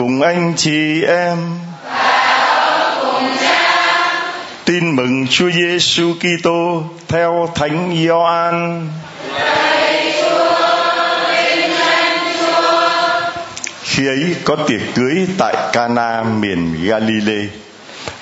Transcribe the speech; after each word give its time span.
Cùng 0.00 0.22
anh 0.22 0.52
chị 0.56 1.02
em. 1.02 1.38
Tin 4.64 4.96
mừng 4.96 5.26
Chúa 5.30 5.50
Giêsu 5.50 6.14
Kitô 6.14 6.84
theo 7.08 7.48
Thánh 7.54 7.96
Gioan. 7.96 8.88
Khi 13.82 14.06
ấy 14.06 14.36
có 14.44 14.56
tiệc 14.56 14.80
cưới 14.94 15.26
tại 15.38 15.54
Cana 15.72 16.22
miền 16.22 16.76
Galilee. 16.84 17.46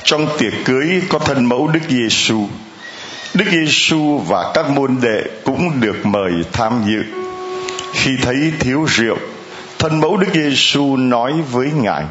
Trong 0.02 0.38
tiệc 0.38 0.52
cưới 0.64 1.02
có 1.08 1.18
thân 1.18 1.44
mẫu 1.44 1.68
Đức 1.68 1.82
Giêsu. 1.88 2.48
Đức 3.34 3.44
Giêsu 3.50 4.18
và 4.18 4.52
các 4.54 4.70
môn 4.70 4.96
đệ 5.02 5.22
cũng 5.44 5.80
được 5.80 6.06
mời 6.06 6.32
tham 6.52 6.82
dự. 6.86 7.02
Khi 7.92 8.10
thấy 8.22 8.52
thiếu 8.60 8.84
rượu, 8.84 9.16
thân 9.78 10.00
mẫu 10.00 10.16
Đức 10.16 10.28
Giêsu 10.34 10.96
nói 10.96 11.32
với 11.50 11.70
Ngài: 11.72 12.04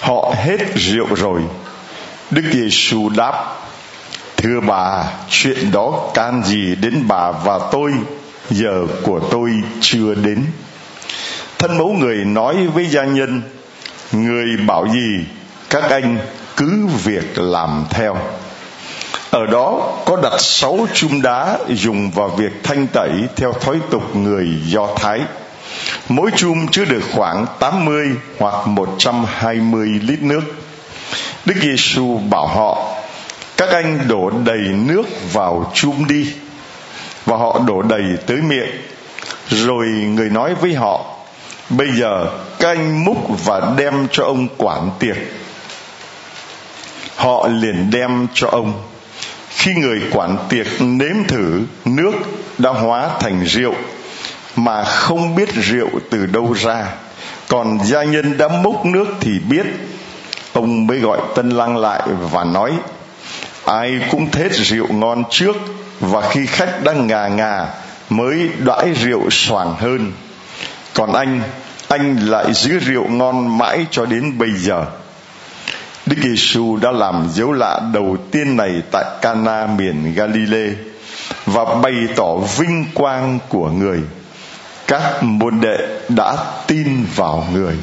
Họ 0.00 0.34
hết 0.36 0.58
rượu 0.74 1.06
rồi. 1.14 1.40
Đức 2.30 2.42
Giêsu 2.52 3.08
đáp: 3.08 3.56
Thưa 4.36 4.60
bà, 4.60 5.04
chuyện 5.30 5.70
đó 5.72 6.10
can 6.14 6.42
gì 6.44 6.74
đến 6.74 7.04
bà 7.08 7.30
và 7.30 7.58
tôi? 7.72 7.92
Giờ 8.50 8.86
của 9.02 9.20
tôi 9.30 9.50
chưa 9.80 10.14
đến. 10.14 10.44
Thân 11.58 11.78
mẫu 11.78 11.92
người 11.92 12.24
nói 12.24 12.66
với 12.66 12.86
gia 12.86 13.04
nhân: 13.04 13.42
Người 14.12 14.56
bảo 14.66 14.86
gì, 14.88 15.24
các 15.70 15.90
anh 15.90 16.18
cứ 16.56 16.86
việc 17.04 17.38
làm 17.38 17.84
theo 17.90 18.16
ở 19.34 19.46
đó 19.46 19.92
có 20.04 20.16
đặt 20.22 20.32
sáu 20.38 20.86
chum 20.94 21.20
đá 21.22 21.58
dùng 21.68 22.10
vào 22.10 22.28
việc 22.28 22.52
thanh 22.62 22.86
tẩy 22.86 23.10
theo 23.36 23.52
thói 23.52 23.80
tục 23.90 24.16
người 24.16 24.48
Do 24.66 24.88
Thái. 24.96 25.20
Mỗi 26.08 26.30
chum 26.36 26.66
chứa 26.66 26.84
được 26.84 27.02
khoảng 27.12 27.46
80 27.58 28.08
hoặc 28.38 28.66
120 28.66 29.88
lít 30.02 30.22
nước. 30.22 30.40
Đức 31.44 31.54
Giêsu 31.60 32.18
bảo 32.30 32.46
họ: 32.46 32.94
Các 33.56 33.68
anh 33.70 33.98
đổ 34.08 34.30
đầy 34.44 34.60
nước 34.86 35.02
vào 35.32 35.70
chum 35.74 36.04
đi. 36.08 36.32
Và 37.26 37.36
họ 37.36 37.60
đổ 37.66 37.82
đầy 37.82 38.02
tới 38.26 38.36
miệng. 38.36 38.70
Rồi 39.48 39.86
người 39.86 40.28
nói 40.30 40.54
với 40.54 40.74
họ: 40.74 41.04
Bây 41.70 41.88
giờ 42.00 42.26
các 42.58 42.68
anh 42.68 43.04
múc 43.04 43.44
và 43.44 43.72
đem 43.76 44.08
cho 44.12 44.24
ông 44.24 44.48
quản 44.56 44.90
tiệc. 44.98 45.16
Họ 47.16 47.48
liền 47.48 47.90
đem 47.90 48.26
cho 48.34 48.48
ông 48.48 48.72
khi 49.50 49.74
người 49.74 50.00
quản 50.12 50.36
tiệc 50.48 50.66
nếm 50.80 51.24
thử, 51.28 51.62
nước 51.84 52.12
đã 52.58 52.70
hóa 52.70 53.10
thành 53.20 53.44
rượu 53.44 53.74
mà 54.56 54.84
không 54.84 55.34
biết 55.34 55.54
rượu 55.54 55.88
từ 56.10 56.26
đâu 56.26 56.52
ra. 56.52 56.86
Còn 57.48 57.78
gia 57.84 58.02
nhân 58.02 58.36
đã 58.36 58.48
múc 58.48 58.86
nước 58.86 59.06
thì 59.20 59.38
biết. 59.50 59.66
Ông 60.52 60.86
mới 60.86 60.98
gọi 60.98 61.18
tân 61.34 61.50
lang 61.50 61.76
lại 61.76 62.02
và 62.32 62.44
nói, 62.44 62.72
ai 63.64 64.00
cũng 64.10 64.30
thết 64.30 64.52
rượu 64.52 64.86
ngon 64.92 65.24
trước 65.30 65.56
và 66.00 66.30
khi 66.30 66.46
khách 66.46 66.84
đang 66.84 67.06
ngà 67.06 67.28
ngà 67.28 67.66
mới 68.10 68.48
đãi 68.58 68.92
rượu 68.92 69.30
xoàng 69.30 69.74
hơn. 69.78 70.12
Còn 70.94 71.12
anh 71.12 71.40
anh 71.88 72.16
lại 72.16 72.52
giữ 72.52 72.78
rượu 72.78 73.08
ngon 73.08 73.58
mãi 73.58 73.86
cho 73.90 74.06
đến 74.06 74.38
bây 74.38 74.50
giờ. 74.52 74.86
Đức 76.06 76.16
Giêsu 76.22 76.76
đã 76.76 76.90
làm 76.92 77.28
dấu 77.32 77.52
lạ 77.52 77.80
đầu 77.92 78.16
tiên 78.30 78.56
này 78.56 78.82
tại 78.92 79.04
Cana 79.22 79.66
miền 79.66 80.12
Galilee 80.16 80.70
và 81.46 81.64
bày 81.64 81.94
tỏ 82.16 82.36
vinh 82.36 82.84
quang 82.94 83.38
của 83.48 83.70
người. 83.70 84.00
Các 84.86 85.22
môn 85.22 85.60
đệ 85.60 85.76
đã 86.08 86.36
tin 86.66 87.06
vào 87.16 87.46
người. 87.52 87.74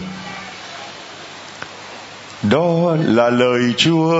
Đó 2.43 2.95
là 3.05 3.29
lời 3.29 3.73
Chúa. 3.77 4.11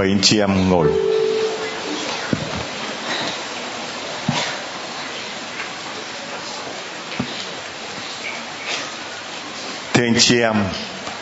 mấy 0.00 0.08
anh 0.08 0.20
chị 0.22 0.38
em 0.38 0.70
ngồi. 0.70 0.88
Thưa 9.94 10.04
anh 10.04 10.14
chị 10.18 10.40
em, 10.40 10.54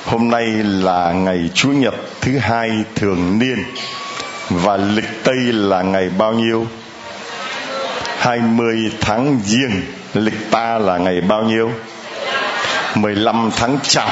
hôm 0.05 0.31
nay 0.31 0.47
là 0.63 1.13
ngày 1.13 1.51
Chủ 1.55 1.69
nhật 1.73 1.95
thứ 2.21 2.39
hai 2.39 2.71
thường 2.95 3.39
niên 3.39 3.65
và 4.51 4.77
lịch 4.77 5.25
Tây 5.25 5.37
là 5.37 5.83
ngày 5.83 6.11
bao 6.19 6.33
nhiêu? 6.33 6.67
20 8.19 8.93
tháng 9.01 9.41
Giêng, 9.45 9.83
lịch 10.15 10.51
ta 10.51 10.79
là 10.79 10.99
ngày 10.99 11.21
bao 11.21 11.43
nhiêu? 11.43 11.71
15 12.95 13.51
tháng 13.57 13.79
Chạp. 13.83 14.09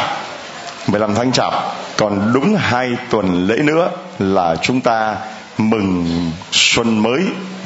15 0.87 1.15
tháng 1.15 1.33
Chạp, 1.33 1.53
còn 1.97 2.31
đúng 2.35 2.57
hai 2.57 2.91
tuần 3.11 3.47
lễ 3.47 3.57
nữa 3.57 3.91
là 4.19 4.57
chúng 4.63 4.81
ta 4.81 5.17
mừng 5.59 6.07
xuân 6.53 7.03
mới, 7.03 7.23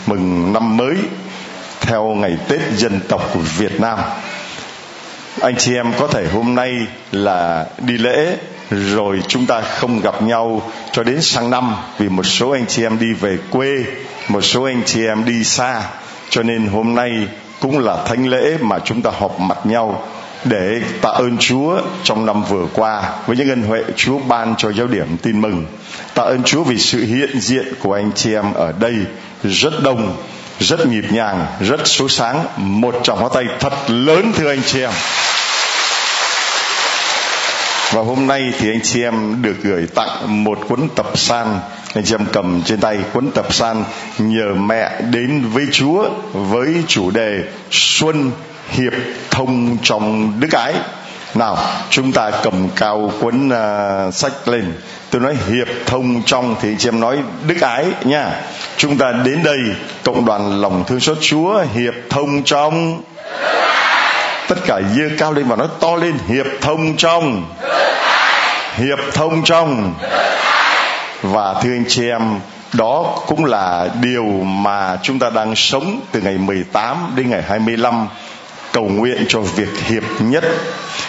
mừng 0.07 0.53
năm 0.53 0.77
mới 0.77 0.97
theo 1.81 2.05
ngày 2.05 2.37
Tết 2.49 2.61
dân 2.77 3.01
tộc 3.09 3.31
của 3.35 3.41
Việt 3.41 3.81
Nam 3.81 3.99
anh 5.41 5.57
chị 5.57 5.75
em 5.75 5.93
có 5.99 6.07
thể 6.07 6.27
hôm 6.27 6.55
nay 6.55 6.79
là 7.13 7.67
đi 7.79 7.99
lễ 7.99 8.37
rồi 8.71 9.21
chúng 9.29 9.47
ta 9.47 9.61
không 9.61 10.01
gặp 10.01 10.23
nhau 10.23 10.71
cho 10.93 11.03
đến 11.03 11.23
sang 11.23 11.51
năm 11.51 11.75
vì 11.99 12.09
một 12.09 12.23
số 12.23 12.51
anh 12.51 12.67
chị 12.67 12.83
em 12.83 12.99
đi 12.99 13.13
về 13.21 13.39
quê 13.51 13.85
một 14.29 14.41
số 14.41 14.63
anh 14.63 14.83
chị 14.87 15.07
em 15.07 15.25
đi 15.25 15.45
xa 15.45 15.83
cho 16.31 16.43
nên 16.43 16.67
hôm 16.67 16.95
nay 16.95 17.29
cũng 17.61 17.79
là 17.79 18.05
thánh 18.07 18.29
lễ 18.29 18.57
mà 18.61 18.79
chúng 18.85 19.03
ta 19.03 19.11
họp 19.19 19.41
mặt 19.41 19.59
nhau 19.65 20.07
để 20.45 20.81
tạ 21.01 21.09
ơn 21.09 21.39
Chúa 21.39 21.81
trong 22.05 22.27
năm 22.27 22.45
vừa 22.45 22.67
qua 22.73 23.03
với 23.27 23.37
những 23.37 23.49
ân 23.49 23.63
huệ 23.63 23.83
Chúa 23.97 24.19
ban 24.19 24.55
cho 24.59 24.73
giáo 24.73 24.87
điểm 24.87 25.17
tin 25.23 25.41
mừng. 25.41 25.67
Tạ 26.15 26.23
ơn 26.23 26.43
Chúa 26.43 26.63
vì 26.63 26.79
sự 26.79 27.05
hiện 27.05 27.41
diện 27.41 27.75
của 27.83 27.93
anh 27.93 28.11
chị 28.15 28.35
em 28.35 28.53
ở 28.55 28.73
đây 28.81 28.95
rất 29.45 29.83
đông, 29.83 30.17
rất 30.61 30.87
nhịp 30.87 31.05
nhàng, 31.11 31.47
rất 31.61 31.81
số 31.85 32.09
sáng. 32.09 32.45
Một 32.57 32.95
tràng 33.03 33.17
hoa 33.17 33.29
tay 33.35 33.45
thật 33.61 33.73
lớn 33.89 34.33
thưa 34.37 34.49
anh 34.49 34.63
chị 34.67 34.81
em 34.81 34.93
và 37.93 38.03
hôm 38.03 38.27
nay 38.27 38.53
thì 38.59 38.71
anh 38.71 38.81
chị 38.83 39.03
em 39.03 39.43
được 39.43 39.57
gửi 39.63 39.87
tặng 39.95 40.45
một 40.45 40.59
cuốn 40.69 40.89
tập 40.97 41.07
san. 41.15 41.47
Anh 41.95 42.05
chị 42.05 42.15
em 42.15 42.27
cầm 42.33 42.63
trên 42.65 42.81
tay 42.81 42.99
cuốn 43.13 43.31
tập 43.31 43.55
san 43.55 43.85
nhờ 44.19 44.55
mẹ 44.55 45.01
đến 45.11 45.43
với 45.53 45.67
chúa 45.73 46.09
với 46.33 46.75
chủ 46.87 47.11
đề 47.11 47.41
xuân 47.71 48.31
hiệp 48.71 48.93
thông 49.31 49.79
trong 49.83 50.33
đức 50.41 50.53
ái. 50.53 50.75
Nào 51.35 51.59
chúng 51.91 52.13
ta 52.13 52.31
cầm 52.43 52.69
cao 52.77 53.13
cuốn 53.21 53.49
uh, 53.49 54.15
sách 54.15 54.49
lên. 54.49 54.73
Tôi 55.11 55.23
nói 55.23 55.37
hiệp 55.49 55.69
thông 55.87 56.23
trong 56.23 56.57
thì 56.61 56.77
chị 56.79 56.89
em 56.89 57.01
nói 57.01 57.19
đức 57.47 57.61
ái 57.61 57.85
nha. 58.05 58.41
Chúng 58.77 58.99
ta 58.99 59.13
đến 59.25 59.43
đây 59.43 59.59
cộng 60.05 60.25
đoàn 60.25 60.61
lòng 60.61 60.85
thương 60.87 61.01
xót 61.01 61.19
chúa 61.21 61.65
hiệp 61.75 61.95
thông 62.11 62.43
trong 62.43 63.03
tất 64.51 64.59
cả 64.67 64.81
dơ 64.97 65.05
cao 65.19 65.33
lên 65.33 65.49
và 65.49 65.57
nói 65.57 65.69
to 65.81 65.97
lên, 65.97 66.19
hiệp 66.29 66.47
thông 66.61 66.97
trong. 66.97 67.45
Hiệp 68.77 68.99
thông 69.15 69.45
trong. 69.45 69.95
Và 71.23 71.55
thưa 71.63 71.71
anh 71.71 71.85
chị 71.89 72.09
em, 72.09 72.41
đó 72.73 73.19
cũng 73.27 73.45
là 73.45 73.89
điều 74.01 74.25
mà 74.43 74.99
chúng 75.03 75.19
ta 75.19 75.31
đang 75.31 75.57
sống 75.57 76.01
từ 76.13 76.21
ngày 76.21 76.39
18 76.39 77.13
đến 77.17 77.31
ngày 77.31 77.43
25 77.43 78.09
cầu 78.73 78.85
nguyện 78.85 79.25
cho 79.29 79.41
việc 79.41 79.69
hiệp 79.89 80.03
nhất. 80.21 80.45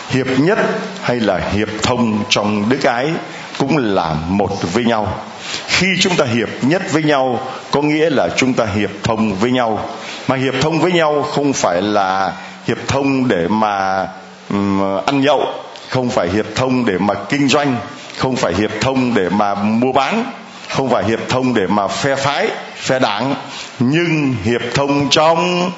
Hiệp 0.10 0.28
nhất 0.40 0.58
hay 1.02 1.20
là 1.20 1.38
hiệp 1.38 1.70
thông 1.84 2.24
trong 2.30 2.70
đức 2.70 2.84
ái 2.84 3.10
cũng 3.58 3.78
là 3.78 4.16
một 4.28 4.74
với 4.74 4.84
nhau. 4.84 5.20
Khi 5.68 5.88
chúng 6.00 6.16
ta 6.16 6.26
hiệp 6.26 6.50
nhất 6.62 6.82
với 6.92 7.04
nhau, 7.04 7.40
có 7.72 7.82
nghĩa 7.82 8.10
là 8.10 8.30
chúng 8.36 8.54
ta 8.54 8.66
hiệp 8.66 8.90
thông 9.04 9.36
với 9.36 9.52
nhau. 9.52 9.90
Mà 10.28 10.36
hiệp 10.36 10.54
thông 10.62 10.80
với 10.80 10.92
nhau 10.92 11.24
không 11.24 11.54
phải 11.54 11.82
là 11.82 12.34
hiệp 12.68 12.78
thông 12.88 13.28
để 13.28 13.48
mà 13.48 14.08
um, 14.50 14.81
ăn 15.06 15.22
nhậu 15.22 15.48
không 15.90 16.10
phải 16.10 16.30
hiệp 16.30 16.46
thông 16.56 16.86
để 16.86 16.98
mà 16.98 17.13
kinh 17.30 17.48
doanh 17.48 17.75
không 18.18 18.36
phải 18.36 18.54
hiệp 18.54 18.72
thông 18.81 19.13
để 19.13 19.30
mà 19.30 19.54
mua 19.54 19.92
bán 19.92 20.24
không 20.69 20.90
phải 20.90 21.04
hiệp 21.04 21.19
thông 21.30 21.54
để 21.54 21.68
mà 21.68 21.88
phe 21.88 22.16
phái 22.16 22.48
phe 22.75 23.00
đảng 23.00 23.36
nhưng 23.80 24.36
hiệp 24.44 24.62
thông 24.74 25.10
trong 25.10 25.72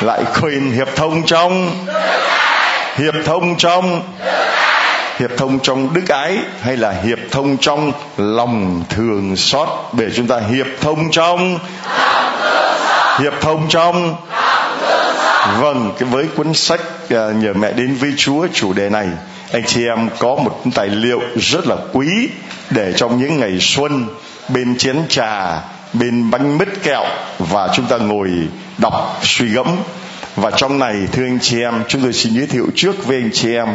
lại 0.00 0.24
khuyên 0.34 0.70
hiệp 0.70 0.88
thông 0.96 1.22
trong 1.26 1.70
hiệp 2.96 3.14
thông 3.24 3.56
trong 3.56 4.02
hiệp 5.18 5.30
thông 5.36 5.58
trong 5.58 5.94
đức 5.94 6.08
ái 6.08 6.38
hay 6.60 6.76
là 6.76 6.94
hiệp 7.04 7.18
thông 7.30 7.56
trong 7.56 7.92
lòng 8.16 8.82
thường 8.88 9.36
xót 9.36 9.68
để 9.92 10.06
chúng 10.16 10.26
ta 10.26 10.40
hiệp 10.52 10.66
thông 10.80 11.10
trong 11.10 11.58
hiệp 13.20 13.32
thông 13.40 13.66
trong 13.68 14.14
vâng 15.56 15.92
cái 15.98 16.08
với 16.08 16.26
cuốn 16.36 16.54
sách 16.54 16.80
ờ, 17.10 17.32
nhờ 17.32 17.52
mẹ 17.52 17.72
đến 17.72 17.94
với 17.94 18.12
chúa, 18.16 18.46
chủ 18.52 18.72
đề 18.72 18.88
này, 18.88 19.08
anh 19.52 19.62
chị 19.66 19.86
em 19.86 20.08
có 20.18 20.36
một 20.36 20.62
tài 20.74 20.88
liệu 20.88 21.20
rất 21.36 21.66
là 21.66 21.76
quý 21.92 22.28
để 22.70 22.92
trong 22.96 23.18
những 23.18 23.40
ngày 23.40 23.58
xuân, 23.60 24.06
bên 24.48 24.78
chén 24.78 24.96
trà, 25.08 25.60
bên 25.92 26.30
bánh 26.30 26.58
mứt 26.58 26.68
kẹo, 26.82 27.04
và 27.38 27.68
chúng 27.74 27.86
ta 27.86 27.96
ngồi 27.96 28.30
đọc 28.78 29.18
suy 29.22 29.48
gẫm. 29.48 29.76
Và 30.36 30.50
trong 30.50 30.78
này, 30.78 30.94
thưa 31.12 31.24
anh 31.24 31.38
chị 31.42 31.60
em, 31.60 31.82
chúng 31.88 32.02
tôi 32.02 32.12
xin 32.12 32.32
giới 32.34 32.46
thiệu 32.46 32.66
trước 32.74 33.06
với 33.06 33.16
anh 33.16 33.30
chị 33.32 33.54
em 33.54 33.68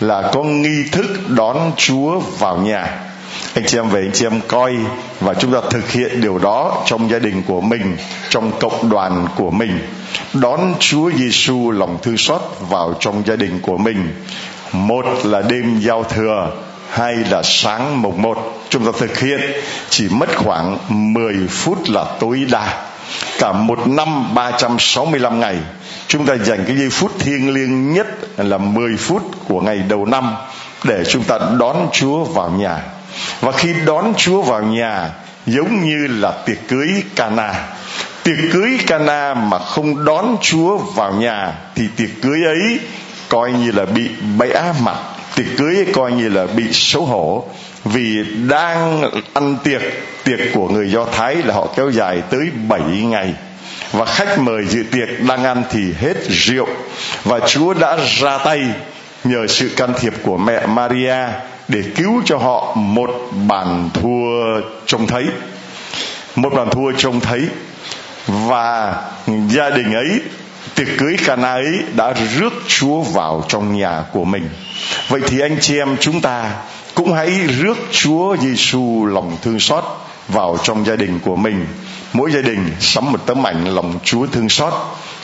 là 0.00 0.30
có 0.34 0.42
nghi 0.42 0.84
thức 0.92 1.06
đón 1.28 1.72
chúa 1.76 2.18
vào 2.18 2.56
nhà 2.56 3.11
anh 3.54 3.64
chị 3.66 3.78
em 3.78 3.88
về, 3.88 4.00
anh 4.00 4.12
chị 4.12 4.26
em 4.26 4.40
coi 4.48 4.74
và 5.20 5.34
chúng 5.34 5.52
ta 5.52 5.58
thực 5.70 5.90
hiện 5.90 6.20
điều 6.20 6.38
đó 6.38 6.82
trong 6.86 7.10
gia 7.10 7.18
đình 7.18 7.42
của 7.46 7.60
mình, 7.60 7.96
trong 8.30 8.52
cộng 8.60 8.90
đoàn 8.90 9.26
của 9.36 9.50
mình. 9.50 9.78
Đón 10.32 10.74
Chúa 10.78 11.10
Giêsu 11.10 11.70
lòng 11.70 11.98
thương 12.02 12.16
xót 12.16 12.40
vào 12.68 12.94
trong 13.00 13.22
gia 13.26 13.36
đình 13.36 13.60
của 13.62 13.76
mình. 13.76 14.08
Một 14.72 15.06
là 15.24 15.42
đêm 15.42 15.80
giao 15.80 16.04
thừa 16.04 16.50
hay 16.90 17.14
là 17.14 17.42
sáng 17.42 18.02
mùng 18.02 18.22
một. 18.22 18.62
Chúng 18.68 18.84
ta 18.84 18.92
thực 18.98 19.18
hiện, 19.18 19.40
chỉ 19.90 20.08
mất 20.08 20.36
khoảng 20.36 20.78
10 20.88 21.34
phút 21.48 21.78
là 21.86 22.04
tối 22.20 22.46
đa. 22.50 22.84
Cả 23.38 23.52
một 23.52 23.88
năm 23.88 24.34
365 24.34 25.40
ngày, 25.40 25.56
chúng 26.08 26.26
ta 26.26 26.34
dành 26.44 26.64
cái 26.66 26.76
giây 26.76 26.90
phút 26.90 27.12
thiêng 27.18 27.54
liêng 27.54 27.92
nhất 27.92 28.06
là 28.38 28.58
10 28.58 28.96
phút 28.96 29.22
của 29.48 29.60
ngày 29.60 29.78
đầu 29.88 30.06
năm 30.06 30.34
để 30.84 31.04
chúng 31.08 31.24
ta 31.24 31.38
đón 31.58 31.88
Chúa 31.92 32.24
vào 32.24 32.50
nhà 32.50 32.80
và 33.40 33.52
khi 33.52 33.74
đón 33.86 34.14
Chúa 34.16 34.42
vào 34.42 34.62
nhà, 34.62 35.10
giống 35.46 35.84
như 35.84 36.06
là 36.06 36.32
tiệc 36.46 36.68
cưới 36.68 36.88
Cana. 37.16 37.54
Tiệc 38.22 38.36
cưới 38.52 38.78
Cana 38.86 39.34
mà 39.34 39.58
không 39.58 40.04
đón 40.04 40.36
Chúa 40.40 40.76
vào 40.78 41.12
nhà, 41.12 41.52
thì 41.74 41.88
tiệc 41.96 42.10
cưới 42.22 42.44
ấy 42.44 42.80
coi 43.28 43.52
như 43.52 43.72
là 43.72 43.84
bị 43.84 44.08
bẽ 44.38 44.72
mặt. 44.82 44.96
Tiệc 45.36 45.46
cưới 45.58 45.76
ấy 45.76 45.86
coi 45.92 46.12
như 46.12 46.28
là 46.28 46.46
bị 46.46 46.64
xấu 46.72 47.04
hổ. 47.04 47.48
Vì 47.84 48.24
đang 48.48 49.10
ăn 49.34 49.56
tiệc 49.64 49.82
tiệc 50.24 50.38
của 50.54 50.68
người 50.68 50.90
Do 50.90 51.04
Thái 51.04 51.34
là 51.34 51.54
họ 51.54 51.68
kéo 51.76 51.90
dài 51.90 52.22
tới 52.30 52.50
7 52.68 52.80
ngày. 52.80 53.34
Và 53.92 54.04
khách 54.04 54.38
mời 54.38 54.64
dự 54.68 54.82
tiệc 54.82 55.08
đang 55.28 55.44
ăn 55.44 55.62
thì 55.70 55.80
hết 56.00 56.14
rượu. 56.28 56.66
Và 57.24 57.40
Chúa 57.40 57.74
đã 57.74 57.96
ra 58.20 58.38
tay 58.38 58.60
nhờ 59.24 59.46
sự 59.46 59.70
can 59.76 59.92
thiệp 60.00 60.14
của 60.22 60.36
mẹ 60.36 60.66
Maria 60.66 61.16
để 61.68 61.82
cứu 61.96 62.22
cho 62.24 62.36
họ 62.36 62.74
một 62.76 63.10
bàn 63.48 63.90
thua 63.94 64.60
trông 64.86 65.06
thấy 65.06 65.24
một 66.36 66.52
bàn 66.54 66.70
thua 66.70 66.92
trông 66.92 67.20
thấy 67.20 67.48
và 68.26 68.94
gia 69.26 69.70
đình 69.70 69.92
ấy 69.92 70.20
tiệc 70.74 70.88
cưới 70.98 71.16
Cana 71.26 71.52
ấy 71.52 71.78
đã 71.96 72.12
rước 72.12 72.52
Chúa 72.68 73.00
vào 73.00 73.44
trong 73.48 73.76
nhà 73.76 74.04
của 74.12 74.24
mình. 74.24 74.48
Vậy 75.08 75.20
thì 75.26 75.40
anh 75.40 75.56
chị 75.60 75.78
em 75.78 75.96
chúng 76.00 76.20
ta 76.20 76.50
cũng 76.94 77.12
hãy 77.12 77.30
rước 77.30 77.78
Chúa 77.90 78.36
Giêsu 78.36 79.06
lòng 79.06 79.36
thương 79.42 79.60
xót 79.60 79.84
vào 80.28 80.58
trong 80.62 80.86
gia 80.86 80.96
đình 80.96 81.20
của 81.24 81.36
mình. 81.36 81.66
Mỗi 82.12 82.32
gia 82.32 82.40
đình 82.40 82.70
sắm 82.80 83.12
một 83.12 83.26
tấm 83.26 83.46
ảnh 83.46 83.74
lòng 83.74 83.98
Chúa 84.04 84.26
thương 84.26 84.48
xót. 84.48 84.72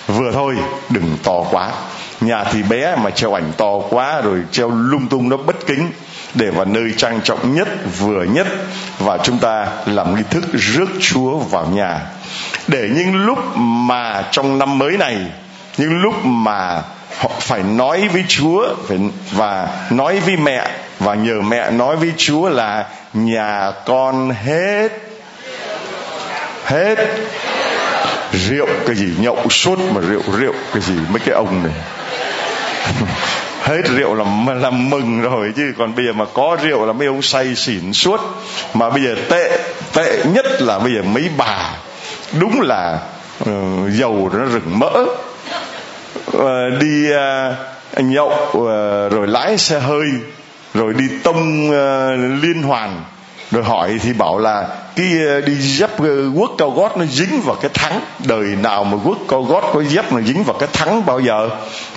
Vừa 0.06 0.32
thôi, 0.32 0.56
đừng 0.90 1.18
to 1.22 1.44
quá. 1.50 1.72
Nhà 2.20 2.44
thì 2.44 2.62
bé 2.62 2.96
mà 2.96 3.10
treo 3.10 3.34
ảnh 3.34 3.52
to 3.56 3.78
quá 3.90 4.20
rồi 4.20 4.38
treo 4.50 4.70
lung 4.70 5.08
tung 5.08 5.28
nó 5.28 5.36
bất 5.36 5.66
kính, 5.66 5.90
để 6.34 6.50
vào 6.50 6.64
nơi 6.64 6.92
trang 6.96 7.20
trọng 7.24 7.54
nhất, 7.54 7.68
vừa 7.98 8.22
nhất, 8.22 8.46
và 8.98 9.18
chúng 9.22 9.38
ta 9.38 9.66
làm 9.86 10.16
nghi 10.16 10.22
thức 10.30 10.44
rước 10.52 10.88
Chúa 11.00 11.38
vào 11.38 11.66
nhà. 11.66 12.00
Để 12.66 12.90
những 12.94 13.26
lúc 13.26 13.38
mà 13.56 14.24
trong 14.30 14.58
năm 14.58 14.78
mới 14.78 14.96
này, 14.96 15.16
những 15.78 15.98
lúc 15.98 16.14
mà 16.24 16.82
họ 17.18 17.30
phải 17.40 17.62
nói 17.62 18.08
với 18.08 18.24
Chúa, 18.28 18.74
phải 18.88 18.98
và 19.32 19.68
nói 19.90 20.20
với 20.20 20.36
mẹ, 20.36 20.70
và 20.98 21.14
nhờ 21.14 21.40
mẹ 21.40 21.70
nói 21.70 21.96
với 21.96 22.12
Chúa 22.16 22.48
là 22.48 22.84
nhà 23.14 23.72
con 23.86 24.30
hết 24.30 24.88
hết. 26.64 26.98
Rượu 28.32 28.66
cái 28.86 28.96
gì? 28.96 29.12
Nhậu 29.18 29.48
suốt 29.48 29.78
mà 29.94 30.00
rượu 30.00 30.22
rượu 30.38 30.52
cái 30.72 30.82
gì? 30.82 30.94
Mấy 31.10 31.20
cái 31.20 31.34
ông 31.34 31.62
này. 31.62 31.72
hết 33.62 33.82
rượu 33.96 34.14
là 34.14 34.24
là 34.54 34.70
mừng 34.70 35.20
rồi 35.20 35.52
chứ 35.56 35.72
còn 35.78 35.94
bây 35.94 36.06
giờ 36.06 36.12
mà 36.12 36.24
có 36.34 36.56
rượu 36.62 36.86
là 36.86 36.92
mấy 36.92 37.06
ông 37.06 37.22
say 37.22 37.54
xỉn 37.54 37.92
suốt. 37.92 38.20
Mà 38.74 38.90
bây 38.90 39.02
giờ 39.02 39.14
tệ 39.28 39.58
tệ 39.94 40.24
nhất 40.24 40.46
là 40.62 40.78
bây 40.78 40.94
giờ 40.94 41.02
mấy 41.02 41.30
bà 41.36 41.70
đúng 42.40 42.60
là 42.60 42.98
uh, 43.42 43.48
dầu 43.92 44.30
nó 44.32 44.44
rừng 44.44 44.78
mỡ. 44.78 45.04
Uh, 46.36 46.80
đi 46.80 47.10
uh, 47.12 48.04
nhậu 48.04 48.28
uh, 48.28 49.12
rồi 49.12 49.26
lái 49.26 49.58
xe 49.58 49.80
hơi 49.80 50.06
rồi 50.74 50.94
đi 50.94 51.04
tông 51.22 51.70
uh, 51.70 52.42
liên 52.42 52.62
hoàn 52.62 53.02
rồi 53.50 53.64
hỏi 53.64 53.98
thì 54.02 54.12
bảo 54.12 54.38
là 54.38 54.66
cái 54.96 55.06
ờ, 55.28 55.40
đi 55.40 55.54
dép 55.54 55.90
ờ, 55.98 56.30
quất 56.38 56.50
cao 56.58 56.70
gót 56.70 56.96
nó 56.96 57.04
dính 57.04 57.40
vào 57.40 57.56
cái 57.56 57.70
thắng. 57.74 58.00
Đời 58.26 58.44
nào 58.62 58.84
mà 58.84 58.98
quất 59.04 59.18
cao 59.28 59.42
gót 59.42 59.70
có 59.74 59.82
dép 59.82 60.12
nó 60.12 60.20
dính 60.20 60.44
vào 60.44 60.56
cái 60.58 60.68
thắng 60.72 61.06
bao 61.06 61.20
giờ? 61.20 61.48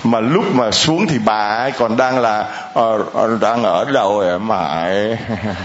Mà 0.04 0.20
lúc 0.20 0.44
mà 0.54 0.70
xuống 0.70 1.06
thì 1.06 1.18
bà 1.24 1.48
ấy 1.48 1.72
còn 1.72 1.96
đang 1.96 2.18
là 2.18 2.44
uh, 2.78 3.40
đang 3.40 3.62
ở 3.62 3.84
đầu 3.92 4.38
mà 4.40 4.90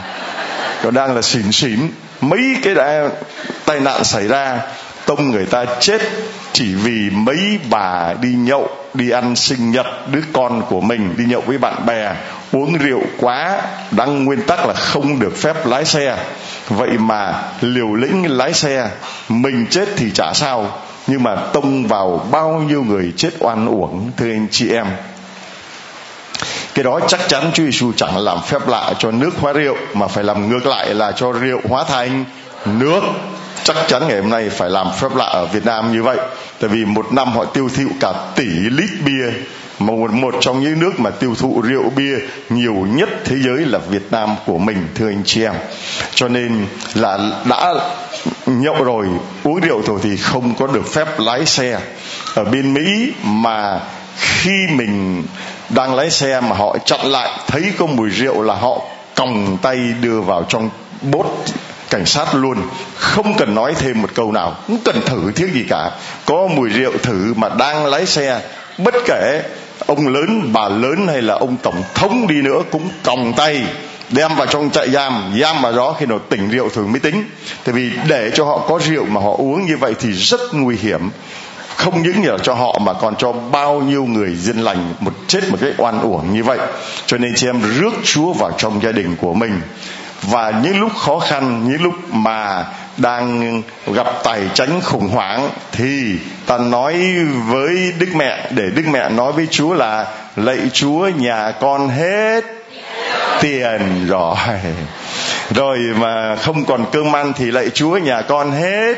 còn 0.83 0.93
đang 0.93 1.15
là 1.15 1.21
xỉn 1.21 1.51
xỉn. 1.51 1.79
Mấy 2.21 2.55
cái 2.63 2.75
đã, 2.75 3.09
tai 3.65 3.79
nạn 3.79 4.03
xảy 4.03 4.27
ra 4.27 4.59
tông 5.05 5.31
người 5.31 5.45
ta 5.45 5.65
chết 5.79 6.01
chỉ 6.53 6.75
vì 6.75 7.09
mấy 7.09 7.59
bà 7.69 8.13
đi 8.21 8.29
nhậu 8.29 8.69
đi 8.93 9.09
ăn 9.09 9.35
sinh 9.35 9.71
nhật 9.71 9.85
đứa 10.11 10.21
con 10.33 10.61
của 10.69 10.81
mình 10.81 11.15
đi 11.17 11.25
nhậu 11.25 11.41
với 11.41 11.57
bạn 11.57 11.85
bè 11.85 12.13
uống 12.51 12.77
rượu 12.77 13.01
quá 13.17 13.61
đang 13.91 14.25
nguyên 14.25 14.41
tắc 14.41 14.65
là 14.65 14.73
không 14.73 15.19
được 15.19 15.37
phép 15.37 15.65
lái 15.65 15.85
xe. 15.85 16.17
Vậy 16.69 16.89
mà 16.97 17.41
liều 17.61 17.93
lĩnh 17.93 18.37
lái 18.37 18.53
xe, 18.53 18.89
mình 19.29 19.65
chết 19.69 19.89
thì 19.95 20.11
chả 20.11 20.33
sao. 20.33 20.79
Nhưng 21.07 21.23
mà 21.23 21.35
tông 21.35 21.87
vào 21.87 22.27
bao 22.31 22.63
nhiêu 22.67 22.83
người 22.83 23.13
chết 23.17 23.29
oan 23.39 23.65
uổng, 23.65 24.11
thưa 24.17 24.31
anh 24.31 24.47
chị 24.51 24.71
em. 24.71 24.85
Cái 26.73 26.83
đó 26.83 26.99
chắc 27.07 27.19
chắn 27.27 27.51
Chúa 27.53 27.63
Giêsu 27.63 27.91
chẳng 27.97 28.17
làm 28.17 28.37
phép 28.41 28.67
lạ 28.67 28.93
cho 28.99 29.11
nước 29.11 29.31
hóa 29.39 29.53
rượu, 29.53 29.75
mà 29.93 30.07
phải 30.07 30.23
làm 30.23 30.49
ngược 30.49 30.65
lại 30.65 30.93
là 30.93 31.11
cho 31.11 31.31
rượu 31.31 31.61
hóa 31.69 31.83
thành 31.83 32.25
nước. 32.65 33.01
Chắc 33.63 33.75
chắn 33.87 34.07
ngày 34.07 34.21
hôm 34.21 34.29
nay 34.29 34.49
phải 34.49 34.69
làm 34.69 34.87
phép 34.99 35.15
lạ 35.15 35.25
ở 35.25 35.45
Việt 35.45 35.65
Nam 35.65 35.93
như 35.93 36.03
vậy. 36.03 36.17
Tại 36.59 36.69
vì 36.69 36.85
một 36.85 37.13
năm 37.13 37.31
họ 37.31 37.45
tiêu 37.45 37.69
thụ 37.77 37.83
cả 37.99 38.13
tỷ 38.35 38.45
lít 38.45 38.89
bia 39.05 39.33
mà 39.79 39.93
một, 39.93 40.11
một 40.13 40.35
trong 40.41 40.59
những 40.59 40.79
nước 40.79 40.99
mà 40.99 41.09
tiêu 41.09 41.35
thụ 41.35 41.61
rượu 41.61 41.89
bia 41.95 42.15
nhiều 42.49 42.73
nhất 42.73 43.09
thế 43.25 43.35
giới 43.45 43.57
là 43.65 43.79
Việt 43.79 44.11
Nam 44.11 44.35
của 44.45 44.57
mình 44.57 44.87
thưa 44.95 45.07
anh 45.09 45.21
chị 45.25 45.43
em. 45.43 45.53
Cho 46.13 46.27
nên 46.27 46.65
là 46.93 47.19
đã 47.49 47.73
nhậu 48.45 48.83
rồi 48.83 49.07
uống 49.43 49.59
rượu 49.59 49.81
rồi 49.81 49.99
thì 50.03 50.17
không 50.17 50.55
có 50.55 50.67
được 50.67 50.93
phép 50.93 51.19
lái 51.19 51.45
xe. 51.45 51.79
Ở 52.35 52.43
bên 52.43 52.73
Mỹ 52.73 53.11
mà 53.23 53.79
khi 54.17 54.51
mình 54.69 55.23
đang 55.69 55.95
lái 55.95 56.09
xe 56.09 56.41
mà 56.41 56.55
họ 56.55 56.77
chặn 56.85 57.05
lại 57.05 57.29
thấy 57.47 57.63
có 57.77 57.85
mùi 57.85 58.09
rượu 58.09 58.41
là 58.41 58.55
họ 58.55 58.81
còng 59.15 59.57
tay 59.61 59.77
đưa 60.01 60.21
vào 60.21 60.43
trong 60.49 60.69
bốt 61.01 61.45
cảnh 61.89 62.05
sát 62.05 62.35
luôn. 62.35 62.57
Không 62.95 63.37
cần 63.37 63.55
nói 63.55 63.73
thêm 63.79 64.01
một 64.01 64.09
câu 64.15 64.31
nào 64.31 64.55
cũng 64.67 64.77
cần 64.85 65.01
thử 65.05 65.31
thiết 65.31 65.49
gì 65.53 65.65
cả. 65.69 65.91
Có 66.25 66.47
mùi 66.55 66.69
rượu 66.69 66.91
thử 67.03 67.33
mà 67.35 67.49
đang 67.49 67.85
lái 67.85 68.05
xe 68.05 68.41
bất 68.77 68.95
kể 69.05 69.41
ông 69.85 70.07
lớn, 70.07 70.49
bà 70.53 70.69
lớn 70.69 71.07
hay 71.07 71.21
là 71.21 71.33
ông 71.33 71.57
tổng 71.63 71.83
thống 71.95 72.27
đi 72.27 72.41
nữa 72.41 72.61
cũng 72.71 72.89
còng 73.03 73.33
tay 73.37 73.63
đem 74.09 74.35
vào 74.35 74.47
trong 74.47 74.69
trại 74.69 74.89
giam. 74.89 75.33
Giam 75.41 75.61
vào 75.61 75.71
đó 75.71 75.95
khi 75.99 76.05
nào 76.05 76.19
tỉnh 76.19 76.49
rượu 76.49 76.69
thường 76.69 76.91
mới 76.91 76.99
tính. 76.99 77.23
Tại 77.63 77.73
vì 77.73 77.91
để 78.07 78.31
cho 78.33 78.45
họ 78.45 78.57
có 78.67 78.79
rượu 78.79 79.05
mà 79.05 79.21
họ 79.21 79.31
uống 79.37 79.65
như 79.65 79.77
vậy 79.77 79.93
thì 79.99 80.11
rất 80.11 80.39
nguy 80.53 80.75
hiểm. 80.77 81.09
Không 81.75 82.03
những 82.03 82.25
là 82.25 82.37
cho 82.43 82.53
họ 82.53 82.79
mà 82.81 82.93
còn 82.93 83.15
cho 83.15 83.31
bao 83.31 83.81
nhiêu 83.81 84.05
người 84.05 84.35
dân 84.35 84.59
lành 84.59 84.93
một 84.99 85.13
chết 85.27 85.49
một 85.49 85.57
cái 85.61 85.71
oan 85.77 86.01
uổng 86.01 86.33
như 86.33 86.43
vậy. 86.43 86.57
Cho 87.05 87.17
nên 87.17 87.33
chị 87.35 87.47
em 87.47 87.61
rước 87.79 87.93
chúa 88.03 88.33
vào 88.33 88.51
trong 88.57 88.79
gia 88.83 88.91
đình 88.91 89.15
của 89.21 89.33
mình 89.33 89.61
và 90.21 90.53
những 90.63 90.79
lúc 90.79 90.91
khó 90.97 91.19
khăn, 91.19 91.67
những 91.67 91.83
lúc 91.83 91.93
mà 92.11 92.65
đang 92.97 93.61
gặp 93.87 94.07
tài 94.23 94.41
chánh 94.53 94.81
khủng 94.81 95.09
hoảng 95.09 95.49
thì 95.71 96.15
ta 96.45 96.57
nói 96.57 96.97
với 97.47 97.93
đức 97.99 98.09
mẹ, 98.15 98.47
để 98.51 98.63
đức 98.75 98.83
mẹ 98.91 99.09
nói 99.09 99.31
với 99.31 99.47
chúa 99.51 99.73
là 99.73 100.05
lạy 100.35 100.59
chúa, 100.73 101.07
nhà 101.07 101.51
con 101.51 101.89
hết 101.89 102.43
tiền 103.41 104.07
rồi. 104.07 104.35
Rồi 105.55 105.77
mà 105.95 106.35
không 106.35 106.65
còn 106.65 106.85
cơm 106.91 107.15
ăn 107.15 107.33
thì 107.33 107.51
lạy 107.51 107.69
chúa, 107.69 107.97
nhà 107.97 108.21
con 108.21 108.51
hết. 108.51 108.97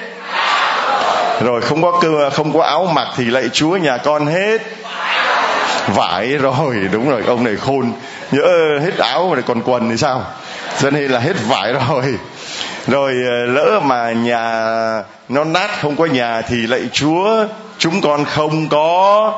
Rồi 1.42 1.62
không 1.62 1.82
có 1.82 2.00
cơ 2.02 2.30
không 2.30 2.54
có 2.54 2.64
áo 2.64 2.86
mặc 2.86 3.08
thì 3.18 3.26
lạy 3.26 3.50
chúa, 3.54 3.78
nhà 3.78 3.98
con 3.98 4.26
hết. 4.26 4.62
Vải 5.88 6.28
rồi, 6.28 6.76
đúng 6.92 7.10
rồi, 7.10 7.24
ông 7.28 7.44
này 7.44 7.56
khôn. 7.56 7.92
Nhớ, 8.32 8.80
hết 8.84 8.98
áo 8.98 9.34
rồi 9.34 9.44
còn 9.48 9.62
quần 9.62 9.90
thì 9.90 9.98
sao? 9.98 10.24
Cho 10.80 10.90
nên 10.90 11.12
là 11.12 11.20
hết 11.20 11.34
vải 11.48 11.74
rồi. 11.90 12.20
Rồi 12.88 13.14
ờ, 13.30 13.46
lỡ 13.46 13.80
mà 13.84 14.12
nhà 14.12 14.44
nó 15.30 15.44
nát 15.44 15.70
không 15.82 15.96
có 15.96 16.06
nhà 16.06 16.42
thì 16.42 16.68
lạy 16.68 16.82
chúa, 16.94 17.46
chúng 17.78 18.02
con 18.02 18.26
không 18.26 18.70
có 18.70 19.34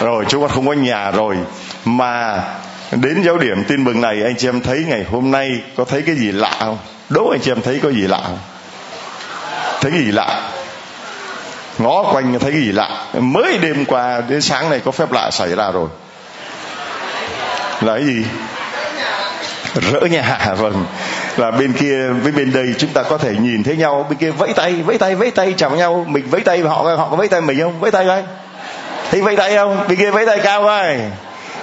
rồi, 0.00 0.24
chúng 0.28 0.42
con 0.42 0.50
không 0.50 0.66
có 0.66 0.72
nhà 0.72 1.10
rồi. 1.10 1.36
Mà 1.84 2.42
đến 2.90 3.22
giáo 3.22 3.38
điểm 3.38 3.64
tin 3.64 3.84
mừng 3.84 4.00
này, 4.00 4.22
anh 4.22 4.36
chị 4.38 4.48
em 4.48 4.60
thấy 4.60 4.84
ngày 4.88 5.04
hôm 5.10 5.30
nay 5.30 5.50
có 5.76 5.84
thấy 5.84 6.02
cái 6.02 6.14
gì 6.14 6.32
lạ 6.32 6.56
không? 6.58 6.78
Đố 7.08 7.30
anh 7.30 7.40
chị 7.40 7.50
em 7.50 7.62
thấy 7.62 7.80
có 7.82 7.90
gì 7.90 8.02
lạ 8.02 8.20
không? 8.24 8.38
Thấy 9.80 9.90
cái 9.90 10.00
gì 10.00 10.12
lạ? 10.12 10.50
Ngó 11.78 12.12
quanh 12.12 12.38
thấy 12.38 12.52
cái 12.52 12.60
gì 12.60 12.72
lạ? 12.72 13.06
Mới 13.18 13.58
đêm 13.58 13.84
qua 13.84 14.20
đến 14.28 14.40
sáng 14.40 14.70
này 14.70 14.80
có 14.84 14.90
phép 14.90 15.12
lạ 15.12 15.30
xảy 15.30 15.54
ra 15.54 15.70
rồi. 15.70 15.88
Là 17.80 17.94
cái 17.94 18.04
gì? 18.04 18.24
rỡ 19.92 20.00
nhà. 20.00 20.54
Vâng. 20.58 20.84
Là 21.36 21.50
bên 21.50 21.72
kia, 21.72 22.08
với 22.22 22.32
bên 22.32 22.52
đây 22.52 22.74
chúng 22.78 22.90
ta 22.90 23.02
có 23.02 23.18
thể 23.18 23.34
nhìn 23.40 23.62
thấy 23.62 23.76
nhau. 23.76 24.06
Bên 24.10 24.18
kia 24.18 24.30
vẫy 24.30 24.52
tay 24.52 24.72
vẫy 24.72 24.98
tay 24.98 25.14
vẫy 25.14 25.30
tay 25.30 25.54
chào 25.56 25.70
nhau. 25.70 26.04
Mình 26.08 26.24
vẫy 26.30 26.40
tay, 26.40 26.60
họ 26.60 26.82
họ 26.96 27.08
có 27.10 27.16
vẫy 27.16 27.28
tay 27.28 27.40
mình 27.40 27.60
không? 27.60 27.80
Vẫy 27.80 27.90
tay 27.90 28.06
coi. 28.06 28.22
Thấy 29.10 29.20
vẫy 29.20 29.36
tay 29.36 29.56
không? 29.56 29.84
Bên 29.88 29.98
kia 29.98 30.10
vẫy 30.10 30.26
tay 30.26 30.38
cao 30.38 30.62
coi. 30.62 30.96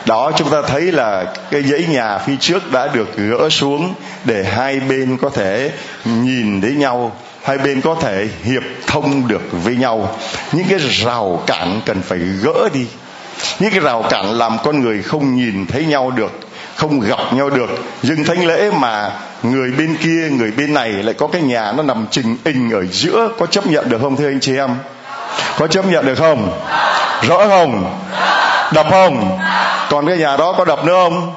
Đó, 0.05 0.31
chúng 0.35 0.49
ta 0.49 0.61
thấy 0.61 0.81
là 0.81 1.25
cái 1.51 1.63
dãy 1.63 1.85
nhà 1.89 2.17
phía 2.17 2.35
trước 2.39 2.71
đã 2.71 2.87
được 2.87 3.17
gỡ 3.17 3.49
xuống 3.49 3.93
để 4.25 4.43
hai 4.43 4.79
bên 4.79 5.17
có 5.17 5.29
thể 5.29 5.71
nhìn 6.05 6.61
thấy 6.61 6.71
nhau. 6.71 7.11
Hai 7.43 7.57
bên 7.57 7.81
có 7.81 7.95
thể 8.01 8.27
hiệp 8.43 8.63
thông 8.87 9.27
được 9.27 9.41
với 9.51 9.75
nhau. 9.75 10.17
Những 10.51 10.65
cái 10.69 10.79
rào 10.79 11.43
cản 11.47 11.81
cần 11.85 12.01
phải 12.01 12.19
gỡ 12.43 12.69
đi. 12.73 12.85
Những 13.59 13.71
cái 13.71 13.79
rào 13.79 14.03
cản 14.09 14.33
làm 14.33 14.57
con 14.63 14.81
người 14.81 15.01
không 15.01 15.35
nhìn 15.35 15.65
thấy 15.65 15.85
nhau 15.85 16.11
được 16.11 16.48
không 16.79 16.99
gặp 16.99 17.33
nhau 17.33 17.49
được. 17.49 17.69
Dừng 18.03 18.23
thánh 18.23 18.45
lễ 18.45 18.71
mà 18.71 19.11
người 19.43 19.71
bên 19.71 19.95
kia, 19.95 20.29
người 20.31 20.51
bên 20.51 20.73
này 20.73 20.89
lại 20.89 21.13
có 21.13 21.27
cái 21.27 21.41
nhà 21.41 21.71
nó 21.71 21.83
nằm 21.83 22.07
trình 22.11 22.37
hình 22.45 22.71
ở 22.71 22.85
giữa. 22.85 23.29
Có 23.39 23.45
chấp 23.45 23.67
nhận 23.67 23.89
được 23.89 23.97
không, 24.01 24.15
thưa 24.15 24.27
anh 24.27 24.39
chị 24.39 24.57
em? 24.57 24.69
Có 25.57 25.67
chấp 25.67 25.85
nhận 25.85 26.05
được 26.05 26.15
không? 26.15 26.59
Rõ 27.27 27.47
không? 27.47 27.99
Đập 28.73 28.87
không? 28.89 29.37
Còn 29.89 30.07
cái 30.07 30.17
nhà 30.17 30.37
đó 30.37 30.55
có 30.57 30.65
đập 30.65 30.85
nữa 30.85 30.93
không? 30.93 31.33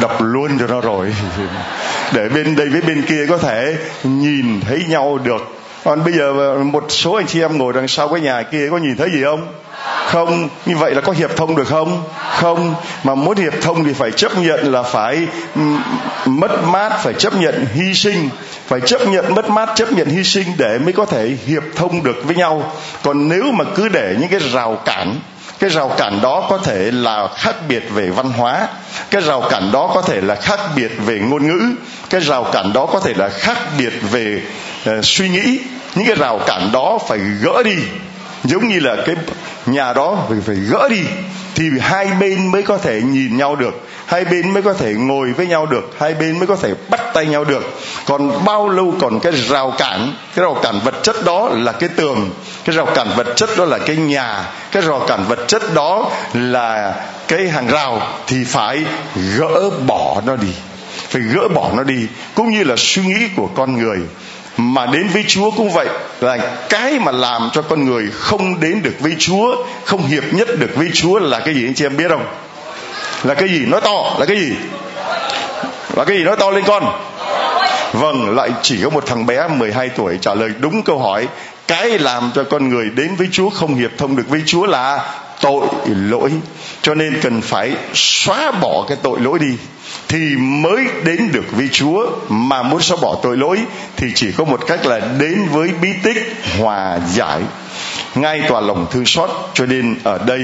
Đập 0.00 0.16
luôn 0.18 0.58
cho 0.58 0.66
nó 0.66 0.80
rồi. 0.80 1.14
Để 2.12 2.28
bên 2.28 2.56
đây 2.56 2.68
với 2.68 2.80
bên 2.80 3.02
kia 3.02 3.26
có 3.28 3.38
thể 3.38 3.74
nhìn 4.04 4.60
thấy 4.68 4.84
nhau 4.88 5.18
được 5.24 5.56
còn 5.86 6.04
bây 6.04 6.12
giờ 6.12 6.54
một 6.62 6.84
số 6.88 7.12
anh 7.12 7.26
chị 7.26 7.40
em 7.40 7.58
ngồi 7.58 7.72
đằng 7.72 7.88
sau 7.88 8.08
cái 8.08 8.20
nhà 8.20 8.42
kia 8.42 8.68
có 8.70 8.78
nhìn 8.78 8.96
thấy 8.96 9.10
gì 9.10 9.22
không? 9.24 9.46
Không 10.06 10.48
như 10.66 10.76
vậy 10.76 10.94
là 10.94 11.00
có 11.00 11.12
hiệp 11.12 11.36
thông 11.36 11.56
được 11.56 11.68
không? 11.68 12.02
Không 12.36 12.74
mà 13.04 13.14
muốn 13.14 13.36
hiệp 13.36 13.52
thông 13.62 13.84
thì 13.84 13.92
phải 13.92 14.10
chấp 14.10 14.38
nhận 14.38 14.72
là 14.72 14.82
phải 14.82 15.26
mất 16.26 16.64
mát 16.64 16.92
phải 17.02 17.14
chấp 17.14 17.34
nhận 17.34 17.66
hy 17.74 17.94
sinh. 17.94 18.28
Phải 18.66 18.80
chấp 18.80 19.08
nhận 19.08 19.34
mất 19.34 19.50
mát 19.50 19.68
chấp 19.74 19.92
nhận 19.92 20.08
hy 20.08 20.24
sinh 20.24 20.46
để 20.58 20.78
mới 20.78 20.92
có 20.92 21.04
thể 21.04 21.36
hiệp 21.46 21.62
thông 21.76 22.02
được 22.02 22.16
với 22.24 22.36
nhau. 22.36 22.72
Còn 23.02 23.28
nếu 23.28 23.52
mà 23.52 23.64
cứ 23.74 23.88
để 23.88 24.16
những 24.20 24.28
cái 24.28 24.40
rào 24.52 24.78
cản 24.84 25.20
cái 25.58 25.70
rào 25.70 25.88
cản 25.98 26.20
đó 26.22 26.46
có 26.50 26.58
thể 26.58 26.90
là 26.90 27.28
khác 27.36 27.54
biệt 27.68 27.82
về 27.90 28.10
văn 28.10 28.30
hóa 28.30 28.68
cái 29.10 29.22
rào 29.22 29.48
cản 29.50 29.72
đó 29.72 29.90
có 29.94 30.02
thể 30.02 30.20
là 30.20 30.34
khác 30.34 30.60
biệt 30.76 30.90
về 31.06 31.18
ngôn 31.18 31.46
ngữ 31.46 31.60
cái 32.10 32.20
rào 32.20 32.44
cản 32.44 32.72
đó 32.72 32.86
có 32.86 33.00
thể 33.00 33.14
là 33.16 33.28
khác 33.28 33.58
biệt 33.78 33.92
về 34.10 34.42
uh, 34.90 35.04
suy 35.04 35.28
nghĩ 35.28 35.58
những 35.96 36.06
cái 36.06 36.16
rào 36.16 36.40
cản 36.46 36.70
đó 36.72 36.98
phải 37.08 37.18
gỡ 37.18 37.62
đi. 37.62 37.76
Giống 38.44 38.68
như 38.68 38.80
là 38.80 38.96
cái 39.06 39.16
nhà 39.66 39.92
đó 39.92 40.18
phải 40.28 40.38
phải 40.46 40.56
gỡ 40.56 40.88
đi. 40.88 41.00
Thì 41.54 41.64
hai 41.80 42.06
bên 42.20 42.46
mới 42.46 42.62
có 42.62 42.78
thể 42.78 43.00
nhìn 43.02 43.36
nhau 43.36 43.56
được. 43.56 43.88
Hai 44.06 44.24
bên 44.24 44.54
mới 44.54 44.62
có 44.62 44.72
thể 44.72 44.94
ngồi 44.94 45.32
với 45.32 45.46
nhau 45.46 45.66
được. 45.66 45.94
Hai 45.98 46.14
bên 46.14 46.38
mới 46.38 46.46
có 46.46 46.56
thể 46.56 46.74
bắt 46.88 47.00
tay 47.14 47.26
nhau 47.26 47.44
được. 47.44 47.78
Còn 48.06 48.44
bao 48.44 48.68
lâu 48.68 48.94
còn 49.00 49.20
cái 49.20 49.32
rào 49.32 49.72
cản, 49.78 50.12
cái 50.34 50.42
rào 50.42 50.56
cản 50.62 50.80
vật 50.84 50.94
chất 51.02 51.24
đó 51.24 51.50
là 51.52 51.72
cái 51.72 51.88
tường. 51.88 52.30
Cái 52.64 52.76
rào 52.76 52.86
cản 52.86 53.08
vật 53.16 53.26
chất 53.36 53.50
đó 53.56 53.64
là 53.64 53.78
cái 53.78 53.96
nhà. 53.96 54.44
Cái 54.72 54.82
rào 54.82 55.04
cản 55.08 55.24
vật 55.28 55.38
chất 55.48 55.74
đó 55.74 56.10
là 56.34 56.94
cái 57.28 57.48
hàng 57.48 57.66
rào. 57.66 58.02
Thì 58.26 58.44
phải 58.44 58.84
gỡ 59.38 59.70
bỏ 59.86 60.22
nó 60.26 60.36
đi. 60.36 60.52
Phải 61.08 61.22
gỡ 61.22 61.48
bỏ 61.48 61.70
nó 61.76 61.82
đi. 61.82 62.06
Cũng 62.34 62.50
như 62.50 62.64
là 62.64 62.74
suy 62.78 63.02
nghĩ 63.02 63.28
của 63.36 63.48
con 63.56 63.76
người 63.78 63.98
mà 64.56 64.86
đến 64.86 65.08
với 65.08 65.24
Chúa 65.28 65.50
cũng 65.50 65.70
vậy. 65.70 65.86
Là 66.20 66.38
cái 66.68 66.98
mà 66.98 67.12
làm 67.12 67.50
cho 67.52 67.62
con 67.62 67.84
người 67.84 68.10
không 68.12 68.60
đến 68.60 68.82
được 68.82 68.94
với 69.00 69.16
Chúa 69.18 69.56
không 69.84 70.06
hiệp 70.06 70.24
nhất 70.32 70.48
được 70.58 70.70
với 70.74 70.90
Chúa 70.94 71.18
là 71.18 71.40
cái 71.40 71.54
gì 71.54 71.66
anh 71.66 71.74
chị 71.74 71.84
em 71.84 71.96
biết 71.96 72.08
không? 72.08 72.26
Là 73.24 73.34
cái 73.34 73.48
gì? 73.48 73.66
Nói 73.66 73.80
to 73.80 74.16
là 74.18 74.26
cái 74.26 74.36
gì? 74.36 74.52
Là 75.96 76.04
cái 76.04 76.16
gì? 76.16 76.24
Nói 76.24 76.36
to 76.36 76.50
lên 76.50 76.64
con. 76.66 77.00
Vâng 77.92 78.36
lại 78.36 78.50
chỉ 78.62 78.82
có 78.82 78.90
một 78.90 79.06
thằng 79.06 79.26
bé 79.26 79.48
12 79.48 79.88
tuổi 79.88 80.18
trả 80.20 80.34
lời 80.34 80.50
đúng 80.58 80.82
câu 80.82 80.98
hỏi. 80.98 81.28
Cái 81.66 81.98
làm 81.98 82.30
cho 82.34 82.44
con 82.44 82.68
người 82.68 82.90
đến 82.94 83.14
với 83.16 83.28
Chúa 83.32 83.50
không 83.50 83.74
hiệp 83.74 83.90
thông 83.98 84.16
được 84.16 84.28
với 84.28 84.42
Chúa 84.46 84.66
là 84.66 85.14
tội 85.40 85.66
lỗi. 85.86 86.30
Cho 86.82 86.94
nên 86.94 87.20
cần 87.22 87.40
phải 87.40 87.76
xóa 87.94 88.52
bỏ 88.52 88.84
cái 88.88 88.98
tội 89.02 89.20
lỗi 89.20 89.38
đi, 89.38 89.56
thì 90.08 90.36
mới 90.36 90.84
đến 91.04 91.32
được 91.32 91.44
với 91.50 91.68
Chúa. 91.72 92.10
Mà 92.28 92.62
muốn 92.62 92.80
xóa 92.82 92.98
bỏ 93.02 93.18
tội 93.22 93.36
lỗi 93.36 93.58
thì 93.96 94.06
chỉ 94.14 94.32
có 94.32 94.44
một 94.44 94.60
cách 94.66 94.86
là 94.86 95.00
đến 95.18 95.48
với 95.52 95.68
bí 95.82 95.88
tích 96.02 96.36
hòa 96.58 96.98
giải. 97.14 97.40
Ngay 98.14 98.42
tòa 98.48 98.60
lòng 98.60 98.86
thương 98.90 99.06
xót. 99.06 99.30
Cho 99.54 99.66
nên 99.66 99.96
ở 100.04 100.18
đây 100.26 100.40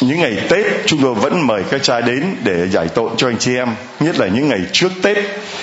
những 0.00 0.20
ngày 0.20 0.36
Tết, 0.48 0.66
chúng 0.86 1.02
tôi 1.02 1.14
vẫn 1.14 1.46
mời 1.46 1.62
các 1.70 1.82
cha 1.82 2.00
đến 2.00 2.36
để 2.44 2.68
giải 2.68 2.88
tội 2.88 3.10
cho 3.16 3.28
anh 3.28 3.38
chị 3.38 3.56
em, 3.56 3.68
nhất 4.00 4.18
là 4.18 4.26
những 4.26 4.48
ngày 4.48 4.60
trước 4.72 4.92
Tết. 5.02 5.16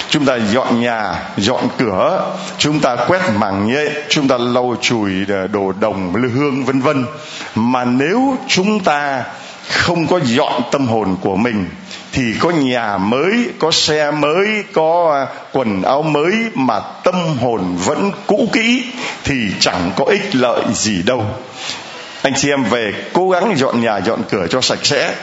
Chúng 0.10 0.26
ta 0.26 0.38
dọn 0.54 0.82
nhà, 0.82 1.16
dọn 1.38 1.68
cửa, 1.78 2.36
chúng 2.58 2.80
ta 2.80 2.96
quét 2.96 3.22
màng 3.36 3.68
nhẹ 3.68 3.86
chúng 4.10 4.28
ta 4.28 4.38
lau 4.38 4.76
chùi 4.82 5.12
ờ, 5.30 5.48
đồ 5.48 5.74
đồng, 5.80 6.16
lư 6.16 6.30
hương, 6.30 6.66
vân 6.66 6.80
vân. 6.80 7.06
Mà 7.56 7.86
nếu 7.86 8.38
chúng 8.48 8.80
ta 8.80 9.24
không 9.70 10.08
có 10.08 10.20
dọn 10.24 10.62
tâm 10.72 10.88
hồn 10.88 11.18
của 11.22 11.36
mình, 11.36 11.66
thì 12.12 12.24
có 12.40 12.50
nhà 12.50 12.98
mới, 12.98 13.50
có 13.60 13.72
xe 13.72 14.12
mới, 14.12 14.48
có 14.74 15.12
ờ, 15.14 15.36
quần 15.52 15.82
áo 15.82 16.02
mới 16.02 16.34
mà 16.54 16.80
tâm 16.80 17.16
hồn 17.42 17.78
vẫn 17.86 18.12
cũ 18.28 18.48
kỹ, 18.54 18.84
thì 19.24 19.36
chẳng 19.60 19.92
có 19.96 20.06
ích 20.06 20.36
lợi 20.36 20.62
gì 20.74 21.04
đâu 21.06 21.26
anh 22.26 22.34
chị 22.34 22.50
em 22.50 22.64
về 22.64 22.94
cố 23.14 23.30
gắng 23.30 23.58
dọn 23.58 23.82
nhà, 23.82 23.98
dọn 23.98 24.24
cửa 24.30 24.48
cho 24.50 24.62
sạch 24.62 24.80
sẽ. 24.84 25.14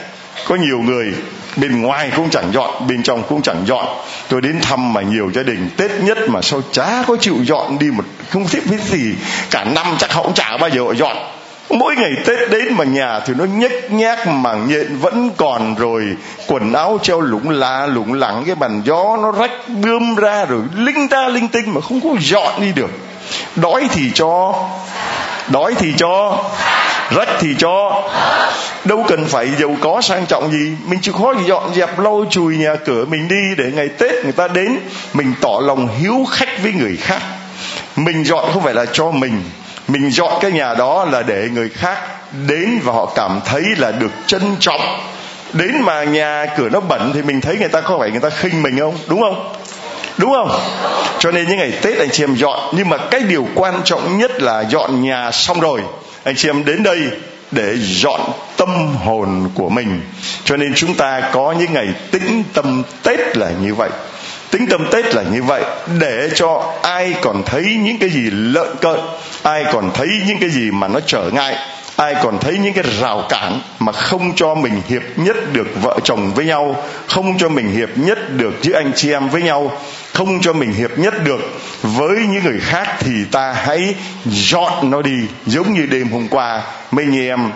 Có 0.47 0.55
nhiều 0.55 0.79
người 0.79 1.13
bên 1.55 1.81
ngoài 1.81 2.11
cũng 2.15 2.29
chẳng 2.29 2.51
dọn, 2.53 2.87
bên 2.87 3.03
trong 3.03 3.23
cũng 3.29 3.41
chẳng 3.41 3.63
dọn. 3.65 3.85
Tôi 4.29 4.41
đến 4.41 4.61
thăm 4.61 4.93
mà 4.93 5.01
nhiều 5.01 5.31
gia 5.35 5.43
đình, 5.43 5.69
tết 5.77 5.91
nhất 5.91 6.17
mà 6.27 6.41
sao 6.41 6.61
chả 6.71 7.03
có 7.07 7.17
chịu 7.19 7.35
dọn 7.43 7.79
đi 7.79 7.87
một, 7.91 8.05
không 8.29 8.47
thích 8.47 8.63
biết 8.71 8.81
gì. 8.81 9.15
Cả 9.51 9.63
năm 9.63 9.85
chắc 9.99 10.13
họ 10.13 10.23
cũng 10.23 10.33
chả 10.33 10.57
bao 10.57 10.69
giờ 10.69 10.81
họ 10.81 10.93
dọn. 10.93 11.17
Mỗi 11.69 11.95
ngày 11.95 12.11
tết 12.25 12.49
đến 12.49 12.73
mà 12.77 12.83
nhà 12.83 13.19
thì 13.19 13.33
nó 13.33 13.45
nhếch 13.45 13.91
nhác 13.91 14.27
mà 14.27 14.53
nhện 14.53 14.97
vẫn 14.97 15.29
còn 15.37 15.75
rồi. 15.75 16.05
Quần 16.47 16.73
áo 16.73 16.99
treo 17.03 17.21
lủng 17.21 17.49
lá 17.49 17.85
lủng 17.85 18.13
lẳng, 18.13 18.43
cái 18.45 18.55
bàn 18.55 18.81
gió 18.85 19.17
nó 19.21 19.31
rách 19.31 19.51
bươm 19.67 20.15
ra 20.15 20.45
rồi 20.45 20.61
linh 20.75 21.07
ta 21.07 21.27
linh 21.27 21.47
tinh 21.47 21.73
mà 21.73 21.81
không 21.81 22.01
có 22.01 22.09
dọn 22.19 22.61
đi 22.61 22.71
được. 22.75 22.89
Đói 23.55 23.87
thì 23.91 24.11
cho, 24.13 24.53
đói 25.47 25.75
thì 25.79 25.93
cho 25.97 26.43
rách 27.15 27.29
thì 27.39 27.55
cho. 27.57 28.03
Đâu 28.85 29.05
cần 29.07 29.25
phải 29.25 29.47
giàu 29.59 29.75
có 29.81 30.01
sang 30.01 30.25
trọng 30.25 30.51
gì. 30.51 30.71
Mình 30.85 30.99
chịu 31.01 31.13
khó 31.13 31.33
dọn 31.47 31.73
dẹp, 31.75 31.99
lau 31.99 32.25
chùi 32.29 32.57
nhà 32.57 32.75
cửa, 32.75 33.05
mình 33.05 33.27
đi 33.27 33.55
để 33.57 33.71
ngày 33.75 33.87
tết 33.87 34.23
người 34.23 34.31
ta 34.31 34.47
đến. 34.47 34.79
Mình 35.13 35.33
tỏ 35.41 35.59
lòng 35.61 35.87
hiếu 35.99 36.25
khách 36.31 36.63
với 36.63 36.73
người 36.73 36.97
khác. 36.97 37.21
Mình 37.95 38.23
dọn 38.23 38.45
không 38.53 38.63
phải 38.63 38.73
là 38.73 38.85
cho 38.93 39.11
mình. 39.11 39.41
Mình 39.87 40.11
dọn 40.11 40.33
cái 40.41 40.51
nhà 40.51 40.73
đó 40.73 41.05
là 41.11 41.21
để 41.21 41.49
người 41.53 41.69
khác 41.69 41.97
đến 42.47 42.79
và 42.83 42.93
họ 42.93 43.05
cảm 43.15 43.39
thấy 43.45 43.63
là 43.77 43.91
được 43.91 44.11
trân 44.27 44.41
trọng. 44.59 44.81
Đến 45.53 45.81
mà 45.81 46.03
nhà 46.03 46.45
cửa 46.57 46.69
nó 46.69 46.79
bẩn 46.79 47.11
thì 47.13 47.21
mình 47.21 47.41
thấy 47.41 47.57
người 47.57 47.69
ta 47.69 47.81
có 47.81 47.97
phải 47.99 48.11
người 48.11 48.19
ta 48.19 48.29
khinh 48.29 48.63
mình 48.63 48.79
không? 48.79 48.97
Đúng 49.07 49.21
không? 49.21 49.53
Đúng 50.17 50.31
không? 50.31 50.59
Cho 51.19 51.31
nên 51.31 51.47
những 51.47 51.57
ngày 51.57 51.71
tết 51.81 51.97
anh 51.97 52.09
chị 52.11 52.23
em 52.23 52.35
dọn. 52.35 52.59
Nhưng 52.71 52.89
mà 52.89 52.97
cái 52.97 53.21
điều 53.21 53.47
quan 53.55 53.81
trọng 53.83 54.17
nhất 54.17 54.41
là 54.41 54.61
dọn 54.61 55.03
nhà 55.03 55.31
xong 55.31 55.59
rồi 55.59 55.81
anh 56.23 56.35
chị 56.35 56.49
em 56.49 56.65
đến 56.65 56.83
đây 56.83 56.99
để 57.51 57.75
dọn 57.77 58.21
tâm 58.57 58.95
hồn 58.95 59.49
của 59.55 59.69
mình. 59.69 60.01
Cho 60.43 60.57
nên 60.57 60.73
chúng 60.75 60.93
ta 60.95 61.29
có 61.33 61.55
những 61.59 61.73
ngày 61.73 61.87
tĩnh 62.11 62.43
tâm 62.53 62.83
tết 63.03 63.37
là 63.37 63.51
như 63.61 63.75
vậy. 63.75 63.89
Tính 64.51 64.67
tâm 64.67 64.87
tết 64.91 65.15
là 65.15 65.23
như 65.23 65.43
vậy 65.43 65.63
để 65.99 66.29
cho 66.35 66.73
ai 66.83 67.13
còn 67.21 67.43
thấy 67.45 67.63
những 67.83 67.97
cái 67.97 68.09
gì 68.09 68.29
lợn 68.31 68.67
cợn, 68.81 68.99
ai 69.43 69.65
còn 69.73 69.91
thấy 69.93 70.07
những 70.27 70.37
cái 70.39 70.49
gì 70.49 70.71
mà 70.71 70.87
nó 70.87 70.99
trở 71.05 71.29
ngại, 71.33 71.57
ai 71.95 72.15
còn 72.23 72.39
thấy 72.39 72.57
những 72.57 72.73
cái 72.73 72.83
rào 73.01 73.25
cản 73.29 73.61
mà 73.79 73.91
không 73.91 74.35
cho 74.35 74.55
mình 74.55 74.81
hiệp 74.87 75.01
nhất 75.15 75.53
được 75.53 75.67
vợ 75.81 75.99
chồng 76.03 76.33
với 76.33 76.45
nhau, 76.45 76.83
không 77.07 77.37
cho 77.37 77.49
mình 77.49 77.75
hiệp 77.75 77.89
nhất 77.95 78.17
được 78.37 78.53
giữa 78.61 78.75
anh 78.75 78.91
chị 78.95 79.11
em 79.11 79.29
với 79.29 79.41
nhau 79.41 79.71
không 80.13 80.41
cho 80.41 80.53
mình 80.53 80.73
hiệp 80.73 80.99
nhất 80.99 81.13
được. 81.23 81.39
Với 81.81 82.15
những 82.15 82.43
người 82.43 82.59
khác 82.59 82.87
thì 82.99 83.11
ta 83.31 83.53
hãy 83.53 83.95
dọn 84.25 84.91
nó 84.91 85.01
đi, 85.01 85.19
giống 85.45 85.73
như 85.73 85.85
đêm 85.85 86.09
hôm 86.09 86.27
qua. 86.27 86.61
Mấy 86.91 87.05
anh 87.05 87.19
em 87.19 87.51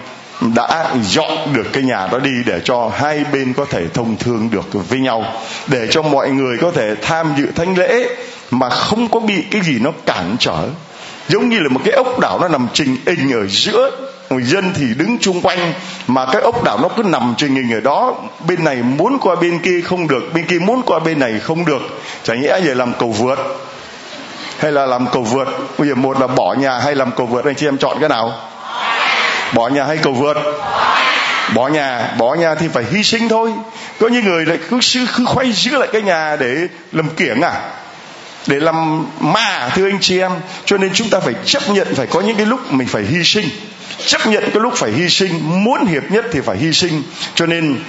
đã 0.56 0.96
dọn 1.02 1.54
được 1.54 1.74
cái 1.74 1.84
nhà 1.84 2.08
đó 2.12 2.20
đi 2.20 2.32
để 2.46 2.60
cho 2.64 2.92
hai 2.96 3.24
bên 3.34 3.54
có 3.54 3.66
thể 3.70 3.88
thông 3.94 4.18
thương 4.18 4.50
được 4.52 4.90
với 4.90 5.00
nhau, 5.00 5.26
để 5.68 5.88
cho 5.90 6.02
mọi 6.02 6.30
người 6.30 6.58
có 6.58 6.72
thể 6.72 6.96
tham 7.02 7.34
dự 7.38 7.46
thánh 7.56 7.78
lễ 7.78 8.16
mà 8.52 8.70
không 8.70 9.10
có 9.10 9.20
bị 9.20 9.44
cái 9.52 9.62
gì 9.62 9.80
nó 9.80 9.92
cản 10.06 10.36
trở. 10.40 10.70
Giống 11.30 11.50
như 11.50 11.60
là 11.60 11.70
một 11.70 11.82
cái 11.86 11.94
ốc 11.94 12.20
đảo 12.20 12.40
nó 12.40 12.48
nằm 12.48 12.68
trình 12.74 12.98
hình 13.06 13.32
ở 13.32 13.48
giữa 13.48 14.07
người 14.30 14.44
dân 14.44 14.74
thì 14.76 14.86
đứng 14.98 15.18
chung 15.22 15.42
quanh, 15.42 15.74
mà 16.08 16.26
cái 16.26 16.42
ốc 16.42 16.64
đảo 16.64 16.80
nó 16.82 16.90
cứ 16.98 17.04
nằm 17.04 17.34
trình 17.38 17.56
hình 17.56 17.74
ở 17.74 17.80
đó. 17.80 18.16
Bên 18.48 18.64
này 18.64 18.76
muốn 18.76 19.18
qua 19.22 19.36
bên 19.36 19.60
kia 19.60 19.82
không 19.82 20.08
được, 20.08 20.34
bên 20.34 20.46
kia 20.46 20.60
muốn 20.60 20.82
qua 20.86 21.00
bên 21.00 21.20
này 21.20 21.40
không 21.40 21.66
được. 21.66 21.82
Chả 22.24 22.36
nhẽ 22.36 22.60
về 22.64 22.76
làm 22.76 22.94
cầu 23.00 23.12
vượt? 23.12 23.40
Hay 24.60 24.72
là 24.72 24.86
làm 24.86 25.08
cầu 25.14 25.24
vượt? 25.24 25.48
Bây 25.78 25.88
giờ 25.88 25.96
một 25.96 26.20
là 26.20 26.28
bỏ 26.28 26.54
nhà 26.54 26.80
hay 26.80 26.96
làm 26.96 27.12
cầu 27.12 27.26
vượt? 27.26 27.46
Anh 27.46 27.56
chị 27.56 27.68
em 27.68 27.78
chọn 27.78 27.98
cái 28.00 28.10
nào? 28.10 28.34
Bỏ 29.54 29.68
nhà 29.68 29.84
hay 29.84 29.98
cầu 29.98 30.14
vượt? 30.14 30.38
Bỏ 31.56 31.68
nhà. 31.68 32.14
Bỏ 32.18 32.36
nhà 32.36 32.56
thì 32.56 32.68
phải 32.68 32.84
hy 32.92 33.04
sinh 33.04 33.30
thôi. 33.30 33.52
Có 34.00 34.08
những 34.08 34.26
người 34.26 34.46
lại 34.46 34.58
cứ 34.70 34.80
cứ 35.18 35.26
khoay 35.26 35.52
giữ 35.52 35.78
lại 35.78 35.90
cái 35.94 36.02
nhà 36.02 36.36
để 36.40 36.56
làm 36.92 37.10
kiểng 37.10 37.42
à? 37.42 37.54
Để 38.48 38.60
làm 38.60 39.06
ma, 39.20 39.70
thưa 39.76 39.90
anh 39.90 39.98
chị 40.02 40.20
em. 40.20 40.32
Cho 40.66 40.78
nên 40.78 40.90
chúng 40.94 41.10
ta 41.10 41.20
phải 41.20 41.34
chấp 41.46 41.70
nhận, 41.70 41.96
phải 41.96 42.08
có 42.08 42.22
những 42.22 42.38
cái 42.38 42.46
lúc 42.46 42.72
mình 42.72 42.88
phải 42.88 43.04
hy 43.04 43.24
sinh 43.24 43.50
chấp 44.06 44.27
nhận 44.27 44.44
cái 44.44 44.62
lúc 44.62 44.74
phải 44.75 44.92
hy 44.92 45.10
sinh, 45.10 45.63
muốn 45.63 45.86
hiệp 45.86 46.12
nhất 46.12 46.25
thì 46.32 46.42
phải 46.42 46.58
hy 46.58 46.74
sinh. 46.74 47.04
Cho 47.36 47.46
nên, 47.46 47.80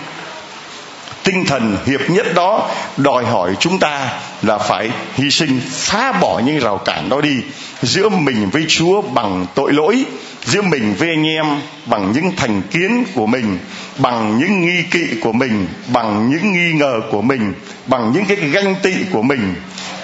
tinh 1.23 1.45
thần 1.45 1.77
hiệp 1.87 2.11
nhất 2.11 2.35
đó 2.35 2.71
đòi 2.97 3.25
hỏi 3.25 3.57
chúng 3.61 3.79
ta 3.79 4.21
là 4.43 4.59
phải 4.59 4.91
hy 5.15 5.31
sinh, 5.31 5.61
phá 5.71 6.13
bỏ 6.13 6.39
những 6.39 6.59
rào 6.59 6.79
cản 6.79 7.09
đó 7.09 7.21
đi. 7.21 7.37
Giữa 7.83 8.09
mình 8.09 8.51
với 8.51 8.65
chúa 8.69 9.03
bằng 9.03 9.47
tội 9.55 9.73
lỗi, 9.73 10.05
giữa 10.45 10.63
mình 10.63 10.95
với 10.99 11.09
anh 11.09 11.27
em 11.27 11.47
bằng 11.87 12.13
những 12.13 12.37
thành 12.37 12.63
kiến 12.63 13.05
của 13.15 13.27
mình, 13.27 13.59
bằng 13.99 14.39
những 14.39 14.61
nghi 14.61 14.83
kỵ 14.91 15.07
của 15.21 15.33
mình, 15.33 15.67
bằng 15.87 16.31
những 16.31 16.53
nghi 16.53 16.73
ngờ 16.73 17.01
của 17.11 17.23
mình, 17.23 17.53
bằng 17.87 18.13
những 18.13 18.25
cái 18.25 18.37
ganh 18.37 18.75
tị 18.83 18.93
của 19.11 19.23
mình. 19.23 19.55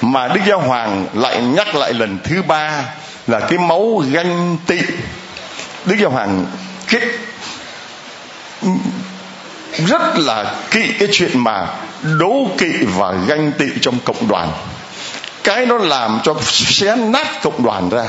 Mà 0.01 0.29
đức 0.29 0.41
giáo 0.47 0.61
hoàng 0.61 1.07
lại 1.15 1.43
nhắc 1.43 1.75
lại 1.75 1.93
lần 1.93 2.19
thứ 2.25 2.43
ba 2.43 2.85
là 3.27 3.41
cái 3.41 3.59
máu 3.59 4.03
ganh 4.13 4.57
tị 4.67 4.79
đức 5.87 5.97
giáo 6.01 6.11
hoàng 6.11 6.47
kết 6.89 7.03
rất 9.87 10.19
là 10.19 10.55
kỵ 10.71 10.93
cái 10.99 11.09
chuyện 11.13 11.45
mà 11.45 11.67
đố 12.19 12.49
kỵ 12.59 12.73
và 12.97 13.15
ganh 13.27 13.53
tị 13.53 13.67
trong 13.81 13.99
cộng 14.05 14.29
đoàn. 14.29 14.53
Cái 15.45 15.67
nó 15.67 15.79
làm 15.79 16.19
cho 16.23 16.37
xé 16.51 16.97
nát 16.97 17.27
cộng 17.43 17.65
đoàn 17.65 17.89
ra 17.89 18.05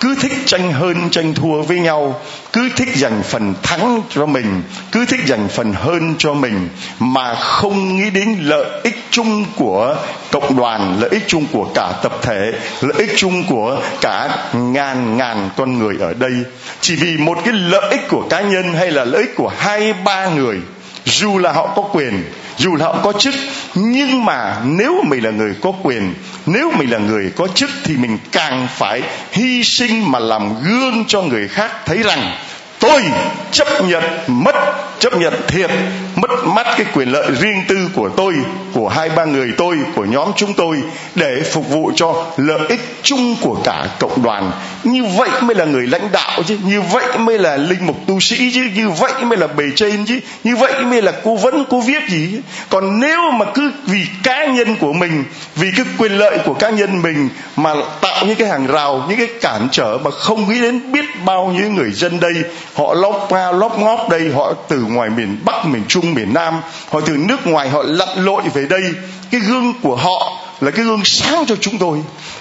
cứ 0.00 0.14
thích 0.20 0.32
tranh 0.46 0.72
hơn 0.72 1.10
tranh 1.10 1.34
thua 1.34 1.62
với 1.62 1.80
nhau, 1.80 2.20
cứ 2.52 2.68
thích 2.76 2.88
giành 2.96 3.22
phần 3.22 3.54
thắng 3.62 4.02
cho 4.10 4.26
mình, 4.26 4.62
cứ 4.92 5.06
thích 5.06 5.20
giành 5.26 5.48
phần 5.48 5.72
hơn 5.72 6.14
cho 6.18 6.34
mình, 6.34 6.68
mà 6.98 7.34
không 7.34 7.96
nghĩ 7.96 8.10
đến 8.10 8.38
lợi 8.40 8.66
ích 8.82 8.96
chung 9.10 9.44
của 9.56 9.96
cộng 10.30 10.56
đoàn, 10.56 10.96
lợi 11.00 11.10
ích 11.10 11.24
chung 11.26 11.46
của 11.52 11.68
cả 11.74 11.92
tập 12.02 12.12
thể, 12.22 12.52
lợi 12.80 12.98
ích 12.98 13.12
chung 13.16 13.44
của 13.48 13.80
cả 14.00 14.46
ngàn 14.52 15.16
ngàn 15.16 15.50
con 15.56 15.78
người 15.78 15.96
ở 16.00 16.14
đây. 16.14 16.32
Chỉ 16.80 16.96
vì 16.96 17.16
một 17.16 17.38
cái 17.44 17.54
lợi 17.54 17.90
ích 17.90 18.08
của 18.08 18.26
cá 18.30 18.40
nhân 18.40 18.74
hay 18.74 18.90
là 18.90 19.04
lợi 19.04 19.22
ích 19.22 19.36
của 19.36 19.52
hai 19.58 19.92
ba 19.92 20.28
người, 20.28 20.58
dù 21.04 21.38
là 21.38 21.52
họ 21.52 21.72
có 21.76 21.82
quyền 21.82 22.24
dù 22.60 22.76
là 22.76 22.86
họ 22.86 22.96
có 23.02 23.12
chức, 23.12 23.34
nhưng 23.74 24.24
mà 24.24 24.56
nếu 24.64 25.02
mình 25.06 25.24
là 25.24 25.30
người 25.30 25.54
có 25.62 25.72
quyền, 25.82 26.14
nếu 26.46 26.70
mình 26.70 26.90
là 26.90 26.98
người 26.98 27.30
có 27.36 27.46
chức 27.54 27.70
thì 27.84 27.96
mình 27.96 28.18
càng 28.32 28.68
phải 28.76 29.02
hy 29.32 29.64
sinh 29.64 30.10
mà 30.10 30.18
làm 30.18 30.62
gương 30.62 31.04
cho 31.08 31.22
người 31.22 31.48
khác 31.48 31.70
thấy 31.86 32.02
rằng 32.02 32.36
tôi 32.78 33.02
chấp 33.50 33.68
nhận 33.84 34.02
mất 34.26 34.54
chấp 35.00 35.16
nhận 35.16 35.34
thiệt, 35.48 35.70
mất 36.16 36.30
mất 36.44 36.66
cái 36.76 36.86
quyền 36.94 37.12
lợi 37.12 37.30
riêng 37.40 37.62
tư 37.68 37.76
của 37.94 38.08
tôi, 38.16 38.34
của 38.72 38.88
hai 38.88 39.08
ba 39.08 39.24
người 39.24 39.52
tôi, 39.56 39.76
của 39.94 40.04
nhóm 40.04 40.32
chúng 40.36 40.54
tôi 40.54 40.76
để 41.14 41.42
phục 41.52 41.68
vụ 41.68 41.92
cho 41.96 42.26
lợi 42.36 42.60
ích 42.68 42.80
chung 43.02 43.36
của 43.42 43.56
cả 43.64 43.86
cộng 43.98 44.22
đoàn. 44.22 44.50
Như 44.84 45.04
vậy 45.04 45.30
mới 45.42 45.56
là 45.56 45.64
người 45.64 45.86
lãnh 45.86 46.12
đạo 46.12 46.42
chứ, 46.46 46.58
như 46.64 46.80
vậy 46.80 47.18
mới 47.18 47.38
là 47.38 47.56
linh 47.56 47.86
mục 47.86 47.96
tu 48.06 48.20
sĩ 48.20 48.50
chứ, 48.54 48.68
như 48.74 48.90
vậy 48.90 49.12
mới 49.24 49.38
là 49.38 49.46
bề 49.46 49.64
trên 49.76 50.04
chứ, 50.06 50.20
như 50.44 50.56
vậy 50.56 50.84
mới 50.84 51.02
là 51.02 51.12
cô 51.24 51.36
vấn 51.36 51.64
cô 51.70 51.80
viết 51.80 52.02
gì 52.08 52.40
còn 52.68 53.00
nếu 53.00 53.30
mà 53.30 53.46
cứ 53.54 53.72
vì 53.86 54.06
cá 54.22 54.46
nhân 54.46 54.76
của 54.76 54.92
mình, 54.92 55.24
vì 55.56 55.70
cái 55.76 55.86
quyền 55.98 56.12
lợi 56.12 56.38
của 56.44 56.54
cá 56.54 56.70
nhân 56.70 57.02
mình 57.02 57.28
mà 57.56 57.74
tạo 58.00 58.26
những 58.26 58.36
cái 58.36 58.48
hàng 58.48 58.66
rào, 58.66 59.04
những 59.08 59.18
cái 59.18 59.28
cản 59.40 59.68
trở 59.72 59.98
mà 60.04 60.10
không 60.10 60.48
nghĩ 60.48 60.60
đến 60.60 60.92
biết 60.92 61.04
bao 61.24 61.46
nhiêu 61.46 61.70
người 61.70 61.92
dân 61.92 62.20
đây, 62.20 62.32
họ 62.74 62.94
lóp 62.94 63.26
qua, 63.28 63.52
lóp 63.52 63.78
ngóp 63.78 64.08
đây, 64.10 64.30
họ 64.34 64.54
từ 64.68 64.84
ngoài 64.94 65.10
miền 65.10 65.38
bắc, 65.44 65.66
miền 65.66 65.82
trung, 65.88 66.14
miền 66.14 66.34
nam. 66.34 66.60
Họ 66.88 67.00
từ 67.00 67.16
nước 67.16 67.46
ngoài 67.46 67.68
họ 67.68 67.82
lặn 67.82 68.24
lội 68.24 68.42
về 68.54 68.66
đây. 68.66 68.82
Cái 69.30 69.40
gương 69.40 69.74
của 69.82 69.96
họ 69.96 70.40
là 70.60 70.70
cái 70.70 70.84
gương 70.84 71.04
sáng 71.04 71.44
cho 71.46 71.56
chúng 71.60 71.78
tôi. 71.78 71.98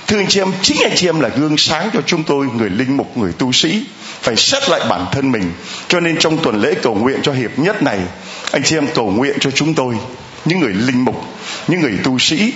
Thưa 0.07 0.17
anh 0.17 0.27
chị 0.27 0.41
em, 0.41 0.51
chính 0.61 0.77
anh 0.83 0.95
chị 0.95 1.07
em 1.07 1.19
là 1.19 1.29
gương 1.29 1.57
sáng 1.57 1.89
cho 1.93 2.01
chúng 2.05 2.23
tôi, 2.23 2.47
người 2.57 2.69
linh 2.69 2.97
mục, 2.97 3.17
người 3.17 3.31
tu 3.37 3.51
sĩ. 3.51 3.83
Phải 4.21 4.35
xét 4.35 4.69
lại 4.69 4.81
bản 4.89 5.05
thân 5.11 5.31
mình. 5.31 5.51
Cho 5.87 5.99
nên 5.99 6.17
trong 6.17 6.37
tuần 6.37 6.61
lễ 6.61 6.73
cầu 6.83 6.95
nguyện 6.95 7.19
cho 7.23 7.31
hiệp 7.33 7.59
nhất 7.59 7.83
này, 7.83 7.99
anh 8.51 8.63
chị 8.63 8.77
em 8.77 8.87
cầu 8.95 9.11
nguyện 9.11 9.37
cho 9.39 9.51
chúng 9.51 9.73
tôi, 9.73 9.95
những 10.45 10.59
người 10.59 10.73
linh 10.73 11.05
mục, 11.05 11.23
những 11.67 11.81
người 11.81 11.97
tu 12.03 12.19
sĩ, 12.19 12.53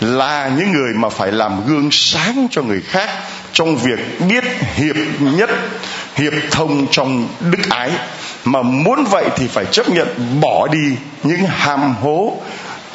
là 0.00 0.50
những 0.58 0.72
người 0.72 0.94
mà 0.94 1.08
phải 1.08 1.32
làm 1.32 1.66
gương 1.66 1.88
sáng 1.90 2.48
cho 2.50 2.62
người 2.62 2.80
khác 2.80 3.10
trong 3.52 3.76
việc 3.76 4.20
biết 4.28 4.44
hiệp 4.74 4.96
nhất, 5.20 5.50
hiệp 6.14 6.32
thông 6.50 6.86
trong 6.90 7.28
đức 7.40 7.58
ái 7.70 7.90
mà 8.44 8.62
muốn 8.62 9.04
vậy 9.04 9.24
thì 9.36 9.48
phải 9.48 9.64
chấp 9.72 9.88
nhận 9.90 10.40
bỏ 10.40 10.68
đi 10.68 10.96
những 11.22 11.40
ham 11.46 11.94
hố, 12.02 12.36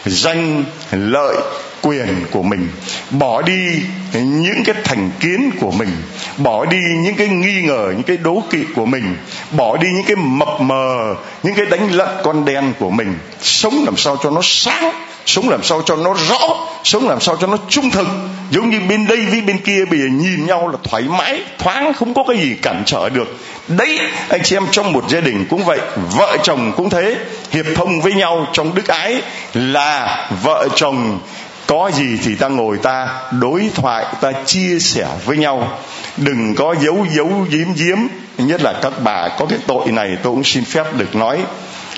danh, 0.06 0.64
lợi, 0.92 1.36
quyền 1.82 2.26
của 2.32 2.44
mình. 2.44 2.70
Bỏ 3.12 3.42
đi 3.42 3.82
những 4.14 4.64
cái 4.66 4.76
thành 4.84 5.12
kiến 5.20 5.52
của 5.60 5.72
mình. 5.72 5.90
Bỏ 6.38 6.66
đi 6.66 6.78
những 7.00 7.16
cái 7.16 7.28
nghi 7.28 7.62
ngờ, 7.62 7.88
những 7.92 8.04
cái 8.04 8.18
đố 8.18 8.44
kỵ 8.50 8.60
của 8.76 8.86
mình. 8.86 9.16
Bỏ 9.52 9.78
đi 9.78 9.88
những 9.94 10.06
cái 10.06 10.16
mập 10.16 10.62
mờ, 10.62 11.16
những 11.44 11.56
cái 11.56 11.66
đánh 11.66 11.92
lận 11.92 12.08
con 12.24 12.46
đen 12.46 12.74
của 12.80 12.90
mình. 12.90 13.18
Sống 13.42 13.84
làm 13.86 13.98
sao 13.98 14.18
cho 14.24 14.30
nó 14.30 14.42
sáng, 14.44 14.92
sống 15.26 15.50
làm 15.50 15.64
sao 15.64 15.82
cho 15.86 15.96
nó 15.96 16.14
rõ, 16.30 16.68
sống 16.84 17.10
làm 17.10 17.22
sao 17.22 17.38
cho 17.42 17.48
nó 17.48 17.58
trung 17.70 17.90
thực. 17.90 18.08
Giống 18.52 18.70
như 18.70 18.80
bên 18.90 19.08
đây 19.08 19.18
với 19.18 19.42
bên 19.42 19.58
kia 19.58 19.86
bây 19.86 20.00
giờ 20.00 20.06
nhìn 20.06 20.46
nhau 20.46 20.68
là 20.68 20.78
thoải 20.84 21.04
mái, 21.04 21.44
thoáng, 21.58 21.94
không 21.94 22.14
có 22.14 22.24
cái 22.28 22.38
gì 22.38 22.56
cản 22.62 22.84
trở 22.86 23.10
được 23.10 23.38
đấy, 23.68 24.00
anh 24.30 24.42
chị 24.44 24.56
em 24.56 24.68
trong 24.72 24.94
một 24.94 25.10
gia 25.10 25.20
đình 25.20 25.46
cũng 25.50 25.66
vậy, 25.66 25.80
vợ 26.18 26.38
chồng 26.44 26.74
cũng 26.78 26.90
thế, 26.90 27.16
hiệp 27.52 27.66
thông 27.76 28.02
với 28.02 28.14
nhau 28.14 28.48
trong 28.54 28.76
đức 28.76 28.88
ái 28.88 29.22
là 29.54 30.30
vợ 30.44 30.68
chồng. 30.76 31.20
Có 31.68 31.92
gì 31.94 32.18
thì 32.24 32.36
ta 32.36 32.48
ngồi 32.48 32.78
ta 32.78 33.08
đối 33.32 33.70
thoại, 33.76 34.06
ta 34.22 34.32
chia 34.46 34.80
sẻ 34.80 35.08
với 35.26 35.38
nhau. 35.38 35.80
Đừng 36.18 36.56
có 36.56 36.76
giấu 36.82 37.06
giấu 37.16 37.46
giếm 37.50 37.68
giếm, 37.76 37.98
nhất 38.38 38.62
là 38.62 38.74
các 38.82 38.94
bà 39.04 39.28
có 39.40 39.46
cái 39.50 39.60
tội 39.68 39.92
này 39.92 40.18
tôi 40.24 40.34
cũng 40.34 40.44
xin 40.44 40.66
phép 40.66 40.86
được 40.98 41.16
nói 41.16 41.40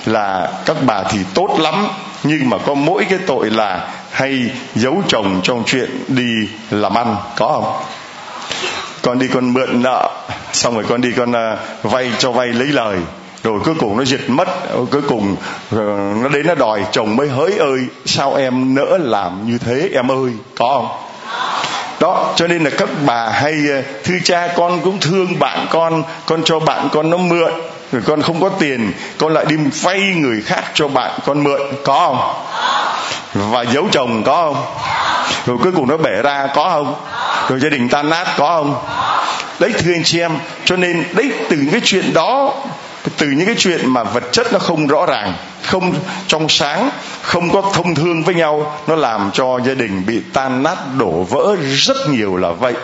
là 0.04 0.50
các 0.66 0.76
bà 0.86 1.02
thì 1.02 1.18
tốt 1.34 1.56
lắm, 1.60 1.88
nhưng 2.22 2.50
mà 2.50 2.58
có 2.58 2.74
mỗi 2.74 3.04
cái 3.10 3.18
tội 3.26 3.50
là 3.50 3.88
hay 4.10 4.50
giấu 4.74 5.02
chồng 5.08 5.40
trong 5.42 5.62
chuyện 5.66 6.04
đi 6.08 6.34
làm 6.70 6.98
ăn, 6.98 7.16
có 7.36 7.46
không? 7.46 7.82
Còn 9.02 9.18
đi 9.18 9.28
còn 9.28 9.52
mượn 9.52 9.82
nợ 9.82 10.10
xong 10.52 10.74
rồi 10.74 10.84
con 10.88 11.00
đi 11.00 11.12
con 11.16 11.30
uh, 11.30 11.92
vay 11.92 12.10
cho 12.18 12.30
vay 12.30 12.48
lấy 12.48 12.66
lời. 12.66 12.96
Rồi 13.42 13.60
cuối 13.64 13.74
cùng 13.78 13.98
nó 13.98 14.04
diệt 14.04 14.20
mất 14.28 14.48
cuối 14.90 15.02
cùng 15.08 15.36
ờ, 15.70 15.78
nó 16.22 16.28
đến 16.28 16.46
nó 16.46 16.54
đòi 16.54 16.84
chồng 16.92 17.16
mới 17.16 17.28
hỡi 17.28 17.58
ơi 17.58 17.80
sao 18.04 18.34
em 18.34 18.74
nỡ 18.74 18.98
làm 19.00 19.50
như 19.50 19.58
thế 19.58 19.90
em 19.94 20.10
ơi 20.10 20.32
có 20.56 20.68
không? 20.68 20.88
Đó 22.00 22.32
cho 22.36 22.46
nên 22.46 22.64
là 22.64 22.70
các 22.78 22.88
bà 23.06 23.28
hay 23.28 23.54
ờ, 23.70 23.82
thư 24.04 24.14
cha 24.24 24.48
con 24.56 24.80
cũng 24.80 25.00
thương 25.00 25.38
bạn 25.38 25.66
con 25.70 26.02
con 26.26 26.42
cho 26.44 26.58
bạn 26.58 26.88
con 26.92 27.10
nó 27.10 27.16
mượn. 27.16 27.52
Rồi 27.92 28.02
con 28.06 28.22
không 28.22 28.40
có 28.40 28.48
tiền 28.48 28.92
con 29.18 29.34
lại 29.34 29.44
đi 29.48 29.56
vay 29.82 30.00
người 30.00 30.42
khác 30.42 30.64
cho 30.74 30.88
bạn 30.88 31.10
con 31.26 31.44
mượn 31.44 31.60
có 31.84 31.94
không? 32.06 32.34
Và 33.52 33.62
giấu 33.62 33.88
chồng 33.92 34.22
có 34.26 34.34
không? 34.44 34.64
Rồi 35.46 35.58
cuối 35.62 35.72
cùng 35.76 35.88
nó 35.88 35.96
bể 35.96 36.22
ra 36.22 36.46
có 36.54 36.68
không? 36.70 36.94
Rồi 37.48 37.60
gia 37.60 37.68
đình 37.68 37.88
tan 37.88 38.10
nát 38.10 38.26
có 38.36 38.56
không? 38.56 38.74
Đấy, 39.60 39.72
thưa 39.78 39.92
anh 39.92 40.04
chị 40.04 40.20
em, 40.20 40.32
cho 40.64 40.76
nên 40.76 41.04
đấy, 41.12 41.32
từ 41.48 41.56
những 41.56 41.70
cái 41.70 41.80
chuyện 41.84 42.12
đó, 42.14 42.54
từ 43.18 43.26
những 43.26 43.46
cái 43.46 43.54
chuyện 43.58 43.80
mà 43.86 44.02
vật 44.02 44.24
chất 44.32 44.52
nó 44.52 44.58
không 44.58 44.86
rõ 44.86 45.06
ràng, 45.06 45.34
không 45.62 45.94
trong 46.26 46.48
sáng, 46.48 46.90
không 47.22 47.50
có 47.50 47.62
thông 47.74 47.94
thương 47.94 48.22
với 48.22 48.34
nhau, 48.34 48.76
nó 48.86 48.94
làm 48.94 49.30
cho 49.32 49.60
gia 49.66 49.74
đình 49.74 50.06
bị 50.06 50.20
tan 50.32 50.62
nát, 50.62 50.76
đổ 50.98 51.10
vỡ 51.10 51.56
rất 51.62 51.96
nhiều 52.08 52.36
là 52.36 52.50
vậy. 52.50 52.74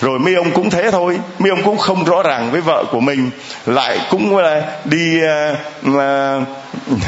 Rồi 0.00 0.18
mấy 0.18 0.34
ông 0.34 0.50
cũng 0.50 0.70
thế 0.70 0.90
thôi, 0.90 1.18
mấy 1.38 1.50
ông 1.50 1.62
cũng 1.62 1.78
không 1.78 2.04
rõ 2.04 2.22
ràng 2.22 2.50
với 2.50 2.60
vợ 2.60 2.84
của 2.90 3.00
mình, 3.00 3.30
lại 3.66 3.98
cũng 4.10 4.36
là, 4.36 4.62
đi 4.84 5.20
ờ, 5.20 5.56
mà, 5.82 6.38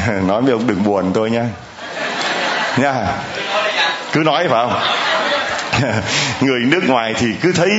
nói 0.27 0.41
với 0.41 0.51
ông 0.51 0.67
đừng 0.67 0.83
buồn 0.83 1.11
tôi 1.13 1.31
nha. 1.31 1.45
Nha. 2.77 3.07
Cứ 4.11 4.19
nói 4.19 4.47
phải 4.49 4.67
không? 4.67 4.81
Người 6.41 6.59
nước 6.59 6.81
ngoài 6.87 7.13
thì 7.19 7.27
cứ 7.41 7.51
thấy 7.51 7.69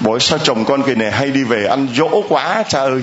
bố 0.00 0.18
sao 0.18 0.38
chồng 0.38 0.64
con 0.64 0.82
kỳ 0.82 0.94
này 0.94 1.10
hay 1.10 1.30
đi 1.30 1.44
về 1.44 1.66
ăn 1.66 1.88
dỗ 1.94 2.22
quá, 2.28 2.64
cha 2.68 2.80
ơi. 2.80 3.02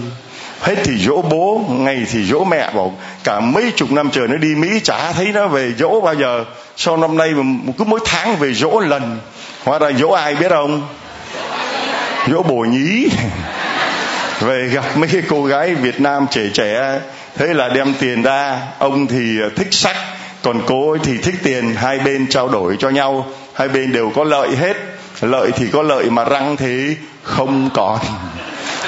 Hết 0.62 0.76
thì 0.84 0.98
dỗ 0.98 1.22
bố, 1.22 1.66
ngày 1.70 2.06
thì 2.12 2.26
dỗ 2.26 2.44
mẹ 2.44 2.70
bảo, 2.76 2.98
cả 3.24 3.40
mấy 3.40 3.72
chục 3.76 3.92
năm 3.92 4.10
trời 4.12 4.28
nó 4.28 4.38
đi 4.38 4.56
mỹ, 4.56 4.80
chả 4.84 5.12
thấy 5.14 5.26
nó 5.26 5.48
về 5.48 5.74
dỗ 5.80 6.02
bao 6.02 6.16
giờ. 6.16 6.46
Sau 6.78 6.98
năm 6.98 7.18
nay 7.18 7.30
mà 7.30 7.72
cứ 7.78 7.84
mỗi 7.84 8.00
tháng 8.06 8.36
về 8.36 8.54
dỗ 8.54 8.80
lần. 8.80 9.20
Hóa 9.64 9.80
ra 9.80 9.92
dỗ 10.00 10.10
ai 10.10 10.36
biết 10.36 10.50
không? 10.50 10.88
Dỗ 12.32 12.44
bồ 12.44 12.56
nhí. 12.56 13.08
Về 14.40 14.70
gặp 14.74 14.84
mấy 14.98 15.10
cái 15.10 15.22
cô 15.28 15.46
gái 15.46 15.76
việt 15.76 16.02
nam 16.02 16.28
trẻ 16.32 16.42
trẻ, 16.54 17.00
thế 17.36 17.54
là 17.54 17.70
đem 17.70 17.94
tiền 18.00 18.22
ra. 18.22 18.60
Ông 18.80 19.08
thì 19.08 19.38
thích 19.56 19.68
sắc 19.72 19.96
còn 20.42 20.62
cô 20.68 20.92
ấy 20.92 21.00
thì 21.04 21.18
thích 21.18 21.36
tiền. 21.44 21.76
Hai 21.76 22.00
bên 22.00 22.28
trao 22.30 22.48
đổi 22.48 22.76
cho 22.80 22.90
nhau, 22.90 23.26
hai 23.54 23.68
bên 23.68 23.92
đều 23.92 24.12
có 24.16 24.24
lợi 24.24 24.50
hết 24.56 24.78
lợi 25.22 25.52
thì 25.56 25.66
có 25.72 25.82
lợi 25.82 26.10
mà 26.10 26.24
răng 26.24 26.58
thế 26.58 26.96
không 27.24 27.70
còn 27.74 28.00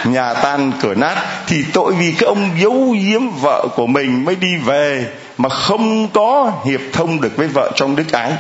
nhà 0.05 0.33
tan 0.33 0.71
cửa 0.81 0.93
nát. 0.93 1.15
Thì 1.47 1.63
tội 1.73 1.93
vì 1.93 2.11
cái 2.11 2.27
ông 2.27 2.49
giấu 2.59 2.95
giếm 3.03 3.29
vợ 3.29 3.67
của 3.75 3.87
mình 3.87 4.25
mới 4.25 4.35
đi 4.35 4.55
về 4.65 5.05
mà 5.37 5.49
không 5.49 6.07
có 6.07 6.51
hiệp 6.65 6.81
thông 6.93 7.21
được 7.21 7.37
với 7.37 7.47
vợ 7.47 7.71
trong 7.75 7.95
đức 7.95 8.11
ái. 8.11 8.31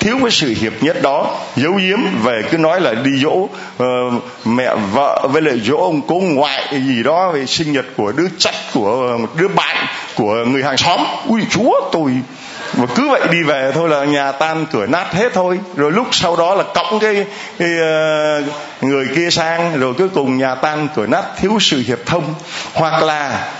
Thiếu 0.00 0.16
cái 0.20 0.30
sự 0.30 0.54
hiệp 0.60 0.72
nhất 0.82 1.02
đó 1.02 1.40
giấu 1.56 1.72
giếm 1.72 1.98
về 2.22 2.42
cứ 2.50 2.58
nói 2.58 2.80
là 2.80 2.94
đi 2.94 3.10
dỗ 3.22 3.30
uh, 3.30 3.48
mẹ 4.44 4.74
vợ 4.92 5.28
với 5.32 5.42
lại 5.42 5.60
dỗ 5.64 5.76
ông 5.76 6.00
cố 6.08 6.14
ngoại 6.14 6.80
gì 6.86 7.02
đó 7.02 7.30
về 7.30 7.46
sinh 7.46 7.72
nhật 7.72 7.84
của 7.96 8.12
đứa 8.12 8.28
chắc 8.38 8.54
của 8.74 9.18
đứa 9.36 9.48
bạn 9.48 9.86
của 10.16 10.34
người 10.46 10.62
hàng 10.62 10.76
xóm. 10.76 11.00
Ui 11.28 11.40
chúa 11.50 11.80
tôi 11.92 12.12
và 12.76 12.86
cứ 12.94 13.08
vậy 13.08 13.20
đi 13.30 13.42
về 13.42 13.72
thôi 13.74 13.88
là 13.88 14.04
nhà 14.04 14.32
tan 14.32 14.66
cửa 14.72 14.86
nát 14.86 15.12
hết 15.12 15.32
thôi. 15.34 15.60
Rồi 15.76 15.92
lúc 15.92 16.06
sau 16.12 16.36
đó 16.36 16.54
là 16.54 16.64
cõng 16.74 16.98
cái, 17.00 17.26
cái 17.58 17.70
uh, 17.70 18.44
người 18.82 19.06
kia 19.16 19.30
sang. 19.30 19.80
Rồi 19.80 19.94
cuối 19.94 20.08
cùng 20.08 20.38
nhà 20.38 20.54
tan 20.54 20.88
cửa 20.94 21.06
nát 21.06 21.24
thiếu 21.36 21.58
sự 21.60 21.82
hiệp 21.86 22.06
thông. 22.06 22.34
Hoặc 22.74 23.02
là 23.02 23.52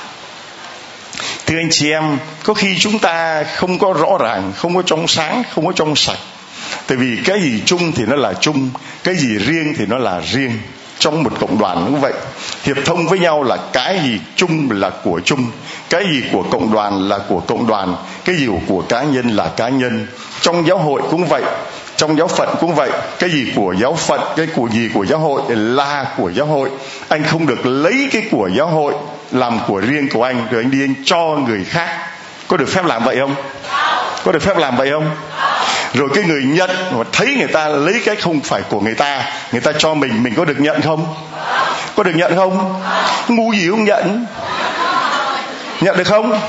thưa 1.46 1.56
anh 1.56 1.68
chị 1.70 1.90
em 1.90 2.18
có 2.42 2.54
khi 2.54 2.78
chúng 2.78 2.98
ta 2.98 3.44
không 3.56 3.78
có 3.78 3.94
rõ 4.00 4.18
ràng 4.20 4.52
không 4.56 4.76
có 4.76 4.82
trong 4.82 5.08
sáng 5.08 5.42
không 5.54 5.66
có 5.66 5.72
trong 5.72 5.96
sạch. 5.96 6.18
Tại 6.86 6.96
vì 6.96 7.18
cái 7.24 7.40
gì 7.40 7.62
chung 7.66 7.92
thì 7.92 8.04
nó 8.06 8.16
là 8.16 8.32
chung 8.40 8.70
cái 9.04 9.14
gì 9.14 9.38
riêng 9.38 9.74
thì 9.78 9.86
nó 9.86 9.98
là 9.98 10.20
riêng 10.20 10.52
trong 10.98 11.22
một 11.22 11.32
cộng 11.40 11.58
đoàn 11.58 11.84
cũng 11.84 12.00
vậy. 12.00 12.12
Hiệp 12.62 12.76
thông 12.84 13.06
với 13.06 13.18
nhau 13.18 13.42
là 13.42 13.56
cái 13.72 14.00
gì 14.04 14.20
chung 14.36 14.68
là 14.70 14.90
của 14.90 15.20
chung. 15.24 15.46
Cái 15.90 16.04
gì 16.12 16.22
của 16.32 16.42
cộng 16.50 16.72
đoàn 16.72 17.08
là 17.08 17.18
của 17.28 17.40
cộng 17.40 17.66
đoàn. 17.66 17.96
Cái 18.24 18.36
gì 18.36 18.48
của 18.68 18.82
cá 18.88 19.02
nhân 19.02 19.28
là 19.28 19.50
cá 19.56 19.68
nhân. 19.68 20.06
Trong 20.40 20.66
giáo 20.66 20.78
hội 20.78 21.02
cũng 21.10 21.24
vậy. 21.24 21.42
Trong 21.96 22.18
giáo 22.18 22.28
phận 22.28 22.48
cũng 22.60 22.74
vậy. 22.74 22.90
Cái 23.18 23.30
gì 23.30 23.52
của 23.56 23.74
giáo 23.80 23.94
phận, 23.94 24.20
cái 24.36 24.46
của 24.54 24.68
gì 24.68 24.90
của 24.94 25.06
giáo 25.06 25.18
hội 25.18 25.42
là 25.48 26.06
của 26.16 26.30
giáo 26.30 26.46
hội. 26.46 26.70
Anh 27.08 27.22
không 27.22 27.46
được 27.46 27.66
lấy 27.66 28.08
cái 28.12 28.22
của 28.30 28.50
giáo 28.56 28.66
hội 28.66 28.94
làm 29.30 29.60
của 29.68 29.80
riêng 29.80 30.08
của 30.12 30.22
anh, 30.22 30.46
rồi 30.50 30.62
anh 30.62 30.70
đi 30.70 30.82
anh 30.82 30.94
cho 31.04 31.18
người 31.18 31.64
khác. 31.64 31.88
Có 32.48 32.56
được 32.56 32.68
phép 32.68 32.84
làm 32.84 33.04
vậy 33.04 33.16
không? 33.20 33.34
Có 34.24 34.32
được 34.32 34.42
phép 34.42 34.56
làm 34.56 34.76
vậy 34.76 34.90
không? 34.90 35.10
Rồi 35.94 36.08
cái 36.14 36.24
người 36.24 36.42
nhận 36.44 36.70
mà 36.70 37.04
thấy 37.12 37.34
người 37.38 37.48
ta 37.48 37.68
lấy 37.68 38.00
cái 38.04 38.16
không 38.16 38.40
phải 38.40 38.62
của 38.68 38.80
người 38.80 38.94
ta 38.94 39.24
người 39.52 39.60
ta 39.60 39.72
cho 39.78 39.94
mình 39.94 40.22
mình 40.22 40.34
có 40.36 40.44
được 40.44 40.60
nhận 40.60 40.82
không? 40.82 41.14
Có 41.96 42.02
được 42.02 42.12
nhận 42.14 42.36
không? 42.36 42.82
Ngu 43.28 43.52
gì 43.52 43.70
không 43.70 43.84
nhận? 43.84 44.26
Nhận 45.80 45.96
được 45.96 46.06
không? 46.06 46.40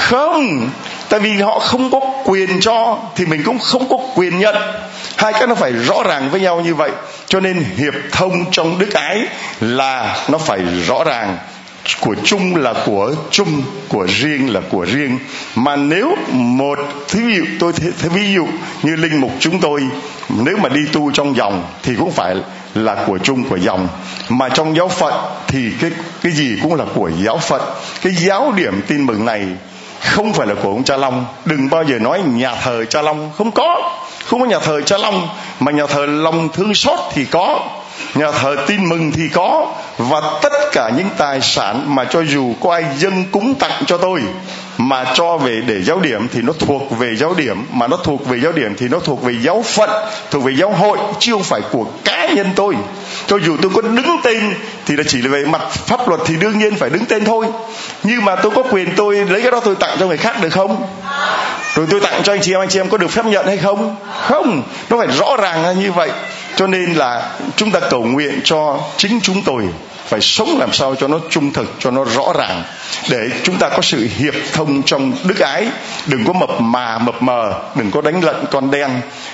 Không. 0.00 0.70
Tại 1.08 1.20
vì 1.20 1.40
họ 1.40 1.58
không 1.58 1.90
có 1.90 2.00
quyền 2.24 2.60
cho, 2.60 2.98
thì 3.16 3.26
mình 3.26 3.42
cũng 3.44 3.58
không 3.58 3.88
có 3.88 3.96
quyền 4.14 4.38
nhận. 4.38 4.54
Hai 5.16 5.32
cái 5.32 5.46
nó 5.46 5.54
phải 5.54 5.72
rõ 5.72 6.02
ràng 6.04 6.30
với 6.30 6.40
nhau 6.40 6.60
như 6.60 6.74
vậy. 6.74 6.90
Cho 7.26 7.40
nên 7.40 7.64
hiệp 7.76 7.94
thông 8.12 8.50
trong 8.50 8.78
đức 8.78 8.94
ái 8.94 9.26
là 9.60 10.16
nó 10.28 10.38
phải 10.38 10.58
rõ 10.86 11.04
ràng 11.04 11.36
của 12.00 12.14
chung 12.24 12.56
là 12.56 12.74
của 12.86 13.14
chung, 13.30 13.62
của 13.88 14.06
riêng 14.08 14.52
là 14.52 14.60
của 14.70 14.84
riêng. 14.84 15.18
Mà 15.54 15.76
nếu 15.76 16.16
một 16.32 16.78
thí 17.08 17.20
dụ 17.36 17.44
tôi 17.58 17.72
thế 17.72 18.08
ví 18.08 18.32
dụ 18.34 18.46
như 18.82 18.96
linh 18.96 19.20
mục 19.20 19.32
chúng 19.40 19.60
tôi, 19.60 19.82
nếu 20.28 20.56
mà 20.56 20.68
đi 20.68 20.80
tu 20.92 21.10
trong 21.10 21.36
dòng 21.36 21.64
thì 21.82 21.94
cũng 21.98 22.10
phải 22.10 22.36
là 22.74 23.04
của 23.06 23.18
chung, 23.18 23.44
của 23.44 23.56
dòng. 23.56 23.88
Mà 24.28 24.48
trong 24.48 24.76
giáo 24.76 24.88
phận 24.88 25.14
thì 25.46 25.70
cái 25.80 25.90
cái 26.22 26.32
gì 26.32 26.58
cũng 26.62 26.74
là 26.74 26.84
của 26.94 27.10
giáo 27.24 27.38
phận. 27.38 27.60
Cái 28.02 28.12
giáo 28.12 28.52
điểm 28.56 28.82
tin 28.86 29.06
mừng 29.06 29.24
này 29.24 29.46
không 30.00 30.32
phải 30.32 30.46
là 30.46 30.54
của 30.54 30.68
ông 30.68 30.84
cha 30.84 30.96
long. 30.96 31.26
Đừng 31.44 31.70
bao 31.70 31.84
giờ 31.84 31.98
nói 31.98 32.22
nhà 32.26 32.54
thờ 32.54 32.84
cha 32.84 33.02
long. 33.02 33.30
Không 33.38 33.50
có. 33.50 33.92
Không 34.24 34.40
có 34.40 34.46
nhà 34.46 34.58
thờ 34.58 34.80
cha 34.80 34.98
long. 34.98 35.28
Mà 35.60 35.72
nhà 35.72 35.86
thờ 35.86 36.06
long 36.06 36.48
thương 36.48 36.74
xót 36.74 36.98
thì 37.12 37.24
có 37.24 37.68
nhà 38.18 38.30
thờ 38.30 38.56
tin 38.66 38.88
mừng 38.88 39.12
thì 39.12 39.28
có, 39.34 39.74
và 39.98 40.20
tất 40.42 40.52
cả 40.72 40.90
những 40.96 41.08
tài 41.18 41.40
sản 41.40 41.94
mà 41.94 42.04
cho 42.04 42.20
dù 42.20 42.54
có 42.60 42.72
ai 42.72 42.84
dân 42.98 43.24
cúng 43.32 43.54
tặng 43.54 43.82
cho 43.86 43.98
tôi, 43.98 44.20
mà 44.78 45.04
cho 45.14 45.36
về 45.36 45.60
để 45.66 45.82
giáo 45.82 46.00
điểm 46.00 46.28
thì 46.32 46.42
nó 46.42 46.52
thuộc 46.58 46.98
về 46.98 47.16
giáo 47.16 47.34
điểm, 47.34 47.66
mà 47.72 47.86
nó 47.86 47.96
thuộc 47.96 48.26
về 48.26 48.40
giáo 48.40 48.52
điểm 48.52 48.74
thì 48.78 48.88
nó 48.88 48.98
thuộc 48.98 49.22
về 49.22 49.34
giáo 49.42 49.62
phận, 49.66 49.90
thuộc 50.30 50.44
về 50.44 50.52
giáo 50.56 50.72
hội, 50.72 50.98
chứ 51.18 51.32
không 51.32 51.42
phải 51.42 51.60
của 51.70 51.84
cá 52.04 52.28
nhân 52.28 52.46
tôi. 52.56 52.74
Cho 53.26 53.36
dù 53.36 53.56
tôi 53.62 53.70
có 53.74 53.82
đứng 53.82 54.16
tên 54.22 54.54
thì 54.86 54.96
là 54.96 55.02
chỉ 55.08 55.22
là 55.22 55.28
về 55.28 55.44
mặt 55.44 55.70
pháp 55.70 56.08
luật 56.08 56.20
thì 56.26 56.36
đương 56.36 56.58
nhiên 56.58 56.74
phải 56.74 56.90
đứng 56.90 57.04
tên 57.04 57.24
thôi. 57.24 57.46
Nhưng 58.02 58.24
mà 58.24 58.36
tôi 58.36 58.52
có 58.56 58.62
quyền 58.70 58.94
tôi 58.96 59.16
lấy 59.16 59.42
cái 59.42 59.50
đó 59.50 59.60
tôi 59.64 59.74
tặng 59.74 59.96
cho 60.00 60.06
người 60.06 60.16
khác 60.16 60.42
được 60.42 60.50
không? 60.50 60.86
Rồi 61.74 61.86
tôi 61.90 62.00
tặng 62.00 62.22
cho 62.22 62.32
anh 62.32 62.40
chị 62.40 62.52
em, 62.54 62.60
anh 62.60 62.68
chị 62.68 62.80
em 62.80 62.88
có 62.88 62.96
được 62.96 63.10
phép 63.10 63.24
nhận 63.24 63.46
hay 63.46 63.56
không? 63.56 63.96
Không, 64.20 64.62
nó 64.90 64.98
phải 64.98 65.06
rõ 65.06 65.36
ràng 65.36 65.62
là 65.62 65.72
như 65.72 65.92
vậy 65.92 66.10
cho 66.58 66.66
nên 66.66 66.94
là 66.94 67.30
chúng 67.56 67.70
ta 67.70 67.80
cầu 67.80 68.04
nguyện 68.04 68.40
cho 68.44 68.80
chính 68.96 69.20
chúng 69.22 69.42
tôi 69.42 69.64
phải 70.06 70.20
sống 70.20 70.58
làm 70.58 70.72
sao 70.72 70.94
cho 70.94 71.08
nó 71.08 71.18
trung 71.30 71.52
thực, 71.52 71.74
cho 71.78 71.90
nó 71.90 72.04
rõ 72.04 72.32
ràng, 72.38 72.62
để 73.10 73.28
chúng 73.42 73.58
ta 73.58 73.68
có 73.68 73.82
sự 73.82 74.08
hiệp 74.18 74.34
thông 74.52 74.82
trong 74.82 75.12
đức 75.24 75.38
ái. 75.38 75.66
Đừng 76.06 76.24
có 76.24 76.32
mập 76.32 76.60
mà, 76.60 76.98
mập 76.98 77.22
mờ, 77.22 77.62
đừng 77.74 77.90
có 77.90 78.00
đánh 78.00 78.24
lận 78.24 78.36
con 78.50 78.70
đen, 78.70 78.90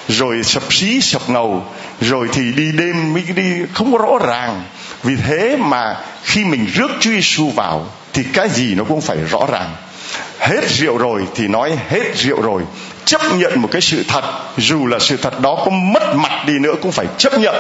rồi 0.09 0.43
sập 0.43 0.73
xí, 0.73 1.01
sập 1.01 1.31
ngầu, 1.31 1.65
rồi 2.01 2.29
thì 2.33 2.43
đi 2.53 2.73
đêm 2.73 3.15
mới 3.15 3.23
đi, 3.37 3.53
không 3.73 3.93
có 3.93 3.99
rõ 3.99 4.27
ràng. 4.27 4.63
Vì 5.03 5.17
thế 5.17 5.57
mà 5.57 5.97
khi 6.23 6.45
mình 6.45 6.67
rước 6.75 6.91
Chúa 7.01 7.11
Giêsu 7.11 7.51
vào, 7.51 7.87
thì 8.13 8.23
cái 8.33 8.49
gì 8.49 8.75
nó 8.75 8.85
cũng 8.85 9.01
phải 9.01 9.17
rõ 9.31 9.41
ràng. 9.53 9.71
Hết 10.39 10.69
rượu 10.69 10.99
rồi 10.99 11.23
thì 11.35 11.49
nói 11.49 11.73
hết 11.89 12.17
rượu 12.17 12.41
rồi 12.41 12.63
chấp 13.05 13.21
nhận 13.35 13.63
một 13.63 13.69
cái 13.73 13.81
sự 13.81 14.05
thật. 14.09 14.25
Dù 14.57 14.87
là 14.87 14.99
sự 14.99 15.17
thật 15.17 15.41
đó 15.41 15.63
có 15.65 15.71
mất 15.71 16.17
mặt 16.17 16.45
đi 16.47 16.53
nữa 16.59 16.73
cũng 16.83 16.93
phải 16.93 17.07
chấp 17.19 17.39
nhận. 17.39 17.55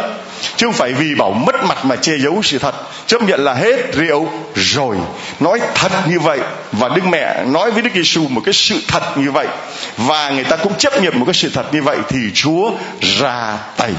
Chứ 0.56 0.66
không 0.66 0.74
phải 0.74 0.92
vì 0.92 1.14
bảo 1.14 1.30
mất 1.30 1.64
mặt 1.64 1.84
mà 1.84 1.96
che 1.96 2.12
giấu 2.18 2.42
sự 2.42 2.58
thật. 2.58 2.74
Chấp 3.06 3.22
nhận 3.22 3.44
là 3.44 3.54
hết 3.54 3.94
rượu 3.94 4.28
rồi. 4.54 4.96
Nói 5.40 5.60
thật 5.74 5.92
như 6.08 6.20
vậy 6.20 6.40
và 6.72 6.88
đức 6.88 7.04
mẹ 7.10 7.44
nói 7.44 7.70
với 7.70 7.82
đức 7.82 7.90
giêsu 7.94 8.28
một 8.28 8.40
cái 8.44 8.54
sự 8.54 8.80
thật 8.88 9.18
như 9.18 9.30
vậy. 9.30 9.46
Và 9.96 10.30
người 10.30 10.44
ta 10.44 10.56
cũng 10.56 10.74
chấp 10.78 11.02
nhận 11.02 11.18
một 11.18 11.24
cái 11.26 11.34
sự 11.34 11.50
thật 11.54 11.74
như 11.74 11.82
vậy 11.82 11.98
thì 12.08 12.18
chúa 12.34 12.70
ra 13.00 13.58
tay. 13.76 13.90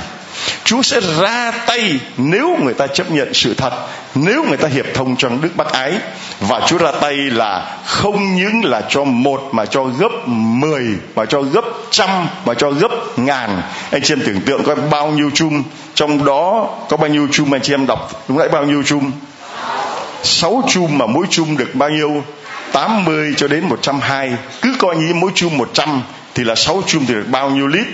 Chúa 0.64 0.82
sẽ 0.82 1.00
ra 1.20 1.52
tay 1.52 2.00
nếu 2.18 2.58
người 2.64 2.74
ta 2.74 2.88
chấp 2.88 3.12
nhận 3.12 3.34
sự 3.34 3.54
thật, 3.54 3.74
nếu 4.16 4.44
người 4.44 4.58
ta 4.58 4.68
hiệp 4.68 4.86
thông 4.94 5.16
trong 5.16 5.42
đức 5.42 5.50
bác 5.56 5.72
ái. 5.72 5.94
Và 6.40 6.62
Chúa 6.68 6.78
ra 6.78 6.92
tay 6.92 7.16
là 7.16 7.78
không 7.86 8.36
những 8.36 8.66
là 8.66 8.82
cho 8.90 9.04
một 9.04 9.50
mà 9.52 9.66
cho 9.66 9.84
gấp 9.84 10.28
mười, 10.28 10.86
mà 11.16 11.26
cho 11.26 11.42
gấp 11.42 11.66
trăm, 11.92 12.10
mà 12.46 12.54
cho 12.54 12.72
gấp 12.72 13.20
ngàn. 13.20 13.62
Anh 13.92 14.02
chị 14.04 14.14
em 14.14 14.22
tưởng 14.26 14.42
tượng 14.42 14.64
có 14.64 14.76
bao 14.76 15.08
nhiêu 15.08 15.30
chung, 15.34 15.64
trong 15.96 16.26
đó 16.26 16.70
có 16.90 16.98
bao 16.98 17.10
nhiêu 17.10 17.28
chung 17.32 17.54
anh 17.54 17.62
chị 17.62 17.74
em 17.74 17.88
đọc, 17.88 18.26
đúng 18.28 18.38
lại 18.38 18.50
bao 18.50 18.64
nhiêu 18.64 18.84
chung? 18.84 19.12
Sáu 20.24 20.64
chung 20.68 20.98
mà 20.98 21.06
mỗi 21.06 21.26
chung 21.30 21.58
được 21.58 21.76
bao 21.76 21.90
nhiêu? 21.90 22.24
80 22.72 23.34
cho 23.38 23.48
đến 23.48 23.70
120 23.70 24.38
Cứ 24.62 24.76
coi 24.80 24.96
như 24.96 25.14
mỗi 25.14 25.32
chung 25.36 25.58
100 25.58 26.02
Thì 26.36 26.44
là 26.44 26.56
6 26.56 26.84
chung 26.88 27.06
thì 27.06 27.14
được 27.14 27.26
bao 27.32 27.50
nhiêu 27.50 27.68
lít 27.68 27.88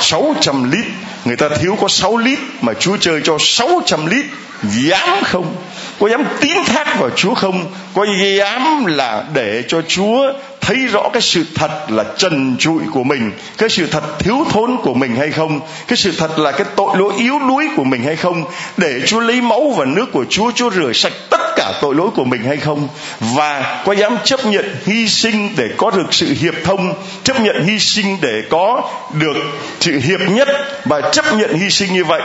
600 0.00 0.70
lít 0.70 0.86
người 1.28 1.36
ta 1.36 1.48
thiếu 1.48 1.76
có 1.80 1.88
6 1.88 2.16
lít 2.16 2.38
mà 2.60 2.74
Chúa 2.74 2.96
chơi 2.96 3.20
cho 3.24 3.36
600 3.40 4.06
lít, 4.06 4.24
dám 4.62 5.24
không? 5.24 5.56
Có 6.00 6.08
dám 6.08 6.24
tín 6.40 6.56
thác 6.66 6.98
vào 6.98 7.10
Chúa 7.10 7.34
không? 7.34 7.72
Có 7.94 8.06
dám 8.38 8.86
là 8.86 9.24
để 9.34 9.64
cho 9.68 9.82
Chúa 9.88 10.32
thấy 10.68 10.86
rõ 10.86 11.08
cái 11.12 11.22
sự 11.22 11.44
thật 11.54 11.90
là 11.90 12.04
trần 12.16 12.56
trụi 12.58 12.82
của 12.92 13.02
mình, 13.02 13.32
cái 13.58 13.68
sự 13.68 13.86
thật 13.86 14.18
thiếu 14.18 14.46
thốn 14.50 14.76
của 14.82 14.94
mình 14.94 15.16
hay 15.16 15.30
không, 15.30 15.60
cái 15.86 15.96
sự 15.96 16.12
thật 16.18 16.38
là 16.38 16.52
cái 16.52 16.66
tội 16.76 16.96
lỗi 16.98 17.12
yếu 17.18 17.38
đuối 17.38 17.68
của 17.76 17.84
mình 17.84 18.02
hay 18.02 18.16
không, 18.16 18.44
để 18.76 19.00
Chúa 19.06 19.20
lấy 19.20 19.40
máu 19.40 19.70
và 19.76 19.84
nước 19.84 20.12
của 20.12 20.24
Chúa 20.28 20.50
Chúa 20.54 20.70
rửa 20.70 20.92
sạch 20.92 21.12
tất 21.30 21.40
cả 21.56 21.72
tội 21.80 21.94
lỗi 21.94 22.08
của 22.14 22.24
mình 22.24 22.42
hay 22.42 22.56
không. 22.56 22.88
Và 23.20 23.82
có 23.86 23.92
dám 23.92 24.16
chấp 24.24 24.46
nhận 24.46 24.76
hy 24.86 25.08
sinh 25.08 25.50
để 25.56 25.68
có 25.76 25.90
được 25.90 26.14
sự 26.14 26.34
hiệp 26.40 26.54
thông, 26.64 26.94
chấp 27.24 27.40
nhận 27.40 27.64
hy 27.64 27.78
sinh 27.78 28.18
để 28.20 28.42
có 28.50 28.90
được 29.12 29.36
sự 29.80 30.00
hiệp 30.00 30.20
nhất. 30.20 30.48
Và 30.84 31.00
chấp 31.00 31.24
nhận 31.34 31.54
hy 31.54 31.70
sinh 31.70 31.92
như 31.92 32.04
vậy, 32.04 32.22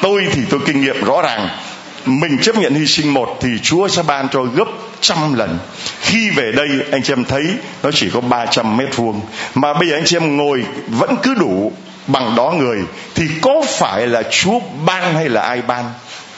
tôi 0.00 0.26
thì 0.32 0.42
tôi 0.50 0.60
kinh 0.66 0.80
nghiệm 0.80 1.04
rõ 1.04 1.22
ràng 1.22 1.48
mình 2.06 2.38
chấp 2.42 2.56
nhận 2.56 2.74
hy 2.74 2.86
sinh 2.86 3.14
một 3.14 3.38
thì 3.40 3.48
Chúa 3.62 3.88
sẽ 3.88 4.02
ban 4.02 4.28
cho 4.28 4.42
gấp 4.42 4.68
trăm 5.00 5.34
lần. 5.34 5.58
Khi 6.00 6.30
về 6.30 6.52
đây, 6.52 6.68
anh 6.92 7.02
chị 7.02 7.12
em 7.12 7.24
thấy 7.24 7.44
nó 7.82 7.90
chỉ 7.94 8.10
có 8.10 8.20
300 8.20 8.76
mét 8.76 8.96
vuông. 8.96 9.20
Mà 9.54 9.74
bây 9.74 9.88
giờ 9.88 9.96
anh 9.96 10.04
chị 10.04 10.16
em 10.16 10.36
ngồi 10.36 10.64
vẫn 10.86 11.16
cứ 11.22 11.34
đủ 11.34 11.72
bằng 12.06 12.34
đó 12.36 12.54
người, 12.58 12.78
thì 13.14 13.24
có 13.42 13.62
phải 13.68 14.06
là 14.06 14.22
Chúa 14.30 14.60
ban 14.86 15.14
hay 15.14 15.28
là 15.28 15.42
ai 15.42 15.62
ban? 15.62 15.84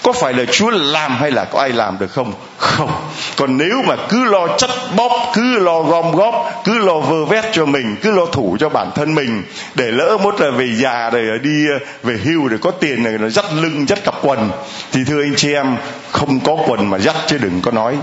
Có 0.06 0.12
phải 0.12 0.34
là 0.34 0.44
Chúa 0.52 0.70
làm 0.70 1.16
hay 1.16 1.30
là 1.30 1.44
có 1.44 1.60
ai 1.60 1.70
làm 1.70 1.98
được 1.98 2.12
không? 2.12 2.32
Không. 2.56 2.90
Còn 3.36 3.58
nếu 3.58 3.82
mà 3.86 3.96
cứ 4.08 4.24
lo 4.24 4.46
chất 4.58 4.70
bóp, 4.96 5.32
cứ 5.34 5.58
lo 5.58 5.82
gom 5.82 6.12
góp, 6.12 6.62
cứ 6.64 6.78
lo 6.78 6.94
vơ 6.94 7.24
vét 7.24 7.44
cho 7.52 7.66
mình, 7.66 7.96
cứ 8.02 8.10
lo 8.10 8.26
thủ 8.26 8.56
cho 8.60 8.68
bản 8.68 8.90
thân 8.94 9.14
mình 9.14 9.42
để 9.74 9.84
lỡ 9.90 10.18
mốt 10.22 10.40
là 10.40 10.50
về 10.50 10.68
già 10.74 11.10
rồi 11.10 11.38
đi 11.42 11.64
về 12.02 12.18
hưu 12.24 12.48
để 12.48 12.56
có 12.60 12.70
tiền 12.70 13.04
này 13.04 13.18
nó 13.18 13.28
dắt 13.28 13.44
lưng 13.54 13.86
dắt 13.88 14.04
cặp 14.04 14.14
quần 14.22 14.50
thì 14.92 15.04
thưa 15.04 15.22
anh 15.22 15.34
chị 15.36 15.52
em 15.52 15.76
không 16.10 16.40
có 16.40 16.56
quần 16.66 16.90
mà 16.90 16.98
dắt 16.98 17.16
chứ 17.26 17.38
đừng 17.38 17.60
có 17.62 17.70
nói 17.70 17.96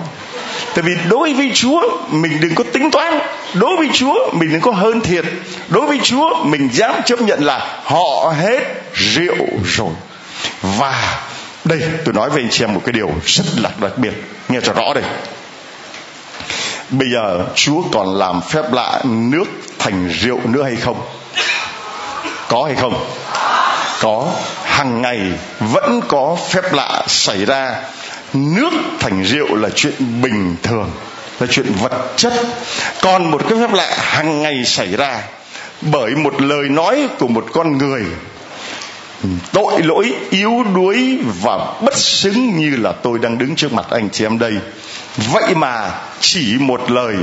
tại 0.76 0.84
vì 0.84 0.92
đối 1.10 1.34
với 1.34 1.52
chúa 1.54 1.82
mình 2.10 2.38
đừng 2.42 2.56
có 2.56 2.64
tính 2.74 2.92
toán 2.92 3.20
đối 3.54 3.78
với 3.78 3.90
chúa 3.94 4.32
mình 4.34 4.52
đừng 4.52 4.62
có 4.62 4.72
hơn 4.72 5.02
thiệt 5.02 5.26
đối 5.70 5.86
với 5.86 6.00
chúa 6.04 6.44
mình 6.44 6.70
dám 6.74 6.96
chấp 7.06 7.22
nhận 7.22 7.44
là 7.44 7.82
họ 7.84 8.34
hết 8.42 8.60
rượu 8.94 9.36
rồi 9.64 9.92
và 10.62 11.24
đây, 11.66 11.82
tôi 12.06 12.14
nói 12.14 12.30
với 12.30 12.42
anh 12.42 12.50
chị 12.50 12.64
em 12.64 12.74
một 12.74 12.82
cái 12.86 12.94
điều 12.94 13.10
rất 13.26 13.46
là 13.58 13.72
đặc 13.82 13.98
biệt. 13.98 14.14
Nghe 14.50 14.60
cho 14.62 14.74
rõ 14.74 14.94
đây. 14.94 15.04
Bây 16.90 17.08
giờ 17.14 17.46
chúa 17.56 17.82
còn 17.92 18.18
làm 18.18 18.42
phép 18.42 18.74
lạ 18.74 19.02
nước 19.04 19.46
thành 19.80 20.10
rượu 20.10 20.40
nữa 20.46 20.64
hay 20.64 20.76
không? 20.76 21.02
Có 22.48 22.64
hay 22.66 22.76
không? 22.76 23.06
Có. 24.02 24.28
Hàng 24.64 25.02
ngày 25.02 25.20
vẫn 25.60 26.02
có 26.08 26.38
phép 26.50 26.74
lạ 26.74 27.04
xảy 27.08 27.46
ra. 27.46 27.76
Nước 28.34 28.70
thành 29.00 29.24
rượu 29.24 29.56
là 29.56 29.70
chuyện 29.76 30.22
bình 30.22 30.56
thường, 30.64 30.92
là 31.40 31.48
chuyện 31.50 31.74
vật 31.82 32.14
chất. 32.16 32.34
Còn 33.02 33.32
một 33.32 33.42
cái 33.50 33.60
phép 33.60 33.74
lạ 33.74 33.96
hàng 33.98 34.42
ngày 34.42 34.66
xảy 34.66 34.96
ra 34.96 35.22
bởi 35.82 36.16
một 36.16 36.42
lời 36.42 36.70
nói 36.70 37.08
của 37.20 37.28
một 37.28 37.46
con 37.54 37.78
người 37.78 38.06
tội 39.52 39.82
lỗi, 39.84 40.14
yếu 40.30 40.64
đuối 40.76 41.18
và 41.42 41.74
bất 41.82 41.98
xứng 41.98 42.58
như 42.58 42.76
là 42.76 42.92
tôi 42.92 43.20
đang 43.20 43.38
đứng 43.38 43.56
trước 43.56 43.74
mặt 43.74 43.86
anh 43.90 44.10
chị 44.10 44.26
em 44.26 44.40
đây. 44.40 44.54
Vậy 45.18 45.56
mà 45.56 45.92
chỉ 46.20 46.56
một 46.60 46.92
lời. 46.92 47.16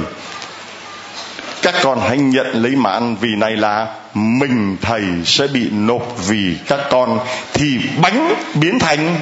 Các 1.63 1.75
con 1.83 2.01
hãy 2.01 2.19
nhận 2.19 2.63
lấy 2.63 2.77
mà 2.77 2.91
ăn 2.91 3.17
vì 3.21 3.29
này 3.37 3.57
là 3.57 3.87
mình, 4.15 4.77
thầy 4.83 5.03
sẽ 5.25 5.47
bị 5.47 5.71
nộp 5.71 6.29
vì 6.29 6.57
các 6.67 6.81
con 6.91 7.19
thì 7.53 7.79
bánh 8.03 8.35
biến 8.55 8.79
thành 8.79 9.17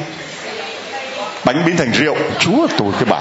bánh 1.44 1.62
biến 1.66 1.76
thành 1.76 1.92
rượu. 1.92 2.16
Chúa 2.38 2.66
tôi 2.78 2.92
cái 2.92 3.04
bà. 3.04 3.20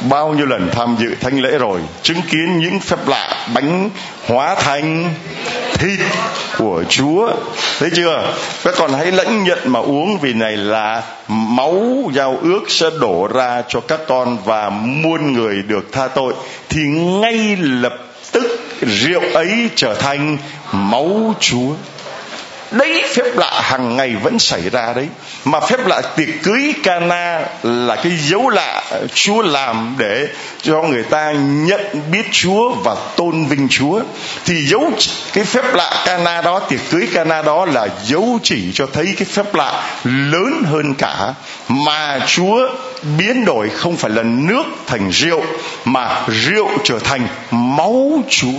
Bao 0.00 0.32
nhiêu 0.32 0.46
lần 0.46 0.68
tham 0.72 0.96
dự 0.98 1.14
thánh 1.20 1.40
lễ 1.40 1.58
rồi, 1.58 1.80
chứng 2.02 2.22
kiến 2.30 2.58
những 2.58 2.80
phép 2.80 3.08
lạ 3.08 3.46
bánh 3.54 3.90
hóa 4.26 4.54
thành 4.54 5.14
thịt 5.74 6.00
của 6.58 6.84
Chúa. 6.88 7.30
Thấy 7.78 7.90
chưa? 7.94 8.34
Các 8.64 8.74
con 8.78 8.92
hãy 8.92 9.12
lãnh 9.12 9.44
nhận 9.44 9.58
mà 9.64 9.80
uống 9.80 10.18
vì 10.18 10.32
này 10.32 10.56
là 10.56 11.02
máu 11.28 12.10
giao 12.14 12.38
ước 12.42 12.60
sẽ 12.68 12.90
đổ 13.00 13.28
ra 13.34 13.62
cho 13.68 13.80
các 13.80 14.00
con 14.08 14.38
và 14.44 14.70
muôn 14.70 15.32
người 15.32 15.62
được 15.62 15.92
tha 15.92 16.08
tội. 16.08 16.34
Thì 16.68 16.80
ngay 17.20 17.56
lập 17.56 17.94
tức 18.32 18.60
rượu 18.80 19.22
ấy 19.34 19.70
trở 19.74 19.94
thành 19.94 20.38
máu 20.72 21.34
Chúa 21.40 21.72
đấy, 22.70 23.04
phép 23.14 23.36
lạ 23.36 23.60
hàng 23.62 23.96
ngày 23.96 24.16
vẫn 24.22 24.38
xảy 24.38 24.70
ra 24.70 24.92
đấy. 24.92 25.08
Mà 25.44 25.60
phép 25.60 25.86
lạ 25.86 26.02
tiệc 26.16 26.28
cưới 26.42 26.74
Cana 26.82 27.46
là 27.62 27.96
cái 27.96 28.12
dấu 28.18 28.48
lạ 28.48 28.82
Chúa 29.14 29.42
làm 29.42 29.94
để 29.98 30.28
cho 30.62 30.82
người 30.82 31.02
ta 31.02 31.32
nhận 31.32 31.80
biết 32.10 32.26
Chúa 32.32 32.74
và 32.84 32.96
tôn 33.16 33.46
vinh 33.46 33.68
Chúa. 33.70 34.00
Thì 34.44 34.66
dấu 34.66 34.90
cái 35.32 35.44
phép 35.44 35.74
lạ 35.74 36.02
Cana 36.06 36.40
đó, 36.40 36.58
tiệc 36.58 36.80
cưới 36.90 37.08
Cana 37.12 37.42
đó 37.42 37.64
là 37.64 37.88
dấu 38.04 38.38
chỉ 38.42 38.70
cho 38.74 38.86
thấy 38.92 39.14
cái 39.18 39.26
phép 39.32 39.54
lạ 39.54 39.90
lớn 40.04 40.62
hơn 40.66 40.94
cả. 40.94 41.34
Mà 41.68 42.20
Chúa 42.26 42.68
biến 43.18 43.44
đổi 43.44 43.68
không 43.68 43.96
phải 43.96 44.10
là 44.10 44.22
nước 44.22 44.64
thành 44.86 45.10
rượu, 45.10 45.42
mà 45.84 46.20
rượu 46.28 46.68
trở 46.84 46.98
thành 46.98 47.28
máu 47.50 48.22
Chúa. 48.28 48.58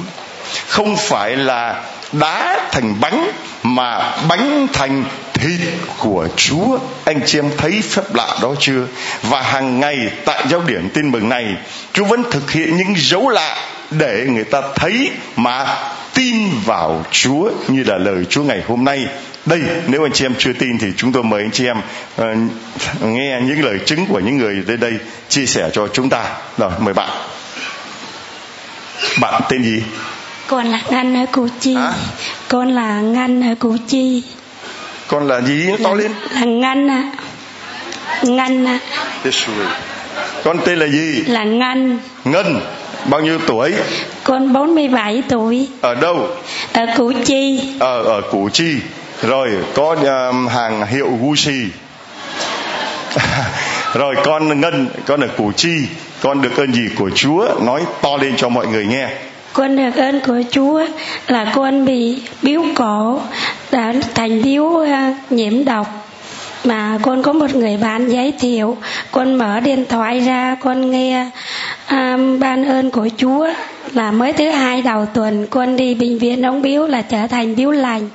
Không 0.68 0.98
phải 0.98 1.36
là 1.36 1.82
đá 2.12 2.70
thành 2.72 2.96
bánh 3.02 3.32
mà 3.64 4.18
bánh 4.28 4.68
thành 4.74 5.04
thịt 5.34 5.60
của 5.98 6.28
Chúa. 6.36 6.80
Anh 7.06 7.22
chị 7.26 7.40
em 7.40 7.52
thấy 7.58 7.82
phép 7.82 8.16
lạ 8.16 8.38
đó 8.42 8.56
chưa? 8.60 8.86
Và 9.24 9.42
hàng 9.42 9.80
ngày 9.80 10.10
tại 10.26 10.44
giáo 10.50 10.62
điểm 10.68 10.90
tin 10.94 11.12
mừng 11.12 11.30
này, 11.30 11.56
Chúa 11.94 12.06
vẫn 12.06 12.24
thực 12.32 12.52
hiện 12.52 12.78
những 12.78 12.94
dấu 12.98 13.30
lạ 13.30 13.58
để 13.92 14.26
người 14.30 14.44
ta 14.44 14.62
thấy 14.76 15.12
mà 15.36 15.66
tin 16.14 16.50
vào 16.66 17.06
Chúa 17.12 17.52
như 17.68 17.84
là 17.84 17.98
lời 17.98 18.26
Chúa 18.30 18.44
ngày 18.44 18.62
hôm 18.68 18.86
nay. 18.86 19.06
Đây, 19.46 19.62
nếu 19.88 20.06
anh 20.06 20.12
chị 20.12 20.26
em 20.26 20.34
chưa 20.38 20.54
tin 20.54 20.78
thì 20.78 20.88
chúng 20.98 21.12
tôi 21.12 21.24
mời 21.24 21.42
anh 21.42 21.52
chị 21.52 21.66
em 21.66 21.82
uh, 22.22 22.26
nghe 23.02 23.42
những 23.42 23.64
lời 23.64 23.80
chứng 23.86 24.06
của 24.06 24.20
những 24.20 24.38
người 24.38 24.64
đến 24.68 24.80
đây 24.80 24.94
chia 25.30 25.46
sẻ 25.46 25.70
cho 25.74 25.88
chúng 25.88 26.10
ta. 26.10 26.24
Rồi, 26.58 26.72
mời 26.80 26.94
bạn. 26.94 27.10
Bạn 29.20 29.42
tên 29.50 29.64
gì? 29.64 29.84
Con 30.50 30.66
là 30.68 30.82
ngân 30.90 31.16
ở 31.16 31.26
củ 31.32 31.48
chi. 31.60 31.76
À? 31.76 31.94
con 32.48 32.70
là 32.70 33.02
ngân 33.02 33.42
ở 33.50 33.56
củ 33.60 33.78
chi. 33.88 34.24
Con 35.08 35.28
là 35.28 35.42
gì? 35.42 35.68
Nó 35.70 35.76
to 35.84 35.94
lên. 35.94 36.12
Là 36.32 36.46
ngân 36.46 36.88
ạ. 36.88 37.04
Ngân 38.24 38.66
ạ. 38.66 38.80
Con 40.44 40.58
tên 40.66 40.80
là 40.80 40.88
gì? 40.88 41.24
Là 41.28 41.44
ngân. 41.44 42.00
Ngân. 42.26 42.62
Bao 43.06 43.22
nhiêu 43.22 43.40
tuổi? 43.48 43.74
Con 44.24 44.54
47 44.54 45.24
tuổi. 45.30 45.68
Ở 45.82 45.96
đâu? 45.96 46.28
Ở 46.74 46.86
củ 46.98 47.12
chi. 47.26 47.60
Ở 47.80 48.04
ở 48.04 48.22
củ 48.32 48.50
chi. 48.54 48.76
Rồi 49.22 49.50
có 49.76 49.92
uh, 49.92 50.52
hàng 50.52 50.88
hiệu 50.88 51.18
Gucci 51.22 51.66
rồi 53.94 54.16
con 54.24 54.62
ngân 54.62 54.90
con 55.06 55.22
ở 55.22 55.28
củ 55.38 55.52
chi. 55.52 55.74
Con 56.22 56.42
được 56.42 56.58
ơn 56.58 56.74
gì 56.74 56.90
của 56.96 57.10
chúa 57.16 57.48
nói 57.62 57.82
to 58.02 58.18
lên 58.18 58.36
cho 58.38 58.50
mọi 58.50 58.68
người 58.68 58.86
nghe 58.86 59.10
con 59.54 59.76
được 59.76 59.96
ơn 59.96 60.20
của 60.20 60.42
Chúa 60.52 60.86
là 61.28 61.52
con 61.56 61.86
bị 61.86 62.22
biếu 62.42 62.62
cổ 62.76 63.22
đã 63.72 63.94
thành 64.16 64.42
biếu 64.42 64.80
à, 64.80 65.14
nhiễm 65.30 65.66
độc. 65.66 65.88
Mà 66.64 66.98
con 67.02 67.24
có 67.24 67.34
một 67.34 67.56
người 67.56 67.78
bạn 67.78 68.10
giới 68.10 68.34
thiệu 68.40 68.78
con 69.12 69.36
mở 69.38 69.60
điện 69.60 69.86
thoại 69.90 70.20
ra 70.20 70.58
con 70.62 70.92
nghe 70.92 71.30
um, 71.90 72.40
ban 72.40 72.66
ơn 72.66 72.92
của 72.92 73.10
Chúa. 73.18 73.48
Là 73.94 74.12
mới 74.12 74.34
thứ 74.34 74.50
hai 74.50 74.82
đầu 74.82 75.06
tuần 75.06 75.48
con 75.50 75.76
đi 75.76 75.96
bệnh 75.96 76.18
viện 76.18 76.42
đóng 76.42 76.62
biếu 76.62 76.88
là 76.88 77.02
trở 77.02 77.28
thành 77.28 77.56
biếu 77.56 77.72
lành. 77.72 78.10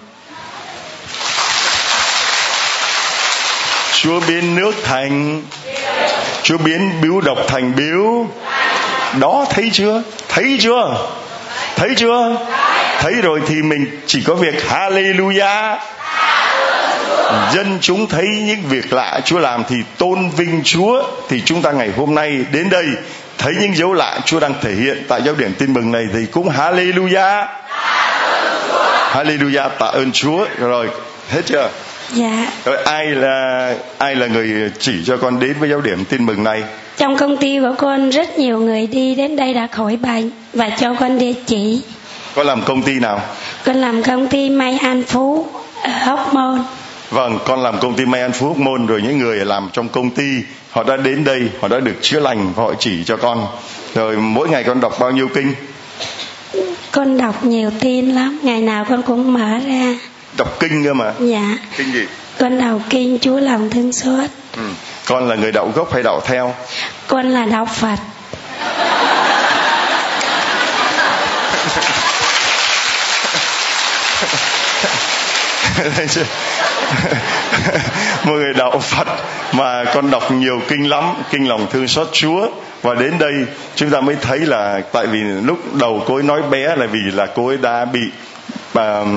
Chúa 3.92 4.20
biến 4.28 4.54
nước 4.54 4.72
thành 4.84 5.42
Chúa 6.42 6.58
biến 6.58 6.90
biếu 7.02 7.20
độc 7.20 7.38
thành 7.48 7.72
biếu. 7.76 8.26
Đó 9.20 9.46
thấy 9.50 9.70
chưa? 9.72 10.02
Thấy 10.28 10.58
chưa? 10.60 11.06
Thấy 11.76 11.94
chưa? 11.96 12.36
Thấy 13.00 13.14
rồi 13.22 13.40
thì 13.46 13.54
mình 13.54 14.00
chỉ 14.06 14.22
có 14.26 14.34
việc 14.34 14.54
hallelujah. 14.68 15.76
Dân 17.54 17.78
chúng 17.80 18.06
thấy 18.06 18.26
những 18.46 18.62
việc 18.62 18.92
lạ 18.92 19.20
Chúa 19.24 19.38
làm 19.38 19.64
thì 19.68 19.76
tôn 19.98 20.30
vinh 20.30 20.60
Chúa. 20.64 21.02
Thì 21.28 21.42
chúng 21.44 21.62
ta 21.62 21.72
ngày 21.72 21.90
hôm 21.96 22.14
nay 22.14 22.44
đến 22.52 22.70
đây 22.70 22.86
thấy 23.38 23.52
những 23.60 23.76
dấu 23.76 23.92
lạ 23.92 24.18
Chúa 24.24 24.40
đang 24.40 24.54
thể 24.62 24.72
hiện 24.72 25.04
tại 25.08 25.22
giáo 25.22 25.34
điểm 25.34 25.54
tin 25.58 25.72
mừng 25.72 25.92
này 25.92 26.04
thì 26.12 26.26
cũng 26.26 26.48
hallelujah. 26.48 27.46
Hallelujah 29.12 29.68
tạ 29.78 29.86
ơn 29.86 30.12
Chúa. 30.12 30.46
Rồi 30.58 30.88
hết 31.30 31.42
chưa? 31.46 31.68
Dạ. 32.10 32.46
Rồi 32.64 32.76
ai 32.84 33.06
là 33.06 33.74
ai 33.98 34.14
là 34.14 34.26
người 34.26 34.70
chỉ 34.78 35.04
cho 35.06 35.16
con 35.16 35.40
đến 35.40 35.54
với 35.60 35.70
giáo 35.70 35.80
điểm 35.80 36.04
tin 36.04 36.26
mừng 36.26 36.44
này 36.44 36.62
trong 36.96 37.16
công 37.16 37.36
ty 37.36 37.58
của 37.60 37.74
con 37.78 38.10
rất 38.10 38.38
nhiều 38.38 38.60
người 38.60 38.86
đi 38.86 39.14
đến 39.14 39.36
đây 39.36 39.54
đã 39.54 39.66
khỏi 39.66 39.96
bệnh 39.96 40.30
và 40.52 40.70
cho 40.80 40.94
con 40.94 41.18
địa 41.18 41.32
chỉ. 41.46 41.82
Con 42.34 42.46
làm 42.46 42.62
công 42.62 42.82
ty 42.82 42.98
nào? 43.00 43.20
Con 43.64 43.76
làm 43.76 44.02
công 44.02 44.28
ty 44.28 44.50
may 44.50 44.78
an 44.78 45.02
phú 45.02 45.46
ở 45.82 45.90
hóc 45.90 46.34
môn. 46.34 46.58
Vâng 47.10 47.38
con 47.46 47.62
làm 47.62 47.78
công 47.80 47.94
ty 47.94 48.04
may 48.04 48.20
an 48.20 48.32
phú 48.32 48.46
hóc 48.46 48.58
môn 48.58 48.86
rồi 48.86 49.02
những 49.02 49.18
người 49.18 49.44
làm 49.44 49.68
trong 49.72 49.88
công 49.88 50.10
ty 50.10 50.24
họ 50.70 50.82
đã 50.82 50.96
đến 50.96 51.24
đây 51.24 51.42
họ 51.60 51.68
đã 51.68 51.80
được 51.80 51.94
chữa 52.00 52.20
lành 52.20 52.52
và 52.56 52.64
họ 52.64 52.72
chỉ 52.78 53.04
cho 53.04 53.16
con. 53.16 53.46
Rồi 53.94 54.16
mỗi 54.16 54.48
ngày 54.48 54.64
con 54.64 54.80
đọc 54.80 54.96
bao 55.00 55.10
nhiêu 55.10 55.28
kinh? 55.28 55.54
Con 56.90 57.18
đọc 57.18 57.44
nhiều 57.44 57.70
tin 57.80 58.10
lắm 58.10 58.38
ngày 58.42 58.60
nào 58.60 58.86
con 58.88 59.02
cũng 59.02 59.32
mở 59.32 59.58
ra. 59.66 59.98
Đọc 60.36 60.60
kinh 60.60 60.84
cơ 60.84 60.94
mà. 60.94 61.12
Dạ. 61.20 61.58
Kinh 61.76 61.92
gì? 61.92 62.06
Con 62.38 62.60
đọc 62.60 62.80
kinh 62.90 63.18
chúa 63.20 63.40
lòng 63.40 63.70
thương 63.70 63.92
xót 63.92 64.30
ừ. 64.56 64.62
con 65.06 65.28
là 65.28 65.34
người 65.34 65.52
đạo 65.52 65.72
gốc 65.74 65.92
hay 65.92 66.02
đạo 66.02 66.20
theo? 66.24 66.54
Con 67.06 67.26
là 67.26 67.44
đạo 67.44 67.64
phật. 67.64 67.98
Một 78.24 78.32
người 78.32 78.54
đạo 78.54 78.78
Phật 78.78 79.08
mà 79.52 79.84
con 79.94 80.10
đọc 80.10 80.32
nhiều 80.32 80.60
kinh 80.68 80.88
lắm 80.88 81.14
kinh 81.30 81.48
lòng 81.48 81.66
thương 81.72 81.88
xót 81.88 82.08
Chúa. 82.12 82.48
Và 82.82 82.94
đến 82.94 83.18
đây 83.18 83.32
chúng 83.74 83.90
ta 83.90 84.00
mới 84.00 84.16
thấy 84.22 84.38
là 84.38 84.80
tại 84.92 85.06
vì 85.06 85.18
lúc 85.20 85.74
đầu 85.74 86.04
cô 86.06 86.14
ấy 86.14 86.22
nói 86.22 86.42
bé 86.42 86.76
là 86.76 86.86
vì 86.86 87.00
là 87.12 87.26
cô 87.26 87.48
ấy 87.48 87.56
đã 87.56 87.84
bị 87.84 88.00
uh, 88.78 89.08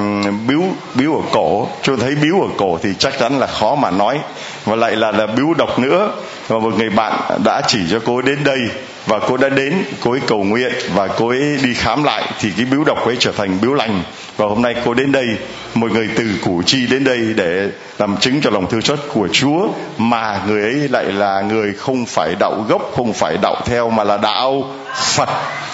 biếu 0.47 0.61
biếu 0.95 1.15
ở 1.15 1.21
cổ. 1.31 1.67
Tôi 1.85 1.97
thấy 1.97 2.15
biếu 2.15 2.41
ở 2.41 2.47
cổ 2.57 2.79
thì 2.83 2.89
chắc 2.99 3.19
chắn 3.19 3.39
là 3.39 3.47
khó 3.47 3.75
mà 3.75 3.91
nói. 3.91 4.19
Và 4.65 4.75
lại 4.75 4.95
là 4.95 5.11
là 5.11 5.27
biếu 5.27 5.53
độc 5.57 5.79
nữa. 5.79 6.11
Và 6.47 6.59
một 6.59 6.77
người 6.77 6.89
bạn 6.89 7.13
đã 7.43 7.61
chỉ 7.67 7.79
cho 7.91 7.99
cô 8.05 8.15
ấy 8.15 8.23
đến 8.23 8.43
đây. 8.43 8.59
Và 9.05 9.19
cô 9.19 9.37
đã 9.37 9.49
đến 9.49 9.73
cô 10.03 10.11
ấy 10.11 10.19
cầu 10.27 10.43
nguyện 10.43 10.73
và 10.93 11.07
cô 11.07 11.27
ấy 11.29 11.57
đi 11.63 11.73
khám 11.73 12.03
lại. 12.03 12.23
Thì 12.39 12.49
cái 12.57 12.65
biếu 12.65 12.83
độc 12.83 13.05
ấy 13.05 13.15
trở 13.19 13.31
thành 13.31 13.57
biếu 13.61 13.73
lành. 13.73 14.03
Và 14.37 14.45
hôm 14.45 14.61
nay 14.61 14.75
cô 14.85 14.93
đến 14.93 15.11
đây 15.11 15.25
một 15.73 15.91
người 15.91 16.09
từ 16.15 16.25
củ 16.43 16.61
chi 16.65 16.87
đến 16.87 17.03
đây 17.03 17.19
để 17.35 17.69
làm 17.99 18.17
chứng 18.17 18.41
cho 18.41 18.49
lòng 18.49 18.69
thương 18.69 18.81
xót 18.81 18.99
của 19.13 19.27
chúa. 19.31 19.67
Mà 19.97 20.41
người 20.47 20.61
ấy 20.61 20.73
lại 20.73 21.05
là 21.05 21.41
người 21.41 21.73
không 21.73 22.05
phải 22.05 22.35
đạo 22.39 22.65
gốc 22.69 22.91
không 22.95 23.13
phải 23.13 23.37
đạo 23.41 23.55
theo 23.65 23.89
mà 23.89 24.03
là 24.03 24.17
đạo 24.17 24.63
phật. 24.95 25.29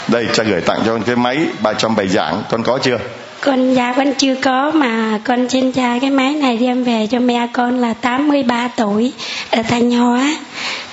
Đây 0.08 0.28
cha 0.34 0.44
gửi 0.44 0.62
tặng 0.62 0.80
cho 0.86 0.92
con 0.92 1.04
cái 1.04 1.16
máy 1.16 1.38
ba 1.60 1.74
trăm 1.74 1.96
bài 1.96 2.08
giảng. 2.08 2.44
Con 2.50 2.64
có 2.64 2.80
chưa? 2.82 2.98
Con 3.46 3.74
dạ 3.74 3.94
con 3.98 4.14
chưa 4.14 4.36
có 4.36 4.72
mà 4.72 5.20
con 5.24 5.50
xin 5.50 5.72
cha 5.72 5.98
cái 6.02 6.10
máy 6.10 6.34
này 6.34 6.58
đem 6.58 6.84
về 6.84 7.08
cho 7.12 7.20
mẹ 7.20 7.48
con 7.54 7.80
là 7.80 7.94
83 7.94 8.70
tuổi, 8.78 9.14
ở 9.52 9.62
Thanh 9.64 9.92
Hóa 9.92 10.36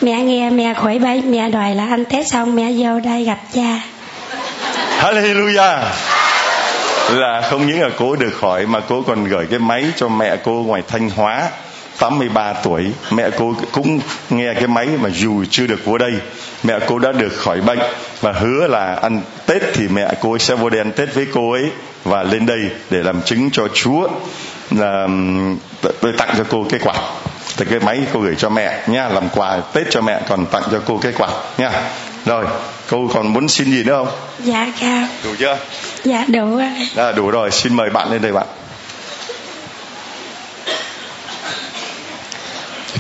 mẹ 0.00 0.22
nghe, 0.22 0.50
mẹ 0.50 0.74
khỏi 0.74 0.98
bay 0.98 1.22
mẹ 1.28 1.50
đòi 1.50 1.74
là 1.74 1.86
ăn 1.86 2.04
Tết 2.04 2.28
xong 2.28 2.56
mẹ 2.56 2.72
vô 2.78 3.00
đây 3.00 3.24
gặp 3.24 3.38
cha. 3.54 3.80
Hallelujah. 5.00 5.78
Là 7.10 7.42
không 7.50 7.66
những 7.66 7.80
là 7.80 7.90
cô 7.96 8.16
được 8.16 8.34
khỏi 8.40 8.66
mà 8.66 8.80
cô 8.80 9.02
còn 9.06 9.24
gửi 9.24 9.46
cái 9.50 9.58
máy 9.58 9.84
cho 9.96 10.08
mẹ 10.08 10.36
cô 10.44 10.52
ngoài 10.52 10.82
Thanh 10.88 11.10
Hóa 11.10 11.48
83 11.98 12.52
tuổi. 12.52 12.92
Mẹ 13.10 13.30
cô 13.38 13.54
cũng 13.72 14.00
nghe 14.30 14.54
cái 14.54 14.66
máy 14.66 14.88
mà 15.00 15.08
dù 15.08 15.44
chưa 15.50 15.66
được 15.66 15.84
vô 15.84 15.98
đây, 15.98 16.12
mẹ 16.62 16.78
cô 16.86 16.98
đã 16.98 17.12
được 17.12 17.32
khỏi 17.36 17.60
bệnh. 17.60 17.78
Và 18.20 18.32
hứa 18.32 18.66
là 18.66 18.94
ăn 19.02 19.20
Tết 19.46 19.62
thì 19.74 19.88
mẹ 19.88 20.14
cô 20.20 20.38
sẽ 20.38 20.54
vô 20.54 20.70
đây 20.70 20.80
ăn 20.80 20.92
Tết 20.92 21.14
với 21.14 21.26
cô 21.34 21.52
ấy 21.52 21.70
và 22.04 22.22
lên 22.22 22.46
đây 22.46 22.70
để 22.90 23.02
làm 23.02 23.22
chứng 23.22 23.50
cho 23.50 23.68
Chúa 23.74 24.08
là 24.70 25.06
tôi 26.00 26.12
tặng 26.18 26.34
cho 26.38 26.44
cô 26.50 26.66
cái 26.70 26.80
quà 26.82 26.94
thì 27.56 27.64
cái 27.70 27.80
máy 27.80 28.00
cô 28.12 28.20
gửi 28.20 28.34
cho 28.34 28.48
mẹ 28.48 28.82
nha 28.86 29.08
làm 29.08 29.28
quà 29.28 29.60
Tết 29.72 29.86
cho 29.90 30.00
mẹ 30.00 30.20
còn 30.28 30.46
tặng 30.46 30.62
cho 30.70 30.80
cô 30.86 30.98
cái 30.98 31.12
quà 31.18 31.28
nha 31.58 31.70
rồi 32.26 32.44
cô 32.90 33.10
còn 33.14 33.32
muốn 33.32 33.48
xin 33.48 33.72
gì 33.72 33.84
nữa 33.84 34.04
không? 34.04 34.16
Dạ 34.38 34.72
cao 34.80 35.08
đủ 35.24 35.30
chưa? 35.38 35.58
Dạ 36.04 36.24
đủ 36.28 36.56
rồi. 36.56 36.88
À, 36.96 37.12
đủ 37.12 37.30
rồi. 37.30 37.50
Xin 37.50 37.76
mời 37.76 37.90
bạn 37.90 38.12
lên 38.12 38.22
đây 38.22 38.32
bạn. 38.32 38.46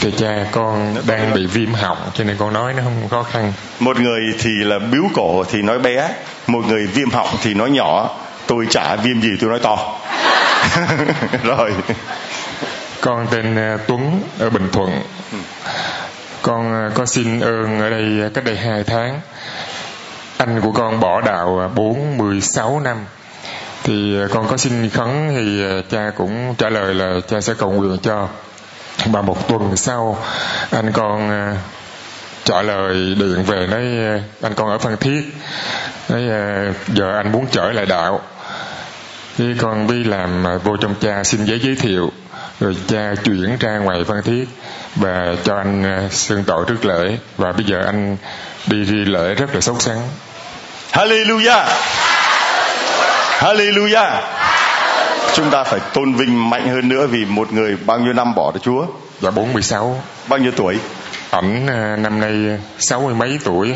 Thưa 0.00 0.10
cha 0.18 0.46
con 0.52 0.96
đang 1.06 1.34
bị 1.34 1.46
viêm 1.46 1.72
họng 1.72 1.98
cho 2.14 2.24
nên 2.24 2.36
con 2.36 2.52
nói 2.52 2.72
nó 2.72 2.82
không 2.82 3.08
khó 3.10 3.22
khăn. 3.22 3.52
Một 3.80 4.00
người 4.00 4.20
thì 4.38 4.50
là 4.50 4.78
biếu 4.78 5.02
cổ 5.14 5.44
thì 5.50 5.62
nói 5.62 5.78
bé 5.78 6.08
một 6.46 6.64
người 6.68 6.86
viêm 6.86 7.10
họng 7.10 7.28
thì 7.42 7.54
nói 7.54 7.70
nhỏ 7.70 8.16
tôi 8.50 8.66
chả 8.70 8.96
viêm 8.96 9.20
gì, 9.20 9.30
tôi 9.40 9.50
nói 9.50 9.58
to. 9.58 9.98
Rồi. 11.44 11.74
Con 13.00 13.26
tên 13.30 13.56
ờ, 13.56 13.78
Tuấn, 13.86 14.22
ở 14.38 14.50
Bình 14.50 14.68
Thuận. 14.72 14.90
Con 16.42 16.72
con 16.72 16.90
có 16.94 17.06
xin 17.06 17.40
ơn 17.40 17.80
ở 17.80 17.90
đây 17.90 18.30
cách 18.34 18.44
đây 18.44 18.56
hai 18.56 18.84
tháng. 18.84 19.20
Anh 20.36 20.60
của 20.60 20.72
con 20.72 21.00
bỏ 21.00 21.20
đạo 21.20 21.58
ờ, 21.58 21.68
46 21.68 22.80
năm. 22.80 22.96
Thì 23.82 24.16
con 24.32 24.48
có 24.48 24.56
xin 24.56 24.90
khấn 24.90 25.32
thì 25.36 25.62
cha 25.90 26.10
cũng 26.16 26.54
trả 26.58 26.68
lời 26.68 26.94
là 26.94 27.20
cha 27.28 27.40
sẽ 27.40 27.54
cầu 27.58 27.72
nguyện 27.72 27.98
cho. 28.02 28.28
Và 29.06 29.22
một 29.22 29.48
tuần 29.48 29.76
sau, 29.76 30.18
anh 30.70 30.92
con 30.92 31.30
trả 32.44 32.62
lời 32.62 32.94
điện 32.94 33.44
về 33.46 33.66
nói 33.66 33.82
anh 34.42 34.54
con 34.56 34.68
ở 34.68 34.78
phan 34.78 34.96
thiết. 34.96 35.22
Nói 36.08 36.22
giờ 36.88 37.12
anh 37.16 37.32
muốn 37.32 37.46
trở 37.52 37.72
lại 37.72 37.86
đạo 37.86 38.20
khi 39.40 39.54
con 39.58 39.86
đi 39.86 40.04
làm 40.04 40.44
vô 40.64 40.76
trong 40.76 40.94
cha 41.00 41.24
xin 41.24 41.44
giấy 41.44 41.60
giới 41.62 41.74
thiệu. 41.74 42.12
Rồi 42.60 42.76
cha 42.88 43.14
chuyển 43.24 43.56
ra 43.60 43.78
ngoài 43.78 44.04
phan 44.04 44.22
thiết. 44.24 44.48
Và 44.96 45.36
cho 45.44 45.56
anh 45.56 45.84
à, 45.84 46.08
xưng 46.10 46.44
tội 46.44 46.64
trước 46.68 46.84
lễ. 46.84 47.18
Và 47.36 47.52
bây 47.52 47.64
giờ 47.64 47.76
anh 47.86 48.16
đi 48.66 48.84
đi 48.84 49.04
lễ 49.04 49.34
rất 49.34 49.54
là 49.54 49.60
sốt 49.60 49.82
sắng. 49.82 50.08
Hallelujah. 50.92 51.64
Hallelujah. 53.38 54.20
Chúng 55.34 55.50
ta 55.50 55.64
phải 55.64 55.80
tôn 55.94 56.14
vinh 56.14 56.50
mạnh 56.50 56.68
hơn 56.68 56.88
nữa 56.88 57.06
vì 57.06 57.24
một 57.24 57.52
người 57.52 57.76
bao 57.86 57.98
nhiêu 57.98 58.12
năm 58.12 58.34
bỏ 58.34 58.52
được 58.54 58.60
Chúa? 58.62 58.86
Dạ 59.20 59.30
46 59.30 60.02
Bao 60.28 60.38
nhiêu 60.38 60.52
tuổi? 60.56 60.78
Ảnh 61.30 61.66
à, 61.66 61.96
năm 61.96 62.20
nay 62.20 62.58
sáu 62.78 63.00
mươi 63.00 63.14
mấy 63.14 63.38
tuổi 63.44 63.74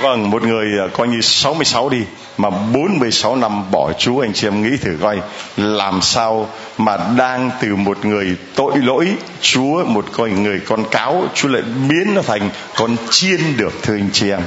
Vâng, 0.00 0.30
một 0.30 0.42
người 0.42 0.66
à, 0.78 0.86
coi 0.92 1.08
như 1.08 1.20
66 1.20 1.88
đi 1.88 2.02
mà 2.38 2.50
46 2.50 3.36
năm 3.36 3.70
bỏ 3.70 3.92
Chúa 3.92 4.20
anh 4.20 4.32
chị 4.32 4.46
em 4.46 4.62
nghĩ 4.62 4.76
thử 4.76 4.96
coi 5.02 5.20
làm 5.56 6.02
sao 6.02 6.48
mà 6.78 6.96
đang 7.16 7.50
từ 7.60 7.76
một 7.76 8.04
người 8.04 8.36
tội 8.54 8.72
lỗi 8.76 9.08
Chúa 9.40 9.84
một 9.84 10.04
coi 10.12 10.30
người 10.30 10.60
con 10.66 10.84
cáo 10.90 11.24
Chúa 11.34 11.48
lại 11.48 11.62
biến 11.88 12.14
nó 12.14 12.22
thành 12.22 12.50
con 12.76 12.96
chiên 13.10 13.56
được 13.56 13.72
thưa 13.82 13.94
anh 13.94 14.10
chị 14.12 14.30
em. 14.30 14.40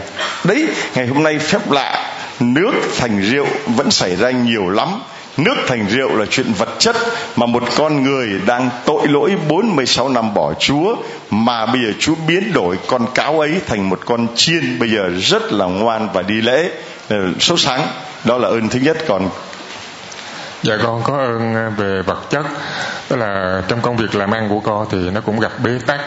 Đấy, 0.43 0.67
ngày 0.95 1.07
hôm 1.07 1.23
nay 1.23 1.39
phép 1.39 1.71
lạ 1.71 2.15
nước 2.39 2.71
thành 2.97 3.21
rượu 3.21 3.47
vẫn 3.67 3.91
xảy 3.91 4.15
ra 4.15 4.31
nhiều 4.31 4.69
lắm 4.69 4.89
Nước 5.37 5.55
thành 5.67 5.87
rượu 5.87 6.15
là 6.15 6.25
chuyện 6.29 6.53
vật 6.53 6.69
chất 6.79 6.95
mà 7.35 7.45
một 7.45 7.63
con 7.77 8.03
người 8.03 8.41
đang 8.45 8.69
tội 8.85 9.07
lỗi 9.07 9.35
46 9.47 10.09
năm 10.09 10.33
bỏ 10.33 10.53
Chúa 10.53 10.95
mà 11.29 11.65
bây 11.65 11.81
giờ 11.85 11.91
Chúa 11.99 12.15
biến 12.27 12.53
đổi 12.53 12.77
con 12.87 13.05
cáo 13.15 13.39
ấy 13.39 13.61
thành 13.67 13.89
một 13.89 13.99
con 14.05 14.27
chiên 14.35 14.79
bây 14.79 14.89
giờ 14.91 15.09
rất 15.21 15.51
là 15.51 15.65
ngoan 15.65 16.09
và 16.13 16.21
đi 16.21 16.41
lễ. 16.41 16.71
Ờ, 17.09 17.17
sốt 17.39 17.59
sáng 17.59 17.87
đó 18.23 18.37
là 18.37 18.47
ơn 18.47 18.69
thứ 18.69 18.79
nhất. 18.79 18.97
Còn 19.07 19.29
dạ 20.63 20.77
con 20.83 21.03
có 21.03 21.17
ơn 21.17 21.55
ờ, 21.55 21.69
về 21.69 22.01
vật 22.01 22.29
chất. 22.29 22.45
Đó 23.09 23.15
là 23.15 23.61
trong 23.67 23.81
công 23.81 23.97
việc 23.97 24.15
làm 24.15 24.31
ăn 24.31 24.49
của 24.49 24.59
con 24.59 24.87
thì 24.91 24.97
nó 24.97 25.21
cũng 25.21 25.39
gặp 25.39 25.51
bế 25.63 25.71
tắc. 25.85 25.99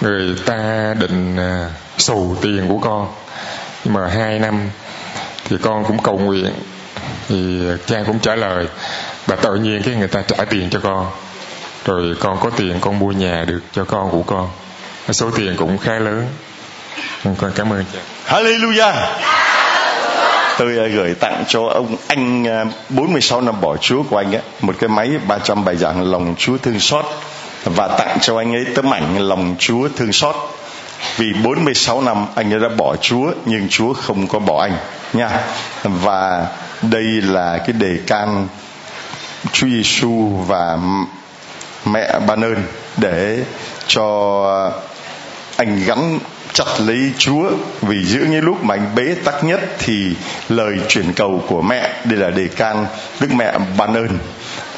Người 0.00 0.36
ta 0.46 0.94
định 1.00 1.36
ờ, 1.36 1.70
xù 1.98 2.36
tiền 2.42 2.68
của 2.68 2.78
con. 2.78 3.08
Nhưng 3.84 3.94
mà 3.94 4.08
hai 4.08 4.38
năm 4.38 4.70
thì 5.44 5.56
con 5.62 5.84
cũng 5.84 6.02
cầu 6.02 6.18
nguyện 6.18 6.52
Ừ, 7.28 7.34
thì 7.34 7.60
cha 7.86 8.02
cũng 8.06 8.18
trả 8.18 8.34
lời 8.34 8.66
và 9.26 9.36
tự 9.36 9.54
nhiên 9.54 9.82
cái 9.82 9.94
người 9.94 10.08
ta 10.08 10.22
trả 10.22 10.44
tiền 10.44 10.70
cho 10.70 10.80
con. 10.82 11.06
Rồi 11.84 12.16
con 12.20 12.38
có 12.40 12.50
tiền, 12.56 12.76
con 12.80 12.98
mua 12.98 13.12
nhà 13.12 13.44
được 13.48 13.60
cho 13.72 13.84
con, 13.84 14.10
của 14.10 14.22
con. 14.22 14.48
Số 15.10 15.30
tiền 15.30 15.54
cũng 15.56 15.78
khá 15.78 15.98
lớn. 15.98 16.26
Con 17.24 17.52
cảm 17.54 17.72
ơn 17.72 17.84
cha 17.92 17.98
Hallelujah. 18.26 18.92
Tôi 20.58 20.76
ờ, 20.76 20.88
gửi 20.88 21.14
tặng 21.14 21.44
cho 21.48 21.62
ông 21.62 21.96
anh 22.08 22.44
ờ, 22.44 22.64
46 22.88 23.40
năm 23.40 23.60
bỏ 23.60 23.76
Chúa 23.76 24.02
của 24.02 24.16
anh 24.16 24.34
ấy 24.34 24.42
một 24.60 24.74
cái 24.78 24.88
máy 24.88 25.10
300 25.28 25.64
bài 25.64 25.76
giảng 25.76 26.10
lòng 26.10 26.34
Chúa 26.38 26.56
thương 26.58 26.80
xót. 26.80 27.04
Và 27.64 27.88
tặng 27.98 28.18
cho 28.20 28.38
anh 28.38 28.54
ấy 28.54 28.64
tấm 28.74 28.94
ảnh 28.94 29.18
lòng 29.18 29.56
Chúa 29.58 29.88
thương 29.96 30.12
xót. 30.12 30.36
Vì 31.16 31.32
46 31.44 32.00
năm 32.00 32.26
anh 32.34 32.54
ấy 32.54 32.60
đã 32.60 32.68
bỏ 32.68 32.96
Chúa, 32.96 33.32
nhưng 33.44 33.68
Chúa 33.68 33.92
không 33.92 34.26
có 34.26 34.38
bỏ 34.38 34.62
anh, 34.62 34.76
nha. 35.12 35.30
Và 35.84 36.46
đây 36.82 37.04
là 37.04 37.58
cái 37.58 37.72
đề 37.72 37.98
can 38.06 38.48
Chúa 39.52 39.66
Giêsu 39.66 40.28
và 40.46 40.78
mẹ 41.84 42.18
ban 42.26 42.40
ơn 42.44 42.62
để 42.96 43.44
cho 43.86 44.72
anh 45.56 45.84
gắn 45.84 46.18
chặt 46.52 46.80
lấy 46.80 47.12
Chúa. 47.18 47.50
Vì 47.82 48.04
giữa 48.04 48.24
những 48.24 48.44
lúc 48.44 48.64
mà 48.64 48.74
anh 48.74 48.94
bế 48.94 49.14
tắc 49.24 49.44
nhất 49.44 49.60
thì 49.78 50.14
lời 50.48 50.78
chuyển 50.88 51.12
cầu 51.12 51.44
của 51.48 51.62
mẹ, 51.62 51.92
đây 52.04 52.18
là 52.18 52.30
đề 52.30 52.48
can 52.48 52.86
Đức 53.20 53.32
mẹ 53.32 53.58
ban 53.78 53.94
ơn 53.94 54.18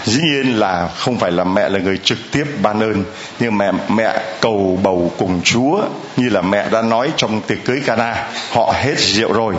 dĩ 0.04 0.20
nhiên 0.22 0.58
là 0.58 0.88
không 0.96 1.18
phải 1.18 1.32
là 1.32 1.44
mẹ 1.44 1.68
là 1.68 1.78
người 1.78 1.98
trực 1.98 2.18
tiếp 2.32 2.44
ban 2.62 2.80
ơn 2.80 3.04
nhưng 3.40 3.58
mẹ 3.58 3.72
mẹ 3.88 4.20
cầu 4.40 4.78
bầu 4.82 5.12
cùng 5.18 5.40
Chúa 5.44 5.82
như 6.16 6.28
là 6.28 6.40
mẹ 6.40 6.68
đã 6.70 6.82
nói 6.82 7.12
trong 7.16 7.40
tiệc 7.40 7.64
cưới 7.64 7.82
Cana 7.86 8.26
họ 8.50 8.74
hết 8.76 8.94
rượu 8.98 9.32
rồi. 9.32 9.54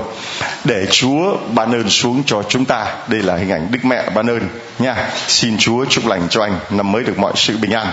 Để 0.63 0.86
Chúa 0.91 1.38
ban 1.53 1.72
ơn 1.72 1.89
xuống 1.89 2.24
cho 2.26 2.43
chúng 2.43 2.65
ta 2.65 2.95
đây 3.07 3.22
là 3.22 3.36
hình 3.36 3.49
ảnh 3.49 3.67
Đức 3.72 3.80
mẹ 3.86 4.09
ban 4.09 4.30
ơn 4.30 4.41
nha. 4.80 5.09
Xin 5.28 5.57
Chúa 5.57 5.86
chúc 5.86 6.07
lành 6.07 6.28
cho 6.30 6.41
anh 6.41 6.59
năm 6.70 6.91
mới 6.91 7.03
được 7.03 7.20
mọi 7.20 7.34
sự 7.36 7.57
bình 7.57 7.72
an. 7.72 7.88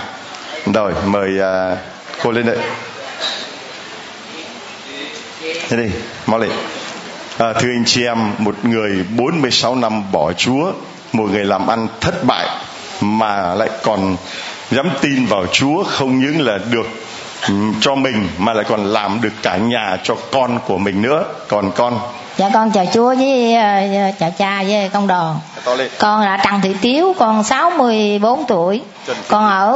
Rồi 0.74 0.92
mời 1.06 1.30
uh, 1.38 1.78
cô 2.22 2.30
lên 2.30 2.46
đây. 2.46 2.58
Thế 5.68 5.76
đi 5.76 5.90
mau 6.26 6.40
lên. 6.40 6.50
À, 7.38 7.52
thưa 7.52 7.68
anh 7.68 7.84
chị 7.86 8.04
em 8.04 8.32
một 8.38 8.64
người 8.64 9.04
46 9.16 9.74
năm 9.74 10.12
bỏ 10.12 10.32
Chúa 10.32 10.72
một 11.12 11.30
người 11.30 11.44
làm 11.44 11.66
ăn 11.66 11.88
thất 12.00 12.24
bại 12.24 12.46
mà 13.00 13.54
lại 13.54 13.70
còn 13.82 14.16
dám 14.70 14.90
tin 15.00 15.26
vào 15.26 15.46
Chúa 15.52 15.84
không 15.84 16.20
những 16.20 16.40
là 16.40 16.58
được 16.70 16.86
cho 17.80 17.94
mình 17.94 18.28
mà 18.38 18.52
lại 18.52 18.64
còn 18.68 18.84
làm 18.84 19.20
được 19.20 19.32
cả 19.42 19.56
nhà 19.56 19.98
cho 20.02 20.14
con 20.32 20.58
của 20.66 20.78
mình 20.78 21.02
nữa. 21.02 21.24
Còn 21.48 21.72
con. 21.72 21.98
Dạ 22.36 22.50
con 22.54 22.70
chào 22.70 22.86
chúa 22.92 23.14
với 23.14 23.56
uh, 23.56 24.18
chào 24.18 24.30
cha 24.38 24.62
với 24.62 24.88
công 24.92 25.06
đoàn 25.06 25.36
con 25.98 26.20
là 26.20 26.36
trần 26.44 26.60
thị 26.60 26.76
tiếu 26.80 27.14
con 27.18 27.44
64 27.44 28.44
tuổi. 28.48 28.82
Con 29.28 29.48
ở 29.48 29.70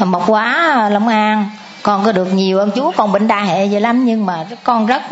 uh, 0.00 0.06
mộc 0.06 0.26
hóa 0.26 0.88
long 0.92 1.08
an. 1.08 1.50
Con 1.82 2.04
có 2.04 2.12
được 2.12 2.34
nhiều 2.34 2.58
ơn 2.58 2.70
chúa 2.76 2.92
con 2.96 3.12
bệnh 3.12 3.28
đa 3.28 3.40
hệ 3.40 3.66
vậy 3.66 3.80
lắm 3.80 4.04
nhưng 4.04 4.26
mà 4.26 4.46
con 4.64 4.86
rất 4.86 5.02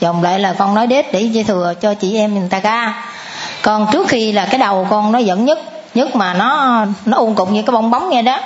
dòng 0.00 0.22
lại 0.22 0.38
là 0.38 0.54
con 0.58 0.74
nói 0.74 0.86
đết 0.86 1.12
để 1.12 1.20
dây 1.20 1.44
thừa 1.44 1.74
cho 1.80 1.94
chị 1.94 2.16
em 2.16 2.34
người 2.34 2.48
ta 2.48 2.60
ca 2.60 3.04
còn 3.64 3.86
trước 3.92 4.08
khi 4.08 4.32
là 4.32 4.46
cái 4.46 4.58
đầu 4.58 4.86
con 4.90 5.12
nó 5.12 5.18
giận 5.18 5.44
nhất 5.44 5.58
nhất 5.94 6.16
mà 6.16 6.34
nó 6.34 6.78
nó 7.04 7.16
ung 7.16 7.34
cục 7.34 7.52
như 7.52 7.62
cái 7.62 7.72
bong 7.72 7.90
bóng 7.90 8.10
nghe 8.10 8.22
đó. 8.22 8.40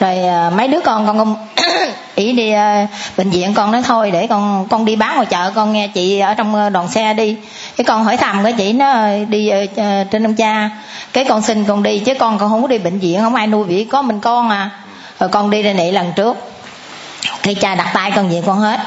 Rồi 0.00 0.18
à, 0.18 0.50
mấy 0.56 0.68
đứa 0.68 0.80
con 0.80 1.06
con 1.06 1.36
ý 2.14 2.32
đi 2.32 2.50
à, 2.50 2.86
bệnh 3.16 3.30
viện 3.30 3.54
con 3.54 3.72
nói 3.72 3.82
thôi 3.82 4.10
để 4.10 4.26
con 4.26 4.66
con 4.70 4.84
đi 4.84 4.96
bán 4.96 5.14
ngoài 5.14 5.26
chợ, 5.26 5.52
con 5.54 5.72
nghe 5.72 5.88
chị 5.88 6.18
ở 6.18 6.34
trong 6.34 6.54
à, 6.54 6.68
đoàn 6.68 6.88
xe 6.88 7.14
đi. 7.14 7.36
Cái 7.76 7.84
con 7.84 8.04
hỏi 8.04 8.16
thầm 8.16 8.44
cái 8.44 8.52
chị 8.52 8.72
nó 8.72 9.06
đi 9.28 9.50
trên 10.10 10.26
ông 10.26 10.34
cha. 10.34 10.70
Cái 11.12 11.24
con 11.24 11.42
xin 11.42 11.64
con 11.64 11.82
đi, 11.82 11.98
chứ 11.98 12.14
con 12.14 12.38
con 12.38 12.50
không 12.50 12.62
có 12.62 12.68
đi 12.68 12.78
bệnh 12.78 12.98
viện, 12.98 13.20
không 13.20 13.34
ai 13.34 13.46
nuôi 13.46 13.64
vĩ 13.64 13.84
có 13.84 14.02
mình 14.02 14.20
con 14.20 14.50
à. 14.50 14.70
Rồi 15.20 15.28
con 15.28 15.50
đi 15.50 15.62
đây 15.62 15.74
nị 15.74 15.90
lần 15.90 16.12
trước. 16.16 16.36
Khi 17.42 17.54
cha 17.54 17.74
đặt 17.74 17.90
tay 17.94 18.12
con 18.16 18.28
về 18.28 18.42
con 18.46 18.58
hết 18.58 18.80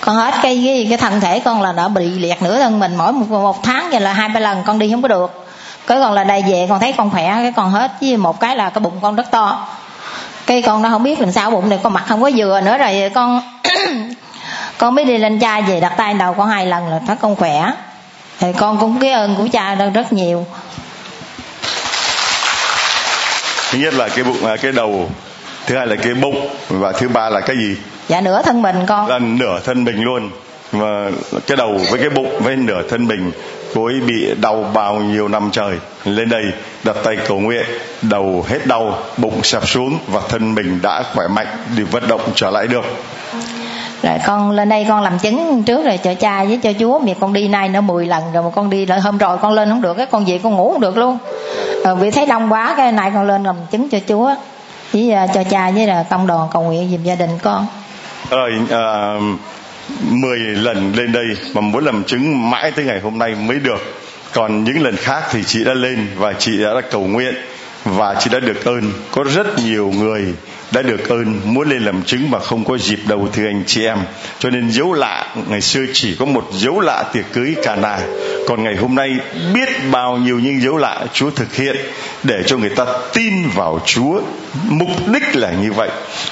con 0.00 0.16
hết 0.16 0.34
cái 0.42 0.62
cái, 0.64 0.86
cái 0.88 0.98
thân 0.98 1.20
thể 1.20 1.40
con 1.44 1.62
là 1.62 1.72
đã 1.72 1.88
bị 1.88 2.10
liệt 2.10 2.42
nửa 2.42 2.58
thân 2.58 2.80
mình 2.80 2.96
mỗi 2.96 3.12
một, 3.12 3.26
một 3.30 3.62
tháng 3.62 3.90
vậy 3.90 4.00
là 4.00 4.12
hai 4.12 4.28
ba 4.28 4.40
lần 4.40 4.62
con 4.66 4.78
đi 4.78 4.90
không 4.90 5.02
có 5.02 5.08
được. 5.08 5.46
Cái 5.86 5.98
còn 6.00 6.12
là 6.12 6.24
đây 6.24 6.44
về 6.50 6.66
con 6.68 6.80
thấy 6.80 6.94
con 6.96 7.10
khỏe 7.10 7.28
cái 7.42 7.52
con 7.56 7.70
hết. 7.70 7.92
Với 8.00 8.16
một 8.16 8.40
cái 8.40 8.56
là 8.56 8.70
cái 8.70 8.80
bụng 8.80 8.98
con 9.02 9.16
rất 9.16 9.30
to. 9.30 9.68
Cái 10.46 10.62
con 10.62 10.82
nó 10.82 10.88
không 10.88 11.02
biết 11.02 11.20
làm 11.20 11.32
sao 11.32 11.50
bụng 11.50 11.68
này 11.68 11.78
con 11.82 11.92
mặt 11.92 12.04
không 12.08 12.22
có 12.22 12.30
vừa 12.36 12.60
nữa 12.60 12.78
rồi 12.78 13.10
con 13.14 13.42
con 14.78 14.94
mới 14.94 15.04
đi 15.04 15.18
lên 15.18 15.38
cha 15.38 15.60
về 15.60 15.80
đặt 15.80 15.92
tay 15.96 16.14
đầu 16.14 16.34
con 16.34 16.48
hai 16.48 16.66
lần 16.66 16.88
là 16.88 17.00
thấy 17.06 17.16
con 17.16 17.36
khỏe. 17.36 17.72
Thì 18.38 18.52
con 18.52 18.78
cũng 18.78 18.98
cái 19.00 19.10
ơn 19.10 19.34
của 19.36 19.48
cha 19.52 19.74
rất 19.74 20.12
nhiều. 20.12 20.46
Thứ 23.70 23.78
nhất 23.78 23.94
là 23.94 24.08
cái 24.08 24.24
bụng 24.24 24.46
à, 24.46 24.56
cái 24.56 24.72
đầu 24.72 25.08
thứ 25.66 25.76
hai 25.76 25.86
là 25.86 25.96
cái 25.96 26.14
bụng 26.14 26.48
và 26.68 26.92
thứ 26.92 27.08
ba 27.08 27.30
là 27.30 27.40
cái 27.40 27.56
gì? 27.56 27.76
Dạ 28.10 28.20
nửa 28.20 28.42
thân 28.42 28.62
mình 28.62 28.76
con. 28.86 29.08
Là 29.08 29.18
nửa 29.18 29.60
thân 29.64 29.84
mình 29.84 30.02
luôn. 30.02 30.30
Và 30.72 31.10
cái 31.46 31.56
đầu 31.56 31.78
với 31.90 32.00
cái 32.00 32.10
bụng 32.10 32.40
với 32.40 32.56
nửa 32.56 32.82
thân 32.88 33.06
mình 33.06 33.32
cô 33.74 33.84
ấy 33.84 34.00
bị 34.00 34.34
đau 34.40 34.64
bao 34.74 34.94
nhiêu 34.94 35.28
năm 35.28 35.50
trời. 35.52 35.78
Lên 36.04 36.28
đây 36.28 36.42
đặt 36.84 36.96
tay 37.04 37.16
cầu 37.28 37.40
nguyện 37.40 37.64
đầu 38.02 38.44
hết 38.48 38.66
đau 38.66 38.94
bụng 39.16 39.42
sập 39.42 39.68
xuống 39.68 39.98
và 40.08 40.20
thân 40.28 40.54
mình 40.54 40.78
đã 40.82 41.02
khỏe 41.14 41.28
mạnh 41.28 41.46
để 41.76 41.82
vận 41.82 42.08
động 42.08 42.20
trở 42.34 42.50
lại 42.50 42.66
được. 42.66 42.84
Rồi 44.02 44.18
con 44.26 44.50
lên 44.50 44.68
đây 44.68 44.86
con 44.88 45.02
làm 45.02 45.18
chứng 45.18 45.62
trước 45.62 45.84
rồi 45.84 45.96
cho 45.96 46.14
cha 46.14 46.44
với 46.44 46.58
cho 46.62 46.72
chúa. 46.80 46.98
Việc 46.98 47.16
con 47.20 47.32
đi 47.32 47.48
nay 47.48 47.68
nữa 47.68 47.80
10 47.80 48.06
lần 48.06 48.22
rồi 48.32 48.42
mà 48.42 48.50
con 48.50 48.70
đi 48.70 48.86
lại 48.86 49.00
hôm 49.00 49.18
rồi 49.18 49.38
con 49.38 49.52
lên 49.52 49.68
không 49.68 49.82
được 49.82 49.94
cái 49.94 50.06
con 50.06 50.24
về 50.24 50.40
con 50.42 50.54
ngủ 50.54 50.72
không 50.72 50.80
được 50.80 50.96
luôn. 50.96 51.18
Rồi 51.84 51.96
vì 51.96 52.10
thấy 52.10 52.26
đông 52.26 52.52
quá 52.52 52.74
cái 52.76 52.92
này 52.92 53.10
con 53.14 53.26
lên 53.26 53.42
làm 53.42 53.56
chứng 53.70 53.88
cho 53.88 53.98
chúa 54.08 54.34
với 54.92 55.14
uh, 55.24 55.30
cho 55.34 55.44
cha 55.50 55.70
với 55.70 55.86
là 55.86 56.04
công 56.10 56.26
đoàn 56.26 56.48
cầu 56.52 56.62
nguyện 56.62 56.88
giùm 56.90 57.02
gia 57.02 57.14
đình 57.14 57.30
con 57.42 57.66
rồi 58.30 58.52
uh, 58.62 59.40
10 60.00 60.38
lần 60.38 60.92
lên 60.96 61.12
đây 61.12 61.26
mà 61.54 61.60
muốn 61.60 61.84
làm 61.84 62.04
chứng 62.04 62.50
mãi 62.50 62.70
tới 62.70 62.84
ngày 62.84 63.00
hôm 63.00 63.18
nay 63.18 63.34
mới 63.34 63.58
được. 63.58 63.80
Còn 64.32 64.64
những 64.64 64.82
lần 64.82 64.96
khác 64.96 65.22
thì 65.30 65.42
chị 65.46 65.64
đã 65.64 65.74
lên 65.74 66.06
và 66.16 66.32
chị 66.32 66.62
đã 66.62 66.80
cầu 66.90 67.06
nguyện 67.06 67.34
và 67.84 68.14
chị 68.18 68.30
đã 68.32 68.40
được 68.40 68.64
ơn. 68.64 68.92
Có 69.10 69.24
rất 69.34 69.58
nhiều 69.58 69.92
người 69.96 70.34
đã 70.72 70.82
được 70.82 71.08
ơn 71.08 71.40
muốn 71.44 71.68
lên 71.68 71.82
làm 71.82 72.02
chứng 72.02 72.30
mà 72.30 72.38
không 72.38 72.64
có 72.64 72.78
dịp 72.78 72.98
đầu 73.08 73.28
thưa 73.32 73.46
anh 73.46 73.62
chị 73.66 73.84
em. 73.84 73.98
Cho 74.38 74.50
nên 74.50 74.70
dấu 74.70 74.92
lạ 74.92 75.34
ngày 75.48 75.60
xưa 75.60 75.84
chỉ 75.92 76.16
có 76.18 76.24
một 76.24 76.48
dấu 76.52 76.80
lạ 76.80 77.04
tiệc 77.12 77.24
cưới 77.32 77.54
cả 77.62 77.76
nà 77.76 77.98
còn 78.48 78.62
ngày 78.62 78.76
hôm 78.76 78.94
nay 78.94 79.10
biết 79.54 79.68
bao 79.90 80.16
nhiêu 80.16 80.38
những 80.38 80.60
dấu 80.60 80.76
lạ 80.76 81.04
chúa 81.12 81.30
thực 81.30 81.54
hiện 81.54 81.76
để 82.22 82.42
cho 82.46 82.56
người 82.56 82.70
ta 82.70 82.86
tin 83.12 83.48
vào 83.54 83.80
chúa. 83.86 84.20
Mục 84.68 84.88
đích 85.12 85.36
là 85.36 85.52
như 85.62 85.72
vậy. 85.72 85.90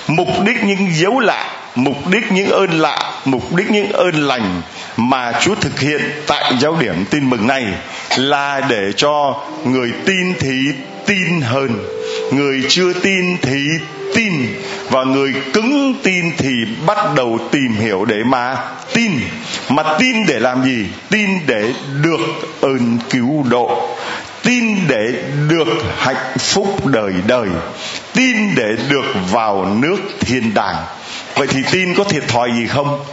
Mục 0.08 0.28
đích 0.46 0.64
những 0.64 0.88
dấu 0.94 1.20
lạ 1.20 1.57
mục 1.78 2.08
đích 2.08 2.32
những 2.32 2.50
ơn 2.50 2.70
lạ, 2.70 3.20
mục 3.24 3.54
đích 3.54 3.70
những 3.70 3.92
ơn 3.92 4.14
lành 4.14 4.62
mà 4.96 5.32
chúa 5.40 5.54
thực 5.54 5.80
hiện 5.80 6.00
tại 6.26 6.54
giáo 6.60 6.76
điểm 6.80 7.04
tin 7.10 7.30
mừng 7.30 7.46
này 7.46 7.64
là 8.16 8.60
để 8.68 8.92
cho 8.96 9.40
người 9.64 9.92
tin 10.06 10.34
thì 10.40 10.58
tin 11.06 11.40
hơn, 11.40 11.78
người 12.32 12.62
chưa 12.68 12.92
tin 12.92 13.36
thì 13.42 13.66
tin, 14.14 14.32
và 14.90 15.04
người 15.04 15.34
cứng 15.52 15.94
tin 16.02 16.24
thì 16.38 16.50
bắt 16.86 16.98
đầu 17.16 17.38
tìm 17.50 17.76
hiểu 17.76 18.04
để 18.04 18.16
mà 18.26 18.56
tin. 18.94 19.12
Mà 19.68 19.82
tin 19.98 20.26
để 20.26 20.40
làm 20.40 20.64
gì? 20.64 20.86
Tin 21.10 21.30
để 21.46 21.72
được 22.02 22.20
ơn 22.60 22.98
cứu 23.10 23.44
độ, 23.50 23.96
tin 24.42 24.76
để 24.88 25.12
được 25.48 25.68
hạnh 25.98 26.38
phúc 26.38 26.86
đời 26.86 27.12
đời, 27.26 27.48
tin 28.14 28.36
để 28.56 28.68
được 28.90 29.04
vào 29.32 29.76
nước 29.80 29.96
thiên 30.20 30.54
đàng 30.54 30.76
vậy 31.38 31.46
thì 31.50 31.62
tin 31.70 31.94
có 31.94 32.04
thiệt 32.04 32.28
thòi 32.28 32.52
gì 32.52 32.66
không? 32.66 33.04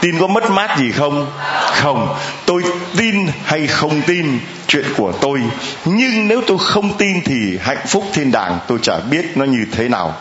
Tin 0.00 0.18
có 0.20 0.26
mất 0.26 0.50
mát 0.50 0.78
gì 0.78 0.92
không? 0.92 1.30
Không. 1.72 2.16
Tôi 2.46 2.62
tin 2.96 3.26
hay 3.44 3.66
không 3.66 4.02
tin, 4.06 4.38
chuyện 4.68 4.84
của 4.96 5.12
tôi. 5.12 5.40
Nhưng 5.84 6.28
nếu 6.28 6.42
tôi 6.46 6.58
không 6.60 6.96
tin 6.98 7.22
thì 7.24 7.58
hạnh 7.62 7.86
phúc 7.86 8.04
thiên 8.12 8.32
đàng 8.32 8.58
tôi 8.68 8.78
chả 8.82 8.98
biết 9.10 9.36
nó 9.36 9.44
như 9.44 9.66
thế 9.72 9.88
nào. 9.88 10.14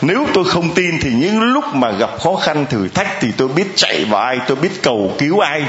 Nếu 0.00 0.26
tôi 0.34 0.44
không 0.44 0.74
tin 0.74 1.00
thì 1.00 1.10
những 1.10 1.40
lúc 1.40 1.64
mà 1.74 1.90
gặp 1.90 2.10
khó 2.20 2.36
khăn 2.36 2.66
thử 2.70 2.88
thách 2.88 3.20
thì 3.20 3.28
tôi 3.36 3.48
biết 3.48 3.66
chạy 3.76 4.04
vào 4.04 4.22
ai, 4.22 4.38
tôi 4.46 4.56
biết 4.56 4.82
cầu 4.82 5.14
cứu 5.18 5.40
ai. 5.40 5.62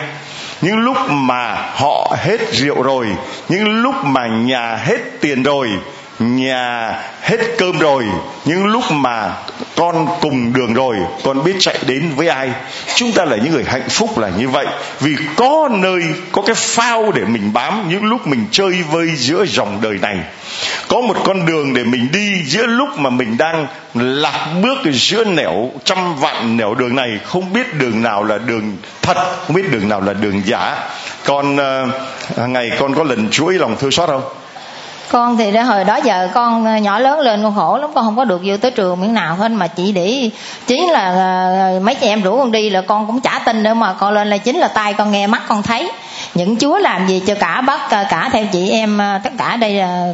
Những 0.61 0.77
lúc 0.77 0.97
mà 1.09 1.55
họ 1.75 2.15
hết 2.23 2.53
rượu 2.53 2.83
rồi, 2.83 3.07
những 3.49 3.81
lúc 3.81 3.95
mà 4.03 4.27
nhà 4.27 4.75
hết 4.75 4.97
tiền 5.21 5.43
rồi 5.43 5.69
nhà 6.23 6.95
hết 7.21 7.37
cơm 7.57 7.79
rồi 7.79 8.03
những 8.45 8.65
lúc 8.65 8.83
mà 8.91 9.33
con 9.75 10.07
cùng 10.21 10.53
đường 10.53 10.73
rồi 10.73 10.95
con 11.23 11.43
biết 11.43 11.53
chạy 11.59 11.77
đến 11.87 12.11
với 12.15 12.27
ai? 12.27 12.49
Chúng 12.95 13.11
ta 13.11 13.25
là 13.25 13.37
những 13.37 13.53
người 13.53 13.63
hạnh 13.67 13.89
phúc 13.89 14.17
là 14.17 14.29
như 14.37 14.49
vậy. 14.49 14.65
Vì 14.99 15.15
có 15.35 15.69
nơi 15.71 16.01
có 16.31 16.41
cái 16.41 16.55
phao 16.55 17.11
để 17.11 17.21
mình 17.25 17.53
bám 17.53 17.89
những 17.89 18.03
lúc 18.03 18.27
mình 18.27 18.45
chơi 18.51 18.83
vơi 18.91 19.07
giữa 19.15 19.45
dòng 19.45 19.79
đời 19.81 19.97
này. 20.01 20.17
Có 20.87 21.01
một 21.01 21.17
con 21.25 21.45
đường 21.45 21.73
để 21.73 21.83
mình 21.83 22.09
đi 22.11 22.43
giữa 22.45 22.65
lúc 22.65 22.89
mà 22.97 23.09
mình 23.09 23.37
đang 23.37 23.67
lạc 23.93 24.47
bước 24.61 24.77
giữa 24.91 25.23
nẻo 25.23 25.71
trăm 25.83 26.15
vạn 26.15 26.57
nẻo 26.57 26.73
đường 26.73 26.95
này. 26.95 27.19
Không 27.25 27.53
biết 27.53 27.73
đường 27.73 28.01
nào 28.01 28.23
là 28.23 28.37
đường 28.37 28.77
thật 29.01 29.17
không 29.47 29.55
biết 29.55 29.71
đường 29.71 29.89
nào 29.89 30.01
là 30.01 30.13
đường 30.13 30.41
giả. 30.45 30.75
Con 31.25 31.55
uh, 31.55 32.49
ngày 32.49 32.71
con 32.79 32.95
có 32.95 33.03
lần 33.03 33.29
chuỗi 33.29 33.53
lòng 33.53 33.75
thương 33.79 33.91
xót 33.91 34.09
không? 34.09 34.23
Con 35.13 35.37
thì 35.37 35.51
hồi 35.51 35.83
đó 35.83 35.99
giờ 36.03 36.29
con 36.33 36.65
ờ, 36.65 36.77
nhỏ 36.77 36.99
lớn 36.99 37.19
lên 37.19 37.43
con 37.43 37.55
khổ 37.55 37.77
lắm, 37.77 37.89
con 37.95 38.05
không 38.05 38.15
có 38.15 38.25
được 38.25 38.41
vô 38.45 38.57
tới 38.57 38.71
trường 38.71 39.01
miếng 39.01 39.13
nào 39.13 39.35
hết 39.35 39.51
mà 39.51 39.67
chỉ 39.67 39.91
để 39.91 40.29
chính 40.67 40.89
là 40.89 41.11
ờ, 41.11 41.79
mấy 41.79 41.95
chị 41.95 42.07
em 42.07 42.21
rủ 42.21 42.37
con 42.37 42.51
đi 42.51 42.69
là 42.69 42.81
con 42.81 43.07
cũng 43.07 43.21
chả 43.21 43.41
tin 43.45 43.63
nữa 43.63 43.73
mà 43.73 43.93
con 43.93 44.13
lên 44.13 44.29
là 44.29 44.37
chính 44.37 44.57
là 44.57 44.67
tay 44.67 44.93
con 44.93 45.11
nghe 45.11 45.27
mắt 45.27 45.41
con 45.47 45.63
thấy. 45.63 45.91
Những 46.33 46.55
chúa 46.55 46.77
làm 46.77 47.07
gì 47.07 47.21
cho 47.27 47.35
cả 47.35 47.61
bác 47.61 47.91
ờ, 47.91 48.05
cả 48.09 48.29
theo 48.31 48.45
chị 48.51 48.69
em 48.69 48.99
tất 49.23 49.29
cả 49.37 49.55
đây 49.55 49.73
là 49.73 50.13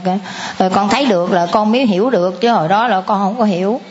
con 0.74 0.90
thấy 0.90 1.06
được 1.06 1.32
là 1.32 1.48
con 1.52 1.72
mới 1.72 1.86
hiểu 1.86 2.10
được, 2.10 2.42
chứ 2.42 2.50
hồi 2.50 2.68
đó 2.68 2.88
là 2.88 3.02
con 3.02 3.20
không 3.20 3.38
có 3.38 3.44
hiểu. 3.44 3.82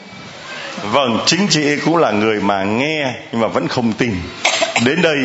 Vâng 0.92 1.18
chính 1.26 1.46
chị 1.50 1.76
cũng 1.84 1.96
là 1.96 2.10
người 2.10 2.40
mà 2.40 2.64
nghe 2.64 3.12
nhưng 3.32 3.40
mà 3.40 3.48
vẫn 3.48 3.68
không 3.68 3.92
tin. 3.92 4.14
Đến 4.84 5.02
đây 5.02 5.16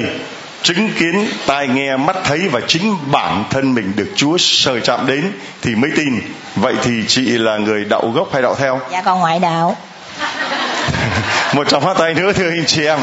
chứng 0.63 0.91
kiến 0.99 1.27
tai 1.45 1.67
nghe 1.67 1.97
mắt 1.97 2.15
thấy 2.23 2.47
và 2.51 2.61
chính 2.67 2.97
bản 3.11 3.43
thân 3.49 3.73
mình 3.73 3.93
được 3.95 4.11
Chúa 4.15 4.37
sờ 4.37 4.79
chạm 4.79 5.07
đến 5.07 5.31
thì 5.61 5.75
mới 5.75 5.91
tin. 5.95 6.21
Vậy 6.55 6.75
thì 6.83 7.03
chị 7.07 7.21
là 7.21 7.57
người 7.57 7.85
đạo 7.85 8.11
gốc 8.15 8.33
hay 8.33 8.41
đạo 8.41 8.55
theo? 8.55 8.79
Dạ 8.91 9.01
con 9.01 9.19
ngoại 9.19 9.39
đạo. 9.39 9.77
Một 11.53 11.67
trong 11.69 11.83
phát 11.83 11.97
tay 11.97 12.13
nữa 12.13 12.33
thưa 12.33 12.49
anh 12.49 12.65
chị 12.65 12.85
em 12.85 12.99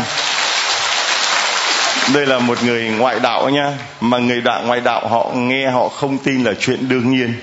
đây 2.15 2.27
là 2.27 2.39
một 2.39 2.59
người 2.65 2.89
ngoại 2.99 3.21
đạo 3.21 3.49
nha, 3.49 3.73
mà 4.01 4.19
người 4.19 4.41
đạo 4.41 4.63
ngoại 4.67 4.81
đạo 4.81 5.09
họ 5.09 5.31
nghe, 5.35 5.71
họ 5.71 5.89
không 5.89 6.19
tin 6.19 6.45
là 6.45 6.53
chuyện 6.61 6.89
đương 6.89 7.11
nhiên. 7.11 7.35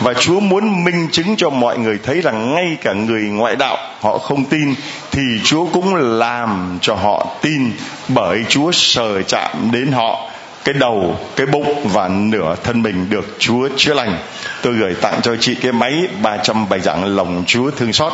Và 0.00 0.14
chúa 0.14 0.40
muốn 0.40 0.84
minh 0.84 1.08
chứng 1.12 1.36
cho 1.36 1.50
mọi 1.50 1.78
người 1.78 1.98
thấy 2.02 2.20
rằng 2.20 2.54
ngay 2.54 2.76
cả 2.82 2.92
người 2.92 3.22
ngoại 3.22 3.56
đạo 3.56 3.76
họ 4.00 4.18
không 4.18 4.44
tin, 4.44 4.74
thì 5.10 5.22
chúa 5.44 5.66
cũng 5.66 5.94
làm 5.94 6.78
cho 6.82 6.94
họ 6.94 7.26
tin 7.42 7.72
bởi 8.08 8.44
chúa 8.48 8.72
sờ 8.72 9.22
chạm 9.22 9.70
đến 9.72 9.92
họ. 9.92 10.30
Cái 10.64 10.74
đầu, 10.74 11.16
cái 11.36 11.46
bụng 11.46 11.88
và 11.92 12.08
nửa 12.08 12.56
thân 12.64 12.82
mình 12.82 13.10
được 13.10 13.36
chúa 13.38 13.68
chữa 13.76 13.94
lành. 13.94 14.18
Tôi 14.62 14.74
gửi 14.74 14.94
tặng 14.94 15.20
cho 15.22 15.36
chị 15.40 15.54
cái 15.54 15.72
máy 15.72 16.08
300 16.22 16.68
bài 16.68 16.80
giảng 16.80 17.16
lòng 17.16 17.44
chúa 17.46 17.70
thương 17.70 17.92
xót 17.92 18.12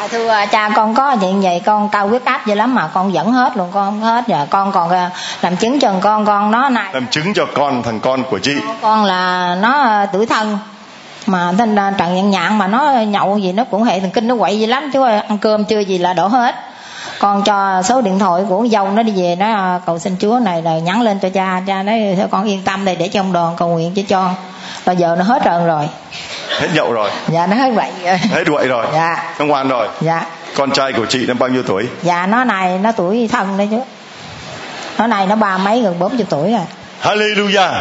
à, 0.00 0.08
thưa 0.08 0.28
à, 0.28 0.46
cha 0.46 0.70
con 0.76 0.94
có 0.94 1.16
chuyện 1.20 1.40
vậy 1.40 1.62
con 1.66 1.88
cao 1.88 2.08
huyết 2.08 2.24
áp 2.24 2.46
vậy 2.46 2.56
lắm 2.56 2.74
mà 2.74 2.88
con 2.94 3.12
vẫn 3.12 3.32
hết 3.32 3.56
luôn 3.56 3.68
con 3.72 3.84
không 3.84 4.00
hết. 4.00 4.24
Giờ 4.26 4.46
con 4.50 4.72
còn 4.72 4.90
à, 4.90 5.10
làm 5.42 5.56
chứng 5.56 5.80
cho 5.80 5.92
con 6.00 6.26
con 6.26 6.50
nó 6.50 6.68
này. 6.68 6.90
Làm 6.92 7.06
chứng 7.06 7.34
cho 7.34 7.46
con 7.54 7.82
thằng 7.82 8.00
con 8.00 8.24
của 8.30 8.38
chị. 8.38 8.54
Con 8.82 9.04
là 9.04 9.54
nó 9.60 9.72
à, 9.72 10.06
tuổi 10.06 10.26
thân. 10.26 10.58
Mà 11.26 11.52
tên 11.58 11.76
trần 11.98 12.14
nhân 12.14 12.30
nhạn 12.30 12.58
mà 12.58 12.66
nó 12.66 12.92
nhậu 12.92 13.38
gì 13.38 13.52
nó 13.52 13.64
cũng 13.70 13.82
hệ 13.82 14.00
thần 14.00 14.10
kinh 14.10 14.28
nó 14.28 14.36
quậy 14.36 14.58
gì 14.58 14.66
lắm 14.66 14.90
chứ 14.92 15.04
ăn 15.04 15.38
cơm 15.38 15.64
chưa 15.64 15.78
gì 15.78 15.98
là 15.98 16.12
đổ 16.12 16.26
hết. 16.26 16.54
Con 17.18 17.42
cho 17.42 17.82
số 17.82 18.00
điện 18.00 18.18
thoại 18.18 18.42
của 18.48 18.66
dâu 18.70 18.90
nó 18.90 19.02
đi 19.02 19.12
về 19.16 19.36
nó 19.36 19.78
cầu 19.86 19.98
xin 19.98 20.16
chúa 20.20 20.38
này 20.42 20.62
là 20.62 20.78
nhắn 20.78 21.02
lên 21.02 21.18
cho 21.18 21.28
cha. 21.28 21.62
Cha 21.66 21.82
nói 21.82 22.16
con 22.30 22.44
yên 22.44 22.62
tâm 22.64 22.84
đây 22.84 22.96
để 22.96 23.08
trong 23.08 23.32
đoàn 23.32 23.54
cầu 23.56 23.68
nguyện 23.68 23.92
cho 23.96 24.02
cho. 24.08 24.30
Và 24.84 24.92
giờ 24.92 25.16
nó 25.18 25.24
hết 25.24 25.42
trơn 25.44 25.66
rồi 25.66 25.88
hết 26.60 26.68
nhậu 26.74 26.92
rồi. 26.92 27.10
Dạ 27.28 27.46
nó 27.46 27.56
hết 27.56 27.70
vậy 27.74 27.90
rồi. 28.04 28.16
Hết 28.16 28.44
quậy 28.50 28.68
rồi. 28.68 28.86
Dạ. 28.92 29.34
Nó 29.38 29.44
ngoan 29.44 29.68
rồi. 29.68 29.88
Dạ. 30.00 30.22
Con 30.54 30.70
trai 30.70 30.92
của 30.92 31.06
chị 31.06 31.26
nó 31.26 31.34
bao 31.34 31.48
nhiêu 31.48 31.62
tuổi? 31.62 31.86
Dạ 32.02 32.26
nó 32.26 32.44
này 32.44 32.78
nó 32.82 32.92
tuổi 32.92 33.28
thân 33.32 33.58
đấy 33.58 33.68
chứ. 33.70 33.80
Nó 34.98 35.06
này 35.06 35.26
nó 35.26 35.36
ba 35.36 35.58
mấy 35.58 35.80
gần 35.82 35.98
bốn 35.98 36.18
chục 36.18 36.26
tuổi 36.30 36.52
rồi. 36.52 36.64
Hallelujah. 37.02 37.72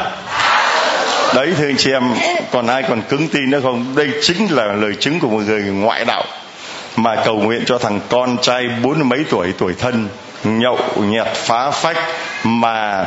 Đấy 1.36 1.53
thưa 1.57 1.67
anh 1.67 1.78
chị 1.78 1.91
em 1.91 2.15
còn 2.51 2.67
ai 2.67 2.84
còn 2.84 3.01
cứng 3.01 3.28
tin 3.28 3.49
nữa 3.49 3.59
không? 3.63 3.95
Đây 3.95 4.09
chính 4.21 4.47
là 4.51 4.63
lời 4.65 4.93
chứng 4.99 5.19
của 5.19 5.28
một 5.28 5.41
người 5.45 5.61
ngoại 5.61 6.05
đạo 6.05 6.23
mà 6.95 7.15
cầu 7.26 7.36
nguyện 7.36 7.63
cho 7.65 7.78
thằng 7.78 7.99
con 8.09 8.38
trai 8.41 8.63
bốn 8.84 9.09
mấy 9.09 9.26
tuổi 9.30 9.53
tuổi 9.57 9.73
thân 9.80 10.07
nhậu 10.43 10.80
nhẹt 10.95 11.28
phá 11.28 11.71
phách 11.71 11.97
mà 12.43 13.05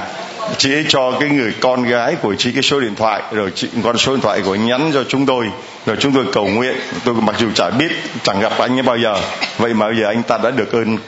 chị 0.56 0.74
ấy 0.74 0.84
cho 0.88 1.12
cái 1.20 1.28
người 1.28 1.54
con 1.60 1.82
gái 1.82 2.16
của 2.22 2.34
chị 2.34 2.52
cái 2.52 2.62
số 2.62 2.80
điện 2.80 2.94
thoại 2.94 3.22
rồi 3.32 3.52
chị 3.54 3.68
con 3.84 3.98
số 3.98 4.12
điện 4.12 4.20
thoại 4.20 4.40
của 4.44 4.54
nhắn 4.54 4.90
cho 4.94 5.04
chúng 5.04 5.26
tôi. 5.26 5.50
Rồi 5.86 5.96
chúng 6.00 6.12
tôi 6.12 6.24
cầu 6.32 6.46
nguyện 6.46 6.76
tôi 7.04 7.14
mặc 7.14 7.36
dù 7.38 7.46
chả 7.54 7.70
biết 7.70 7.92
chẳng 8.22 8.40
gặp 8.40 8.52
anh 8.58 8.76
ấy 8.76 8.82
bao 8.82 8.96
giờ. 8.96 9.14
Vậy 9.58 9.74
mà 9.74 9.86
bây 9.86 9.96
giờ 9.96 10.06
anh 10.06 10.22
ta 10.22 10.38
đã 10.38 10.50
được 10.50 10.72
ơn 10.72 10.98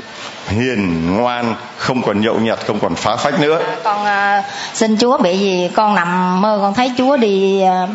hiền 0.48 1.16
ngoan 1.16 1.54
không 1.76 2.02
còn 2.02 2.20
nhậu 2.20 2.40
nhẹt 2.40 2.58
không 2.66 2.80
còn 2.80 2.94
phá 2.94 3.16
phách 3.16 3.40
nữa. 3.40 3.62
Con 3.84 4.02
uh, 4.02 4.44
xin 4.74 4.96
chúa 4.98 5.18
bị 5.18 5.38
gì 5.38 5.70
con 5.74 5.94
nằm 5.94 6.40
mơ 6.40 6.58
con 6.62 6.74
thấy 6.74 6.92
chúa 6.98 7.16
đi 7.16 7.62
uh, 7.84 7.90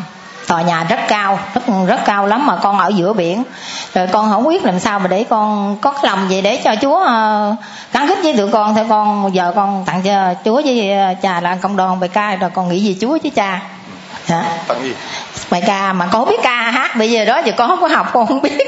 tòa 0.47 0.61
nhà 0.61 0.83
rất 0.83 0.99
cao 1.07 1.39
rất 1.53 1.61
rất 1.87 1.99
cao 2.05 2.27
lắm 2.27 2.47
mà 2.47 2.55
con 2.55 2.77
ở 2.77 2.91
giữa 2.95 3.13
biển. 3.13 3.43
Rồi 3.93 4.07
con 4.07 4.31
không 4.31 4.47
biết 4.47 4.65
làm 4.65 4.79
sao 4.79 4.99
mà 4.99 5.07
để 5.07 5.25
con 5.29 5.77
có 5.81 5.91
cái 5.91 6.01
lòng 6.03 6.29
gì 6.29 6.41
để 6.41 6.61
cho 6.63 6.75
chúa 6.81 6.97
uh, 6.97 7.55
gắn 7.93 8.07
kết 8.07 8.17
với 8.23 8.37
tụi 8.37 8.51
con. 8.51 8.75
Thì 8.75 8.81
con 8.89 9.35
giờ 9.35 9.53
con 9.55 9.83
tặng 9.85 10.01
cho 10.01 10.33
chúa 10.45 10.61
với 10.65 10.95
cha 11.21 11.41
là 11.41 11.55
công 11.55 11.77
đoàn 11.77 11.99
bài 11.99 12.09
ca 12.13 12.35
rồi 12.35 12.49
con 12.53 12.69
nghĩ 12.69 12.79
gì 12.79 12.97
chúa 13.01 13.17
chứ 13.17 13.29
cha. 13.29 13.61
Dạ. 14.27 14.43
tặng 14.67 14.83
gì? 14.83 14.93
Bài 15.49 15.63
ca 15.67 15.93
mà 15.93 16.05
con 16.05 16.29
biết 16.29 16.39
ca 16.43 16.71
hát 16.71 16.95
bây 16.95 17.11
giờ 17.11 17.25
đó 17.25 17.41
giờ 17.45 17.51
con 17.57 17.69
không 17.69 17.81
có 17.81 17.87
học 17.87 18.09
con 18.13 18.27
không 18.27 18.41
biết. 18.41 18.67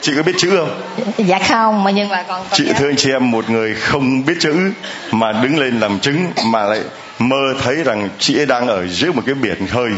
Chị 0.00 0.12
có 0.16 0.22
biết 0.22 0.34
chữ 0.38 0.56
không? 0.56 0.80
Dạ 1.16 1.38
không 1.48 1.84
mà 1.84 1.90
nhưng 1.90 2.08
mà 2.08 2.22
con, 2.22 2.40
con 2.50 2.58
chị 2.58 2.72
thưa 2.76 2.88
anh 2.88 2.96
chị 2.96 3.12
em 3.12 3.30
một 3.30 3.50
người 3.50 3.74
không 3.74 4.24
biết 4.24 4.34
chữ 4.40 4.72
mà 5.10 5.32
đứng 5.32 5.58
lên 5.58 5.80
làm 5.80 5.98
chứng 6.00 6.32
mà 6.44 6.62
lại 6.62 6.80
mơ 7.18 7.54
thấy 7.62 7.74
rằng 7.74 8.08
chị 8.18 8.38
ấy 8.38 8.46
đang 8.46 8.68
ở 8.68 8.86
giữa 8.86 9.12
một 9.12 9.22
cái 9.26 9.34
biển 9.34 9.66
khơi 9.66 9.90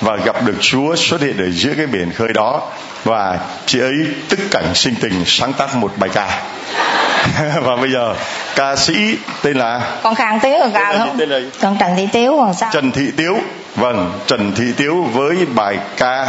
và 0.00 0.16
gặp 0.16 0.36
được 0.44 0.56
Chúa 0.60 0.96
xuất 0.96 1.20
hiện 1.20 1.38
ở 1.38 1.50
giữa 1.50 1.72
cái 1.76 1.86
biển 1.86 2.12
khơi 2.12 2.32
đó. 2.32 2.62
Và 3.04 3.38
chị 3.66 3.80
ấy 3.80 3.94
tức 4.28 4.38
cảnh 4.50 4.74
sinh 4.74 4.94
tình 5.00 5.22
sáng 5.26 5.52
tác 5.52 5.74
một 5.74 5.92
bài 5.96 6.10
ca. 6.12 6.42
Và 7.62 7.76
bây 7.76 7.92
giờ 7.92 8.14
ca 8.56 8.76
sĩ 8.76 9.16
tên 9.42 9.56
là 9.56 9.80
con 10.02 10.14
khang 10.14 10.40
tiếu 10.40 10.56
còn 10.60 10.72
ca 10.72 10.94
không 10.98 11.16
tên 11.18 11.28
là 11.28 11.40
con 11.60 11.76
trần 11.80 11.96
thị 11.96 12.08
tiếu 12.12 12.36
còn 12.38 12.54
sao? 12.54 12.70
Trần 12.72 12.92
thị 12.92 13.10
tiếu. 13.16 13.38
Vâng 13.76 14.12
trần 14.26 14.52
thị 14.56 14.64
tiếu 14.76 15.02
với 15.02 15.36
bài 15.54 15.78
ca. 15.96 16.26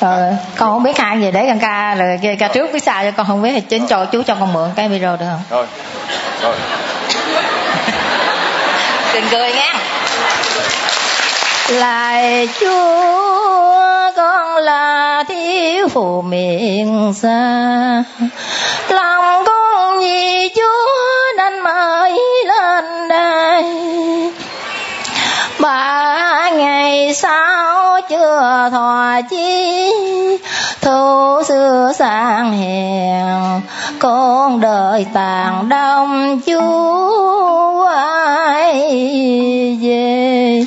Ờ, 0.00 0.34
con 0.56 0.70
không 0.70 0.82
biết 0.82 0.98
hát 0.98 1.14
gì 1.20 1.30
để 1.30 1.46
con 1.48 1.58
ca 1.58 1.94
là 1.94 2.16
ca 2.38 2.48
trước 2.48 2.72
biết 2.72 2.82
sao 2.82 3.04
cho 3.04 3.10
con 3.10 3.26
không 3.26 3.42
biết. 3.42 3.52
Thì 3.52 3.60
chính 3.60 3.86
cho 3.86 4.04
chú 4.04 4.22
cho 4.22 4.34
con 4.34 4.52
mượn 4.52 4.70
cái 4.76 4.88
video 4.88 5.16
được 5.16 5.26
không? 5.30 5.42
Rồi 5.50 5.66
rồi 6.42 6.54
đừng 9.14 9.24
cười 9.30 9.52
nghe 9.52 9.74
lại 11.68 12.48
chúa 12.60 14.10
con 14.16 14.56
là 14.56 15.24
thiếu 15.28 15.88
phụ 15.88 16.22
miền 16.22 17.14
xa 17.16 18.02
lòng 18.88 19.44
con 19.46 20.00
vì 20.00 20.48
chúa 20.56 21.36
nên 21.36 21.60
mới 21.60 22.18
lên 22.46 23.08
đây 23.08 23.64
bà 25.58 26.19
ngày 26.56 27.14
sau 27.14 28.00
chưa 28.08 28.68
thọ 28.72 29.20
chi, 29.30 29.92
thu 30.80 31.42
xưa 31.48 31.92
sang 31.98 32.52
hèn 32.52 33.60
con 33.98 34.60
đợi 34.60 35.06
tàn 35.14 35.68
đông 35.68 36.40
chúa 36.46 37.86
ai 37.96 38.72
về. 39.82 40.64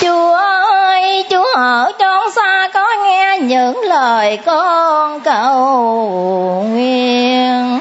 Chúa 0.00 0.34
ơi, 0.34 1.24
chúa 1.30 1.54
ở 1.56 1.92
trong 1.98 2.24
xa 2.36 2.68
có 2.74 2.86
nghe 3.04 3.38
những 3.40 3.80
lời 3.80 4.38
con 4.46 5.20
cầu 5.20 6.66
nguyện. 6.70 7.80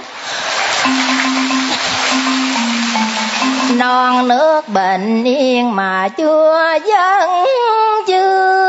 Non 3.80 4.28
nước 4.28 4.68
bình 4.68 5.24
yên 5.24 5.76
mà 5.76 6.08
chưa 6.18 6.78
dân 6.88 7.46
chưa 8.08 8.60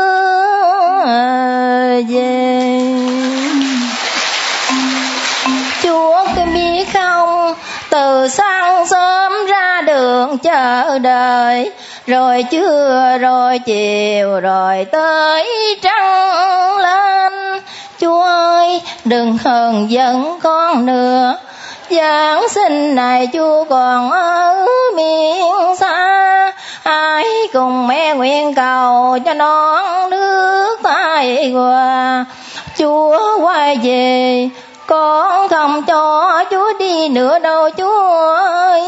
về. 2.09 2.81
Chúa 5.83 6.25
cái 6.35 6.45
biết 6.45 6.85
không? 6.93 7.53
Từ 7.89 8.27
sáng 8.27 8.87
sớm 8.87 9.31
ra 9.47 9.81
đường 9.81 10.37
chờ 10.37 10.99
đợi, 10.99 11.71
rồi 12.07 12.43
trưa, 12.51 13.17
rồi 13.21 13.59
chiều, 13.59 14.39
rồi 14.39 14.85
tới 14.91 15.47
trăng 15.81 16.77
lên. 16.77 17.33
Chúa 17.99 18.21
ơi, 18.21 18.81
đừng 19.05 19.37
hờn 19.43 19.91
giận 19.91 20.39
con 20.43 20.85
nữa. 20.85 21.37
Giáng 21.91 22.49
sinh 22.49 22.95
này 22.95 23.27
chúa 23.33 23.63
còn 23.63 24.11
ở 24.11 24.65
miền 24.95 25.75
xa. 25.79 26.51
Ai 26.83 27.25
cùng 27.53 27.87
mẹ 27.87 28.13
nguyện 28.13 28.53
cầu 28.55 29.17
cho 29.25 29.33
non 29.33 30.09
nước 30.09 30.77
tai 30.83 31.51
hòa 31.51 32.25
Chúa 32.77 33.39
quay 33.41 33.77
về, 33.83 34.49
con 34.87 35.49
không 35.49 35.83
cho 35.83 36.43
Chúa 36.51 36.73
đi 36.79 37.09
nữa 37.09 37.39
đâu, 37.39 37.69
Chúa 37.77 38.35
ơi. 38.35 38.81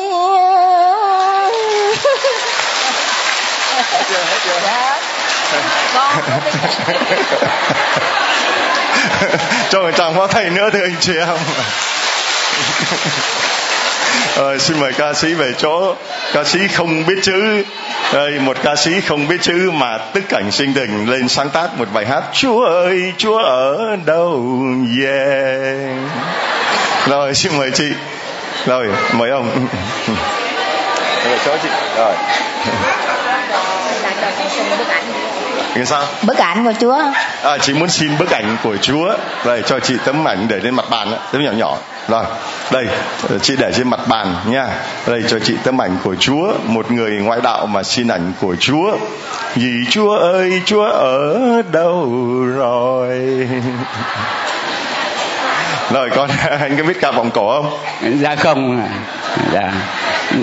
Hết 3.92 4.04
chưa 4.10 4.16
hết 4.16 4.38
chưa 4.46 4.60
dạ. 4.64 5.00
con 5.94 6.22
cho 9.70 9.82
người 9.82 9.92
chồng 9.92 10.14
có 10.18 10.28
thầy 10.28 10.50
nữa 10.50 10.70
thưa 10.74 10.82
anh 10.82 10.96
chị 11.00 11.14
em 11.18 11.38
à, 14.38 14.58
xin 14.60 14.80
mời 14.80 14.94
ca 14.94 15.14
sĩ 15.14 15.34
về 15.34 15.54
chỗ. 15.58 15.96
Ca 16.34 16.44
sĩ 16.44 16.60
không 16.68 17.06
biết 17.06 17.16
chữ. 17.22 17.64
Đây 18.14 18.40
một 18.40 18.58
ca 18.64 18.76
sĩ 18.76 19.02
không 19.02 19.28
biết 19.28 19.42
chữ 19.42 19.72
mà 19.72 19.98
tức 19.98 20.24
cảnh 20.30 20.52
sinh 20.52 20.74
tình 20.74 21.10
lên 21.10 21.30
sáng 21.30 21.50
tác 21.50 21.78
một 21.78 21.88
bài 21.94 22.06
hát. 22.06 22.24
Chúa 22.34 22.66
ơi 22.66 23.14
chúa 23.18 23.38
ở 23.38 23.96
đâu? 24.06 24.60
Yeah. 25.02 25.98
Rồi 27.08 27.34
xin 27.34 27.58
mời 27.58 27.72
chị. 27.72 27.92
Rồi 28.66 28.88
mời 29.14 29.30
ông. 29.30 29.68
Rồi 31.26 31.38
cho 31.46 31.58
chị. 31.64 31.70
Rồi. 31.98 32.14
Cái 35.76 35.86
sao? 35.86 36.06
Bức 36.22 36.38
ảnh 36.38 36.66
của 36.66 36.74
chúa. 36.82 36.98
À 37.44 37.58
chị 37.58 37.74
muốn 37.74 37.90
xin 37.90 38.18
bức 38.18 38.30
ảnh 38.30 38.58
của 38.64 38.78
chúa. 38.82 39.14
Đây 39.46 39.62
cho 39.66 39.80
chị 39.80 39.94
tấm 40.06 40.28
ảnh 40.28 40.46
để 40.48 40.60
lên 40.60 40.76
mặt 40.76 40.86
bàn 40.90 41.12
đó, 41.12 41.18
tấm 41.32 41.44
nhỏ 41.44 41.52
nhỏ 41.52 41.78
rồi, 42.08 42.26
đây, 42.72 42.88
chị 43.42 43.56
để 43.58 43.72
trên 43.76 43.90
mặt 43.90 44.00
bàn 44.08 44.36
nha 44.48 44.68
đây, 45.08 45.24
cho 45.28 45.40
chị 45.40 45.56
tấm 45.64 45.82
ảnh 45.82 45.98
của 46.04 46.16
chúa, 46.16 46.54
một 46.64 46.92
người 46.92 47.12
ngoại 47.12 47.42
đạo 47.44 47.66
mà 47.66 47.84
xin 47.84 48.08
ảnh 48.08 48.34
của 48.42 48.56
chúa. 48.60 48.98
Vì 49.56 49.72
chúa 49.90 50.18
ơi, 50.18 50.62
chúa 50.66 50.86
ở 50.86 51.62
đâu 51.72 52.12
rồi? 52.56 53.48
Rồi 55.92 56.10
con 56.16 56.30
anh 56.60 56.78
có 56.78 56.84
biết 56.84 57.02
ca 57.02 57.12
vòng 57.12 57.32
cổ 57.32 57.62
không? 57.62 57.80
Dạ 58.22 58.36
không. 58.36 58.88
Dạ. 59.54 59.74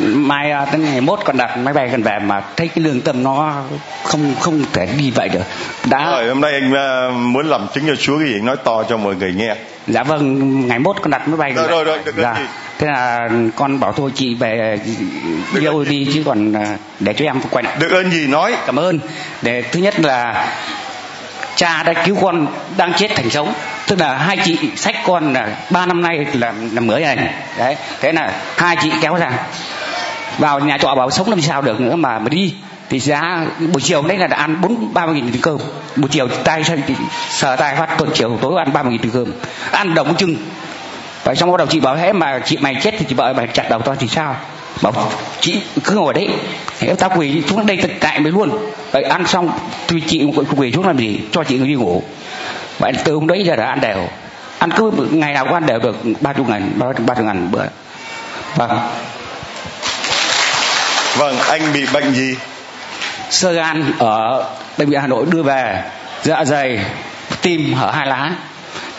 Mai 0.05 0.51
à, 0.51 0.65
tới 0.65 0.81
ngày 0.81 1.01
mốt 1.01 1.19
còn 1.25 1.37
đặt 1.37 1.57
máy 1.57 1.75
bay 1.75 1.89
gần 1.89 2.03
về 2.03 2.19
mà 2.19 2.43
thấy 2.57 2.69
cái 2.69 2.85
lương 2.85 3.01
tâm 3.01 3.23
nó 3.23 3.63
không 4.05 4.35
không 4.41 4.63
thể 4.73 4.89
đi 4.99 5.11
vậy 5.11 5.29
được. 5.29 5.43
Đã 5.91 6.11
rồi 6.11 6.29
hôm 6.29 6.41
nay 6.41 6.53
anh 6.53 6.75
à, 6.75 7.11
muốn 7.11 7.47
làm 7.47 7.67
chứng 7.75 7.85
cho 7.87 7.95
chúa 7.97 8.19
cái 8.19 8.29
gì 8.29 8.41
nói 8.41 8.57
to 8.65 8.83
cho 8.89 8.97
mọi 8.97 9.15
người 9.15 9.33
nghe. 9.33 9.57
Dạ 9.87 10.03
vâng 10.03 10.67
ngày 10.69 10.79
mốt 10.79 10.97
con 11.03 11.11
đặt 11.11 11.29
máy 11.29 11.37
bay 11.37 11.53
rồi 11.53 11.69
rồi 11.69 11.85
rồi 11.85 11.99
được 12.05 12.15
dạ. 12.17 12.37
thế 12.79 12.87
là 12.87 13.29
con 13.57 13.81
bảo 13.81 13.93
thôi 13.93 14.11
chị 14.15 14.35
về 14.35 14.79
yêu 15.61 15.85
đi 15.85 16.09
chứ 16.15 16.23
còn 16.27 16.53
à, 16.53 16.77
để 17.01 17.13
cho 17.13 17.25
em 17.25 17.41
quay 17.51 17.65
lại. 17.65 17.77
Được 17.81 17.91
ơn 17.91 18.11
gì 18.11 18.27
nói. 18.27 18.57
Cảm 18.67 18.77
ơn. 18.77 18.99
Để 19.43 19.63
thứ 19.63 19.81
nhất 19.81 20.01
là 20.01 20.49
cha 21.61 21.83
đã 21.83 21.93
cứu 22.05 22.17
con 22.23 22.47
đang 22.77 22.93
chết 22.93 23.11
thành 23.17 23.31
sống. 23.31 23.53
Tức 23.87 24.01
là 24.01 24.15
hai 24.19 24.39
chị 24.45 24.59
sách 24.77 24.97
con 25.07 25.33
là 25.33 25.49
ba 25.71 25.87
năm 25.87 26.03
nay 26.03 26.27
là 26.33 26.53
là 26.73 26.81
mới 26.81 27.03
này. 27.03 27.35
Đấy, 27.59 27.77
thế 28.01 28.13
là 28.13 28.33
hai 28.57 28.77
chị 28.83 28.91
kéo 29.01 29.15
ra. 29.15 29.31
Vào 30.39 30.61
nhà 30.61 30.79
trọ 30.79 30.95
bảo 30.95 31.11
sống 31.11 31.31
làm 31.31 31.41
sao 31.41 31.63
được 31.63 31.81
nữa 31.81 31.97
mà 31.97 32.19
mà 32.19 32.29
đi. 32.29 32.55
Thì 32.89 33.01
giá 33.01 33.47
buổi 33.59 33.83
chiều 33.83 34.03
đấy 34.03 34.19
là 34.19 34.27
đã 34.27 34.37
ăn 34.37 34.61
bốn, 34.61 34.95
ba 34.95 35.07
mươi 35.07 35.15
nghìn 35.15 35.33
tiền 35.33 35.43
cơm. 35.43 35.59
Buổi 35.97 36.09
chiều 36.11 36.29
tay 36.29 36.65
sờ 37.31 37.57
tay 37.57 37.77
phát 37.77 37.99
tuần 37.99 38.11
chiều 38.15 38.39
tối 38.43 38.59
ăn 38.59 38.73
ba 38.73 38.83
mươi 38.83 38.93
nghìn 38.93 39.03
tiền 39.03 39.13
cơm. 39.13 39.33
Ăn 39.71 39.95
đồng 39.95 40.17
chưng. 40.17 40.37
Và 41.25 41.35
xong 41.35 41.51
bắt 41.51 41.57
đầu 41.59 41.67
chị 41.67 41.81
bảo, 41.81 41.97
thế 41.97 42.13
mà 42.13 42.41
chị 42.45 42.59
mày 42.61 42.75
chết 42.75 42.95
thì 42.99 43.05
chị 43.09 43.15
vợ 43.15 43.33
mày 43.37 43.47
chặt 43.47 43.71
đầu 43.71 43.81
tao 43.81 43.95
thì 43.95 44.09
sao? 44.09 44.37
Bảo 44.83 45.13
chị 45.41 45.61
cứ 45.85 45.95
ngồi 45.95 46.15
đấy 46.15 46.29
thế 46.79 46.95
tao 46.95 47.11
quỳ 47.17 47.43
xuống 47.49 47.67
đây 47.67 47.77
tận 47.83 47.91
cại 48.01 48.21
mới 48.21 48.33
luôn. 48.33 48.59
Vậy 48.93 49.03
ăn 49.03 49.27
xong 49.27 49.51
thì 49.89 50.01
chị 50.07 50.27
quỳ 50.57 50.73
xuống 50.73 50.87
làm 50.87 50.99
gì? 50.99 51.21
Cho 51.33 51.45
chị 51.45 51.59
đi 51.59 51.75
ngủ. 51.75 52.03
Vậy 52.79 52.93
từ 53.05 53.15
hôm 53.15 53.27
đấy 53.27 53.43
giờ 53.47 53.57
đã 53.57 53.67
ăn 53.67 53.81
đều. 53.81 54.09
Ăn 54.59 54.71
cứ 54.71 54.91
ngày 55.11 55.33
nào 55.33 55.45
cũng 55.45 55.55
ăn 55.55 55.67
đều 55.67 55.79
được 55.79 55.97
ba 56.21 56.33
chục 56.33 56.49
ngàn 56.49 56.71
ba 56.79 57.15
chục 57.15 57.27
ngàn 57.27 57.51
bữa. 57.51 57.65
Vâng. 58.57 58.71
Vâng 61.17 61.39
anh 61.39 61.73
bị 61.73 61.87
bệnh 61.93 62.15
gì? 62.15 62.35
Sơ 63.31 63.53
gan 63.53 63.93
ở 63.99 64.45
bệnh 64.79 64.91
viện 64.91 65.01
hà 65.01 65.07
nội 65.07 65.27
đưa 65.31 65.43
về 65.43 65.83
dạ 66.23 66.45
dày 66.45 66.85
tim 67.43 67.75
hở 67.75 67.91
hai 67.91 68.07
lá. 68.07 68.33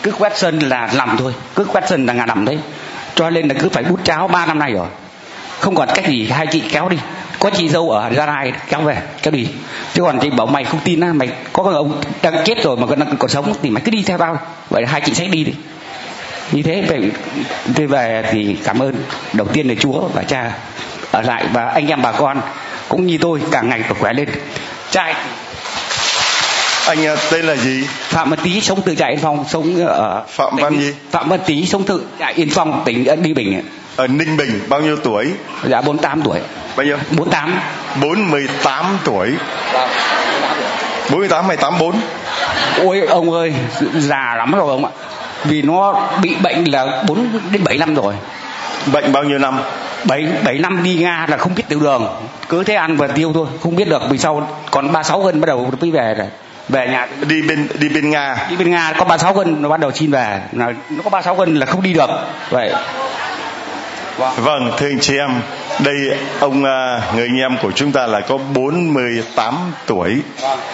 Cứ 0.02 0.12
quét 0.12 0.38
sân 0.38 0.58
là 0.58 0.90
nằm 0.94 1.16
thôi 1.18 1.34
cứ 1.54 1.64
quét 1.64 1.84
sân 1.88 2.06
là 2.06 2.12
ngà 2.12 2.26
nằm 2.26 2.44
đấy. 2.44 2.58
Cho 3.14 3.30
nên 3.30 3.48
là 3.48 3.54
cứ 3.60 3.68
phải 3.68 3.82
bút 3.82 4.04
cháo 4.04 4.28
ba 4.28 4.46
năm 4.46 4.58
nay 4.58 4.72
rồi 4.72 4.86
không 5.62 5.74
còn 5.74 5.88
cách 5.94 6.06
gì 6.06 6.28
hai 6.30 6.46
chị 6.46 6.62
kéo 6.72 6.88
đi. 6.88 6.96
Có 7.38 7.50
chị 7.50 7.68
dâu 7.68 7.90
ở 7.90 8.10
gia 8.16 8.26
rai 8.26 8.52
kéo 8.68 8.80
về 8.80 9.02
kéo 9.22 9.32
đi. 9.32 9.46
Chứ 9.94 10.02
còn 10.02 10.18
chị 10.20 10.30
bảo 10.30 10.46
mày 10.46 10.64
không 10.64 10.80
tin 10.84 11.00
á 11.00 11.12
mày 11.12 11.28
có 11.52 11.62
cái 11.62 11.72
ông 11.72 12.00
đang 12.22 12.44
chết 12.44 12.62
rồi 12.62 12.76
mà 12.76 12.86
còn 12.86 13.16
còn 13.18 13.30
sống 13.30 13.54
thì 13.62 13.70
mày 13.70 13.82
cứ 13.84 13.90
đi 13.90 14.02
theo 14.02 14.18
tao. 14.18 14.38
Vậy 14.70 14.86
hai 14.86 15.00
chị 15.00 15.14
sẽ 15.14 15.26
đi 15.26 15.44
đi. 15.44 15.52
Như 16.52 16.62
thế 16.62 16.82
về 16.88 17.10
tôi 17.76 17.86
về 17.86 18.24
thì 18.32 18.56
cảm 18.64 18.82
ơn 18.82 18.94
đầu 19.32 19.46
tiên 19.46 19.68
là 19.68 19.74
chúa 19.80 20.00
và 20.14 20.22
cha 20.22 20.52
ở 21.10 21.22
lại 21.22 21.44
và 21.52 21.64
anh 21.64 21.88
em 21.88 22.02
bà 22.02 22.12
con 22.12 22.40
cũng 22.88 23.06
như 23.06 23.18
tôi 23.18 23.40
càng 23.50 23.68
ngày 23.68 23.80
càng 23.82 23.94
khỏe 24.00 24.12
lên. 24.12 24.28
Trai 24.90 25.14
anh 26.86 27.06
à, 27.06 27.16
tên 27.30 27.44
là 27.44 27.56
gì? 27.56 27.84
Phạm 28.08 28.30
văn 28.30 28.38
tý 28.42 28.60
sống 28.60 28.82
từ 28.84 28.94
trại 28.94 29.10
yên 29.12 29.20
phong 29.22 29.44
sống 29.48 29.86
ở 29.86 30.24
phạm 30.28 30.56
văn 30.56 30.80
gì? 30.80 30.94
Phạm 31.10 31.28
văn 31.28 31.40
tý 31.46 31.66
sống 31.66 31.84
từ 31.84 32.06
trại 32.18 32.32
yên 32.32 32.50
phong 32.50 32.82
tỉnh 32.84 33.22
đi 33.22 33.34
bình 33.34 33.62
ở 33.96 34.06
ninh 34.06 34.36
bình 34.36 34.60
bao 34.68 34.80
nhiêu 34.80 34.96
tuổi? 34.96 35.32
Dạ 35.64 35.80
48 35.80 36.22
tuổi. 36.22 36.40
Bao 36.76 36.86
nhiêu? 36.86 36.96
48 37.10 37.60
48 38.00 38.98
tuổi. 39.04 39.34
48 41.10 41.48
hay 41.48 41.56
84 41.56 42.00
ôi 42.78 43.00
ông 43.08 43.30
ơi 43.30 43.54
già 43.94 44.34
lắm 44.38 44.52
rồi 44.52 44.70
ông 44.70 44.84
ạ. 44.84 44.90
Vì 45.44 45.62
nó 45.62 46.08
bị 46.22 46.34
bệnh 46.42 46.64
là 46.64 47.02
4 47.08 47.28
đến 47.52 47.64
7 47.64 47.78
năm 47.78 47.94
rồi. 47.94 48.14
Bệnh 48.92 49.12
bao 49.12 49.24
nhiêu 49.24 49.38
năm? 49.38 49.60
7 50.04 50.26
7 50.44 50.58
năm 50.58 50.82
đi 50.82 50.94
Nga 50.94 51.26
là 51.28 51.36
không 51.36 51.54
biết 51.54 51.62
tiểu 51.68 51.80
đường. 51.80 52.06
Cứ 52.48 52.64
thế 52.64 52.74
ăn 52.74 52.96
và 52.96 53.06
tiêu 53.06 53.32
thôi 53.34 53.46
không 53.62 53.76
biết 53.76 53.88
được. 53.88 54.02
Vì 54.10 54.18
sau 54.18 54.48
còn 54.70 54.92
36 54.92 55.22
cân 55.24 55.40
bắt 55.40 55.46
đầu 55.46 55.72
mới 55.80 55.90
về 55.90 56.14
rồi. 56.14 56.26
Về 56.68 56.88
nhà. 56.88 57.08
Đi 57.28 57.42
bên 57.42 57.68
đi 57.78 57.88
bên 57.88 58.10
Nga. 58.10 58.36
Đi 58.50 58.56
bên 58.56 58.70
Nga 58.70 58.92
có 58.98 59.04
36 59.04 59.34
cân 59.34 59.62
nó 59.62 59.68
bắt 59.68 59.80
đầu 59.80 59.92
xin 59.92 60.10
về. 60.10 60.40
Nó 60.52 60.66
có 61.04 61.10
36 61.10 61.36
cân 61.36 61.54
là 61.54 61.66
không 61.66 61.82
đi 61.82 61.92
được. 61.92 62.10
Vậy 62.50 62.72
Vâng. 64.18 64.32
vâng, 64.36 64.70
thưa 64.78 64.86
anh 64.86 65.00
chị 65.00 65.16
em, 65.18 65.30
đây 65.84 65.96
ông 66.40 66.64
à, 66.64 67.00
người 67.14 67.26
anh 67.26 67.38
em 67.38 67.56
của 67.62 67.72
chúng 67.74 67.92
ta 67.92 68.06
là 68.06 68.20
có 68.20 68.38
48 68.54 69.54
tuổi 69.86 70.16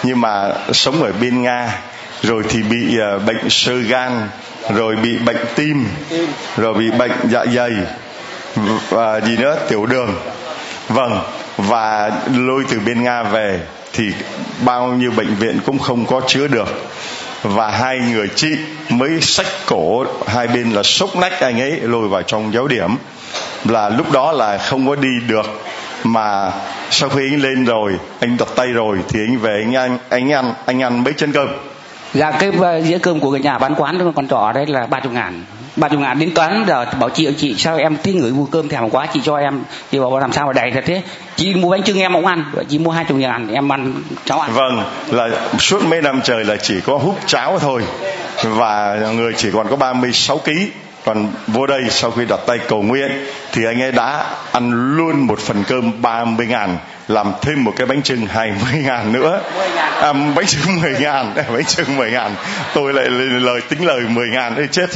nhưng 0.03 0.21
mà 0.21 0.53
sống 0.71 1.03
ở 1.03 1.11
bên 1.21 1.41
Nga 1.41 1.81
rồi 2.21 2.43
thì 2.49 2.63
bị 2.63 2.99
à, 2.99 3.17
bệnh 3.17 3.49
sơ 3.49 3.73
gan 3.73 4.11
rồi 4.73 4.95
bị 4.95 5.17
bệnh 5.17 5.45
tim 5.55 5.85
rồi 6.57 6.73
bị 6.73 6.91
bệnh 6.91 7.11
dạ 7.29 7.45
dày 7.55 7.71
và 8.89 9.21
gì 9.21 9.37
nữa 9.37 9.57
tiểu 9.69 9.85
đường. 9.85 10.15
Vâng 10.89 11.21
và 11.67 12.11
lôi 12.35 12.63
từ 12.69 12.79
bên 12.79 13.03
nga 13.03 13.23
về 13.23 13.59
thì 13.93 14.11
bao 14.65 14.87
nhiêu 14.87 15.11
bệnh 15.11 15.35
viện 15.35 15.59
cũng 15.65 15.79
không 15.79 16.05
có 16.05 16.21
chữa 16.27 16.47
được. 16.47 16.67
Và 17.43 17.71
hai 17.71 17.99
người 17.99 18.27
chị 18.35 18.47
mới 18.89 19.21
sách 19.21 19.45
cổ 19.65 20.05
hai 20.27 20.47
bên 20.47 20.71
là 20.71 20.83
sốc 20.83 21.15
nách 21.15 21.39
anh 21.39 21.61
ấy 21.61 21.79
lôi 21.81 22.07
vào 22.07 22.21
trong 22.21 22.53
giáo 22.53 22.67
điểm 22.67 22.95
là 23.65 23.89
lúc 23.89 24.11
đó 24.11 24.31
là 24.31 24.57
không 24.57 24.87
có 24.87 24.95
đi 24.95 25.09
được. 25.27 25.61
Mà 26.03 26.51
sau 26.89 27.09
khi 27.09 27.21
anh 27.31 27.41
lên 27.41 27.65
rồi 27.65 27.93
anh 28.19 28.37
đặt 28.37 28.47
tay 28.55 28.67
rồi 28.67 28.97
thì 29.09 29.19
anh 29.27 29.37
về 29.37 29.63
anh 29.65 29.75
ăn 29.75 29.97
anh 30.09 30.31
ăn 30.31 30.53
anh 30.65 30.83
ăn 30.83 31.03
mấy 31.03 31.13
chân 31.13 31.31
cơm? 31.31 31.47
Dạ 32.13 32.31
cái 32.31 32.51
dĩa 32.83 32.97
cơm 32.97 33.19
của 33.19 33.31
người 33.31 33.39
nhà 33.39 33.57
bán 33.57 33.75
quán 33.75 34.13
con 34.15 34.27
trọ 34.27 34.51
đấy 34.55 34.65
là 34.65 34.85
ba 34.85 34.99
chục 34.99 35.11
ngàn. 35.11 35.43
Ba 35.75 35.89
chục 35.89 35.99
ngàn 35.99 36.19
đến 36.19 36.33
toán 36.35 36.65
giờ 36.67 36.85
bảo 36.99 37.09
chị 37.09 37.33
chị 37.37 37.55
sao 37.57 37.77
em 37.77 37.97
thấy 38.03 38.13
người 38.13 38.31
mua 38.31 38.45
cơm 38.45 38.69
thèm 38.69 38.89
quá 38.89 39.07
chị 39.13 39.21
cho 39.23 39.35
em. 39.37 39.63
Chị 39.91 39.99
bảo 39.99 40.19
làm 40.19 40.31
sao 40.31 40.47
mà 40.47 40.53
đầy 40.53 40.71
thật 40.71 40.83
thế? 40.85 41.01
Chị 41.35 41.55
mua 41.55 41.69
bánh 41.69 41.83
trưng 41.83 41.99
em 41.99 42.13
cũng 42.13 42.25
ăn. 42.25 42.45
Chị 42.69 42.79
mua 42.79 42.91
hai 42.91 43.05
chục 43.05 43.17
ngàn 43.17 43.53
em 43.53 43.71
ăn 43.71 43.93
cháu 44.25 44.39
ăn. 44.39 44.51
Vâng 44.53 44.83
là 45.11 45.29
suốt 45.59 45.83
mấy 45.83 46.01
năm 46.01 46.21
trời 46.23 46.45
là 46.45 46.55
chỉ 46.55 46.81
có 46.81 46.97
hút 46.97 47.15
cháo 47.25 47.59
thôi. 47.59 47.83
Và 48.43 48.97
người 49.15 49.33
chỉ 49.37 49.49
còn 49.53 49.67
có 49.69 49.75
36 49.75 50.37
kg 50.37 50.51
còn 51.09 51.27
vô 51.47 51.65
đây 51.65 51.81
sau 51.89 52.11
khi 52.11 52.25
đặt 52.25 52.39
tay 52.47 52.57
cầu 52.67 52.81
nguyện 52.81 53.11
thì 53.51 53.65
anh 53.65 53.81
ấy 53.81 53.91
đã 53.91 54.25
ăn 54.51 54.95
luôn 54.97 55.19
một 55.19 55.39
phần 55.39 55.63
cơm 55.67 56.01
30 56.01 56.47
ngàn 56.47 56.77
làm 57.07 57.33
thêm 57.41 57.63
một 57.63 57.73
cái 57.75 57.87
bánh 57.87 58.03
trưng 58.03 58.27
20 58.27 58.81
ngàn 58.83 59.11
nữa. 59.11 59.41
à, 60.01 60.13
bánh 60.13 60.45
trưng 60.45 60.81
10 60.81 60.95
ngàn 60.99 61.33
bánh 61.53 61.65
trưng 61.65 61.97
10 61.97 62.11
ngàn. 62.11 62.35
Tôi 62.73 62.93
lại 62.93 63.09
lời 63.39 63.61
tính 63.61 63.85
lời 63.85 64.01
10 64.01 64.29
ngàn 64.29 64.55
đấy 64.55 64.67
chết. 64.71 64.89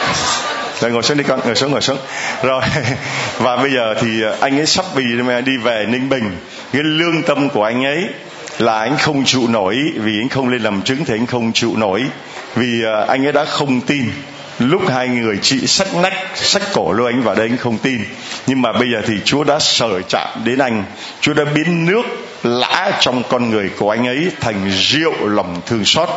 Rồi 0.80 0.90
ngồi 0.90 1.02
xuống 1.02 1.18
đi 1.18 1.24
con 1.24 1.40
ngồi 1.44 1.54
xuống 1.54 1.70
ngồi 1.70 1.80
xuống. 1.80 1.98
Rồi 2.42 2.62
và 3.38 3.56
bây 3.56 3.72
giờ 3.72 3.94
thì 4.00 4.22
anh 4.40 4.58
ấy 4.58 4.66
sắp 4.66 4.84
vì 4.94 5.04
đi 5.44 5.56
về 5.56 5.86
ninh 5.88 6.08
bình. 6.08 6.36
Cái 6.72 6.82
lương 6.82 7.22
tâm 7.22 7.48
của 7.48 7.64
anh 7.64 7.84
ấy 7.84 8.08
là 8.58 8.78
anh 8.78 8.96
không 8.98 9.24
chịu 9.24 9.42
nổi 9.48 9.76
vì 9.94 10.20
anh 10.20 10.28
không 10.28 10.48
lên 10.48 10.62
làm 10.62 10.82
chứng 10.82 11.04
thì 11.04 11.14
anh 11.14 11.26
không 11.26 11.52
chịu 11.52 11.72
nổi. 11.76 12.04
Vì 12.54 12.84
à, 12.84 13.04
anh 13.08 13.26
ấy 13.26 13.32
đã 13.32 13.44
không 13.44 13.80
tin 13.80 14.04
lúc 14.58 14.82
hai 14.88 15.08
người 15.08 15.38
chị 15.42 15.66
sách 15.66 15.94
nách, 15.94 16.14
sách 16.34 16.62
cổ 16.72 16.92
lôi 16.92 17.12
anh 17.12 17.22
vào 17.22 17.34
đây 17.34 17.48
anh 17.48 17.56
không 17.56 17.78
tin. 17.78 18.04
Nhưng 18.46 18.62
mà 18.62 18.72
bây 18.72 18.88
giờ 18.92 19.02
thì 19.06 19.14
chúa 19.24 19.44
đã 19.44 19.58
sở 19.58 20.02
chạm 20.08 20.28
đến 20.44 20.58
anh. 20.58 20.84
Chúa 21.20 21.34
đã 21.34 21.44
biến 21.54 21.86
nước 21.86 22.02
lã 22.42 22.92
trong 23.00 23.22
con 23.28 23.50
người 23.50 23.70
của 23.78 23.90
anh 23.90 24.06
ấy 24.06 24.30
thành 24.40 24.70
rượu 24.70 25.26
lòng 25.26 25.60
thương 25.66 25.84
xót. 25.84 26.08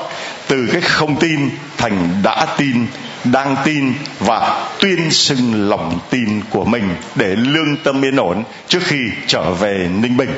Từ 0.47 0.69
cái 0.71 0.81
không 0.81 1.15
tin 1.19 1.49
thành 1.77 2.21
đã 2.23 2.47
tin, 2.57 2.87
đang 3.23 3.55
tin 3.63 3.93
và 4.19 4.69
tuyên 4.79 5.11
xưng 5.11 5.69
lòng 5.69 5.99
tin 6.09 6.41
của 6.49 6.65
mình 6.65 6.95
để 7.15 7.27
lương 7.27 7.77
tâm 7.83 8.05
yên 8.05 8.15
ổn 8.15 8.43
trước 8.67 8.83
khi 8.83 8.99
trở 9.27 9.51
về 9.51 9.89
ninh 10.01 10.17
bình. 10.17 10.29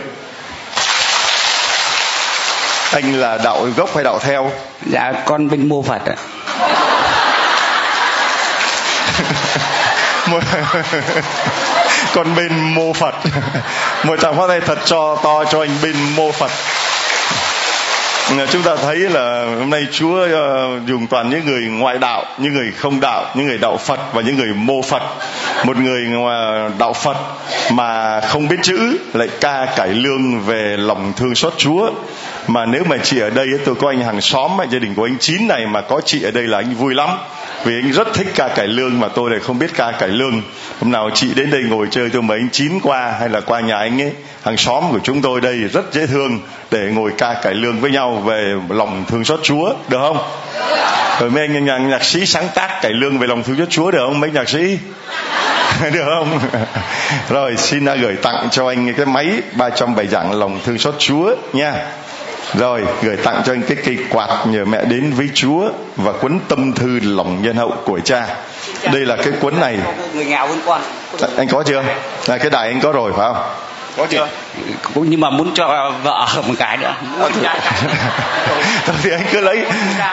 Anh 2.92 3.14
là 3.14 3.38
đạo 3.44 3.68
gốc 3.76 3.96
hay 3.96 4.04
đạo 4.04 4.20
theo? 4.20 4.52
Dạ 4.86 5.14
con 5.26 5.50
bên 5.50 5.70
mô 5.70 5.82
phật 5.82 6.02
ạ 6.06 6.16
còn 12.14 12.36
bên 12.36 12.74
mô 12.76 12.94
phật 12.94 13.16
một 14.04 14.20
tràng 14.22 14.38
phát 14.38 14.48
tay 14.48 14.62
thật 14.62 14.80
cho 14.86 15.18
to 15.24 15.44
cho 15.46 15.62
anh 15.62 15.72
bên 15.82 15.96
mô 16.16 16.32
phật 16.32 16.52
chúng 18.52 18.64
ta 18.64 18.76
thấy 18.76 18.96
là 18.96 19.46
hôm 19.60 19.70
nay 19.70 19.86
Chúa 19.92 20.28
ờ, 20.32 20.80
dùng 20.86 21.08
toàn 21.08 21.30
những 21.30 21.46
người 21.46 21.62
ngoại 21.62 21.98
đạo, 21.98 22.26
những 22.38 22.54
người 22.54 22.72
không 22.78 23.00
đạo, 23.00 23.26
những 23.36 23.48
người 23.48 23.58
đạo 23.58 23.78
Phật 23.78 24.00
và 24.14 24.22
những 24.22 24.38
người 24.38 24.54
mô 24.56 24.82
Phật. 24.82 25.02
Một 25.66 25.78
người 25.78 26.02
đạo 26.80 26.94
Phật 26.94 27.18
mà 27.72 28.20
không 28.22 28.48
biết 28.48 28.58
chữ 28.64 28.98
lại 29.14 29.28
ca 29.42 29.66
cải 29.76 29.88
lương 29.88 30.40
về 30.40 30.78
lòng 30.78 31.14
thương 31.18 31.36
xót 31.36 31.54
Chúa. 31.58 31.92
Mà 32.48 32.66
nếu 32.66 32.84
mà 32.84 32.98
chị 33.04 33.20
ở 33.20 33.30
đây 33.30 33.48
tôi 33.66 33.76
có 33.76 33.90
anh 33.90 34.00
hàng 34.00 34.22
xóm 34.22 34.52
gia 34.72 34.80
đình 34.80 34.96
của 34.96 35.06
anh 35.06 35.18
Chín 35.20 35.48
này 35.48 35.66
mà 35.66 35.82
có 35.82 36.02
chị 36.06 36.24
ở 36.24 36.32
đây 36.32 36.44
là 36.44 36.58
anh 36.58 36.76
vui 36.76 36.94
lắm 36.94 37.10
vì 37.66 37.74
anh 37.76 37.92
rất 37.92 38.14
thích 38.14 38.28
ca 38.36 38.48
cải 38.48 38.68
lương 38.68 39.00
mà 39.00 39.08
tôi 39.08 39.32
lại 39.32 39.40
không 39.40 39.60
biết 39.60 39.72
ca 39.76 39.92
cải 39.92 40.10
lương. 40.10 40.42
Hôm 40.80 40.92
nào 40.92 41.10
chị 41.14 41.34
đến 41.36 41.52
đây 41.52 41.62
ngồi 41.64 41.88
chơi 41.92 42.10
tôi 42.10 42.22
mời 42.22 42.40
anh 42.40 42.50
chín 42.52 42.80
qua 42.84 43.14
hay 43.20 43.30
là 43.30 43.42
qua 43.42 43.60
nhà 43.60 43.78
anh 43.78 44.02
ấy. 44.02 44.12
Hàng 44.44 44.58
xóm 44.58 44.84
của 44.92 45.00
chúng 45.04 45.22
tôi 45.22 45.42
đây 45.42 45.58
rất 45.58 45.94
dễ 45.94 46.08
thương 46.08 46.40
để 46.72 46.80
ngồi 46.80 47.12
ca 47.18 47.34
cải 47.34 47.54
lương 47.54 47.80
với 47.80 47.92
nhau 47.92 48.16
về 48.16 48.56
lòng 48.70 49.06
thương 49.08 49.26
xót 49.26 49.40
chúa 49.44 49.74
được 49.90 49.98
không? 50.00 50.18
Rồi 51.20 51.30
mấy 51.30 51.48
anh 51.48 51.66
nhạc, 51.66 51.78
nhạc 51.78 52.04
sĩ 52.04 52.26
sáng 52.26 52.48
tác 52.56 52.80
cải 52.82 52.94
lương 52.94 53.20
về 53.20 53.28
lòng 53.28 53.44
thương 53.44 53.58
xót 53.58 53.70
chúa 53.70 53.92
được 53.92 54.00
không 54.06 54.20
mấy 54.20 54.32
nhạc 54.32 54.50
sĩ? 54.50 54.78
Được 55.94 56.06
không? 56.06 56.40
Rồi 57.30 57.58
xin 57.58 57.86
gửi 57.86 58.16
tặng 58.16 58.48
cho 58.52 58.68
anh 58.68 58.94
cái 58.94 59.06
máy 59.06 59.42
ba 59.54 59.70
trăm 59.70 59.96
bài 59.96 60.08
giảng 60.08 60.40
lòng 60.40 60.60
thương 60.66 60.78
xót 60.78 60.96
chúa 61.00 61.36
nha 61.54 61.74
rồi 62.54 62.84
gửi 63.02 63.18
tặng 63.18 63.42
cho 63.46 63.54
anh 63.54 63.62
cái 63.62 63.78
cây 63.86 63.98
quạt 64.10 64.46
nhờ 64.48 64.66
mẹ 64.66 64.86
đến 64.86 65.14
với 65.14 65.30
chúa 65.34 65.70
và 65.96 66.12
cuốn 66.12 66.40
tâm 66.48 66.74
thư 66.74 67.00
lòng 67.04 67.42
nhân 67.42 67.56
hậu 67.56 67.74
của 67.86 68.00
cha. 68.00 68.28
Đây 68.84 69.06
là 69.06 69.16
cái 69.16 69.34
cuốn 69.42 69.60
này. 69.60 69.78
Người 70.14 70.26
nghèo 70.26 70.48
hơn 70.48 70.62
con. 70.66 70.82
Anh 71.38 71.48
có 71.48 71.64
chưa? 71.64 71.84
Là 72.28 72.38
cái 72.38 72.50
đài 72.50 72.68
anh 72.68 72.80
có 72.80 72.92
rồi 72.92 73.14
phải 73.18 73.34
không? 73.34 73.44
Có 73.98 74.06
chưa? 74.10 74.28
Cũng 74.94 75.10
nhưng 75.10 75.20
mà 75.20 75.30
muốn 75.30 75.52
cho 75.54 75.92
vợ 76.04 76.28
một 76.48 76.54
cái 76.60 76.78
nữa. 76.78 76.94
Thôi 78.86 78.96
thì 79.04 79.12
anh 79.12 79.24
cứ 79.32 79.42
lấy. 79.42 79.66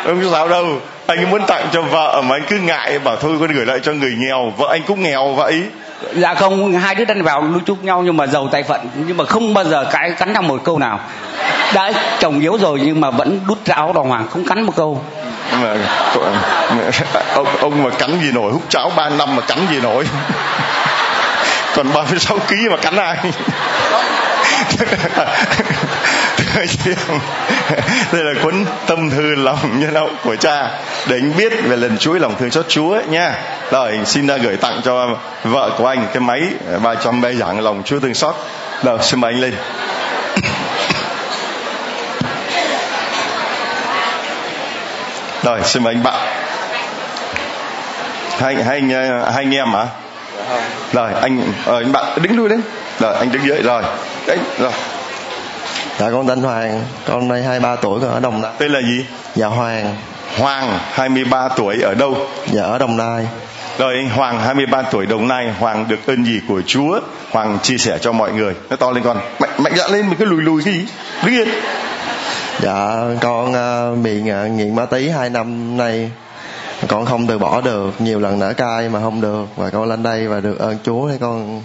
Không 0.04 0.30
sao 0.32 0.48
đâu. 0.48 0.66
Anh 1.06 1.30
muốn 1.30 1.46
tặng 1.46 1.68
cho 1.72 1.82
vợ 1.82 2.22
mà 2.26 2.36
anh 2.36 2.44
cứ 2.48 2.58
ngại 2.58 2.98
bảo 2.98 3.16
thôi 3.16 3.36
con 3.40 3.52
gửi 3.52 3.66
lại 3.66 3.78
cho 3.82 3.92
người 3.92 4.14
nghèo. 4.18 4.52
Vợ 4.56 4.68
anh 4.70 4.82
cũng 4.86 5.02
nghèo 5.02 5.32
vậy 5.32 5.62
dạ 6.14 6.34
không 6.34 6.78
hai 6.78 6.94
đứa 6.94 7.04
đang 7.04 7.22
vào 7.22 7.42
lưu 7.42 7.60
chúc 7.66 7.84
nhau 7.84 8.02
nhưng 8.04 8.16
mà 8.16 8.26
giàu 8.26 8.48
tay 8.48 8.62
phận 8.62 8.80
nhưng 9.06 9.16
mà 9.16 9.24
không 9.24 9.54
bao 9.54 9.64
giờ 9.64 9.84
cái 9.92 10.10
cắn 10.10 10.32
nhau 10.32 10.42
một 10.42 10.60
câu 10.64 10.78
nào. 10.78 11.00
Đã 11.74 11.92
chồng 12.18 12.40
yếu 12.40 12.58
rồi 12.58 12.80
nhưng 12.84 13.00
mà 13.00 13.10
vẫn 13.10 13.40
đút 13.48 13.64
ra 13.64 13.74
áo 13.74 13.92
đàng 13.92 14.08
hoàng 14.08 14.28
không 14.30 14.44
cắn 14.44 14.62
một 14.62 14.72
câu. 14.76 15.02
Mà 15.52 15.76
ông 17.34 17.46
ông 17.60 17.82
mà 17.82 17.90
cắn 17.90 18.20
gì 18.20 18.32
nổi 18.32 18.52
hút 18.52 18.62
cháo 18.68 18.90
ba 18.96 19.08
năm 19.08 19.36
mà 19.36 19.42
cắn 19.42 19.58
gì 19.70 19.80
nổi. 19.80 20.06
Còn 21.76 21.92
36 21.94 22.38
kg 22.48 22.70
mà 22.70 22.76
cắn 22.76 22.96
ai 22.96 23.16
đây 28.12 28.24
là 28.24 28.32
cuốn 28.42 28.64
tâm 28.86 29.10
thư 29.10 29.34
lòng 29.34 29.80
nhân 29.80 29.94
hậu 29.94 30.10
của 30.24 30.36
cha. 30.36 30.70
Để 31.06 31.16
anh 31.16 31.32
biết 31.36 31.52
về 31.64 31.76
lần 31.76 31.98
chuỗi 31.98 32.20
lòng 32.20 32.34
thương 32.38 32.50
xót 32.50 32.68
Chúa 32.68 33.00
nha. 33.08 33.34
Rồi 33.70 34.00
xin 34.04 34.26
ra 34.26 34.36
gửi 34.36 34.56
tặng 34.56 34.80
cho 34.84 35.16
vợ 35.44 35.70
của 35.78 35.86
anh 35.86 36.06
cái 36.12 36.20
máy 36.20 36.42
300 36.82 37.20
bài 37.20 37.36
giảng 37.36 37.60
lòng 37.60 37.82
Chúa 37.84 38.00
thương 38.00 38.14
xót. 38.14 38.34
Rồi 38.82 38.98
xin 39.02 39.20
mời 39.20 39.32
anh 39.32 39.40
lên. 39.40 39.54
Rồi 45.42 45.60
xin 45.64 45.82
mời 45.82 45.94
anh 45.94 46.02
bạn. 46.02 46.28
Hai 48.38 48.54
hai 48.54 48.80
hai 48.82 49.44
anh 49.44 49.54
em 49.54 49.72
hả? 49.72 49.86
Rồi 50.92 51.12
anh 51.22 51.52
ờ, 51.64 51.76
anh 51.76 51.92
bạn 51.92 52.04
đứng 52.22 52.36
lui 52.36 52.48
đấy. 52.48 52.58
Rồi 53.00 53.14
anh 53.14 53.32
đứng 53.32 53.46
dưới. 53.46 53.62
Rồi. 53.62 53.82
Đấy 54.26 54.38
rồi 54.58 54.72
dạ 55.98 56.10
con 56.10 56.26
tên 56.26 56.42
Hoàng. 56.42 56.82
Con 57.06 57.28
đây 57.28 57.42
23 57.42 57.76
tuổi 57.76 58.00
con 58.00 58.10
ở 58.10 58.20
Đồng 58.20 58.42
Nai. 58.42 58.52
Tên 58.58 58.72
là 58.72 58.80
gì? 58.80 59.04
Dạ 59.34 59.46
Hoàng. 59.46 59.96
Hoàng 60.38 60.78
23 60.92 61.48
tuổi 61.48 61.82
ở 61.82 61.94
đâu? 61.94 62.16
Dạ 62.52 62.62
ở 62.62 62.78
Đồng 62.78 62.96
Nai. 62.96 63.26
Rồi 63.78 63.94
anh 63.94 64.10
Hoàng 64.10 64.40
23 64.40 64.82
tuổi 64.82 65.06
Đồng 65.06 65.28
Nai. 65.28 65.50
Hoàng 65.58 65.88
được 65.88 66.06
ơn 66.06 66.24
gì 66.24 66.40
của 66.48 66.62
Chúa? 66.66 67.00
Hoàng 67.30 67.58
chia 67.62 67.78
sẻ 67.78 67.98
cho 68.00 68.12
mọi 68.12 68.32
người. 68.32 68.54
Nó 68.70 68.76
to 68.76 68.90
lên 68.90 69.02
con. 69.04 69.18
Mạnh 69.40 69.50
mạnh 69.58 69.72
dạn 69.76 69.90
lên 69.90 70.08
mình 70.08 70.18
cứ 70.18 70.24
lùi 70.24 70.42
lùi 70.42 70.62
cái 70.64 70.74
gì? 70.74 70.86
Đứng 71.24 71.34
yên. 71.34 71.48
Dạ 72.62 72.96
con 73.20 73.52
uh, 73.52 73.98
bị 74.04 74.20
uh, 74.20 74.50
nghiện 74.50 74.76
ma 74.76 74.86
túy 74.86 75.10
hai 75.10 75.30
năm 75.30 75.76
nay. 75.76 76.10
Con 76.88 77.06
không 77.06 77.26
từ 77.26 77.38
bỏ 77.38 77.60
được. 77.60 78.00
Nhiều 78.00 78.20
lần 78.20 78.38
nở 78.38 78.52
cai 78.52 78.88
mà 78.88 79.00
không 79.00 79.20
được. 79.20 79.44
Và 79.56 79.70
con 79.70 79.88
lên 79.88 80.02
đây 80.02 80.28
và 80.28 80.40
được 80.40 80.58
ơn 80.58 80.76
Chúa 80.84 81.08
để 81.08 81.16
con 81.20 81.62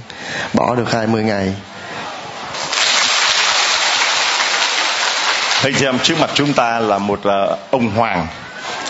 bỏ 0.53 0.75
được 0.75 0.91
20 0.91 1.23
ngày 1.23 1.55
thấy 5.61 5.73
xem 5.73 5.99
trước 6.03 6.15
mặt 6.19 6.29
chúng 6.33 6.53
ta 6.53 6.79
là 6.79 6.97
một 6.97 7.19
uh, 7.19 7.59
ông 7.71 7.89
Hoàng. 7.89 8.27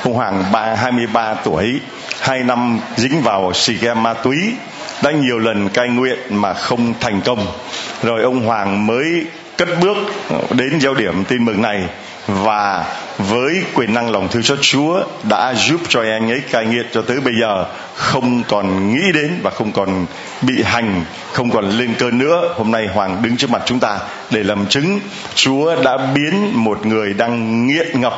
Ông 0.04 0.14
Hoàng 0.14 0.44
ba 0.52 0.76
23 0.76 1.34
tuổi 1.34 1.80
hai 2.22 2.44
năm 2.44 2.80
dính 2.98 3.22
vào 3.22 3.54
xì 3.54 3.78
ke 3.78 3.94
ma 3.94 4.14
túy 4.14 4.38
đã 5.04 5.12
nhiều 5.12 5.40
lần 5.40 5.70
cai 5.70 5.90
nguyện 5.90 6.20
mà 6.30 6.54
không 6.54 6.94
thành 7.00 7.22
công. 7.22 7.48
Rồi 8.04 8.24
ông 8.24 8.46
Hoàng 8.46 8.88
mới 8.88 9.26
cất 9.58 9.70
bước 9.82 9.98
đến 10.50 10.80
giao 10.80 10.94
điểm 10.94 11.24
tin 11.24 11.46
mừng 11.46 11.62
này 11.62 11.88
và 12.28 12.86
với 13.18 13.64
quyền 13.74 13.94
năng 13.94 14.12
lòng 14.12 14.28
thương 14.28 14.44
xót, 14.44 14.58
Chúa 14.62 15.04
đã 15.24 15.54
giúp 15.54 15.82
cho 15.90 16.02
anh 16.02 16.32
ấy 16.32 16.42
cai 16.52 16.66
nghiện 16.66 16.86
cho 16.92 17.02
tới 17.02 17.20
bây 17.20 17.34
giờ, 17.42 17.66
không 17.96 18.44
còn 18.48 18.94
nghĩ 18.94 19.12
đến 19.14 19.40
và 19.44 19.50
không 19.50 19.72
còn 19.72 20.06
bị 20.42 20.64
hành, 20.64 21.04
không 21.34 21.50
còn 21.52 21.70
lên 21.70 21.94
cơn 22.00 22.18
nữa. 22.18 22.54
Hôm 22.56 22.72
nay 22.72 22.88
Hoàng 22.94 23.22
đứng 23.22 23.38
trước 23.38 23.50
mặt 23.50 23.62
chúng 23.66 23.80
ta 23.80 24.00
để 24.32 24.44
làm 24.44 24.66
chứng 24.66 25.00
Chúa 25.36 25.76
đã 25.84 25.98
biến 25.98 26.52
một 26.54 26.86
người 26.86 27.14
đang 27.14 27.68
nghiện 27.68 28.02
ngập 28.02 28.14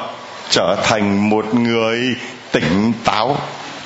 trở 0.50 0.76
thành 0.84 1.30
một 1.30 1.54
người 1.54 2.16
tỉnh 2.52 2.94
táo. 3.04 3.38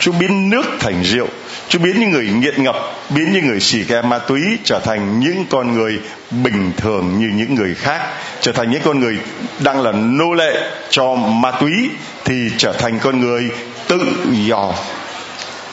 Chúa 0.08 0.14
biến 0.14 0.50
nước 0.50 0.64
thành 0.80 1.04
rượu. 1.04 1.28
Chúa 1.70 1.80
biến 1.80 2.00
những 2.00 2.12
người 2.12 2.28
nghiện 2.28 2.64
ngập, 2.64 2.76
biến 3.10 3.34
những 3.34 3.48
người 3.48 3.60
xì 3.60 3.84
ke 3.84 4.02
ma 4.02 4.18
túy 4.18 4.42
trở 4.64 4.80
thành 4.80 5.20
những 5.20 5.46
con 5.50 5.74
người 5.74 6.00
bình 6.32 6.72
thường 6.78 7.20
như 7.20 7.30
những 7.36 7.56
người 7.56 7.76
khác, 7.76 8.02
trở 8.42 8.52
thành 8.52 8.72
những 8.72 8.82
con 8.86 9.00
người 9.00 9.18
đang 9.60 9.82
là 9.82 9.92
nô 9.92 10.34
lệ 10.34 10.70
cho 10.90 11.16
ma 11.16 11.52
túy, 11.52 11.90
thì 12.26 12.34
trở 12.58 12.74
thành 12.74 13.00
con 13.00 13.20
người 13.20 13.50
tự 13.88 14.00
do. 14.46 14.74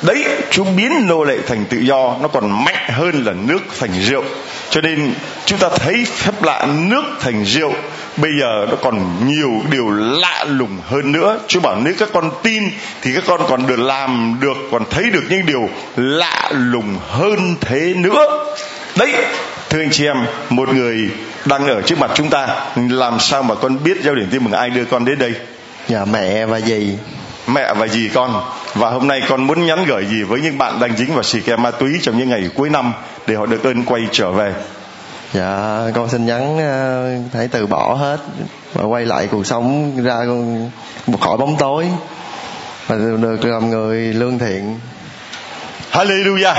Đấy 0.02 0.24
Chúa 0.50 0.64
biến 0.64 1.06
nô 1.06 1.24
lệ 1.24 1.38
thành 1.46 1.64
tự 1.64 1.78
do, 1.78 2.16
nó 2.22 2.28
còn 2.28 2.64
mạnh 2.64 2.90
hơn 2.90 3.24
là 3.24 3.32
nước 3.32 3.60
thành 3.78 3.92
rượu. 4.00 4.24
Cho 4.70 4.80
nên, 4.80 5.14
chúng 5.44 5.58
ta 5.58 5.68
thấy 5.68 6.04
phép 6.04 6.42
lạ 6.42 6.66
nước 6.88 7.04
thành 7.20 7.44
rượu 7.44 7.72
bây 8.16 8.30
giờ 8.40 8.66
nó 8.70 8.76
còn 8.82 9.26
nhiều 9.26 9.62
điều 9.70 9.90
lạ 9.90 10.44
lùng 10.48 10.78
hơn 10.86 11.12
nữa. 11.12 11.38
Chúa 11.48 11.60
bảo 11.60 11.80
nếu 11.84 11.94
các 11.98 12.08
con 12.12 12.30
tin 12.42 12.62
thì 13.02 13.14
các 13.14 13.24
con 13.26 13.40
còn 13.48 13.66
được 13.66 13.78
làm 13.78 14.36
được 14.40 14.56
còn 14.70 14.82
thấy 14.90 15.10
được 15.10 15.22
những 15.28 15.46
điều 15.46 15.68
lạ 15.96 16.50
lùng 16.52 16.98
hơn 17.08 17.56
thế 17.60 17.94
nữa. 17.94 18.54
Đấy 18.96 19.12
thưa 19.70 19.80
anh 19.80 19.90
chị 19.90 20.06
em 20.06 20.16
một 20.50 20.68
người 20.74 21.10
đang 21.44 21.66
ở 21.66 21.82
trước 21.82 21.98
mặt 21.98 22.10
chúng 22.14 22.30
ta 22.30 22.48
làm 22.76 23.20
sao 23.20 23.42
mà 23.42 23.54
con 23.54 23.84
biết 23.84 23.96
giao 24.02 24.14
điểm 24.14 24.28
tin 24.30 24.44
mừng 24.44 24.52
ai 24.52 24.70
đưa 24.70 24.84
con 24.84 25.04
đến 25.04 25.18
đây? 25.18 25.32
Dạ 25.88 26.04
mẹ 26.04 26.46
và 26.46 26.60
dì. 26.60 26.96
Mẹ 27.46 27.74
và 27.74 27.86
dì 27.86 28.08
con. 28.14 28.42
Và 28.74 28.90
hôm 28.90 29.08
nay 29.08 29.22
con 29.28 29.46
muốn 29.46 29.66
nhắn 29.66 29.84
gửi 29.86 30.06
gì 30.06 30.22
với 30.22 30.40
những 30.40 30.58
bạn 30.58 30.80
đang 30.80 30.96
dính 30.96 31.14
vào 31.14 31.22
xì 31.22 31.40
ke 31.40 31.56
ma 31.56 31.70
túy 31.70 31.98
trong 32.02 32.18
những 32.18 32.28
ngày 32.28 32.50
cuối 32.54 32.70
năm 32.70 32.92
để 33.26 33.34
họ 33.34 33.46
được 33.46 33.64
ơn 33.64 33.84
quay 33.84 34.02
trở 34.12 34.30
về 34.30 34.54
dạ 35.34 35.80
con 35.94 36.08
xin 36.08 36.26
nhắn 36.26 36.58
ờ, 36.58 37.10
hãy 37.32 37.48
từ 37.48 37.66
bỏ 37.66 37.94
hết 37.94 38.18
và 38.72 38.84
quay 38.84 39.04
lại 39.04 39.28
cuộc 39.30 39.46
sống 39.46 39.96
ra 40.04 40.16
con 40.26 40.70
một 41.06 41.20
khỏi 41.20 41.36
bóng 41.36 41.56
tối 41.58 41.86
và 42.86 42.96
được 42.96 43.44
làm 43.44 43.70
người 43.70 43.98
lương 43.98 44.38
thiện. 44.38 44.78
Hallelujah. 45.92 46.54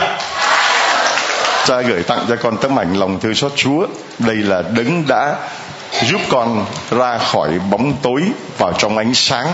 Cha 1.65 1.81
gửi 1.81 2.03
tặng 2.03 2.25
cho 2.29 2.35
con 2.35 2.57
tấm 2.57 2.79
ảnh 2.79 2.93
lòng 2.93 3.19
thương 3.19 3.35
xót 3.35 3.51
Chúa. 3.55 3.87
Đây 4.19 4.35
là 4.35 4.61
đấng 4.61 5.07
đã 5.07 5.35
giúp 6.03 6.21
con 6.29 6.65
ra 6.91 7.17
khỏi 7.17 7.59
bóng 7.71 7.93
tối 8.01 8.21
vào 8.57 8.73
trong 8.77 8.97
ánh 8.97 9.13
sáng 9.13 9.47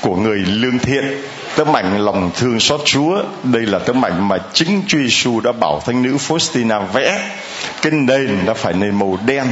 của 0.00 0.16
người 0.16 0.38
lương 0.38 0.78
thiện 0.78 1.22
tấm 1.58 1.76
ảnh 1.76 2.04
lòng 2.04 2.30
thương 2.36 2.60
xót 2.60 2.80
Chúa. 2.84 3.22
Đây 3.42 3.62
là 3.62 3.78
tấm 3.78 4.04
ảnh 4.04 4.28
mà 4.28 4.38
chính 4.52 4.82
Chúa 4.86 4.98
Giêsu 4.98 5.40
đã 5.40 5.52
bảo 5.52 5.82
thánh 5.86 6.02
nữ 6.02 6.16
Faustina 6.28 6.86
vẽ. 6.86 7.30
Cái 7.82 7.92
nền 7.92 8.38
đã 8.46 8.54
phải 8.54 8.72
nền 8.72 8.98
màu 8.98 9.18
đen. 9.26 9.44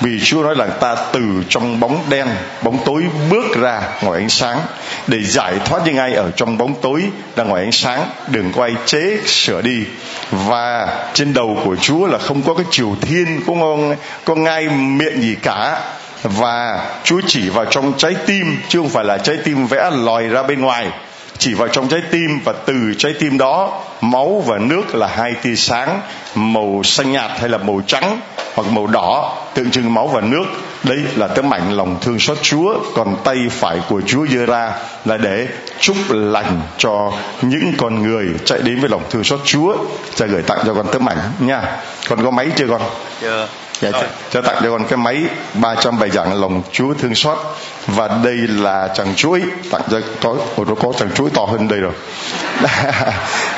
Vì 0.00 0.20
Chúa 0.24 0.42
nói 0.42 0.56
là 0.56 0.66
ta 0.66 0.96
từ 1.12 1.20
trong 1.48 1.80
bóng 1.80 2.02
đen, 2.10 2.28
bóng 2.62 2.78
tối 2.84 3.04
bước 3.30 3.56
ra 3.56 3.82
ngoài 4.02 4.20
ánh 4.20 4.28
sáng. 4.28 4.60
Để 5.06 5.18
giải 5.22 5.54
thoát 5.64 5.82
những 5.84 5.96
ai 5.96 6.14
ở 6.14 6.30
trong 6.36 6.58
bóng 6.58 6.74
tối 6.82 7.02
ra 7.36 7.44
ngoài 7.44 7.62
ánh 7.62 7.72
sáng, 7.72 8.06
đừng 8.28 8.52
quay 8.52 8.72
chế, 8.86 9.18
sửa 9.26 9.62
đi. 9.62 9.84
Và 10.30 10.88
trên 11.14 11.34
đầu 11.34 11.58
của 11.64 11.76
Chúa 11.76 12.06
là 12.06 12.18
không 12.18 12.42
có 12.42 12.54
cái 12.54 12.66
chiều 12.70 12.96
thiên, 13.00 13.40
có 13.46 13.52
ngon, 13.52 13.96
có 14.24 14.34
ngai 14.34 14.68
miệng 14.68 15.20
gì 15.20 15.36
cả. 15.42 15.80
Và 16.22 16.86
Chúa 17.04 17.20
chỉ 17.26 17.48
vào 17.48 17.64
trong 17.64 17.92
trái 17.98 18.14
tim, 18.26 18.56
chứ 18.68 18.78
không 18.78 18.88
phải 18.88 19.04
là 19.04 19.18
trái 19.18 19.36
tim 19.44 19.66
vẽ 19.66 19.90
lòi 19.90 20.28
ra 20.28 20.42
bên 20.42 20.60
ngoài 20.60 20.90
chỉ 21.38 21.54
vào 21.54 21.68
trong 21.68 21.88
trái 21.88 22.00
tim 22.10 22.40
và 22.44 22.52
từ 22.66 22.94
trái 22.98 23.14
tim 23.18 23.38
đó, 23.38 23.80
máu 24.00 24.42
và 24.46 24.58
nước 24.58 24.94
là 24.94 25.06
hai 25.06 25.34
tia 25.34 25.54
sáng, 25.54 26.00
màu 26.34 26.80
xanh 26.84 27.12
nhạt 27.12 27.30
hay 27.40 27.48
là 27.48 27.58
màu 27.58 27.80
trắng 27.86 28.20
hoặc 28.54 28.66
màu 28.70 28.86
đỏ. 28.86 29.36
Tượng 29.54 29.70
trưng 29.70 29.94
máu 29.94 30.06
và 30.06 30.20
nước, 30.20 30.44
đây 30.82 30.98
là 31.16 31.26
tấm 31.26 31.54
ảnh 31.54 31.72
lòng 31.72 31.96
thương 32.00 32.18
xót 32.18 32.38
Chúa, 32.42 32.78
còn 32.94 33.16
tay 33.24 33.36
phải 33.50 33.78
của 33.88 34.00
Chúa 34.06 34.26
giơ 34.26 34.46
ra 34.46 34.72
là 35.04 35.16
để 35.16 35.48
chúc 35.80 35.96
lành 36.10 36.60
cho 36.78 37.12
những 37.42 37.72
con 37.78 38.02
người 38.02 38.26
chạy 38.44 38.58
đến 38.62 38.80
với 38.80 38.88
lòng 38.88 39.02
thương 39.10 39.24
xót 39.24 39.40
Chúa. 39.44 39.76
Cha 40.14 40.26
gửi 40.26 40.42
tặng 40.42 40.58
cho 40.66 40.74
con 40.74 40.86
tấm 40.92 41.08
ảnh 41.08 41.18
nha. 41.38 41.62
Con 42.08 42.24
có 42.24 42.30
máy 42.30 42.46
chưa 42.56 42.66
con? 42.68 42.82
Chưa 43.20 43.48
dạ 43.84 44.00
cho, 44.00 44.06
cho 44.30 44.42
tặng 44.42 44.56
cho 44.62 44.70
con 44.70 44.86
cái 44.88 44.96
máy 44.96 45.22
300 45.54 45.98
bài 45.98 46.10
giảng 46.10 46.40
lòng 46.40 46.62
Chúa 46.72 46.94
thương 46.94 47.14
xót. 47.14 47.38
Và 47.86 48.08
đây 48.24 48.36
là 48.36 48.88
chàng 48.94 49.14
chuối. 49.14 49.42
Tặng 49.70 49.82
cho 49.90 50.00
có 50.22 50.36
nó 50.66 50.74
có 50.74 50.92
chàng 50.98 51.10
chuối 51.14 51.30
to 51.30 51.44
hơn 51.44 51.68
đây 51.68 51.80
rồi. 51.80 51.92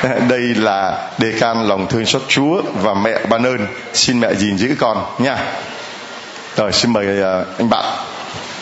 Đây 0.29 0.41
là 0.41 1.09
đề 1.17 1.33
can 1.39 1.67
lòng 1.67 1.87
thương 1.87 2.05
xót 2.05 2.21
Chúa 2.27 2.61
và 2.81 2.93
mẹ 2.93 3.25
ban 3.29 3.43
ơn. 3.43 3.67
Xin 3.93 4.19
mẹ 4.19 4.33
gìn 4.33 4.57
giữ 4.57 4.75
con 4.79 5.05
nha. 5.17 5.37
Rồi 6.55 6.71
xin 6.71 6.93
mời 6.93 7.21
à, 7.23 7.43
anh 7.57 7.69
bạn. 7.69 7.85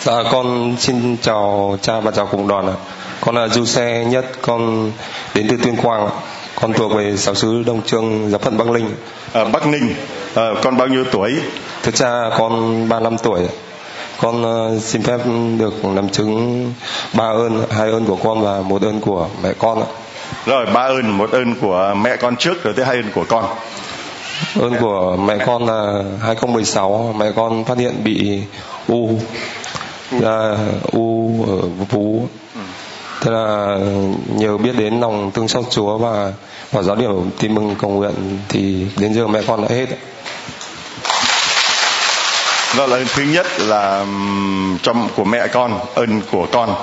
Dạ 0.01 0.13
con 0.32 0.76
xin 0.80 1.18
chào 1.22 1.78
cha 1.82 1.99
và 1.99 2.11
chào 2.11 2.28
cùng 2.32 2.47
đoàn 2.47 2.68
ạ. 2.68 2.74
Con 3.22 3.36
là 3.36 3.47
du 3.47 3.66
xe 3.66 4.05
nhất 4.07 4.26
con 4.41 4.91
đến 5.34 5.47
từ 5.49 5.57
tuyên 5.63 5.76
quang 5.76 6.09
con 6.62 6.74
thuộc 6.74 6.91
về 6.93 7.18
giáo 7.18 7.36
sứ 7.36 7.64
đông 7.64 7.82
trương 7.82 8.30
giáo 8.30 8.39
phận 8.39 8.58
bắc 8.58 8.68
ninh. 8.68 8.89
Ở 9.34 9.45
bắc 9.45 9.68
ninh. 9.68 9.95
À, 10.36 10.43
con 10.64 10.78
bao 10.78 10.88
nhiêu 10.88 11.03
tuổi? 11.12 11.34
Thực 11.84 11.95
ra 11.95 12.30
con 12.38 12.51
35 12.89 13.18
tuổi. 13.18 13.41
Con 14.22 14.41
uh, 14.76 14.82
xin 14.82 15.03
phép 15.03 15.20
được 15.60 15.86
làm 15.95 16.10
chứng 16.10 16.74
ba 17.14 17.26
ơn 17.26 17.64
hai 17.70 17.91
ơn 17.91 18.06
của 18.06 18.16
con 18.16 18.41
và 18.41 18.62
một 18.62 18.82
ơn 18.82 18.99
của 18.99 19.28
mẹ 19.43 19.53
con 19.60 19.80
ạ. 19.80 19.88
Rồi 20.45 20.66
ba 20.66 20.82
ơn 20.82 21.18
một 21.18 21.32
ơn 21.32 21.56
của 21.62 21.95
mẹ 22.01 22.16
con 22.16 22.36
trước 22.36 22.64
rồi 22.64 22.74
tới 22.74 22.86
hai 22.86 22.95
ơn 22.95 23.12
của 23.16 23.26
con. 23.28 23.45
Ơn 24.60 24.76
của 24.82 25.18
mẹ 25.18 25.38
con 25.45 25.68
là 25.68 26.03
2016 26.22 27.16
mẹ 27.18 27.32
con 27.36 27.66
phát 27.66 27.78
hiện 27.78 28.03
bị 28.03 28.41
u 28.88 29.10
là 30.12 30.58
u 30.91 31.45
ở 31.47 31.68
vú 31.89 32.28
thế 33.26 33.32
là 33.32 33.78
nhờ 34.28 34.57
biết 34.57 34.76
đến 34.78 34.99
lòng 34.99 35.32
thương 35.32 35.47
xót 35.47 35.65
Chúa 35.69 35.97
và 35.97 36.32
vào 36.71 36.84
giáo 36.84 36.95
điểm 36.95 37.30
tin 37.39 37.55
mừng 37.55 37.76
cầu 37.82 37.91
nguyện 37.91 38.39
thì 38.49 38.86
đến 38.97 39.13
giờ 39.13 39.28
mẹ 39.28 39.41
con 39.47 39.61
đã 39.61 39.67
hết 39.69 39.86
đó 42.78 42.86
là 42.86 42.99
thứ 43.15 43.23
nhất 43.23 43.47
là 43.59 44.05
trong 44.84 45.09
của 45.15 45.23
mẹ 45.23 45.47
con 45.47 45.80
ơn 45.95 46.21
của 46.32 46.47
con. 46.51 46.76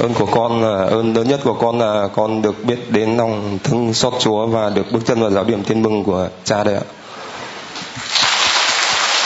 Ơn 0.00 0.14
của 0.14 0.26
con 0.26 0.62
là 0.62 0.86
ơn 0.86 1.14
lớn 1.14 1.28
nhất 1.28 1.40
của 1.44 1.54
con 1.54 1.78
là 1.78 2.08
con 2.14 2.42
được 2.42 2.64
biết 2.64 2.90
đến 2.90 3.16
lòng 3.16 3.58
thương 3.64 3.94
xót 3.94 4.14
Chúa 4.18 4.46
và 4.46 4.70
được 4.70 4.92
bước 4.92 5.00
chân 5.06 5.20
vào 5.20 5.30
giáo 5.30 5.44
điểm 5.44 5.62
tin 5.62 5.82
mừng 5.82 6.04
của 6.04 6.28
cha 6.44 6.64
đây 6.64 6.74
ạ. 6.74 6.82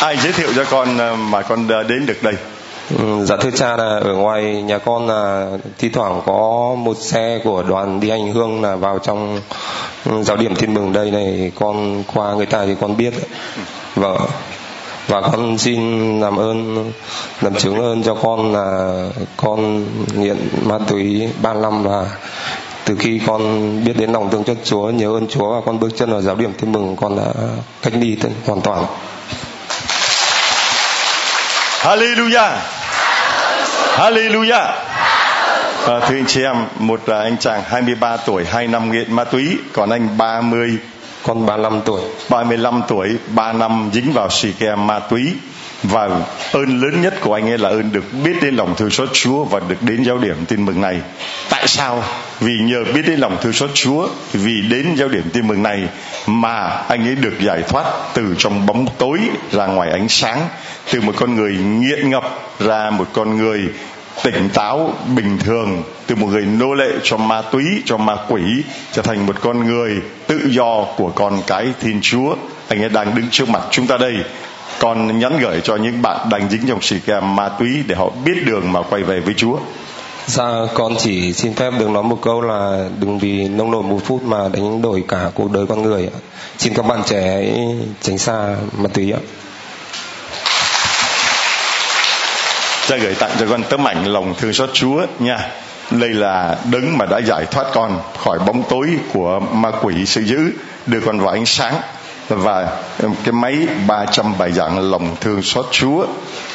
Ai 0.00 0.16
giới 0.16 0.32
thiệu 0.32 0.48
cho 0.56 0.64
con 0.64 0.98
ờ, 0.98 1.16
mà 1.16 1.42
con 1.42 1.68
đến 1.88 2.06
được 2.06 2.22
đây 2.22 2.34
Ừ, 2.96 3.24
dạ 3.24 3.36
thưa 3.36 3.50
cha 3.50 3.76
là 3.76 3.98
ở 3.98 4.14
ngoài 4.14 4.42
nhà 4.62 4.78
con 4.78 5.08
là 5.08 5.46
thi 5.78 5.88
thoảng 5.88 6.22
có 6.26 6.74
một 6.78 6.96
xe 6.96 7.40
của 7.44 7.62
đoàn 7.62 8.00
đi 8.00 8.10
hành 8.10 8.32
hương 8.32 8.62
là 8.62 8.76
vào 8.76 8.98
trong 8.98 9.40
giáo 10.22 10.36
điểm 10.36 10.54
thiên 10.54 10.74
mừng 10.74 10.92
đây 10.92 11.10
này 11.10 11.52
con 11.54 12.04
qua 12.14 12.34
người 12.34 12.46
ta 12.46 12.66
thì 12.66 12.74
con 12.80 12.96
biết. 12.96 13.14
Vâng 13.94 14.16
và 15.08 15.20
con 15.20 15.58
xin 15.58 16.20
làm 16.20 16.36
ơn 16.36 16.92
làm 17.40 17.54
chứng 17.54 17.78
ơn 17.78 18.02
cho 18.02 18.14
con 18.14 18.52
là 18.52 18.92
con 19.36 19.84
nghiện 20.14 20.36
ma 20.64 20.78
túy 20.78 21.28
ba 21.42 21.54
năm 21.54 21.82
và 21.82 22.10
từ 22.84 22.96
khi 22.98 23.20
con 23.26 23.40
biết 23.84 23.92
đến 23.98 24.12
lòng 24.12 24.30
thương 24.30 24.44
cho 24.44 24.54
Chúa 24.64 24.90
nhớ 24.90 25.16
ơn 25.16 25.26
Chúa 25.28 25.54
và 25.54 25.60
con 25.66 25.80
bước 25.80 25.88
chân 25.96 26.10
vào 26.10 26.22
giáo 26.22 26.34
điểm 26.34 26.52
tin 26.60 26.72
mừng 26.72 26.96
con 26.96 27.16
đã 27.16 27.32
cách 27.82 27.92
ly 27.96 28.16
hoàn 28.46 28.60
toàn. 28.60 28.86
Hallelujah 31.80 32.77
Hallelujah 33.98 34.66
à, 35.86 36.00
thưa 36.08 36.16
anh 36.16 36.26
chị 36.26 36.42
em 36.42 36.56
một 36.78 37.08
là 37.08 37.20
anh 37.20 37.38
chàng 37.38 37.62
23 37.66 38.16
tuổi 38.16 38.44
hai 38.44 38.66
năm 38.66 38.92
nghiện 38.92 39.12
ma 39.12 39.24
túy 39.24 39.58
còn 39.72 39.90
anh 39.90 40.18
30 40.18 40.78
con 41.22 41.46
35 41.46 41.80
tuổi 41.84 42.02
35 42.28 42.82
tuổi 42.88 43.16
3 43.34 43.52
năm 43.52 43.90
dính 43.94 44.12
vào 44.12 44.30
xì 44.30 44.52
ke 44.52 44.74
ma 44.74 44.98
túy 44.98 45.32
và 45.82 46.08
ơn 46.52 46.80
lớn 46.80 47.02
nhất 47.02 47.14
của 47.20 47.34
anh 47.34 47.50
ấy 47.50 47.58
là 47.58 47.68
ơn 47.68 47.92
được 47.92 48.04
biết 48.24 48.36
đến 48.42 48.56
lòng 48.56 48.74
thương 48.76 48.90
xót 48.90 49.08
Chúa 49.12 49.44
và 49.44 49.60
được 49.68 49.82
đến 49.82 50.04
giáo 50.04 50.18
điểm 50.18 50.44
tin 50.48 50.64
mừng 50.64 50.80
này. 50.80 51.00
Tại 51.50 51.68
sao? 51.68 52.04
Vì 52.40 52.58
nhờ 52.58 52.84
biết 52.94 53.02
đến 53.06 53.20
lòng 53.20 53.36
thương 53.42 53.52
xót 53.52 53.70
Chúa, 53.74 54.08
vì 54.32 54.62
đến 54.70 54.94
giáo 54.96 55.08
điểm 55.08 55.30
tin 55.32 55.48
mừng 55.48 55.62
này 55.62 55.88
mà 56.26 56.82
anh 56.88 57.08
ấy 57.08 57.14
được 57.14 57.34
giải 57.40 57.62
thoát 57.68 57.84
từ 58.14 58.34
trong 58.38 58.66
bóng 58.66 58.86
tối 58.98 59.18
ra 59.52 59.66
ngoài 59.66 59.90
ánh 59.90 60.08
sáng, 60.08 60.48
từ 60.92 61.00
một 61.00 61.14
con 61.16 61.34
người 61.34 61.52
nghiện 61.52 62.10
ngập 62.10 62.24
ra 62.58 62.90
một 62.90 63.06
con 63.12 63.36
người 63.36 63.68
tỉnh 64.22 64.48
táo 64.54 64.94
bình 65.16 65.38
thường 65.38 65.82
từ 66.06 66.14
một 66.14 66.26
người 66.26 66.44
nô 66.44 66.74
lệ 66.74 66.88
cho 67.02 67.16
ma 67.16 67.42
túy 67.42 67.64
cho 67.84 67.96
ma 67.96 68.16
quỷ 68.28 68.42
trở 68.92 69.02
thành 69.02 69.26
một 69.26 69.36
con 69.40 69.66
người 69.66 70.00
tự 70.26 70.48
do 70.50 70.84
của 70.96 71.10
con 71.14 71.42
cái 71.46 71.72
thiên 71.80 71.98
chúa. 72.02 72.34
Anh 72.68 72.82
ấy 72.82 72.88
đang 72.88 73.14
đứng 73.14 73.26
trước 73.30 73.48
mặt 73.48 73.62
chúng 73.70 73.86
ta 73.86 73.96
đây. 73.96 74.16
Con 74.78 75.18
nhắn 75.18 75.38
gửi 75.40 75.60
cho 75.60 75.76
những 75.76 76.02
bạn 76.02 76.28
đang 76.30 76.50
dính 76.50 76.66
trong 76.68 76.82
xì 76.82 76.96
ke 77.06 77.20
ma 77.20 77.48
túy 77.48 77.82
để 77.86 77.94
họ 77.94 78.10
biết 78.24 78.34
đường 78.46 78.72
mà 78.72 78.82
quay 78.82 79.02
về 79.02 79.20
với 79.20 79.34
chúa. 79.34 79.58
Dạ 80.28 80.44
con 80.74 80.96
chỉ 80.98 81.32
xin 81.32 81.54
phép 81.54 81.70
được 81.78 81.90
nói 81.90 82.02
một 82.02 82.18
câu 82.22 82.40
là 82.40 82.88
đừng 83.00 83.18
vì 83.18 83.48
nông 83.48 83.70
nổi 83.70 83.82
một 83.82 83.98
phút 84.04 84.22
mà 84.22 84.48
đánh 84.52 84.82
đổi 84.82 85.04
cả 85.08 85.30
cuộc 85.34 85.52
đời 85.52 85.66
con 85.66 85.82
người 85.82 86.08
Xin 86.58 86.74
các 86.74 86.86
bạn 86.86 87.02
trẻ 87.06 87.20
hãy 87.20 87.76
tránh 88.00 88.18
xa 88.18 88.56
ma 88.78 88.88
túy 88.94 89.12
ạ. 89.12 89.18
cha 92.88 92.96
gửi 92.96 93.14
tặng 93.14 93.30
cho 93.40 93.46
con 93.50 93.62
tấm 93.68 93.88
ảnh 93.88 94.04
lòng 94.04 94.34
thương 94.38 94.52
xót 94.52 94.70
Chúa 94.72 95.06
nha. 95.18 95.38
Đây 95.90 96.08
là 96.08 96.56
đấng 96.72 96.98
mà 96.98 97.06
đã 97.06 97.18
giải 97.18 97.46
thoát 97.50 97.66
con 97.74 98.00
khỏi 98.24 98.38
bóng 98.38 98.62
tối 98.68 98.88
của 99.12 99.40
ma 99.52 99.70
quỷ 99.82 100.06
sự 100.06 100.20
dữ, 100.20 100.50
đưa 100.86 101.00
con 101.00 101.18
vào 101.18 101.28
ánh 101.28 101.46
sáng 101.46 101.74
và 102.28 102.82
cái 102.98 103.32
máy 103.32 103.66
300 103.86 104.38
bài 104.38 104.52
giảng 104.52 104.90
lòng 104.90 105.16
thương 105.20 105.42
xót 105.42 105.66
Chúa 105.70 106.06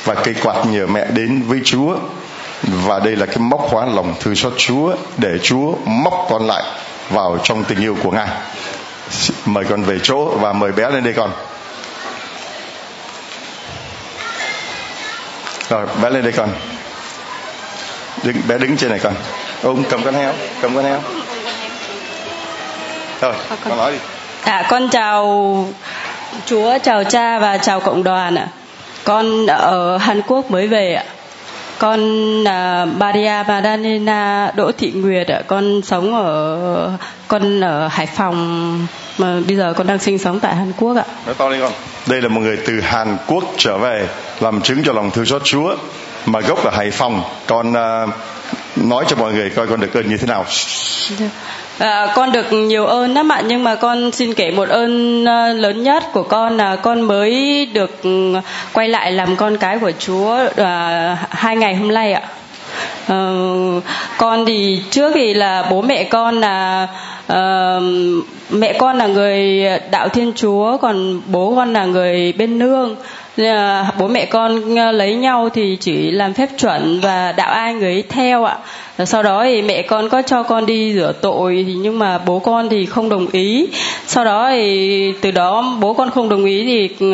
và 0.04 0.14
cây 0.14 0.36
quạt 0.44 0.66
nhờ 0.66 0.88
mẹ 0.88 1.08
đến 1.12 1.42
với 1.42 1.62
Chúa 1.66 1.96
và 2.64 3.00
đây 3.00 3.16
là 3.16 3.26
cái 3.26 3.38
móc 3.38 3.62
khóa 3.70 3.86
lòng 3.86 4.16
thương 4.20 4.36
xót 4.36 4.54
Chúa 4.58 4.96
để 5.18 5.40
Chúa 5.44 5.74
móc 5.86 6.28
con 6.30 6.48
lại 6.48 6.64
vào 7.10 7.38
trong 7.44 7.64
tình 7.64 7.80
yêu 7.80 7.98
của 8.04 8.12
Ngài. 8.12 8.28
Mời 9.46 9.66
con 9.70 9.84
về 9.84 10.00
chỗ 10.04 10.26
và 10.26 10.54
mời 10.54 10.72
bé 10.72 10.90
lên 10.90 11.04
đây 11.04 11.14
con. 11.14 11.32
Rồi 15.70 15.88
bé 16.02 16.10
lên 16.10 16.24
đây 16.24 16.32
con. 16.32 16.50
Đứng 18.24 18.38
bé 18.48 18.58
đứng 18.58 18.78
trên 18.78 18.90
này 18.90 19.00
con. 19.00 19.14
Ôm 19.64 19.84
cầm 19.90 20.04
con 20.04 20.14
heo 20.14 20.34
cầm 20.62 20.76
con 20.76 20.86
heo. 20.86 21.02
Rồi 23.22 23.34
con 23.64 23.78
nói 23.78 23.92
đi. 23.92 23.98
À 24.44 24.68
con 24.70 24.90
chào 24.90 25.68
chúa 26.46 26.78
chào 26.84 27.04
cha 27.04 27.40
và 27.40 27.58
chào 27.58 27.80
cộng 27.80 28.04
đoàn 28.04 28.36
ạ. 28.36 28.48
Con 29.04 29.46
ở 29.48 29.98
hàn 29.98 30.22
quốc 30.22 30.52
mới 30.52 30.68
về 30.68 30.94
ạ 30.94 31.04
con 31.84 32.00
là 32.44 32.86
Maria 32.86 33.44
Madalena 33.48 34.52
Đỗ 34.56 34.72
Thị 34.78 34.92
Nguyệt 34.92 35.28
ạ 35.28 35.42
con 35.48 35.82
sống 35.82 36.16
ở 36.16 36.98
con 37.28 37.62
ở 37.62 37.88
Hải 37.88 38.06
Phòng 38.06 38.88
mà 39.18 39.40
bây 39.48 39.56
giờ 39.56 39.74
con 39.78 39.88
đang 39.88 40.00
sinh 40.00 40.18
sống 40.18 40.40
tại 40.40 40.56
Hàn 40.56 40.72
Quốc 40.80 40.98
ạ. 40.98 41.04
Nói 41.26 41.36
to 41.36 41.50
lên 41.50 41.62
con. 41.62 41.72
Đây 42.08 42.22
là 42.22 42.28
một 42.28 42.42
người 42.42 42.58
từ 42.66 42.80
Hàn 42.82 43.18
Quốc 43.28 43.44
trở 43.58 43.78
về 43.78 44.08
làm 44.40 44.62
chứng 44.62 44.84
cho 44.84 44.94
lòng 44.94 45.12
thương 45.12 45.26
xót 45.26 45.44
Chúa 45.44 45.76
mà 46.26 46.40
gốc 46.40 46.64
ở 46.66 46.72
Hải 46.72 46.92
Phòng. 46.92 47.24
Con 47.48 47.72
uh, 47.72 48.10
nói 48.76 49.06
cho 49.08 49.16
mọi 49.16 49.34
người 49.34 49.50
coi 49.50 49.68
con 49.68 49.82
được 49.82 49.94
ơn 49.94 50.10
như 50.10 50.18
thế 50.18 50.28
nào. 50.28 50.46
À, 51.80 52.08
con 52.16 52.32
được 52.32 52.54
nhiều 52.54 52.86
ơn 52.86 53.14
lắm 53.14 53.32
ạ 53.32 53.42
nhưng 53.48 53.64
mà 53.64 53.76
con 53.76 54.12
xin 54.12 54.34
kể 54.34 54.52
một 54.52 54.70
ơn 54.70 55.26
ờ, 55.26 55.54
lớn 55.54 55.84
nhất 55.84 56.04
của 56.14 56.24
con 56.24 56.58
là 56.58 56.76
con 56.76 57.02
mới 57.02 57.66
được 57.66 58.04
ừ, 58.04 58.34
quay 58.74 58.90
lại 58.90 59.12
làm 59.12 59.36
con 59.36 59.58
cái 59.58 59.80
của 59.80 59.92
Chúa 60.00 60.38
à, 60.56 61.18
hai 61.30 61.56
ngày 61.56 61.76
hôm 61.76 61.94
nay 61.94 62.14
ạ. 62.14 62.22
À, 63.08 63.18
con 64.18 64.46
thì 64.46 64.82
trước 64.90 65.12
thì 65.16 65.34
là 65.34 65.68
bố 65.72 65.82
mẹ 65.82 66.04
con 66.04 66.40
là 66.42 66.88
à, 67.28 67.80
mẹ 68.50 68.74
con 68.74 68.98
là 68.98 69.08
người 69.08 69.66
đạo 69.92 70.10
thiên 70.10 70.32
chúa 70.36 70.78
còn 70.78 71.22
bố 71.26 71.56
con 71.56 71.74
là 71.74 71.86
người 71.86 72.34
bên 72.34 72.60
nương 72.60 72.96
bố 74.00 74.08
mẹ 74.08 74.26
con 74.26 74.76
lấy 74.76 75.16
nhau 75.16 75.50
thì 75.54 75.78
chỉ 75.80 76.12
làm 76.12 76.34
phép 76.34 76.50
chuẩn 76.58 77.00
và 77.00 77.32
đạo 77.32 77.52
ai 77.52 77.74
người 77.74 77.92
ấy 77.94 78.04
theo 78.10 78.44
ạ 78.44 78.58
sau 79.06 79.24
đó 79.24 79.44
thì 79.44 79.62
mẹ 79.62 79.82
con 79.82 80.10
có 80.10 80.22
cho 80.22 80.44
con 80.44 80.66
đi 80.66 80.94
rửa 80.94 81.14
tội 81.22 81.64
thì 81.68 81.74
nhưng 81.74 82.00
mà 82.00 82.18
bố 82.18 82.40
con 82.40 82.70
thì 82.70 82.86
không 82.86 83.10
đồng 83.10 83.28
ý. 83.32 83.68
Sau 84.08 84.26
đó 84.26 84.50
thì 84.52 85.14
từ 85.22 85.32
đó 85.32 85.76
bố 85.80 85.94
con 85.94 86.10
không 86.10 86.30
đồng 86.30 86.46
ý 86.46 86.64
thì 86.66 87.08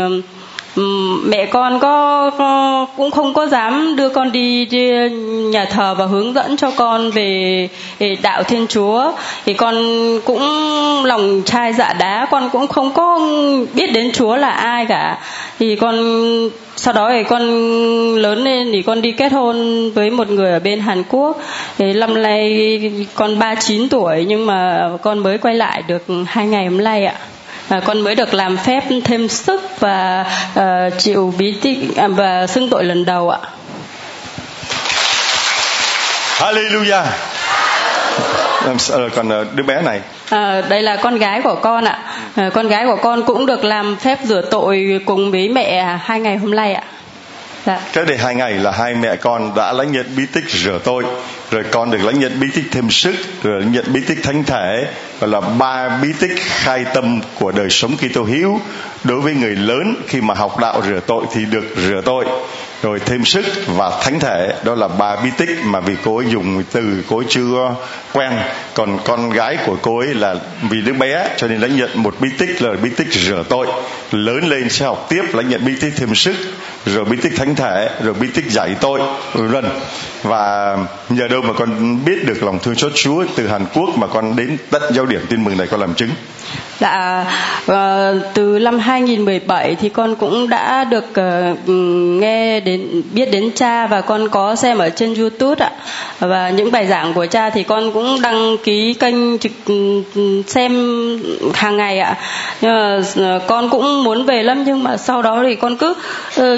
mẹ 1.25 1.45
con 1.45 1.79
có, 1.79 2.29
có 2.37 2.85
cũng 2.97 3.11
không 3.11 3.33
có 3.33 3.47
dám 3.47 3.95
đưa 3.95 4.09
con 4.09 4.31
đi, 4.31 4.65
đi 4.65 5.09
nhà 5.51 5.65
thờ 5.65 5.95
và 5.97 6.05
hướng 6.05 6.33
dẫn 6.33 6.57
cho 6.57 6.71
con 6.71 7.11
về, 7.11 7.69
về 7.99 8.17
đạo 8.21 8.43
thiên 8.43 8.67
chúa. 8.67 9.11
Thì 9.45 9.53
con 9.53 9.75
cũng 10.25 10.41
lòng 11.05 11.41
trai 11.45 11.73
dạ 11.73 11.93
đá 11.93 12.27
con 12.31 12.49
cũng 12.49 12.67
không 12.67 12.93
có 12.93 13.19
biết 13.73 13.87
đến 13.93 14.11
chúa 14.11 14.35
là 14.35 14.49
ai 14.49 14.85
cả. 14.85 15.17
Thì 15.59 15.75
con 15.75 15.95
sau 16.81 16.93
đó 16.93 17.09
thì 17.13 17.23
con 17.23 17.41
lớn 18.15 18.43
lên 18.43 18.69
thì 18.71 18.81
con 18.81 19.01
đi 19.01 19.11
kết 19.11 19.31
hôn 19.31 19.91
với 19.91 20.09
một 20.09 20.29
người 20.29 20.51
ở 20.51 20.59
bên 20.59 20.79
Hàn 20.79 21.03
Quốc 21.09 21.41
thì 21.77 21.93
năm 21.93 22.21
nay 22.23 22.79
con 23.15 23.39
39 23.39 23.89
tuổi 23.89 24.25
nhưng 24.27 24.45
mà 24.45 24.89
con 25.01 25.19
mới 25.19 25.37
quay 25.37 25.55
lại 25.55 25.83
được 25.87 26.03
hai 26.27 26.47
ngày 26.47 26.65
hôm 26.65 26.83
nay 26.83 27.05
ạ 27.05 27.15
à, 27.69 27.79
con 27.85 28.01
mới 28.01 28.15
được 28.15 28.33
làm 28.33 28.57
phép 28.57 28.83
thêm 29.03 29.27
sức 29.27 29.61
và 29.79 30.25
uh, 30.59 30.93
chịu 30.97 31.33
bí 31.37 31.53
tích 31.61 31.77
à, 31.95 32.07
và 32.07 32.47
xưng 32.47 32.69
tội 32.69 32.83
lần 32.83 33.05
đầu 33.05 33.29
ạ. 33.29 33.39
Hallelujah 36.37 37.05
còn 39.15 39.29
ờ, 39.29 39.45
đứa 39.55 39.63
bé 39.63 39.81
này. 39.81 40.01
À, 40.29 40.61
đây 40.69 40.81
là 40.81 40.95
con 40.95 41.17
gái 41.17 41.41
của 41.41 41.55
con 41.55 41.83
ạ. 41.83 41.99
À, 42.35 42.49
con 42.53 42.67
gái 42.67 42.85
của 42.85 42.95
con 42.95 43.23
cũng 43.23 43.45
được 43.45 43.63
làm 43.63 43.95
phép 43.95 44.19
rửa 44.23 44.41
tội 44.51 45.01
cùng 45.05 45.31
với 45.31 45.49
mẹ 45.49 45.97
hai 46.01 46.19
ngày 46.19 46.37
hôm 46.37 46.55
nay 46.55 46.73
ạ. 46.73 46.83
Dạ. 47.65 47.79
Cái 47.93 48.05
đây 48.05 48.17
hai 48.17 48.35
ngày 48.35 48.53
là 48.53 48.71
hai 48.71 48.93
mẹ 48.93 49.15
con 49.15 49.55
đã 49.55 49.73
lãnh 49.73 49.91
nhận 49.91 50.05
bí 50.17 50.25
tích 50.33 50.49
rửa 50.49 50.79
tội 50.83 51.03
rồi 51.51 51.63
con 51.71 51.91
được 51.91 52.03
lãnh 52.03 52.19
nhận 52.19 52.39
bí 52.39 52.47
tích 52.53 52.65
thêm 52.71 52.89
sức, 52.89 53.15
rồi 53.43 53.61
lãnh 53.61 53.71
nhận 53.71 53.85
bí 53.93 54.01
tích 54.07 54.23
thánh 54.23 54.43
thể 54.43 54.87
và 55.19 55.27
là 55.27 55.41
ba 55.41 55.99
bí 56.01 56.09
tích 56.19 56.31
khai 56.39 56.85
tâm 56.93 57.21
của 57.39 57.51
đời 57.51 57.69
sống 57.69 57.97
Kitô 57.97 58.23
hữu. 58.23 58.59
Đối 59.03 59.21
với 59.21 59.33
người 59.33 59.55
lớn, 59.55 59.95
khi 60.07 60.21
mà 60.21 60.33
học 60.33 60.59
đạo 60.59 60.81
rửa 60.89 60.99
tội 61.07 61.25
thì 61.33 61.45
được 61.45 61.75
rửa 61.87 62.01
tội, 62.05 62.25
rồi 62.81 62.99
thêm 63.05 63.25
sức 63.25 63.45
và 63.67 63.99
thánh 64.03 64.19
thể. 64.19 64.53
Đó 64.63 64.75
là 64.75 64.87
ba 64.87 65.15
bí 65.15 65.29
tích 65.37 65.49
mà 65.63 65.79
vì 65.79 65.95
cô 66.03 66.17
ấy 66.17 66.25
dùng 66.29 66.63
từ 66.71 67.03
cô 67.07 67.17
ấy 67.17 67.25
chưa 67.29 67.75
quen. 68.13 68.31
Còn 68.73 68.99
con 69.03 69.29
gái 69.29 69.57
của 69.65 69.77
cô 69.81 69.99
ấy 69.99 70.13
là 70.13 70.35
vì 70.69 70.81
đứa 70.81 70.93
bé, 70.93 71.29
cho 71.37 71.47
nên 71.47 71.61
lãnh 71.61 71.75
nhận 71.75 71.89
một 71.93 72.15
bí 72.19 72.29
tích 72.37 72.61
là 72.61 72.73
bí 72.83 72.89
tích 72.89 73.13
rửa 73.13 73.43
tội. 73.49 73.67
Lớn 74.11 74.47
lên 74.47 74.69
sẽ 74.69 74.85
học 74.85 75.05
tiếp 75.09 75.23
lãnh 75.33 75.49
nhận 75.49 75.65
bí 75.65 75.73
tích 75.81 75.93
thêm 75.97 76.15
sức 76.15 76.35
rồi 76.95 77.05
bí 77.05 77.17
tích 77.21 77.33
thánh 77.37 77.55
thể, 77.55 77.89
rồi 78.03 78.13
bí 78.13 78.27
tích 78.33 78.51
giải 78.51 78.75
tội, 78.81 79.01
vân 79.33 79.65
và 80.23 80.77
nhờ 81.09 81.27
đâu 81.27 81.41
mà 81.41 81.53
con 81.53 81.99
biết 82.05 82.25
được 82.25 82.43
lòng 82.43 82.59
thương 82.59 82.75
xót 82.75 82.91
Chúa 82.95 83.23
từ 83.35 83.47
Hàn 83.47 83.65
Quốc 83.73 83.89
mà 83.97 84.07
con 84.07 84.35
đến 84.35 84.57
tận 84.71 84.81
giao 84.93 85.05
điểm 85.05 85.21
tin 85.29 85.43
mừng 85.43 85.57
này 85.57 85.67
con 85.67 85.79
làm 85.79 85.93
chứng 85.93 86.09
Dạ 86.79 87.25
ờ, 87.65 88.19
từ 88.33 88.59
năm 88.59 88.79
2017 88.79 89.75
thì 89.75 89.89
con 89.89 90.15
cũng 90.15 90.49
đã 90.49 90.83
được 90.83 91.05
ờ, 91.13 91.55
nghe 92.19 92.59
đến, 92.59 93.01
biết 93.13 93.31
đến 93.31 93.51
cha 93.55 93.87
và 93.87 94.01
con 94.01 94.29
có 94.29 94.55
xem 94.55 94.77
ở 94.77 94.89
trên 94.89 95.13
YouTube 95.13 95.65
ạ. 95.65 95.71
Và 96.19 96.49
những 96.49 96.71
bài 96.71 96.87
giảng 96.87 97.13
của 97.13 97.25
cha 97.25 97.49
thì 97.49 97.63
con 97.63 97.91
cũng 97.93 98.21
đăng 98.21 98.57
ký 98.63 98.93
kênh 98.93 99.37
trực 99.37 99.51
xem 100.47 100.73
hàng 101.53 101.77
ngày 101.77 101.99
ạ. 101.99 102.15
Ờ, 102.61 103.01
nhưng 103.15 103.29
mà 103.29 103.39
con 103.47 103.69
cũng 103.69 104.03
muốn 104.03 104.25
về 104.25 104.43
lắm 104.43 104.63
nhưng 104.65 104.83
mà 104.83 104.97
sau 104.97 105.21
đó 105.21 105.43
thì 105.43 105.55
con 105.55 105.77
cứ 105.77 105.93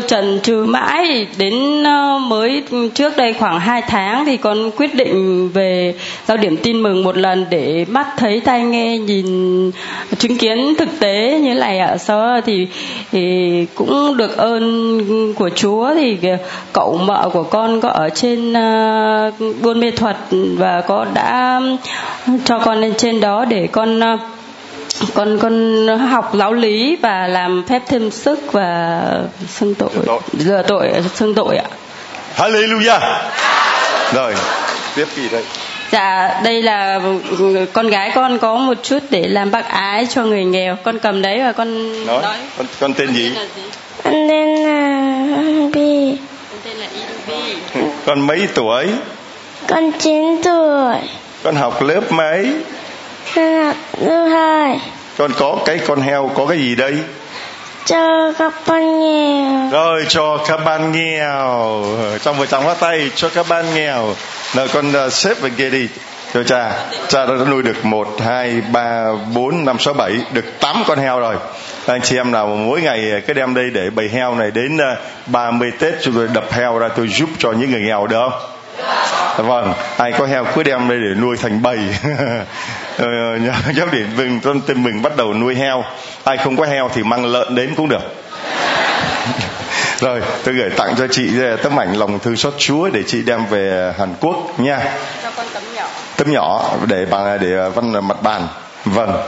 trở 0.08 0.21
chần 0.22 0.40
trừ 0.44 0.66
mãi 0.66 1.28
đến 1.38 1.84
ờ, 1.84 2.20
mới 2.20 2.64
trước 2.94 3.18
đây 3.18 3.34
khoảng 3.34 3.60
2 3.60 3.82
tháng 3.82 4.26
thì 4.26 4.38
con 4.38 4.72
quyết 4.78 4.96
định 4.96 5.50
về 5.50 5.94
giao 6.28 6.38
điểm 6.38 6.58
tin 6.58 6.84
mừng 6.84 7.04
một 7.04 7.18
lần 7.18 7.46
để 7.50 7.86
mắt 7.90 8.08
thấy 8.18 8.40
tai 8.40 8.64
nghe 8.64 8.98
nhìn 8.98 9.72
chứng 10.18 10.38
kiến 10.38 10.76
thực 10.78 10.90
tế 11.00 11.40
như 11.44 11.54
này 11.54 11.80
ạ. 11.80 11.98
Sau 11.98 12.42
thì, 12.42 12.68
thì 13.12 13.66
cũng 13.76 14.18
được 14.18 14.38
ơn 14.38 15.34
của 15.34 15.50
Chúa 15.50 15.96
thì 15.96 16.18
ờ, 16.24 16.38
cậu 16.74 16.98
mợ 16.98 17.30
của 17.34 17.44
con 17.44 17.82
có 17.82 17.90
ở 17.90 18.10
trên 18.10 18.54
ờ, 18.54 19.32
buôn 19.62 19.80
mê 19.80 19.92
thuật 19.92 20.18
và 20.32 20.82
có 20.82 21.06
đã 21.14 21.62
cho 22.46 22.60
con 22.60 22.82
lên 22.82 22.94
trên 22.98 23.20
đó 23.20 23.46
để 23.46 23.68
con 23.72 24.00
con 25.14 25.40
con 25.40 25.88
học 25.88 26.32
giáo 26.34 26.54
lý 26.54 26.98
và 27.02 27.28
làm 27.28 27.64
phép 27.68 27.82
thêm 27.88 28.12
sức 28.12 28.52
và 28.52 29.02
xưng 29.48 29.76
tội. 29.76 29.90
Rửa 30.34 30.62
tội. 30.68 30.92
Xưng 31.16 31.36
tội 31.36 31.58
ạ. 31.58 31.70
Hallelujah. 32.38 33.00
Rồi 34.14 34.34
tiếp 34.96 35.08
gì 35.16 35.30
đây. 35.30 35.44
Dạ 35.92 36.42
đây 36.44 36.62
là 36.62 37.00
con 37.74 37.88
gái 37.88 38.12
con 38.16 38.40
có 38.40 38.56
một 38.56 38.78
chút 38.84 39.00
để 39.10 39.28
làm 39.28 39.52
bác 39.52 39.70
ái 39.70 40.08
cho 40.10 40.26
người 40.26 40.46
nghèo. 40.46 40.78
Con 40.84 41.00
cầm 41.00 41.22
đấy 41.22 41.40
và 41.40 41.52
con 41.52 41.94
nói, 42.06 42.22
nói. 42.22 42.38
Con, 42.58 42.68
con 42.80 42.94
tên 42.94 43.14
gì? 43.14 43.32
Con 44.04 44.14
tên 44.30 44.56
là 44.64 45.02
Bi. 45.74 46.18
Con 46.52 46.60
tên 46.64 46.78
là 46.78 46.88
Ibi 46.94 47.52
con 48.06 48.28
mấy 48.28 48.48
tuổi? 48.54 48.88
Con 49.68 49.92
9 50.00 50.42
tuổi. 50.44 50.96
Con 51.44 51.56
học 51.56 51.82
lớp 51.82 52.12
mấy 52.12 52.54
hai. 54.30 54.80
Con 55.18 55.32
có 55.40 55.58
cái 55.66 55.80
con 55.88 56.02
heo 56.02 56.32
có 56.36 56.46
cái 56.46 56.58
gì 56.58 56.76
đây? 56.76 56.98
Cho 57.86 58.34
các 58.40 58.54
bạn 58.68 59.00
nghèo. 59.00 59.70
Rồi 59.72 60.06
cho 60.08 60.38
các 60.48 60.58
bạn 60.66 60.92
nghèo. 60.92 61.84
Trong 62.24 62.38
vợ 62.38 62.46
chồng 62.46 62.64
hóa 62.64 62.74
tay 62.80 63.12
cho 63.16 63.30
các 63.30 63.46
bạn 63.50 63.66
nghèo. 63.74 64.16
Nào 64.56 64.68
con 64.74 64.92
uh, 65.06 65.14
xếp 65.14 65.38
bên 65.42 65.54
kia 65.58 65.70
đi. 65.70 65.88
Cho 66.34 66.44
cha 66.44 66.72
cha 67.08 67.26
đã 67.26 67.34
nuôi 67.50 67.64
được 67.64 67.86
một 67.86 68.08
hai 68.20 68.62
ba 68.72 69.06
bốn 69.34 69.66
năm 69.66 69.80
sáu 69.80 69.94
bảy 69.94 70.12
được 70.34 70.46
tám 70.60 70.84
con 70.88 71.00
heo 71.00 71.20
rồi. 71.20 71.36
Anh 71.86 72.02
chị 72.02 72.16
em 72.16 72.32
nào 72.32 72.48
mỗi 72.48 72.82
ngày 72.82 73.22
cứ 73.28 73.34
đem 73.34 73.54
đây 73.54 73.70
để 73.70 73.90
bầy 73.90 74.10
heo 74.10 74.36
này 74.36 74.52
đến 74.52 74.76
uh, 74.76 75.28
30 75.28 75.72
tết 75.80 75.94
chúng 76.02 76.14
tôi 76.14 76.28
đập 76.34 76.52
heo 76.52 76.78
ra 76.78 76.88
tôi 76.96 77.08
giúp 77.08 77.30
cho 77.38 77.52
những 77.52 77.72
người 77.72 77.82
nghèo 77.82 78.08
được 78.08 78.30
không 78.30 78.61
vâng 79.38 79.74
ai 79.98 80.12
có 80.12 80.26
heo 80.26 80.46
cứ 80.56 80.64
đem 80.64 80.90
đây 80.90 80.98
để 80.98 81.22
nuôi 81.22 81.38
thành 81.38 81.62
bầy. 81.62 81.80
Ờ, 82.98 83.08
giáo 83.76 83.88
điển 83.92 84.08
vừng 84.16 84.40
tôn 84.40 84.62
tên 84.62 84.84
mình 84.84 85.02
bắt 85.02 85.18
đầu 85.18 85.34
nuôi 85.34 85.56
heo. 85.56 85.84
Ai 86.24 86.38
không 86.38 86.58
có 86.58 86.66
heo 86.66 86.90
thì 86.94 87.04
mang 87.04 87.26
lợn 87.26 87.56
đến 87.56 87.76
cũng 87.76 87.90
được. 87.90 88.02
Rồi 90.00 90.22
tôi 90.44 90.56
gửi 90.56 90.70
tặng 90.70 90.96
cho 90.98 91.08
chị 91.08 91.30
tấm 91.64 91.80
ảnh 91.80 91.98
lòng 91.98 92.20
thư 92.20 92.36
xót 92.36 92.54
chúa 92.58 92.90
để 92.90 93.04
chị 93.08 93.22
đem 93.22 93.46
về 93.46 93.94
hàn 94.00 94.14
quốc 94.20 94.60
nha. 94.60 94.80
Cho 95.24 95.32
con 95.38 95.46
tấm 95.54 95.64
nhỏ. 95.76 95.88
Tấm 96.18 96.32
nhỏ 96.32 96.72
để 96.88 97.06
bằng 97.06 97.38
để 97.42 97.70
văn 97.76 98.08
mặt 98.08 98.22
bàn. 98.22 98.48
Vâng 98.86 99.24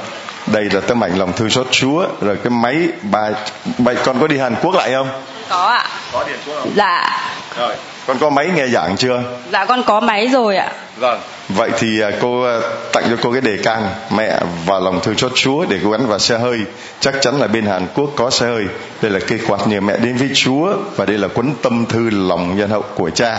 đây 0.48 0.64
là 0.64 0.82
tấm 0.88 1.04
ảnh 1.04 1.20
lòng 1.20 1.34
thư 1.34 1.50
xót 1.50 1.68
chúa. 1.72 2.08
Rồi 2.22 2.38
cái 2.44 2.50
máy 2.50 2.88
bà 3.02 3.30
vậy 3.78 3.96
con 4.06 4.20
có 4.20 4.28
đi 4.28 4.38
hàn 4.38 4.56
quốc 4.62 4.76
lại 4.76 4.92
không? 4.92 5.10
Có 5.50 5.66
ạ. 5.66 5.86
Có 6.12 6.24
điện 6.24 6.40
quốc 6.46 6.56
không? 6.60 6.72
Dạ. 6.76 7.20
Rồi 7.58 7.76
con 8.08 8.18
có 8.20 8.30
máy 8.30 8.50
nghe 8.56 8.68
giảng 8.68 8.98
chưa? 8.98 9.24
Dạ 9.52 9.66
con 9.66 9.84
có 9.84 10.00
máy 10.00 10.28
rồi 10.28 10.58
ạ. 10.58 10.72
Vâng. 10.98 11.20
Vậy 11.50 11.70
thì 11.80 12.02
à, 12.02 12.12
cô 12.22 12.44
à, 12.44 12.60
tặng 12.94 13.04
cho 13.10 13.16
cô 13.22 13.32
cái 13.32 13.42
đề 13.42 13.58
can 13.64 13.90
mẹ 14.16 14.40
và 14.66 14.80
lòng 14.80 15.00
thương 15.04 15.18
xót 15.18 15.32
chúa 15.36 15.66
để 15.66 15.80
cô 15.84 15.90
gắn 15.90 16.08
vào 16.08 16.20
xe 16.20 16.38
hơi. 16.38 16.60
Chắc 17.00 17.16
chắn 17.22 17.40
là 17.40 17.48
bên 17.48 17.66
hàn 17.66 17.88
quốc 17.96 18.10
có 18.16 18.30
xe 18.30 18.46
hơi. 18.46 18.66
Đây 19.02 19.12
là 19.12 19.20
cây 19.28 19.40
quạt 19.48 19.68
nhờ 19.68 19.82
mẹ 19.82 19.98
đến 19.98 20.16
với 20.16 20.30
chúa 20.36 20.74
và 20.96 21.06
đây 21.06 21.18
là 21.18 21.28
cuốn 21.28 21.54
tâm 21.62 21.86
thư 21.86 22.10
lòng 22.10 22.58
nhân 22.58 22.70
hậu 22.70 22.82
của 22.96 23.10
cha 23.10 23.38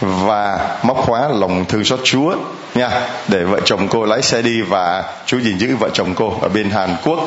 và 0.00 0.58
móc 0.82 0.96
khóa 0.96 1.28
lòng 1.28 1.64
thương 1.64 1.84
xót 1.84 2.00
chúa 2.04 2.34
nha 2.74 2.90
để 3.28 3.44
vợ 3.44 3.60
chồng 3.64 3.88
cô 3.88 4.04
lái 4.04 4.22
xe 4.22 4.42
đi 4.42 4.62
và 4.62 5.04
chú 5.26 5.40
gìn 5.40 5.58
giữ 5.58 5.76
vợ 5.76 5.88
chồng 5.92 6.14
cô 6.14 6.38
ở 6.42 6.48
bên 6.48 6.70
hàn 6.70 6.96
quốc. 7.04 7.20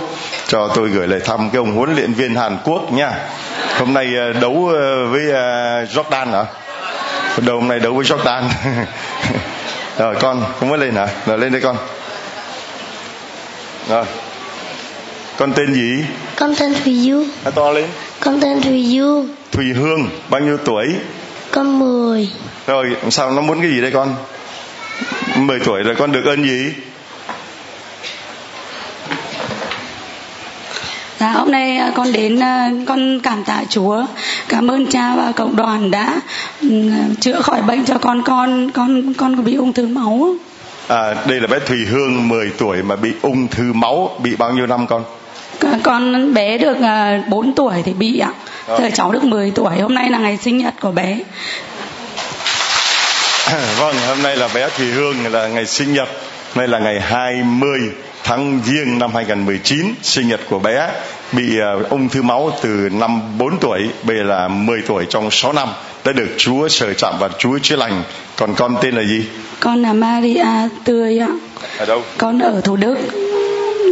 Cho 0.48 0.68
tôi 0.68 0.90
gửi 0.90 1.08
lời 1.08 1.20
thăm 1.26 1.50
cái 1.50 1.58
ông 1.58 1.76
huấn 1.76 1.96
luyện 1.96 2.14
viên 2.14 2.36
hàn 2.36 2.58
quốc 2.64 2.94
nha. 2.94 3.12
Hôm 3.80 3.94
nay 3.94 4.06
à, 4.18 4.40
đấu 4.42 4.72
với 5.12 5.22
jordan 5.86 6.32
hả 6.32 6.46
đầu 7.38 7.60
hôm 7.60 7.68
nay 7.68 7.80
đấu 7.80 7.94
với 7.94 8.06
jordan. 8.06 8.44
Rồi 9.98 10.16
con 10.20 10.44
không 10.60 10.70
mới 10.70 10.80
lên 10.80 10.96
hả? 10.96 11.08
Rồi 11.26 11.38
lên 11.38 11.52
đây 11.52 11.62
con. 11.62 11.78
Rồi. 13.90 14.06
Con 15.38 15.54
tên 15.54 15.74
gì? 15.74 16.06
Con 16.36 16.56
tên 16.56 16.74
Thùy 16.84 17.00
Du 17.00 17.24
nói 17.44 17.52
to 17.56 17.72
lên. 17.72 17.86
Con 18.20 18.42
tên 18.42 18.62
Thùy 18.62 18.98
Du 18.98 19.26
Thùy 19.52 19.74
Hương 19.74 20.10
bao 20.30 20.42
nhiêu 20.42 20.58
tuổi? 20.58 20.86
Con 21.52 21.80
10 21.80 22.30
rồi 22.68 22.96
sao 23.10 23.32
nó 23.32 23.42
muốn 23.42 23.62
cái 23.62 23.70
gì 23.70 23.82
đây 23.82 23.92
con? 23.92 24.16
10 25.36 25.60
tuổi 25.60 25.84
rồi 25.84 25.96
con 25.96 26.12
được 26.12 26.26
ơn 26.26 26.44
gì 26.44 26.74
Dạ 31.20 31.32
hôm 31.32 31.52
nay 31.52 31.78
à, 31.78 31.92
con 31.96 32.14
đến 32.14 32.40
à, 32.40 32.72
con 32.88 33.20
cảm 33.20 33.44
tạ 33.44 33.64
Chúa, 33.70 34.06
cảm 34.50 34.72
ơn 34.72 34.88
cha 34.88 35.16
và 35.16 35.32
cộng 35.36 35.56
đoàn 35.56 35.92
đã 35.92 36.22
ừ, 36.62 36.68
chữa 37.20 37.42
khỏi 37.42 37.62
bệnh 37.62 37.86
cho 37.86 37.98
con 37.98 38.24
con 38.24 38.72
con 38.72 39.14
con 39.14 39.44
bị 39.44 39.56
ung 39.56 39.74
thư 39.74 39.88
máu. 39.88 40.36
À, 40.88 41.16
đây 41.28 41.40
là 41.40 41.48
bé 41.48 41.60
Thùy 41.60 41.86
Hương 41.86 42.28
10 42.28 42.52
tuổi 42.58 42.84
mà 42.84 42.96
bị 42.96 43.12
ung 43.22 43.48
thư 43.48 43.74
máu, 43.74 44.20
bị 44.24 44.36
bao 44.36 44.52
nhiêu 44.52 44.68
năm 44.68 44.88
con? 44.88 45.04
Con 45.84 46.34
bé 46.34 46.58
được 46.58 46.78
4 47.28 47.48
à, 47.48 47.52
tuổi 47.56 47.74
thì 47.86 47.94
bị 47.94 48.20
ạ. 48.20 48.32
Giờ 48.68 48.90
cháu 48.94 49.12
được 49.12 49.24
10 49.24 49.52
tuổi, 49.52 49.80
hôm 49.80 49.96
nay 49.96 50.10
là 50.10 50.18
ngày 50.18 50.38
sinh 50.38 50.58
nhật 50.58 50.74
của 50.82 50.92
bé. 50.92 51.20
vâng, 53.80 53.96
hôm 54.08 54.22
nay 54.24 54.36
là 54.36 54.50
bé 54.54 54.70
Thùy 54.78 54.88
Hương 54.88 55.16
là 55.32 55.48
ngày 55.48 55.66
sinh 55.66 55.94
nhật, 55.94 56.10
nay 56.56 56.68
là 56.68 56.80
ngày 56.80 57.00
20 57.02 57.80
tháng 58.30 58.60
Giêng 58.66 59.00
năm 59.00 59.12
2019 59.14 59.86
sinh 60.02 60.28
nhật 60.28 60.40
của 60.50 60.60
bé 60.60 60.90
bị 61.32 61.58
uh, 61.80 61.90
ung 61.90 62.10
thư 62.10 62.22
máu 62.22 62.52
từ 62.62 62.90
năm 62.92 63.22
4 63.38 63.60
tuổi 63.60 63.90
bây 64.04 64.18
giờ 64.18 64.24
là 64.24 64.48
10 64.48 64.82
tuổi 64.88 65.06
trong 65.10 65.32
6 65.32 65.54
năm 65.54 65.68
đã 66.06 66.12
được 66.12 66.28
Chúa 66.38 66.68
sờ 66.68 66.94
chạm 66.94 67.14
và 67.20 67.30
Chúa 67.38 67.60
chữa 67.60 67.76
lành. 67.76 68.04
Còn 68.36 68.54
con 68.56 68.76
tên 68.82 68.96
là 68.96 69.04
gì? 69.04 69.26
Con 69.60 69.82
là 69.82 69.94
Maria 69.94 70.46
Tươi 70.84 71.20
ạ. 71.20 71.28
Ở 71.78 71.86
đâu? 71.86 72.04
Con 72.18 72.40
ở 72.40 72.62
Thủ 72.62 72.76
Đức. 72.76 72.98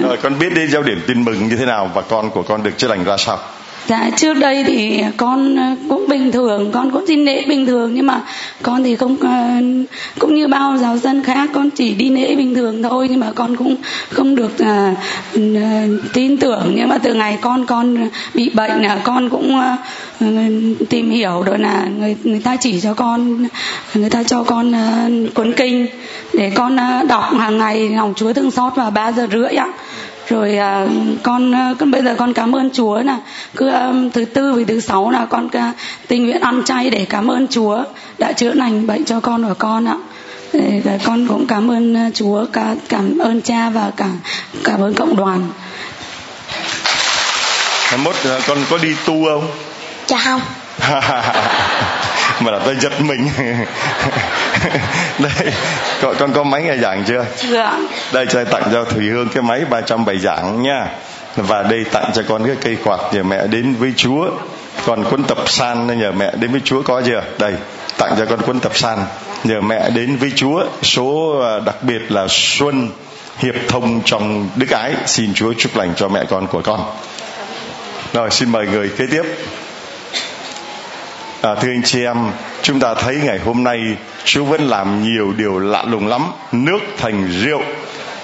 Rồi 0.02 0.18
con 0.24 0.40
biết 0.40 0.54
đi 0.56 0.68
giao 0.68 0.84
điểm 0.84 1.02
tin 1.08 1.26
mừng 1.26 1.48
như 1.48 1.56
thế 1.56 1.66
nào 1.66 1.92
và 1.94 2.02
con 2.02 2.30
của 2.30 2.44
con 2.44 2.64
được 2.64 2.78
chữa 2.78 2.88
lành 2.88 3.04
ra 3.04 3.18
sao 3.18 3.40
Dạ 3.88 4.10
trước 4.18 4.34
đây 4.34 4.64
thì 4.64 5.04
con 5.18 5.56
ờ, 5.56 5.76
cũng 5.90 6.06
bình 6.08 6.32
thường, 6.32 6.72
con 6.72 6.92
cũng 6.92 7.06
xin 7.08 7.26
lễ 7.26 7.46
bình 7.48 7.66
thường 7.66 7.94
nhưng 7.94 8.06
mà 8.06 8.22
con 8.62 8.84
thì 8.84 8.96
không 8.96 9.18
ờ, 9.22 9.62
cũng 10.20 10.36
như 10.36 10.48
bao 10.48 10.78
giáo 10.78 10.98
dân 10.98 11.24
khác 11.24 11.50
con 11.54 11.70
chỉ 11.70 11.94
đi 11.94 12.10
lễ 12.10 12.36
bình 12.36 12.56
thường 12.56 12.84
thôi 12.84 13.08
nhưng 13.10 13.20
mà 13.20 13.32
con 13.36 13.56
cũng 13.56 13.76
không 14.10 14.36
được 14.36 14.52
uh, 14.64 14.98
tin 16.14 16.38
tưởng. 16.38 16.74
Nhưng 16.76 16.90
mà 16.90 16.98
từ 16.98 17.14
ngày 17.14 17.38
con 17.42 17.66
con 17.66 18.10
bị 18.34 18.50
bệnh 18.50 18.82
là 18.82 19.00
con 19.04 19.30
cũng 19.30 19.56
uh, 19.56 20.90
tìm 20.90 21.10
hiểu 21.10 21.44
rồi 21.46 21.60
là 21.60 21.86
người 22.00 22.16
người 22.24 22.40
ta 22.40 22.56
chỉ 22.56 22.82
cho 22.82 22.94
con 22.94 23.48
người 23.94 24.10
ta 24.10 24.24
cho 24.24 24.44
con 24.44 24.72
uh, 24.72 25.34
cuốn 25.34 25.54
kinh 25.54 25.88
để 26.34 26.52
con 26.56 26.76
uh, 26.76 27.08
đọc 27.08 27.24
hàng 27.40 27.58
ngày 27.58 27.90
lòng 27.90 28.14
Chúa 28.16 28.34
thương 28.34 28.52
xót 28.52 28.76
vào 28.76 28.92
ba 28.92 29.12
giờ 29.12 29.28
rưỡi 29.32 29.56
ạ 29.56 29.68
rồi 30.30 30.58
à, 30.58 30.86
con 31.24 31.56
à, 31.56 31.74
con 31.80 31.92
bây 31.92 32.04
giờ 32.04 32.16
con 32.18 32.34
cảm 32.34 32.56
ơn 32.56 32.70
Chúa 32.74 33.02
là 33.02 33.18
cứ 33.56 33.70
um, 33.70 34.10
thứ 34.10 34.26
tư 34.26 34.54
với 34.54 34.66
thứ 34.66 34.80
sáu 34.80 35.10
là 35.10 35.26
con 35.26 35.46
uh, 35.46 35.76
tình 36.08 36.26
nguyện 36.26 36.42
ăn 36.42 36.64
chay 36.66 36.90
để 36.90 37.06
cảm 37.10 37.32
ơn 37.32 37.48
Chúa 37.48 37.84
đã 38.18 38.32
chữa 38.32 38.54
lành 38.54 38.88
bệnh 38.88 39.06
cho 39.06 39.20
con 39.20 39.46
và 39.46 39.54
con 39.54 39.86
ạ. 39.86 39.98
Để, 40.54 40.82
để 40.86 41.00
con 41.04 41.28
cũng 41.28 41.48
cảm 41.48 41.72
ơn 41.72 42.12
Chúa 42.14 42.46
cả 42.54 42.76
cảm 42.90 43.18
ơn 43.18 43.42
cha 43.42 43.70
và 43.70 43.92
cả 43.98 44.10
cảm 44.64 44.82
ơn 44.82 44.94
cộng 44.94 45.16
đoàn. 45.16 45.50
Mốt 47.98 48.16
con 48.48 48.58
có 48.70 48.78
đi 48.78 48.96
tu 49.06 49.26
không? 49.26 49.48
Dạ 50.08 50.18
không 50.18 50.42
mà 52.40 52.52
là 52.52 52.60
tôi 52.66 52.76
giật 52.80 53.02
mình. 53.02 53.30
Đây 55.20 55.54
con, 56.02 56.16
con 56.20 56.34
có 56.34 56.44
máy 56.44 56.62
nghe 56.62 56.78
giảng 56.78 57.04
chưa? 57.08 57.26
Chưa 57.38 57.72
đây 58.12 58.26
cho 58.30 58.44
tặng 58.44 58.64
cho 58.72 58.84
thùy 58.84 59.10
hương 59.10 59.30
cái 59.30 59.44
máy 59.44 59.66
300 59.70 60.06
bài 60.06 60.20
giảng 60.20 60.62
nha 60.62 60.88
và 61.36 61.64
đây 61.64 61.84
tặng 61.92 62.12
cho 62.14 62.24
con 62.30 62.48
cái 62.48 62.56
cây 62.62 62.78
quạt 62.84 63.00
nhờ 63.12 63.24
mẹ 63.24 63.48
đến 63.48 63.76
với 63.80 63.94
chúa. 63.98 64.30
Còn 64.86 65.04
cuốn 65.04 65.24
tập 65.24 65.38
san 65.46 66.00
nhờ 66.00 66.12
mẹ 66.12 66.32
đến 66.40 66.52
với 66.52 66.62
chúa 66.64 66.82
có 66.82 67.02
chưa? 67.06 67.24
Đây 67.40 67.54
tặng 67.98 68.16
cho 68.18 68.26
con 68.26 68.42
cuốn 68.42 68.60
tập 68.60 68.72
san 68.76 69.00
nhờ 69.44 69.62
mẹ 69.62 69.90
đến 69.90 70.18
với 70.18 70.32
chúa. 70.36 70.66
Số 70.82 71.40
à, 71.40 71.60
đặc 71.66 71.84
biệt 71.84 72.12
là 72.12 72.26
xuân 72.30 72.90
hiệp 73.38 73.56
thông 73.68 74.02
trong 74.06 74.50
đức 74.56 74.70
ái. 74.70 74.94
Xin 75.06 75.34
chúa 75.34 75.54
chúc 75.58 75.76
lành 75.78 75.94
cho 75.96 76.08
mẹ 76.08 76.24
con 76.30 76.48
của 76.48 76.62
con. 76.62 76.80
Rồi 78.14 78.32
xin 78.32 78.52
mời 78.52 78.68
người 78.68 78.90
kế 78.98 79.06
tiếp 79.12 79.24
à, 81.42 81.56
thưa 81.56 81.70
anh 81.70 81.84
chị 81.84 82.04
em 82.04 82.18
chúng 82.62 82.80
ta 82.80 82.94
thấy 82.94 83.16
ngày 83.24 83.40
hôm 83.40 83.64
nay 83.64 83.80
Chúa 84.24 84.44
vẫn 84.44 84.68
làm 84.68 85.04
nhiều 85.04 85.34
điều 85.38 85.60
lạ 85.60 85.84
lùng 85.88 86.08
lắm. 86.08 86.22
Nước 86.52 86.80
thành 86.98 87.32
rượu 87.42 87.62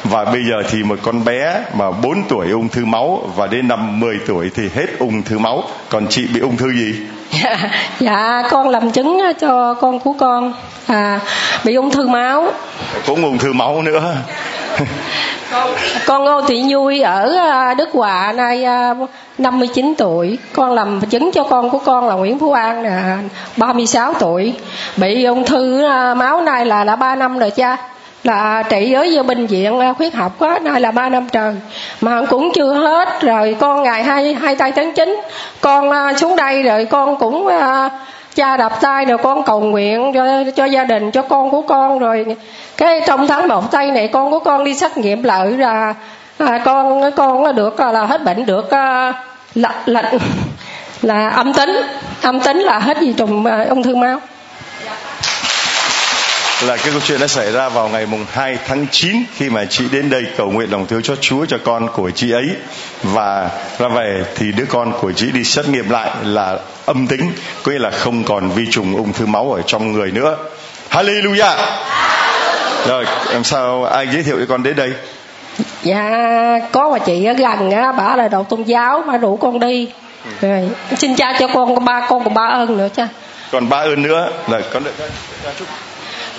và 0.03 0.25
bây 0.25 0.45
giờ 0.45 0.63
thì 0.69 0.83
một 0.83 0.99
con 1.03 1.25
bé 1.25 1.61
mà 1.73 1.91
4 1.91 2.23
tuổi 2.29 2.51
ung 2.51 2.69
thư 2.69 2.85
máu 2.85 3.21
và 3.35 3.47
đến 3.47 3.67
năm 3.67 3.99
10 3.99 4.19
tuổi 4.27 4.51
thì 4.55 4.69
hết 4.75 4.85
ung 4.99 5.23
thư 5.23 5.39
máu. 5.39 5.63
Còn 5.89 6.07
chị 6.09 6.27
bị 6.33 6.39
ung 6.39 6.57
thư 6.57 6.73
gì? 6.73 6.95
Dạ, 7.43 7.57
dạ 7.99 8.43
con 8.51 8.69
làm 8.69 8.91
chứng 8.91 9.21
cho 9.39 9.73
con 9.73 9.99
của 9.99 10.13
con. 10.13 10.53
À 10.87 11.19
bị 11.63 11.75
ung 11.75 11.91
thư 11.91 12.07
máu. 12.07 12.51
Cũng 13.07 13.23
ung 13.23 13.37
thư 13.37 13.53
máu 13.53 13.81
nữa. 13.81 14.15
Con 16.05 16.23
Ngô 16.23 16.41
Thị 16.41 16.61
Nhui 16.61 17.01
ở 17.01 17.35
à, 17.35 17.73
Đức 17.73 17.89
Hòa 17.93 18.33
nay 18.35 18.65
59 19.37 19.85
à, 19.85 19.93
tuổi. 19.97 20.37
Con 20.53 20.73
làm 20.73 21.01
chứng 21.01 21.31
cho 21.31 21.43
con 21.43 21.69
của 21.69 21.79
con 21.79 22.07
là 22.07 22.15
Nguyễn 22.15 22.39
Phú 22.39 22.51
An 22.51 22.83
là 22.83 23.17
36 23.57 24.13
tuổi. 24.13 24.53
Bị 24.97 25.23
ung 25.23 25.45
thư 25.45 25.83
à, 25.83 26.13
máu 26.13 26.41
nay 26.41 26.65
là 26.65 26.83
đã 26.83 26.95
3 26.95 27.15
năm 27.15 27.39
rồi 27.39 27.49
cha 27.49 27.77
là 28.23 28.63
trị 28.69 28.93
ở 28.93 29.05
vô 29.13 29.23
bệnh 29.23 29.47
viện 29.47 29.79
à, 29.79 29.93
khuyết 29.93 30.13
học 30.13 30.31
quá 30.39 30.59
nay 30.59 30.81
là 30.81 30.91
ba 30.91 31.09
năm 31.09 31.27
trời. 31.31 31.55
Mà 32.01 32.21
cũng 32.29 32.51
chưa 32.53 32.73
hết 32.73 33.21
rồi 33.21 33.55
con 33.59 33.83
ngày 33.83 34.03
hai 34.03 34.33
hai 34.33 34.55
tay 34.55 34.71
tháng 34.71 34.93
chín 34.93 35.21
con 35.61 35.91
à, 35.91 36.13
xuống 36.17 36.35
đây 36.35 36.63
rồi 36.63 36.85
con 36.85 37.15
cũng 37.15 37.47
à, 37.47 37.89
cha 38.35 38.57
đập 38.57 38.81
tay 38.81 39.05
rồi 39.05 39.17
con 39.17 39.43
cầu 39.43 39.59
nguyện 39.59 40.11
cho 40.13 40.43
cho 40.55 40.65
gia 40.65 40.83
đình 40.83 41.11
cho 41.11 41.21
con 41.21 41.49
của 41.49 41.61
con 41.61 41.99
rồi. 41.99 42.25
Cái 42.77 43.01
trong 43.07 43.27
tháng 43.27 43.47
một 43.47 43.71
tay 43.71 43.91
này 43.91 44.07
con 44.07 44.31
của 44.31 44.39
con 44.39 44.63
đi 44.63 44.73
xét 44.73 44.97
nghiệm 44.97 45.23
lại 45.23 45.51
là 45.51 45.93
à, 46.37 46.61
con 46.65 47.11
con 47.11 47.55
được 47.55 47.79
là 47.79 48.05
hết 48.05 48.23
bệnh 48.23 48.45
được 48.45 48.69
lệnh 49.55 49.71
là, 49.85 50.01
là 50.01 50.11
là 51.01 51.29
âm 51.29 51.53
tính. 51.53 51.81
Âm 52.21 52.39
tính 52.39 52.59
là 52.59 52.79
hết 52.79 53.01
gì 53.01 53.13
trùng 53.17 53.45
ung 53.69 53.83
thư 53.83 53.95
máu 53.95 54.19
là 56.67 56.77
cái 56.77 56.91
câu 56.91 57.01
chuyện 57.05 57.19
đã 57.19 57.27
xảy 57.27 57.51
ra 57.51 57.69
vào 57.69 57.89
ngày 57.89 58.05
mùng 58.05 58.25
2 58.31 58.57
tháng 58.67 58.85
9 58.91 59.23
khi 59.35 59.49
mà 59.49 59.65
chị 59.65 59.85
đến 59.91 60.09
đây 60.09 60.25
cầu 60.37 60.51
nguyện 60.51 60.71
lòng 60.71 60.87
thương 60.87 61.01
cho 61.01 61.15
Chúa 61.15 61.45
cho 61.45 61.57
con 61.63 61.87
của 61.93 62.11
chị 62.11 62.31
ấy. 62.31 62.45
Và 63.03 63.49
ra 63.79 63.87
về 63.87 64.23
thì 64.35 64.51
đứa 64.51 64.65
con 64.69 64.93
của 65.01 65.11
chị 65.11 65.31
đi 65.31 65.43
xét 65.43 65.67
nghiệm 65.69 65.89
lại 65.89 66.11
là 66.23 66.57
âm 66.85 67.07
tính 67.07 67.31
có 67.63 67.71
nghĩa 67.71 67.79
là 67.79 67.89
không 67.91 68.23
còn 68.23 68.49
vi 68.49 68.67
trùng 68.71 68.95
ung 68.95 69.13
thư 69.13 69.25
máu 69.25 69.53
ở 69.53 69.61
trong 69.67 69.91
người 69.91 70.11
nữa. 70.11 70.37
Hallelujah! 70.89 71.55
Rồi 72.87 73.05
làm 73.31 73.43
sao 73.43 73.83
ai 73.83 74.07
giới 74.13 74.23
thiệu 74.23 74.39
cho 74.39 74.45
con 74.49 74.63
đến 74.63 74.75
đây? 74.75 74.93
Dạ 75.83 76.09
có 76.71 76.89
một 76.89 76.97
chị 77.05 77.25
ở 77.25 77.33
gần 77.33 77.71
á 77.71 77.91
bà 77.91 78.15
là 78.15 78.27
đầu 78.27 78.43
tôn 78.43 78.63
giáo 78.63 79.03
bà 79.07 79.17
rủ 79.17 79.35
con 79.35 79.59
đi. 79.59 79.89
Rồi 80.41 80.69
xin 80.97 81.15
cha 81.15 81.33
cho 81.39 81.47
con 81.53 81.85
ba 81.85 82.07
con 82.09 82.23
còn 82.23 82.33
ba 82.33 82.47
ơn 82.47 82.77
nữa 82.77 82.87
cha. 82.95 83.07
Còn 83.51 83.69
ba 83.69 83.77
ơn 83.77 84.01
nữa. 84.01 84.31
Là 84.47 84.61
con 84.73 84.83
được 84.83 84.93
chút 85.59 85.65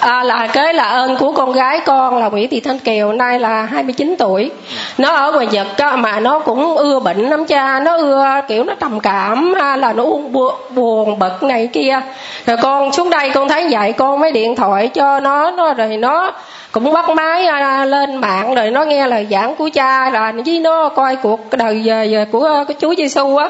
à, 0.04 0.22
là 0.22 0.46
cái 0.52 0.74
là 0.74 0.84
ơn 0.84 1.16
của 1.16 1.32
con 1.32 1.52
gái 1.52 1.80
con 1.86 2.18
là 2.18 2.28
Nguyễn 2.28 2.50
Thị 2.50 2.60
Thanh 2.60 2.78
Kiều 2.78 3.12
nay 3.12 3.40
là 3.40 3.62
29 3.62 4.14
tuổi. 4.18 4.50
Nó 4.98 5.14
ở 5.14 5.32
ngoài 5.32 5.46
Nhật 5.46 5.66
á, 5.76 5.96
mà 5.96 6.20
nó 6.20 6.38
cũng 6.38 6.76
ưa 6.76 7.00
bệnh 7.00 7.18
lắm 7.18 7.46
cha 7.46 7.80
nó 7.80 7.96
ưa 7.96 8.26
kiểu 8.48 8.64
nó 8.64 8.74
trầm 8.80 9.00
cảm 9.00 9.54
là 9.54 9.92
nó 9.92 10.04
buồn, 10.04 10.54
buồn 10.70 11.18
bực 11.18 11.42
này 11.42 11.66
kia. 11.72 12.00
Rồi 12.46 12.56
con 12.56 12.92
xuống 12.92 13.10
đây 13.10 13.30
con 13.34 13.48
thấy 13.48 13.68
vậy 13.70 13.92
con 13.92 14.20
mới 14.20 14.32
điện 14.32 14.56
thoại 14.56 14.88
cho 14.88 15.20
nó, 15.20 15.50
nó 15.50 15.74
rồi 15.74 15.96
nó 15.96 16.32
cũng 16.74 16.92
bắt 16.92 17.08
máy 17.08 17.46
à, 17.46 17.84
lên 17.84 18.16
mạng 18.16 18.54
rồi 18.54 18.70
nó 18.70 18.84
nghe 18.84 19.06
lời 19.06 19.26
giảng 19.30 19.56
của 19.56 19.68
cha 19.74 20.10
rồi 20.10 20.32
với 20.46 20.60
nó 20.60 20.88
coi 20.88 21.16
cuộc 21.16 21.40
đời 21.52 21.82
về, 21.84 22.08
về 22.08 22.24
của, 22.32 22.64
của 22.68 22.74
Chúa 22.80 22.94
Giêsu 22.94 23.36
á. 23.36 23.48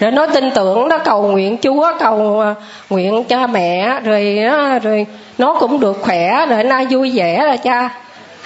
Rồi 0.00 0.10
nó 0.10 0.26
tin 0.26 0.50
tưởng 0.50 0.88
nó 0.88 0.98
cầu 0.98 1.22
nguyện 1.22 1.56
Chúa 1.62 1.92
cầu 1.98 2.40
à, 2.40 2.54
nguyện 2.90 3.24
cha 3.24 3.46
mẹ 3.46 4.00
rồi 4.04 4.38
rồi 4.82 5.06
nó 5.38 5.56
cũng 5.60 5.80
được 5.80 5.96
khỏe 6.00 6.46
rồi 6.46 6.64
nay 6.64 6.86
vui 6.90 7.12
vẻ 7.14 7.44
rồi 7.46 7.56
cha. 7.56 7.90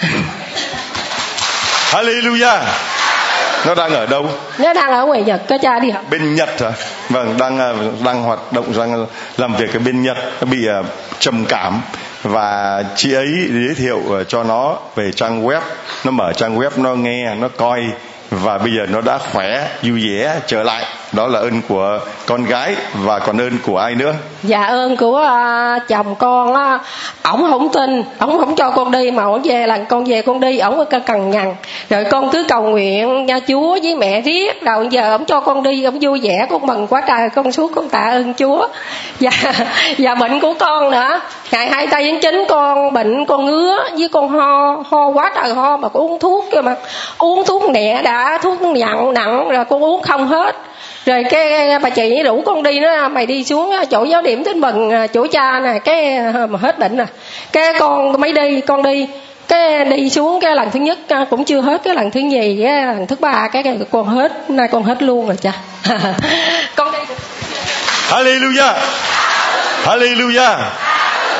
Hallelujah. 1.91 2.59
Nó 3.65 3.75
đang 3.75 3.93
ở 3.93 4.05
đâu? 4.05 4.25
Nó 4.57 4.73
đang 4.73 4.91
ở 4.91 5.05
ngoài 5.05 5.23
nhật 5.23 5.41
có 5.47 5.57
cha 5.57 5.79
đi 5.79 5.91
học 5.91 6.03
bên 6.09 6.35
nhật 6.35 6.61
hả? 6.61 6.71
Vâng 7.09 7.35
đang 7.39 7.59
à, 7.59 7.73
đang 8.05 8.23
hoạt 8.23 8.53
động 8.53 8.65
đang 8.77 9.05
làm 9.37 9.55
việc 9.55 9.73
ở 9.73 9.79
bên 9.85 10.01
nhật 10.01 10.17
bị 10.51 10.57
uh, 10.79 10.85
trầm 11.19 11.45
cảm 11.45 11.81
và 12.23 12.83
chị 12.95 13.13
ấy 13.13 13.49
giới 13.49 13.75
thiệu 13.75 14.01
ờ, 14.09 14.23
cho 14.23 14.43
nó 14.43 14.79
về 14.95 15.11
trang 15.11 15.45
web. 15.45 15.61
Nó 16.03 16.11
mở 16.11 16.33
trang 16.33 16.57
web, 16.57 16.69
nó 16.77 16.95
nghe, 16.95 17.35
nó 17.35 17.47
coi. 17.47 17.83
Và 18.29 18.57
bây 18.57 18.73
giờ 18.73 18.85
nó 18.89 19.01
đã 19.01 19.17
khỏe, 19.17 19.69
vui 19.83 20.07
vẻ 20.07 20.39
trở 20.47 20.63
lại 20.63 20.85
đó 21.11 21.27
là 21.27 21.39
ơn 21.39 21.61
của 21.69 21.99
con 22.25 22.45
gái 22.45 22.75
và 22.93 23.19
còn 23.19 23.41
ơn 23.41 23.57
của 23.65 23.77
ai 23.77 23.95
nữa? 23.95 24.13
Dạ 24.43 24.61
ơn 24.63 24.97
của 24.97 25.27
uh, 25.77 25.87
chồng 25.87 26.15
con 26.15 26.55
á. 26.55 26.79
Ổng 27.23 27.47
không 27.49 27.69
tin 27.69 28.03
ổng 28.19 28.39
không 28.39 28.55
cho 28.55 28.69
con 28.69 28.91
đi 28.91 29.11
mà 29.11 29.23
ổng 29.23 29.41
về 29.43 29.67
là 29.67 29.77
con 29.77 30.03
về 30.03 30.21
con 30.21 30.39
đi 30.39 30.59
ổng 30.59 30.85
cần 31.05 31.31
nhằn. 31.31 31.55
Rồi 31.89 32.03
con 32.11 32.29
cứ 32.29 32.45
cầu 32.47 32.61
nguyện 32.61 33.25
nha 33.25 33.39
chúa 33.47 33.77
với 33.83 33.95
mẹ 33.95 34.21
riết. 34.21 34.63
Đầu 34.63 34.83
giờ 34.83 35.11
ổng 35.11 35.25
cho 35.25 35.41
con 35.41 35.63
đi 35.63 35.83
ổng 35.83 35.99
vui 36.01 36.19
vẻ 36.23 36.47
con 36.49 36.67
mừng 36.67 36.87
quá 36.87 37.01
trời 37.07 37.29
con 37.29 37.51
suốt 37.51 37.71
con 37.75 37.89
tạ 37.89 38.09
ơn 38.11 38.33
chúa. 38.33 38.67
Và 39.19 39.29
và 39.43 39.51
dạ, 39.51 39.65
dạ 39.97 40.15
bệnh 40.15 40.39
của 40.39 40.53
con 40.59 40.91
nữa. 40.91 41.19
Ngày 41.51 41.69
hai 41.69 41.87
tay 41.87 42.03
tháng 42.03 42.21
chín 42.21 42.43
con 42.49 42.93
bệnh 42.93 43.25
con 43.25 43.45
ngứa 43.45 43.83
với 43.97 44.07
con 44.07 44.29
ho 44.29 44.83
ho 44.89 45.07
quá 45.07 45.31
trời 45.35 45.53
ho 45.53 45.77
mà 45.77 45.89
con 45.89 46.03
uống 46.03 46.19
thuốc 46.19 46.45
kia 46.51 46.61
mà. 46.61 46.75
Uống 47.17 47.45
thuốc 47.45 47.63
nhẹ 47.69 48.01
đã 48.03 48.37
thuốc 48.41 48.61
nặng 48.61 49.13
nặng 49.13 49.49
rồi 49.49 49.65
con 49.65 49.83
uống 49.83 50.01
không 50.01 50.27
hết 50.27 50.55
rồi 51.05 51.23
cái 51.29 51.79
bà 51.79 51.89
chị 51.89 52.23
rủ 52.23 52.41
con 52.45 52.63
đi 52.63 52.79
nó 52.79 53.07
mày 53.07 53.25
đi 53.25 53.43
xuống 53.43 53.73
chỗ 53.91 54.03
giáo 54.03 54.21
điểm 54.21 54.43
tin 54.43 54.59
mừng 54.59 54.89
à, 54.89 55.07
chỗ 55.07 55.27
cha 55.27 55.59
nè 55.59 55.79
cái 55.85 56.15
à, 56.15 56.47
mà 56.49 56.59
hết 56.61 56.79
bệnh 56.79 56.97
nè. 56.97 57.05
Cái 57.51 57.73
con 57.79 58.21
mới 58.21 58.33
đi 58.33 58.61
con 58.61 58.83
đi. 58.83 59.07
Cái 59.47 59.85
đi 59.85 60.09
xuống 60.09 60.39
cái 60.41 60.55
lần 60.55 60.71
thứ 60.71 60.79
nhất 60.79 60.99
à, 61.07 61.25
cũng 61.29 61.43
chưa 61.43 61.61
hết 61.61 61.81
cái 61.83 61.95
lần 61.95 62.11
thứ 62.11 62.19
nhì 62.19 62.59
cái 62.63 62.85
lần 62.85 63.07
thứ 63.07 63.15
ba 63.19 63.47
cái, 63.47 63.63
cái 63.63 63.77
con 63.91 64.07
hết 64.07 64.49
nay 64.49 64.67
con 64.71 64.83
hết 64.83 65.03
luôn 65.03 65.27
rồi 65.27 65.37
cha. 65.41 65.53
Con 66.75 66.91
đi. 66.91 66.99
Hallelujah. 68.09 68.73
Hallelujah 69.85 70.55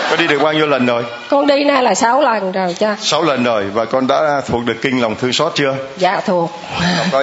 con 0.10 0.20
đi 0.20 0.28
được 0.28 0.42
bao 0.44 0.54
nhiêu 0.54 0.68
lần 0.68 0.86
rồi? 0.86 1.04
Con 1.30 1.48
đi 1.48 1.64
nay 1.64 1.84
là 1.84 1.94
sáu 1.94 2.22
lần 2.22 2.52
rồi 2.52 2.76
cha. 2.80 2.96
Sáu 3.00 3.24
lần 3.24 3.44
rồi 3.44 3.64
và 3.74 3.86
con 3.86 4.08
đã 4.08 4.42
thuộc 4.48 4.66
được 4.66 4.82
kinh 4.82 5.02
lòng 5.02 5.16
thương 5.16 5.34
xót 5.34 5.52
chưa? 5.56 5.76
Dạ 5.98 6.22
thuộc. 6.26 6.52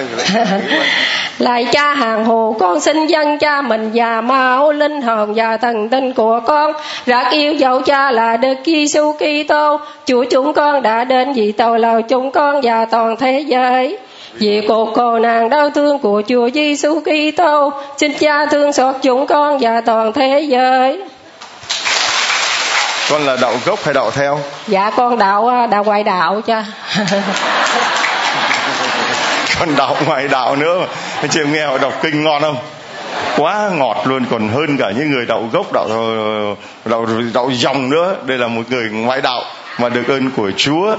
Lại 1.39 1.67
cha 1.71 1.93
hàng 1.93 2.25
hồ 2.25 2.55
con 2.59 2.79
xin 2.79 3.07
dân 3.07 3.39
cha 3.39 3.61
mình 3.61 3.91
và 3.93 4.21
mau 4.21 4.71
linh 4.71 5.01
hồn 5.01 5.33
và 5.35 5.57
thần 5.57 5.89
tinh 5.89 6.13
của 6.13 6.39
con. 6.47 6.73
Rạc 7.05 7.31
yêu 7.31 7.53
dấu 7.53 7.81
cha 7.81 8.11
là 8.11 8.37
Đức 8.37 8.55
Giêsu 8.65 9.13
Kitô. 9.13 9.79
Chúa 10.05 10.23
chúng 10.23 10.53
con 10.53 10.81
đã 10.81 11.03
đến 11.03 11.33
vì 11.33 11.51
tội 11.51 11.79
lỗi 11.79 12.03
chúng 12.03 12.31
con 12.31 12.61
và 12.63 12.85
toàn 12.85 13.15
thế 13.17 13.39
giới. 13.39 13.97
Vì 14.33 14.61
cuộc 14.67 14.89
cô 14.95 15.19
nàng 15.19 15.49
đau 15.49 15.69
thương 15.69 15.99
của 15.99 16.21
Chúa 16.27 16.49
Giêsu 16.49 16.99
Kitô 16.99 17.71
xin 17.97 18.13
cha 18.19 18.45
thương 18.45 18.73
xót 18.73 18.95
chúng 19.01 19.25
con 19.27 19.57
và 19.61 19.81
toàn 19.81 20.13
thế 20.13 20.39
giới 20.39 21.01
con 23.09 23.25
là 23.25 23.37
đạo 23.41 23.53
gốc 23.65 23.79
hay 23.83 23.93
đạo 23.93 24.11
theo? 24.11 24.39
Dạ 24.67 24.91
con 24.97 25.17
đạo 25.17 25.47
à, 25.47 25.67
đạo 25.67 25.83
ngoại 25.83 26.03
đạo 26.03 26.41
cho. 26.41 26.63
Con 29.59 29.75
đạo 29.75 29.95
ngoại 30.05 30.27
đạo 30.27 30.55
nữa 30.55 30.85
anh 31.21 31.29
chị 31.29 31.39
em 31.39 31.53
nghe 31.53 31.65
họ 31.65 31.77
đọc 31.77 31.93
kinh 32.01 32.23
ngon 32.23 32.41
không? 32.41 32.57
Quá 33.37 33.69
ngọt 33.73 33.97
luôn 34.05 34.25
còn 34.31 34.49
hơn 34.49 34.77
cả 34.77 34.91
những 34.91 35.11
người 35.11 35.25
đạo 35.25 35.49
gốc 35.51 35.73
đạo 35.73 35.87
đạo 36.85 37.05
đạo 37.33 37.49
dòng 37.53 37.89
nữa. 37.89 38.15
Đây 38.25 38.37
là 38.37 38.47
một 38.47 38.61
người 38.69 38.89
ngoại 38.89 39.21
đạo 39.21 39.43
mà 39.77 39.89
được 39.89 40.07
ơn 40.07 40.31
của 40.31 40.51
Chúa 40.57 40.95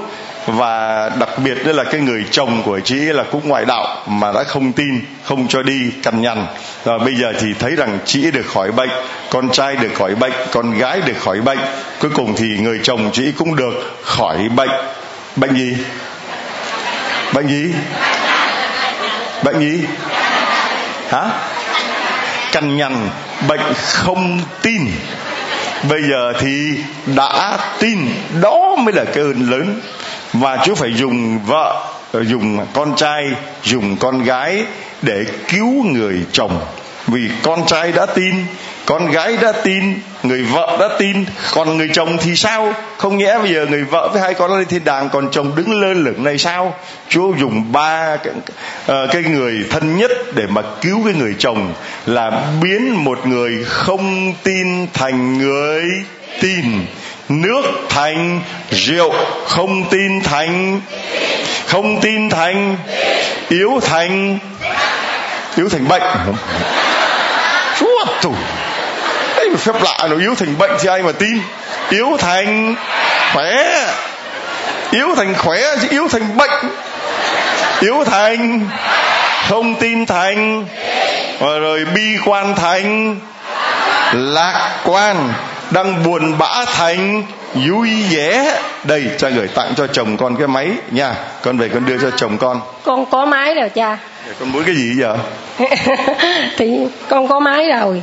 và 0.48 1.08
đặc 1.20 1.28
biệt 1.44 1.66
đó 1.66 1.72
là 1.72 1.84
cái 1.84 2.00
người 2.00 2.24
chồng 2.30 2.62
của 2.64 2.80
chị 2.80 2.96
là 2.96 3.24
cũng 3.32 3.48
ngoại 3.48 3.64
đạo 3.64 4.02
mà 4.06 4.32
đã 4.32 4.44
không 4.44 4.72
tin, 4.72 5.00
không 5.24 5.48
cho 5.48 5.62
đi 5.62 5.90
cằn 6.02 6.20
nhằn 6.20 6.46
và 6.84 6.98
bây 6.98 7.14
giờ 7.14 7.32
thì 7.40 7.46
thấy 7.58 7.76
rằng 7.76 7.98
chị 8.04 8.30
được 8.30 8.46
khỏi 8.46 8.72
bệnh, 8.72 8.90
con 9.30 9.50
trai 9.50 9.76
được 9.76 9.94
khỏi 9.94 10.14
bệnh, 10.14 10.32
con 10.52 10.78
gái 10.78 11.00
được 11.00 11.18
khỏi 11.20 11.40
bệnh. 11.40 11.58
Cuối 12.00 12.10
cùng 12.14 12.34
thì 12.36 12.46
người 12.58 12.80
chồng 12.82 13.10
chị 13.12 13.32
cũng 13.38 13.56
được 13.56 13.96
khỏi 14.02 14.48
bệnh. 14.56 14.70
Bệnh 15.36 15.54
gì? 15.54 15.76
Bệnh 17.32 17.48
gì? 17.48 17.74
Bệnh 19.42 19.60
gì? 19.60 19.86
Hả? 21.08 21.30
Cằn 22.52 22.76
nhằn 22.76 23.08
bệnh 23.48 23.60
không 23.84 24.40
tin. 24.62 24.90
Bây 25.88 26.02
giờ 26.02 26.32
thì 26.40 26.70
đã 27.16 27.58
tin, 27.78 27.98
đó 28.40 28.76
mới 28.78 28.94
là 28.94 29.04
cái 29.04 29.24
ơn 29.24 29.50
lớn 29.50 29.80
và 30.40 30.58
Chúa 30.64 30.74
phải 30.74 30.92
dùng 30.94 31.38
vợ 31.46 31.82
dùng 32.12 32.66
con 32.72 32.96
trai 32.96 33.24
dùng 33.62 33.96
con 33.96 34.24
gái 34.24 34.64
để 35.02 35.24
cứu 35.48 35.84
người 35.84 36.24
chồng. 36.32 36.60
Vì 37.06 37.20
con 37.42 37.66
trai 37.66 37.92
đã 37.92 38.06
tin 38.06 38.34
con 38.86 39.10
gái 39.10 39.36
đã 39.42 39.52
tin 39.52 39.94
người 40.22 40.42
vợ 40.42 40.76
đã 40.80 40.88
tin 40.98 41.24
còn 41.54 41.76
người 41.76 41.88
chồng 41.92 42.16
thì 42.18 42.36
sao? 42.36 42.74
Không 42.96 43.18
nhẽ 43.18 43.38
bây 43.38 43.52
giờ 43.54 43.66
người 43.66 43.84
vợ 43.84 44.10
với 44.12 44.22
hai 44.22 44.34
con 44.34 44.58
lên 44.58 44.66
thiên 44.68 44.84
đàng 44.84 45.08
còn 45.08 45.30
chồng 45.30 45.52
đứng 45.56 45.80
lơ 45.80 45.92
lửng 45.92 46.24
này 46.24 46.38
sao? 46.38 46.74
Chúa 47.08 47.34
dùng 47.34 47.72
ba 47.72 48.16
cái, 48.16 48.34
uh, 48.34 49.10
cái 49.12 49.22
người 49.22 49.64
thân 49.70 49.96
nhất 49.96 50.10
để 50.34 50.46
mà 50.48 50.62
cứu 50.80 51.00
cái 51.04 51.14
người 51.14 51.34
chồng 51.38 51.72
là 52.06 52.42
biến 52.62 53.04
một 53.04 53.26
người 53.26 53.64
không 53.64 54.34
tin 54.42 54.86
thành 54.94 55.38
người 55.38 55.82
tin 56.40 56.86
nước 57.28 57.62
thành 57.88 58.40
rượu 58.70 59.12
không 59.46 59.84
tin 59.90 60.22
thành 60.22 60.80
không 61.66 62.00
tin 62.00 62.30
thành 62.30 62.76
yếu 63.48 63.80
thành 63.82 64.38
yếu 65.56 65.68
thành 65.68 65.88
bệnh. 65.88 66.02
Chúa 67.78 68.04
tù 68.22 68.34
đây 69.36 69.48
phép 69.56 69.82
lạ 69.82 70.08
nó 70.10 70.16
yếu 70.16 70.34
thành 70.34 70.58
bệnh 70.58 70.70
thì 70.80 70.88
ai 70.88 71.02
mà 71.02 71.12
tin? 71.12 71.40
Yếu 71.90 72.16
thành 72.18 72.74
khỏe. 73.32 73.86
Yếu 74.90 75.14
thành 75.16 75.34
khỏe 75.34 75.60
chứ 75.82 75.88
yếu 75.90 76.08
thành 76.08 76.36
bệnh. 76.36 76.70
Yếu 77.80 78.04
thành 78.04 78.68
không 79.48 79.74
tin 79.74 80.06
thành. 80.06 80.66
Rồi, 81.40 81.60
rồi 81.60 81.84
bi 81.94 82.16
quan 82.24 82.54
thành. 82.54 83.16
Lạc 84.12 84.70
quan 84.84 85.32
đang 85.70 86.04
buồn 86.04 86.38
bã 86.38 86.64
thành 86.64 87.22
vui 87.54 87.90
vẻ. 88.10 88.60
Đây 88.84 89.04
cha 89.18 89.28
gửi 89.28 89.48
tặng 89.48 89.72
cho 89.76 89.86
chồng 89.86 90.16
con 90.16 90.36
cái 90.36 90.46
máy. 90.46 90.70
Nha 90.90 91.14
con 91.42 91.58
về 91.58 91.68
con 91.68 91.86
đưa 91.86 91.98
cho 91.98 92.10
chồng 92.10 92.38
con. 92.38 92.60
Con 92.84 93.06
có 93.10 93.24
máy 93.24 93.54
rồi 93.54 93.68
cha. 93.68 93.98
Con 94.40 94.52
muốn 94.52 94.62
cái 94.64 94.74
gì 94.74 94.94
giờ 94.98 95.16
thì 96.56 96.78
con 97.08 97.28
có 97.28 97.40
máy 97.40 97.68
rồi. 97.68 98.02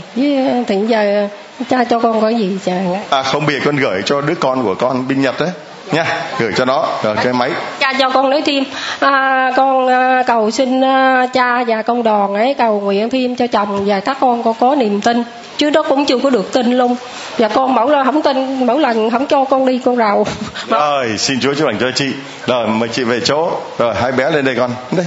Thì 0.68 0.78
giờ 0.88 1.28
cha 1.70 1.84
cho 1.84 2.00
con 2.00 2.22
có 2.22 2.30
gì 2.30 2.58
cha? 2.66 2.74
À 3.10 3.24
không 3.24 3.46
biết 3.46 3.60
con 3.66 3.76
gửi 3.76 4.02
cho 4.06 4.22
đứa 4.22 4.36
con 4.36 4.64
của 4.64 4.76
con 4.76 5.08
bên 5.08 5.22
nhật 5.22 5.40
đấy 5.40 5.50
nha 5.92 6.06
gửi 6.40 6.54
cho 6.58 6.66
nó 6.66 6.88
rồi 7.04 7.16
cái 7.24 7.34
máy. 7.34 7.52
Cha 7.80 7.94
cho 8.00 8.10
con 8.10 8.30
nói 8.30 8.42
thêm 8.46 8.64
à, 9.00 9.52
con 9.56 9.88
à, 9.88 10.24
cầu 10.28 10.52
xin 10.52 10.82
à, 10.82 11.28
cha 11.34 11.64
và 11.68 11.82
công 11.82 12.04
đoàn 12.04 12.34
ấy 12.34 12.56
cầu 12.58 12.80
nguyện 12.80 13.10
thêm 13.10 13.36
cho 13.36 13.48
chồng 13.48 13.84
và 13.86 14.00
các 14.00 14.18
con 14.20 14.44
con 14.44 14.54
có 14.60 14.76
niềm 14.76 15.02
tin. 15.02 15.24
Chứ 15.58 15.70
đó 15.70 15.84
cũng 15.84 16.06
chưa 16.06 16.18
có 16.18 16.30
được 16.30 16.54
tin 16.54 16.72
luôn. 16.72 16.96
Và 17.38 17.48
con 17.48 17.76
mẫu 17.76 17.90
là 17.90 18.04
không 18.04 18.22
tin 18.22 18.66
mỗi 18.66 18.80
lần 18.80 19.12
không 19.12 19.28
cho 19.28 19.46
con 19.46 19.66
đi 19.66 19.82
con 19.86 19.98
rầu 19.98 20.28
rồi 20.68 21.18
xin 21.18 21.40
chúa 21.42 21.54
chúc 21.54 21.68
lành 21.68 21.78
cho 21.80 21.92
chị. 21.96 22.14
Rồi 22.48 22.68
mời 22.68 22.90
chị 22.90 23.04
về 23.04 23.20
chỗ. 23.20 23.52
Rồi 23.78 23.96
hai 23.96 24.12
bé 24.12 24.32
lên 24.32 24.46
đây 24.46 24.56
con. 24.56 24.72
Đây. 24.92 25.06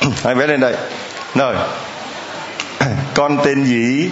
Hai 0.24 0.34
bé 0.34 0.46
lên 0.46 0.60
đây. 0.60 0.74
Rồi. 1.34 1.54
Con 3.14 3.38
tên 3.44 3.64
gì? 3.64 4.10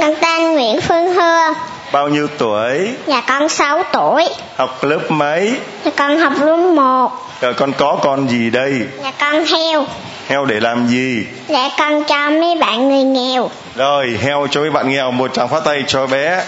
Con 0.00 0.14
tên 0.22 0.52
Nguyễn 0.52 0.80
Phương 0.80 1.14
Hương 1.14 1.54
Bao 1.92 2.08
nhiêu 2.08 2.28
tuổi? 2.38 2.94
Dạ 3.06 3.20
con 3.20 3.48
6 3.48 3.82
tuổi 3.92 4.24
Học 4.56 4.84
lớp 4.84 5.10
mấy? 5.10 5.56
Dạ 5.84 5.90
con 5.96 6.18
học 6.18 6.32
lớp 6.40 6.56
1 6.56 7.12
Rồi 7.40 7.54
con 7.54 7.72
có 7.72 7.98
con 8.02 8.28
gì 8.28 8.50
đây? 8.50 8.80
Dạ 9.02 9.12
con 9.20 9.44
heo 9.44 9.86
Heo 10.28 10.44
để 10.44 10.60
làm 10.60 10.86
gì? 10.88 11.26
Dạ 11.48 11.68
con 11.78 12.04
cho 12.04 12.30
mấy 12.30 12.54
bạn 12.54 12.88
người 12.88 13.02
nghèo 13.04 13.50
Rồi 13.76 14.18
heo 14.22 14.46
cho 14.50 14.60
mấy 14.60 14.70
bạn 14.70 14.88
nghèo 14.88 15.10
Một 15.10 15.34
tràng 15.34 15.48
phát 15.48 15.64
tay 15.64 15.84
cho 15.86 16.06
bé 16.06 16.44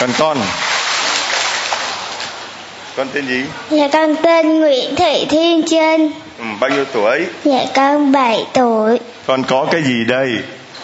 Còn 0.00 0.10
con 0.18 0.36
Con 2.96 3.08
tên 3.12 3.26
gì? 3.26 3.44
Dạ 3.70 3.88
con 3.92 4.16
tên 4.16 4.60
Nguyễn 4.60 4.96
Thị 4.96 5.26
Thiên 5.28 5.62
Trinh 5.66 6.12
ừ, 6.38 6.44
Bao 6.60 6.70
nhiêu 6.70 6.84
tuổi? 6.92 7.26
Dạ 7.44 7.64
con 7.74 8.12
7 8.12 8.46
tuổi 8.52 9.00
Con 9.26 9.44
có 9.44 9.66
cái 9.70 9.82
gì 9.82 10.04
đây? 10.04 10.38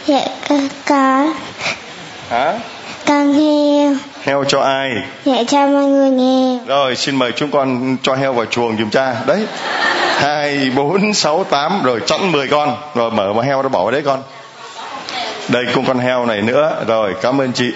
Dạ 0.07 0.21
con 0.49 0.69
có 0.89 1.27
Hả? 2.31 2.53
Con 3.07 3.33
heo 3.33 3.93
Heo 4.23 4.45
cho 4.45 4.61
ai? 4.61 4.91
Dạ 5.25 5.37
cho 5.49 5.67
mọi 5.67 5.85
người 5.85 6.11
nghèo 6.11 6.59
Rồi 6.67 6.97
xin 6.97 7.17
mời 7.17 7.33
chúng 7.33 7.51
con 7.51 7.97
cho 8.03 8.15
heo 8.15 8.33
vào 8.33 8.47
chuồng 8.47 8.77
giùm 8.79 8.91
cha 8.91 9.15
Đấy. 9.27 9.47
Hai 10.17 10.71
bốn 10.77 11.15
sáu 11.15 11.45
tám 11.45 11.83
rồi 11.83 12.01
chẵn 12.07 12.33
10 12.33 12.49
con. 12.49 12.77
Rồi 12.95 13.11
mở 13.11 13.33
mà 13.33 13.43
heo 13.43 13.63
nó 13.63 13.69
bỏ 13.69 13.83
vào 13.83 13.91
đấy 13.91 14.03
con. 14.05 14.23
Đây 15.49 15.65
cùng 15.75 15.85
con 15.87 15.99
heo 15.99 16.27
này 16.27 16.43
nữa. 16.43 16.85
Rồi 16.87 17.15
cảm 17.23 17.41
ơn 17.41 17.53
chị. 17.53 17.73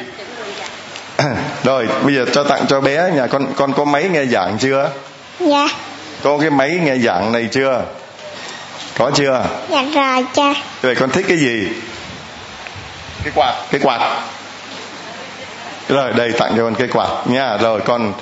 Rồi 1.65 1.89
bây 2.03 2.15
giờ 2.15 2.25
cho 2.33 2.45
tặng 2.45 2.65
cho 2.69 2.81
bé 2.81 3.11
nhà 3.15 3.27
con 3.27 3.47
con 3.57 3.73
có 3.73 3.85
máy 3.85 4.09
nghe 4.13 4.25
giảng 4.25 4.59
chưa? 4.59 4.91
Dạ. 5.41 5.69
Có 6.23 6.39
cái 6.39 6.51
máy 6.51 6.79
nghe 6.85 6.99
giảng 6.99 7.33
này 7.33 7.49
chưa? 7.53 7.83
Có 8.99 9.11
chưa? 9.15 9.45
Dạ 9.69 9.85
rồi 9.95 10.27
cha 10.35 10.55
Rồi 10.83 10.95
con 10.95 11.11
thích 11.11 11.27
cái 11.29 11.37
gì? 11.37 11.69
Cái 13.25 13.33
quạt 13.35 13.55
Cái 13.71 13.81
quạt 13.85 14.01
rồi 15.89 16.13
đây 16.13 16.33
tặng 16.33 16.53
cho 16.57 16.63
con 16.63 16.75
cây 16.75 16.89
quạt 16.89 17.09
nha 17.25 17.57
rồi 17.57 17.81
con 17.81 18.13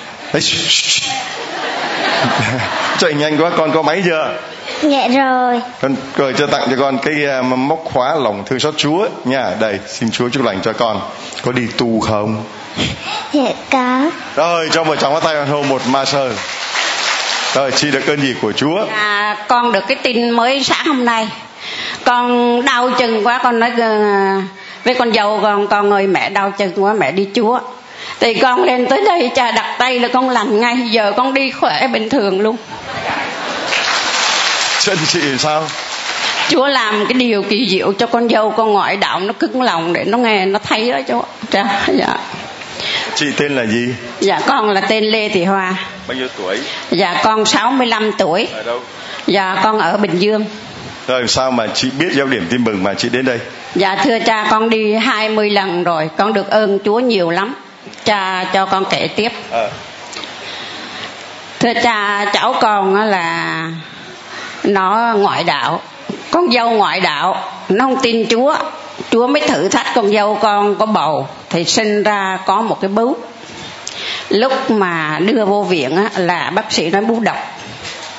chạy 2.97 3.13
nhanh 3.13 3.37
quá 3.37 3.51
con 3.57 3.71
có 3.71 3.81
máy 3.81 4.01
chưa? 4.05 4.33
Dạ 4.81 5.07
rồi. 5.07 5.61
Con 5.81 5.95
rồi 6.15 6.33
cho 6.37 6.47
tặng 6.47 6.67
cho 6.69 6.75
con 6.79 6.97
cái 6.97 7.15
uh, 7.39 7.45
móc 7.45 7.79
khóa 7.85 8.15
lòng 8.15 8.43
thương 8.45 8.59
xót 8.59 8.73
chúa. 8.77 9.07
Nha 9.25 9.51
đây 9.59 9.79
xin 9.87 10.11
chúa 10.11 10.29
chúc 10.29 10.43
lành 10.43 10.61
cho 10.61 10.73
con. 10.73 11.01
Có 11.41 11.51
đi 11.51 11.67
tu 11.77 11.99
không? 11.99 12.43
Dạ 13.33 13.51
có. 13.71 14.09
Rồi 14.35 14.69
cho 14.71 14.83
vợ 14.83 14.95
chồng 14.95 15.13
bắt 15.13 15.23
tay 15.23 15.45
hôn 15.45 15.69
một 15.69 15.81
ma 15.87 16.05
sơ. 16.05 16.31
Rồi 17.53 17.71
chị 17.71 17.91
được 17.91 18.07
ơn 18.07 18.21
gì 18.21 18.35
của 18.41 18.51
chúa? 18.51 18.85
À, 18.91 19.37
con 19.47 19.71
được 19.71 19.83
cái 19.87 19.97
tin 20.03 20.29
mới 20.29 20.63
sáng 20.63 20.85
hôm 20.85 21.05
nay. 21.05 21.27
Con 22.03 22.61
đau 22.65 22.89
chừng 22.99 23.27
quá 23.27 23.39
con 23.43 23.59
nói 23.59 23.71
uh, 23.71 24.43
với 24.85 24.93
con 24.93 25.13
dâu 25.13 25.39
con 25.41 25.67
con 25.67 25.91
ơi 25.91 26.07
mẹ 26.07 26.29
đau 26.29 26.51
chân 26.51 26.73
quá 26.75 26.93
mẹ 26.93 27.11
đi 27.11 27.27
chúa. 27.35 27.59
Thì 28.19 28.33
con 28.33 28.63
lên 28.63 28.85
tới 28.85 29.01
đây 29.05 29.31
cha 29.35 29.51
đặt 29.51 29.75
tay 29.79 29.99
là 29.99 30.07
con 30.07 30.29
lành 30.29 30.59
ngay. 30.59 30.77
Giờ 30.89 31.13
con 31.17 31.33
đi 31.33 31.51
khỏe 31.51 31.87
bình 31.87 32.09
thường 32.09 32.41
luôn. 32.41 32.55
Chân 34.79 34.97
chị 35.07 35.19
sao? 35.37 35.63
Chúa 36.49 36.67
làm 36.67 37.05
cái 37.05 37.13
điều 37.13 37.43
kỳ 37.43 37.67
diệu 37.69 37.93
cho 37.93 38.07
con 38.07 38.29
dâu 38.29 38.51
con 38.51 38.73
ngoại 38.73 38.97
đạo 38.97 39.19
nó 39.19 39.33
cứng 39.33 39.61
lòng 39.61 39.93
để 39.93 40.03
nó 40.03 40.17
nghe 40.17 40.45
nó 40.45 40.59
thấy 40.59 40.91
đó 40.91 40.99
chú 41.07 41.21
cha 41.51 41.81
dạ. 41.93 42.17
Chị 43.15 43.25
tên 43.37 43.55
là 43.55 43.65
gì? 43.65 43.95
Dạ 44.19 44.41
con 44.47 44.69
là 44.69 44.81
tên 44.81 45.03
Lê 45.03 45.29
Thị 45.29 45.43
Hoa. 45.43 45.75
Bao 46.07 46.17
nhiêu 46.17 46.27
tuổi? 46.37 46.59
Dạ 46.91 47.21
con 47.23 47.45
65 47.45 48.11
tuổi. 48.17 48.47
Ở 48.53 48.63
đâu? 48.63 48.79
Dạ 49.27 49.57
con 49.63 49.79
ở 49.79 49.97
Bình 49.97 50.19
Dương 50.19 50.45
rồi 51.07 51.27
sao 51.27 51.51
mà 51.51 51.67
chị 51.73 51.89
biết 51.99 52.09
giáo 52.13 52.27
điểm 52.27 52.47
tin 52.49 52.63
mừng 52.63 52.83
mà 52.83 52.93
chị 52.93 53.09
đến 53.09 53.25
đây? 53.25 53.39
Dạ 53.75 53.95
thưa 53.95 54.19
cha 54.19 54.47
con 54.51 54.69
đi 54.69 54.93
20 54.93 55.49
lần 55.49 55.83
rồi. 55.83 56.09
Con 56.17 56.33
được 56.33 56.49
ơn 56.49 56.79
Chúa 56.85 56.99
nhiều 56.99 57.29
lắm. 57.29 57.55
Cha 58.05 58.45
cho 58.53 58.65
con 58.65 58.85
kể 58.89 59.07
tiếp. 59.15 59.31
À. 59.51 59.67
Thưa 61.59 61.73
cha 61.83 62.25
cháu 62.33 62.55
con 62.61 62.95
là 62.95 63.71
Nó 64.63 65.13
ngoại 65.17 65.43
đạo. 65.43 65.81
Con 66.31 66.51
dâu 66.51 66.69
ngoại 66.69 67.01
đạo 67.01 67.43
Nó 67.69 67.85
không 67.85 68.01
tin 68.01 68.25
Chúa. 68.29 68.55
Chúa 69.11 69.27
mới 69.27 69.41
thử 69.47 69.69
thách 69.69 69.87
con 69.95 70.11
dâu 70.11 70.39
con 70.41 70.75
có 70.75 70.85
bầu 70.85 71.27
Thì 71.49 71.63
sinh 71.63 72.03
ra 72.03 72.39
có 72.45 72.61
một 72.61 72.81
cái 72.81 72.89
bú. 72.89 73.15
Lúc 74.29 74.71
mà 74.71 75.19
đưa 75.19 75.45
vô 75.45 75.63
viện 75.63 75.95
á, 75.95 76.09
là 76.15 76.51
bác 76.55 76.71
sĩ 76.71 76.89
nói 76.89 77.01
bú 77.01 77.19
độc. 77.19 77.37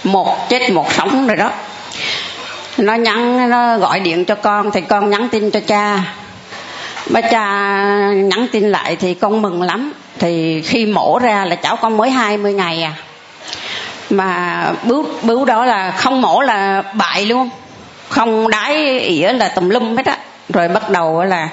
Một 0.05 0.49
chết 0.49 0.71
một 0.71 0.93
sống 0.93 1.27
rồi 1.27 1.37
đó 1.37 1.51
nó 2.78 2.94
nhắn, 2.94 3.51
nó 3.51 3.78
gọi 3.78 4.01
điện 4.01 4.24
cho 4.24 4.35
con 4.35 4.70
thì 4.70 4.81
con 4.81 5.11
nhắn 5.11 5.28
tin 5.28 5.51
cho 5.51 5.61
cha. 5.66 6.03
Ba 7.11 7.20
cha 7.20 7.43
nhắn 8.15 8.47
tin 8.53 8.70
lại 8.70 8.97
thì 8.97 9.15
con 9.15 9.43
mừng 9.43 9.62
lắm. 9.62 9.93
Thì 10.19 10.62
khi 10.62 10.86
mổ 10.86 11.19
ra 11.19 11.44
là 11.44 11.57
cháu 11.57 11.77
con 11.77 11.97
mới 11.97 12.11
20 12.11 12.53
ngày 12.53 12.82
à. 12.82 12.93
Mà 14.11 14.73
bướu 14.85 15.05
bướu 15.23 15.44
đó 15.44 15.65
là 15.65 15.90
không 15.90 16.23
mổ 16.23 16.40
là 16.40 16.82
bại 16.94 17.24
luôn. 17.24 17.51
Không 18.09 18.51
đái 18.51 18.98
ỉa 19.01 19.32
là 19.32 19.48
tùm 19.48 19.69
lum 19.69 19.97
hết 19.97 20.07
á. 20.07 20.16
Rồi 20.48 20.69
bắt 20.69 20.90
đầu 20.90 21.24
là 21.24 21.48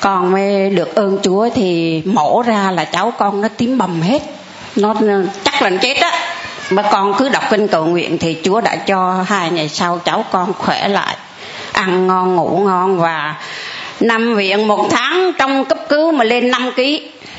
con 0.00 0.32
mới 0.32 0.70
được 0.70 0.94
ơn 0.94 1.18
chúa 1.22 1.48
thì 1.54 2.02
mổ 2.04 2.42
ra 2.42 2.70
là 2.70 2.84
cháu 2.84 3.12
con 3.18 3.40
nó 3.40 3.48
tím 3.48 3.78
bầm 3.78 4.02
hết. 4.02 4.22
Nó 4.76 4.94
chắc 5.44 5.62
là 5.62 5.70
nó 5.70 5.78
chết 5.82 5.94
á 5.94 6.12
mà 6.70 6.82
con 6.92 7.14
cứ 7.18 7.28
đọc 7.28 7.42
kinh 7.50 7.68
cầu 7.68 7.84
nguyện 7.84 8.18
thì 8.18 8.36
Chúa 8.44 8.60
đã 8.60 8.76
cho 8.76 9.24
hai 9.26 9.50
ngày 9.50 9.68
sau 9.68 10.00
cháu 10.04 10.24
con 10.30 10.52
khỏe 10.52 10.88
lại 10.88 11.16
ăn 11.72 12.06
ngon 12.06 12.36
ngủ 12.36 12.62
ngon 12.64 12.98
và 12.98 13.34
nằm 14.00 14.36
viện 14.36 14.68
một 14.68 14.88
tháng 14.90 15.32
trong 15.38 15.64
cấp 15.64 15.78
cứu 15.88 16.12
mà 16.12 16.24
lên 16.24 16.50
5 16.50 16.72
kg 16.72 16.82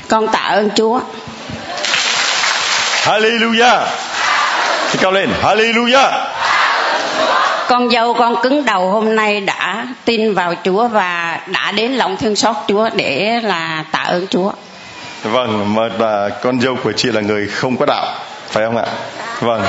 con 0.07 0.27
tạ 0.27 0.39
ơn 0.39 0.69
Chúa. 0.75 0.99
Hallelujah. 3.03 3.85
Thì 4.91 4.99
cao 5.01 5.11
lên. 5.11 5.29
Hallelujah. 5.43 6.11
Con 7.67 7.89
dâu 7.89 8.13
con 8.13 8.35
cứng 8.43 8.65
đầu 8.65 8.89
hôm 8.89 9.15
nay 9.15 9.41
đã 9.41 9.87
tin 10.05 10.33
vào 10.33 10.53
Chúa 10.63 10.87
và 10.87 11.39
đã 11.47 11.71
đến 11.71 11.91
lòng 11.91 12.17
thương 12.17 12.35
xót 12.35 12.55
Chúa 12.67 12.89
để 12.95 13.39
là 13.43 13.83
tạ 13.91 13.99
ơn 13.99 14.27
Chúa. 14.27 14.51
Vâng, 15.23 15.75
mà 15.75 16.29
con 16.41 16.61
dâu 16.61 16.77
của 16.83 16.91
chị 16.91 17.09
là 17.11 17.21
người 17.21 17.47
không 17.47 17.77
có 17.77 17.85
đạo 17.85 18.05
phải 18.49 18.65
không 18.65 18.77
ạ? 18.77 18.85
Vâng. 19.39 19.63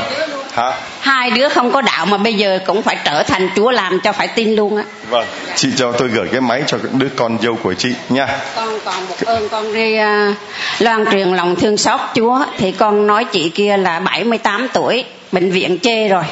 Hả? 0.52 0.72
Hai 1.00 1.30
đứa 1.30 1.48
không 1.48 1.72
có 1.72 1.80
đạo 1.82 2.06
mà 2.06 2.16
bây 2.16 2.34
giờ 2.34 2.58
cũng 2.66 2.82
phải 2.82 2.96
trở 3.04 3.22
thành 3.22 3.48
chúa 3.56 3.70
làm 3.70 4.00
cho 4.00 4.12
phải 4.12 4.28
tin 4.28 4.54
luôn 4.54 4.76
á. 4.76 4.84
Vâng. 5.08 5.26
Chị 5.56 5.68
cho 5.76 5.92
tôi 5.92 6.08
gửi 6.08 6.28
cái 6.32 6.40
máy 6.40 6.62
cho 6.66 6.78
đứa 6.92 7.08
con 7.16 7.38
dâu 7.42 7.56
của 7.62 7.74
chị 7.74 7.94
nha. 8.08 8.26
Con 8.56 8.78
còn 8.84 9.08
một 9.08 9.14
ơn 9.26 9.48
con 9.48 9.74
đi 9.74 9.98
uh, 9.98 10.36
loan 10.78 11.04
truyền 11.10 11.28
lòng 11.28 11.56
thương 11.56 11.76
xót 11.76 12.00
chúa. 12.14 12.38
Thì 12.58 12.72
con 12.72 13.06
nói 13.06 13.24
chị 13.24 13.48
kia 13.48 13.76
là 13.76 14.00
78 14.00 14.68
tuổi 14.72 15.04
bệnh 15.32 15.50
viện 15.50 15.78
chê 15.78 16.08
rồi. 16.08 16.24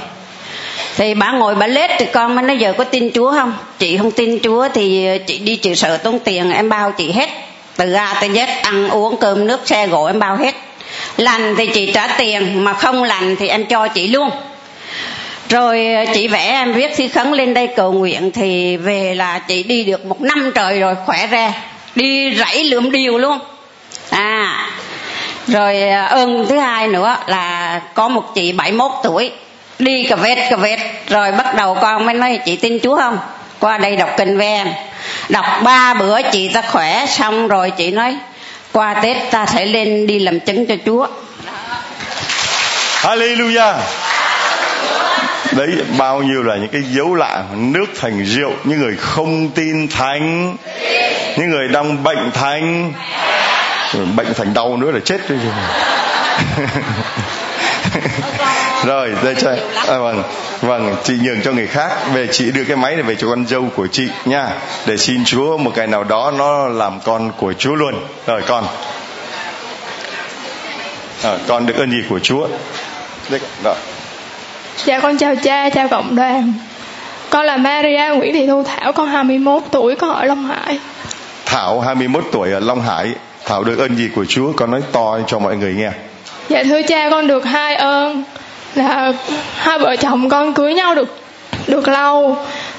Thì 0.96 1.14
bà 1.14 1.32
ngồi 1.32 1.54
bà 1.54 1.66
lết 1.66 1.90
thì 1.98 2.06
con 2.12 2.34
mới 2.34 2.44
nói 2.44 2.56
giờ 2.58 2.72
có 2.78 2.84
tin 2.84 3.10
chúa 3.14 3.32
không? 3.32 3.52
Chị 3.78 3.96
không 3.96 4.10
tin 4.10 4.38
chúa 4.42 4.68
thì 4.74 5.08
chị 5.26 5.38
đi 5.38 5.56
chịu 5.56 5.74
sợ 5.74 5.96
tốn 5.96 6.18
tiền 6.18 6.50
em 6.50 6.68
bao 6.68 6.92
chị 6.92 7.12
hết. 7.12 7.28
Từ 7.76 7.92
a 7.92 8.14
tới 8.20 8.28
z 8.28 8.46
ăn 8.62 8.88
uống 8.88 9.16
cơm 9.16 9.46
nước 9.46 9.60
xe 9.64 9.86
gỗ 9.86 10.04
em 10.04 10.18
bao 10.18 10.36
hết 10.36 10.54
lành 11.16 11.54
thì 11.56 11.66
chị 11.66 11.90
trả 11.94 12.06
tiền, 12.06 12.64
mà 12.64 12.72
không 12.72 13.02
lành 13.02 13.36
thì 13.36 13.48
em 13.48 13.66
cho 13.66 13.88
chị 13.88 14.08
luôn. 14.08 14.30
Rồi 15.48 15.94
ờ, 15.94 16.04
chị 16.14 16.28
vẽ 16.28 16.46
em 16.46 16.72
viết 16.72 16.90
thi 16.96 17.08
khấn 17.08 17.32
lên 17.32 17.54
đây 17.54 17.66
cầu 17.76 17.92
nguyện 17.92 18.30
thì 18.32 18.76
về 18.76 19.14
là 19.14 19.38
chị 19.38 19.62
đi 19.62 19.84
được 19.84 20.06
một 20.06 20.20
năm 20.20 20.52
trời 20.54 20.80
rồi, 20.80 20.94
khỏe 21.06 21.26
ra 21.26 21.52
đi 21.94 22.34
rẫy 22.34 22.64
lượm 22.64 22.90
điều 22.90 23.18
luôn. 23.18 23.38
À 24.10 24.66
rồi 25.46 25.82
ờ, 25.82 26.06
ơn 26.06 26.46
thứ 26.48 26.58
hai 26.58 26.88
nữa 26.88 27.16
là 27.26 27.80
có 27.94 28.08
một 28.08 28.34
chị 28.34 28.52
71 28.52 28.90
tuổi, 29.02 29.30
đi 29.78 30.06
cà 30.10 30.16
vết 30.16 30.36
cà 30.50 30.56
vết 30.56 30.78
rồi 31.08 31.32
bắt 31.32 31.54
đầu 31.54 31.74
con 31.74 32.06
mới 32.06 32.14
nói, 32.14 32.40
chị 32.44 32.56
tin 32.56 32.78
chúa 32.82 32.96
không? 32.96 33.18
Qua 33.60 33.78
đây 33.78 33.96
đọc 33.96 34.10
kinh 34.16 34.38
với 34.38 34.46
em. 34.46 34.68
Đọc 35.28 35.44
ba 35.64 35.94
bữa 35.94 36.22
chị 36.22 36.48
ta 36.48 36.62
khỏe 36.62 37.06
xong 37.06 37.48
rồi 37.48 37.70
chị 37.70 37.90
nói 37.90 38.16
qua 38.72 38.94
tết 39.02 39.16
ta 39.30 39.46
sẽ 39.46 39.66
lên 39.66 40.06
đi 40.06 40.18
làm 40.18 40.40
chứng 40.40 40.66
cho 40.66 40.74
chúa. 40.86 41.06
Hallelujah. 43.00 43.74
Đấy 45.52 45.68
bao 45.98 46.22
nhiêu 46.22 46.42
là 46.42 46.56
những 46.56 46.68
cái 46.68 46.82
dấu 46.82 47.14
lạ 47.14 47.44
nước 47.56 47.86
thành 48.00 48.24
rượu 48.24 48.52
những 48.64 48.78
người 48.78 48.96
không 48.96 49.50
tin 49.50 49.88
thánh 49.88 50.56
những 51.38 51.50
người 51.50 51.68
đang 51.68 52.02
bệnh 52.02 52.30
thánh, 52.30 52.92
bệnh 54.16 54.34
thành 54.34 54.54
đau 54.54 54.76
nữa 54.76 54.90
là 54.90 55.00
chết 55.04 55.28
rồi 55.28 55.38
rồi 58.84 59.12
đây 59.24 59.34
cho 59.34 59.50
à, 59.88 59.98
vâng 59.98 60.22
vâng 60.60 60.96
chị 61.04 61.14
nhường 61.22 61.42
cho 61.42 61.52
người 61.52 61.66
khác. 61.66 61.90
Về 62.12 62.26
chị 62.32 62.50
đưa 62.50 62.64
cái 62.64 62.76
máy 62.76 62.94
này 62.94 63.02
về 63.02 63.14
cho 63.14 63.28
con 63.28 63.46
dâu 63.46 63.68
của 63.76 63.86
chị 63.86 64.08
nha. 64.24 64.48
Để 64.86 64.96
xin 64.96 65.24
chúa 65.24 65.56
một 65.56 65.70
cái 65.74 65.86
nào 65.86 66.04
đó 66.04 66.32
nó 66.38 66.68
làm 66.68 67.00
con 67.00 67.32
của 67.36 67.52
chúa 67.52 67.74
luôn. 67.74 67.94
Rồi 68.26 68.42
con. 68.46 68.64
À, 71.22 71.38
con 71.48 71.66
được 71.66 71.76
ơn 71.76 71.90
gì 71.90 72.02
của 72.08 72.18
chúa? 72.18 72.48
Đây, 73.30 73.40
rồi. 73.64 73.74
Dạ 74.84 75.00
con 75.00 75.18
chào 75.18 75.34
cha, 75.36 75.70
chào 75.70 75.88
cộng 75.88 76.16
đoàn. 76.16 76.52
Con 77.30 77.46
là 77.46 77.56
Maria 77.56 78.14
Nguyễn 78.14 78.34
Thị 78.34 78.46
Thu 78.46 78.62
Thảo, 78.62 78.92
con 78.92 79.08
21 79.08 79.62
tuổi, 79.70 79.96
con 79.96 80.14
ở 80.14 80.24
Long 80.24 80.46
Hải. 80.46 80.78
Thảo 81.46 81.80
21 81.80 82.24
tuổi 82.32 82.52
ở 82.52 82.60
Long 82.60 82.80
Hải. 82.80 83.14
Thảo 83.44 83.64
được 83.64 83.78
ơn 83.78 83.96
gì 83.96 84.10
của 84.14 84.24
Chúa? 84.24 84.52
Con 84.56 84.70
nói 84.70 84.80
to 84.92 85.18
cho 85.26 85.38
mọi 85.38 85.56
người 85.56 85.74
nghe 85.74 85.90
Dạ 86.48 86.62
thưa 86.64 86.82
cha 86.82 87.10
con 87.10 87.26
được 87.26 87.44
hai 87.44 87.74
ơn. 87.74 88.22
Là 88.74 89.12
hai 89.56 89.78
vợ 89.78 89.96
chồng 89.96 90.28
con 90.28 90.54
cưới 90.54 90.74
nhau 90.74 90.94
được 90.94 91.18
được 91.66 91.88
lâu 91.88 92.36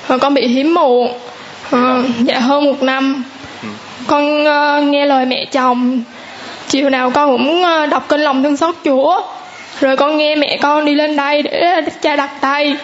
Và 0.08 0.18
con 0.18 0.34
bị 0.34 0.48
hiếm 0.48 0.74
muộn. 0.74 1.14
À, 1.72 1.96
Dạ 2.20 2.40
hơn 2.40 2.66
một 2.66 2.84
năm. 2.84 3.24
Con 4.08 4.44
uh, 4.44 4.84
nghe 4.84 5.06
lời 5.06 5.26
mẹ 5.26 5.46
chồng. 5.46 6.02
Chiều 6.68 6.90
nào 6.90 7.12
con 7.12 7.30
cũng 7.30 7.64
uh, 7.64 7.90
đọc 7.90 8.06
kinh 8.10 8.22
lòng 8.22 8.44
thương 8.44 8.58
xót 8.58 8.76
Chúa. 8.86 9.22
Rồi 9.82 9.98
con 9.98 10.18
nghe 10.18 10.36
mẹ 10.36 10.58
con 10.62 10.86
đi 10.86 10.96
lên 10.96 11.16
đây 11.16 11.42
để 11.42 11.82
cha 12.02 12.16
đặt 12.16 12.30
tay. 12.42 12.76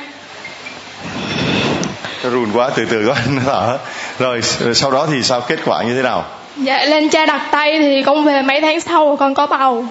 Run 2.23 2.51
quá 2.53 2.69
từ 2.75 2.85
từ 2.89 3.07
quá 3.07 3.15
thở 3.45 3.77
rồi 4.19 4.41
sau 4.73 4.91
đó 4.91 5.07
thì 5.11 5.23
sao? 5.23 5.41
Kết 5.41 5.59
quả 5.65 5.83
như 5.83 5.95
thế 5.95 6.01
nào? 6.01 6.25
Dạ 6.57 6.85
lên 6.85 7.09
cha 7.09 7.25
đặt 7.25 7.41
tay 7.51 7.79
thì 7.79 8.03
con 8.03 8.25
về 8.25 8.41
mấy 8.41 8.61
tháng 8.61 8.81
sau 8.81 9.15
con 9.19 9.33
có 9.33 9.47
bầu 9.47 9.85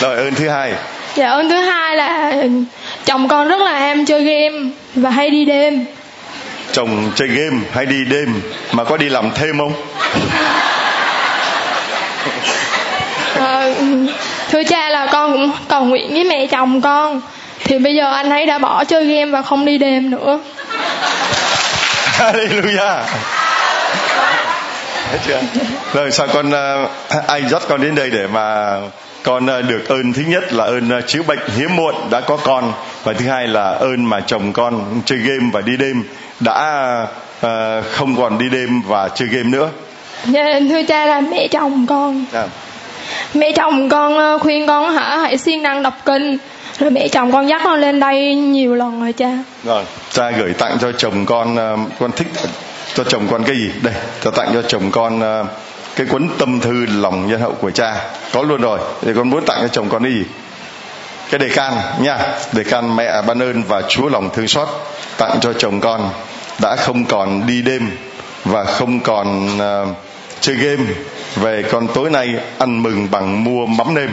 rồi 0.00 0.16
ơn 0.16 0.34
thứ 0.34 0.48
hai. 0.48 0.72
Dạ 1.14 1.28
ơn 1.28 1.48
thứ 1.48 1.56
hai 1.56 1.96
là 1.96 2.32
chồng 3.04 3.28
con 3.28 3.48
rất 3.48 3.60
là 3.60 3.78
ham 3.78 4.06
chơi 4.06 4.24
game 4.24 4.70
và 4.94 5.10
hay 5.10 5.30
đi 5.30 5.44
đêm. 5.44 5.84
Chồng 6.72 7.12
chơi 7.16 7.28
game 7.28 7.56
hay 7.72 7.86
đi 7.86 8.04
đêm 8.04 8.42
mà 8.72 8.84
có 8.84 8.96
đi 8.96 9.08
làm 9.08 9.30
thêm 9.34 9.58
không? 9.58 9.72
À, 13.40 13.74
thưa 14.50 14.62
cha 14.64 14.88
là 14.88 15.06
con 15.06 15.32
cũng 15.32 15.50
cầu 15.68 15.84
nguyện 15.84 16.14
với 16.14 16.24
mẹ 16.24 16.46
chồng 16.46 16.80
con. 16.80 17.20
Thì 17.64 17.78
bây 17.78 17.94
giờ 17.94 18.12
anh 18.12 18.30
ấy 18.30 18.46
đã 18.46 18.58
bỏ 18.58 18.84
chơi 18.84 19.04
game 19.04 19.30
và 19.30 19.42
không 19.42 19.64
đi 19.64 19.78
đêm 19.78 20.10
nữa. 20.10 20.40
Hallelujah 22.18 23.02
Thấy 25.10 25.18
chưa? 25.26 25.40
Rồi 25.92 26.10
sao 26.10 26.26
con 26.32 26.48
uh, 26.48 27.26
ai 27.26 27.42
dắt 27.50 27.62
con 27.68 27.82
đến 27.82 27.94
đây 27.94 28.10
để 28.10 28.26
mà 28.26 28.76
con 29.22 29.44
uh, 29.44 29.64
được 29.68 29.88
ơn 29.88 30.12
thứ 30.12 30.22
nhất 30.26 30.52
là 30.52 30.64
ơn 30.64 30.98
uh, 30.98 31.06
chữa 31.06 31.22
bệnh 31.22 31.38
hiếm 31.56 31.76
muộn 31.76 31.94
đã 32.10 32.20
có 32.20 32.36
con 32.36 32.72
và 33.04 33.12
thứ 33.12 33.28
hai 33.28 33.46
là 33.46 33.70
ơn 33.70 34.04
mà 34.04 34.20
chồng 34.20 34.52
con 34.52 35.02
chơi 35.04 35.18
game 35.18 35.50
và 35.52 35.60
đi 35.60 35.76
đêm 35.76 36.04
đã 36.40 37.06
không 37.90 38.16
còn 38.16 38.38
đi 38.38 38.48
đêm 38.48 38.82
và 38.82 39.08
chơi 39.08 39.28
game 39.28 39.48
nữa. 39.48 39.70
Dạ, 40.24 40.60
thưa 40.68 40.82
cha 40.82 41.06
là 41.06 41.20
mẹ 41.20 41.48
chồng 41.48 41.86
con. 41.86 42.24
À. 42.32 42.44
Mẹ 43.34 43.52
chồng 43.56 43.88
con 43.88 44.38
khuyên 44.38 44.66
con 44.66 44.94
hả 44.94 45.16
hãy 45.16 45.38
siêng 45.38 45.62
năng 45.62 45.82
đọc 45.82 45.94
kinh 46.04 46.38
rồi 46.78 46.90
mẹ 46.90 47.08
chồng 47.08 47.32
con 47.32 47.48
dắt 47.48 47.60
con 47.64 47.80
lên 47.80 48.00
đây 48.00 48.34
nhiều 48.34 48.74
lần 48.74 49.00
rồi 49.00 49.12
cha 49.12 49.38
rồi 49.64 49.84
cha 50.12 50.30
gửi 50.30 50.52
tặng 50.52 50.78
cho 50.80 50.92
chồng 50.92 51.26
con 51.26 51.56
ờ, 51.56 51.76
con 51.98 52.12
thích 52.12 52.26
cho 52.94 53.04
chồng 53.04 53.28
con 53.30 53.44
cái 53.44 53.56
gì? 53.56 53.70
Đây 53.82 53.94
cho 54.24 54.30
tặng 54.30 54.50
cho 54.54 54.62
chồng 54.62 54.90
con 54.90 55.20
ờ, 55.20 55.46
cái 55.96 56.06
cuốn 56.06 56.28
tâm 56.38 56.60
thư 56.60 56.86
lòng 56.86 57.28
nhân 57.28 57.40
hậu 57.40 57.52
của 57.52 57.70
cha. 57.70 57.96
Có 58.32 58.42
luôn 58.42 58.60
rồi. 58.60 58.78
Thì 59.02 59.12
con 59.16 59.30
muốn 59.30 59.44
tặng 59.44 59.58
cho 59.60 59.68
chồng 59.68 59.88
con 59.88 60.02
cái 60.02 60.12
gì? 60.12 60.24
Cái 61.30 61.38
đề 61.38 61.48
can 61.48 61.74
nha. 62.00 62.18
Đề 62.52 62.64
can 62.64 62.96
mẹ 62.96 63.22
ban 63.26 63.42
ơn 63.42 63.62
và 63.62 63.82
chúa 63.88 64.08
lòng 64.08 64.30
thương 64.34 64.48
xót. 64.48 64.68
Tặng 65.16 65.38
cho 65.40 65.52
chồng 65.52 65.80
con 65.80 66.10
đã 66.62 66.76
không 66.76 67.04
còn 67.04 67.46
đi 67.46 67.62
đêm 67.62 67.90
và 68.44 68.64
không 68.64 69.00
còn 69.00 69.46
uh, 69.56 69.96
chơi 70.40 70.56
game. 70.56 70.84
Về 71.36 71.64
con 71.72 71.88
tối 71.94 72.10
nay 72.10 72.34
ăn 72.58 72.82
mừng 72.82 73.08
bằng 73.10 73.44
mua 73.44 73.66
mắm 73.66 73.94
nêm. 73.94 74.10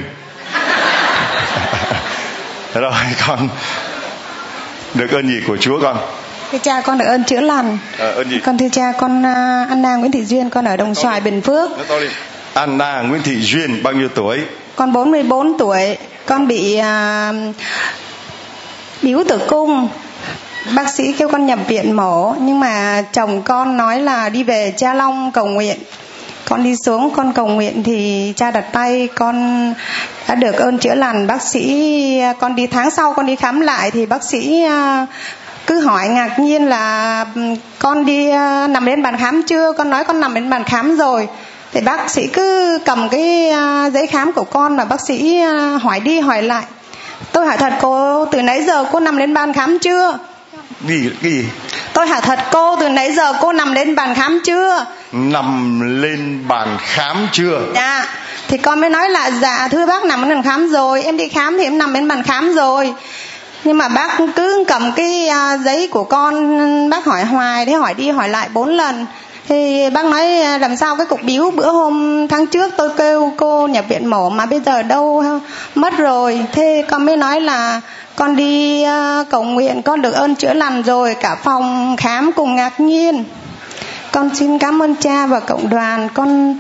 Rồi 2.74 2.92
con 3.28 3.50
được 4.94 5.12
ơn 5.12 5.28
gì 5.28 5.42
của 5.48 5.58
Chúa 5.58 5.80
con? 5.82 5.98
Thưa 6.52 6.58
cha 6.58 6.82
con 6.82 6.98
được 6.98 7.06
ơn 7.06 7.24
chữa 7.24 7.42
lành. 7.42 7.78
À, 8.00 8.08
ơn 8.16 8.30
gì? 8.30 8.40
Con 8.40 8.58
thưa 8.58 8.70
cha 8.72 8.94
con 9.00 9.20
uh, 9.20 9.70
Anna 9.70 9.96
Nguyễn 9.96 10.12
Thị 10.12 10.26
Duyên 10.26 10.50
con 10.50 10.66
ở 10.66 10.78
Đồng 10.78 10.96
Xoài 10.96 11.22
Bình 11.22 11.42
Phước. 11.42 11.70
Anna 12.54 13.02
Nguyễn 13.02 13.24
Thị 13.24 13.42
Duyên 13.42 13.84
bao 13.84 13.94
nhiêu 13.94 14.10
tuổi? 14.16 14.40
Con 14.76 14.94
44 14.94 15.58
tuổi. 15.58 15.98
Con 16.26 16.48
bị 16.48 16.80
uh, 16.80 17.56
biếu 19.02 19.24
tử 19.28 19.40
cung. 19.48 19.90
Bác 20.76 20.90
sĩ 20.90 21.14
kêu 21.14 21.30
con 21.30 21.46
nhập 21.46 21.60
viện 21.68 21.92
mổ 21.92 22.36
nhưng 22.42 22.60
mà 22.60 23.04
chồng 23.14 23.42
con 23.42 23.78
nói 23.78 24.00
là 24.00 24.30
đi 24.30 24.44
về 24.44 24.74
Cha 24.78 24.94
Long 24.94 25.32
cầu 25.32 25.46
nguyện 25.46 25.78
con 26.50 26.64
đi 26.64 26.76
xuống 26.76 27.14
con 27.16 27.34
cầu 27.34 27.48
nguyện 27.48 27.84
thì 27.84 28.34
cha 28.36 28.52
đặt 28.52 28.66
tay 28.72 29.10
con 29.16 29.74
đã 30.28 30.36
được 30.36 30.56
ơn 30.56 30.78
chữa 30.78 30.96
lành 30.96 31.28
bác 31.28 31.42
sĩ 31.42 32.22
con 32.40 32.56
đi 32.56 32.68
tháng 32.68 32.92
sau 32.92 33.14
con 33.14 33.26
đi 33.26 33.36
khám 33.36 33.62
lại 33.62 33.92
thì 33.92 34.06
bác 34.06 34.24
sĩ 34.24 34.64
à, 34.64 35.06
cứ 35.68 35.80
hỏi 35.80 36.08
ngạc 36.08 36.40
nhiên 36.40 36.68
là 36.68 37.26
con 37.80 38.06
đi 38.06 38.30
à, 38.30 38.68
nằm 38.68 38.86
đến 38.86 39.04
bàn 39.04 39.18
khám 39.18 39.44
chưa? 39.44 39.72
Con 39.72 39.90
nói 39.90 40.04
con 40.04 40.20
nằm 40.20 40.34
đến 40.34 40.50
bàn 40.50 40.64
khám 40.64 40.98
rồi. 40.98 41.28
Thì 41.74 41.82
bác 41.82 42.10
sĩ 42.10 42.28
cứ 42.28 42.80
cầm 42.86 43.10
cái 43.10 43.50
à, 43.50 43.90
giấy 43.94 44.08
khám 44.08 44.34
của 44.34 44.44
con 44.44 44.78
mà 44.78 44.86
bác 44.86 45.02
sĩ 45.02 45.42
hỏi 45.82 46.00
đi 46.00 46.20
hỏi 46.20 46.42
lại. 46.44 46.64
Tôi 47.32 47.46
hỏi 47.46 47.58
thật 47.58 47.74
cô 47.82 48.26
từ 48.26 48.42
nãy 48.42 48.64
giờ 48.64 48.86
cô 48.92 49.00
nằm 49.00 49.18
đến 49.18 49.34
bàn 49.34 49.54
khám 49.54 49.80
chưa? 49.80 50.18
Gì 50.88 51.10
cái 51.22 51.32
gì? 51.32 51.46
Tôi 51.94 52.08
hỏi 52.08 52.22
thật 52.22 52.40
cô 52.52 52.76
từ 52.76 52.90
nãy 52.90 53.12
giờ 53.12 53.34
cô 53.42 53.54
nằm 53.54 53.74
lên 53.74 53.96
bàn 53.96 54.16
khám 54.16 54.40
chưa? 54.46 54.86
Nằm 55.12 55.82
lên 56.02 56.44
bàn 56.48 56.78
khám 56.80 57.28
chưa? 57.32 57.62
Dạ. 57.76 58.06
Thì 58.48 58.58
con 58.58 58.82
mới 58.82 58.90
nói 58.90 59.10
là 59.10 59.32
dạ 59.32 59.68
thưa 59.72 59.86
bác 59.86 60.04
nằm 60.04 60.22
lên 60.22 60.30
bàn 60.30 60.44
khám 60.44 60.70
rồi. 60.70 61.04
Em 61.04 61.18
đi 61.18 61.30
khám 61.30 61.58
thì 61.58 61.64
em 61.64 61.78
nằm 61.78 61.94
lên 61.94 62.08
bàn 62.08 62.24
khám 62.24 62.54
rồi 62.54 62.94
nhưng 63.64 63.78
mà 63.78 63.88
bác 63.88 64.18
cứ 64.36 64.64
cầm 64.68 64.92
cái 64.96 65.28
à, 65.28 65.58
giấy 65.58 65.88
của 65.92 66.04
con, 66.04 66.90
bác 66.90 67.06
hỏi 67.06 67.24
hoài 67.24 67.66
thế, 67.66 67.74
hỏi 67.74 67.94
đi 67.94 68.10
hỏi 68.10 68.30
lại 68.30 68.50
bốn 68.54 68.70
lần. 68.70 69.06
Thì 69.50 69.90
bác 69.90 70.06
nói 70.06 70.42
à, 70.42 70.58
làm 70.58 70.76
sao 70.76 70.96
cái 70.96 71.06
cục 71.06 71.24
biếu 71.24 71.52
bữa 71.52 71.72
hôm 71.72 72.28
tháng 72.28 72.48
trước 72.48 72.74
tôi 72.78 72.90
kêu 72.98 73.34
cô 73.38 73.68
nhập 73.68 73.86
viện 73.90 74.06
mổ 74.06 74.30
mà 74.30 74.46
bây 74.46 74.60
giờ 74.60 74.84
đâu 74.84 75.24
mất 75.76 75.98
rồi? 75.98 76.46
Thế 76.52 76.86
con 76.90 77.06
mới 77.06 77.18
nói 77.18 77.42
là, 77.42 77.82
con 78.16 78.36
đi 78.36 78.84
à, 78.84 79.24
cầu 79.30 79.44
nguyện, 79.44 79.82
con 79.82 80.02
được 80.02 80.14
ơn 80.14 80.36
chữa 80.36 80.54
lành 80.54 80.84
rồi, 80.84 81.16
cả 81.22 81.36
phòng 81.44 81.96
khám 81.98 82.32
cùng 82.32 82.56
ngạc 82.56 82.80
nhiên. 82.80 83.24
Con 84.12 84.36
xin 84.36 84.60
cảm 84.60 84.82
ơn 84.82 84.96
cha 84.96 85.26
và 85.26 85.40
cộng 85.40 85.70
đoàn, 85.70 86.10
con 86.14 86.56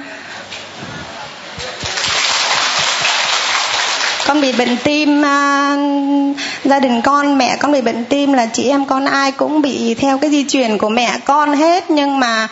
con 4.27 4.41
bị 4.41 4.51
bệnh 4.51 4.77
tim 4.83 5.25
à, 5.25 5.75
gia 6.63 6.79
đình 6.79 7.01
con 7.01 7.37
mẹ 7.37 7.57
con 7.59 7.71
bị 7.71 7.81
bệnh 7.81 8.05
tim 8.05 8.33
là 8.33 8.45
chị 8.45 8.69
em 8.69 8.85
con 8.85 9.05
ai 9.05 9.31
cũng 9.31 9.61
bị 9.61 9.93
theo 9.93 10.17
cái 10.17 10.29
di 10.29 10.45
truyền 10.47 10.77
của 10.77 10.89
mẹ 10.89 11.17
con 11.25 11.53
hết. 11.53 11.91
Nhưng 11.91 12.19
mà 12.19 12.47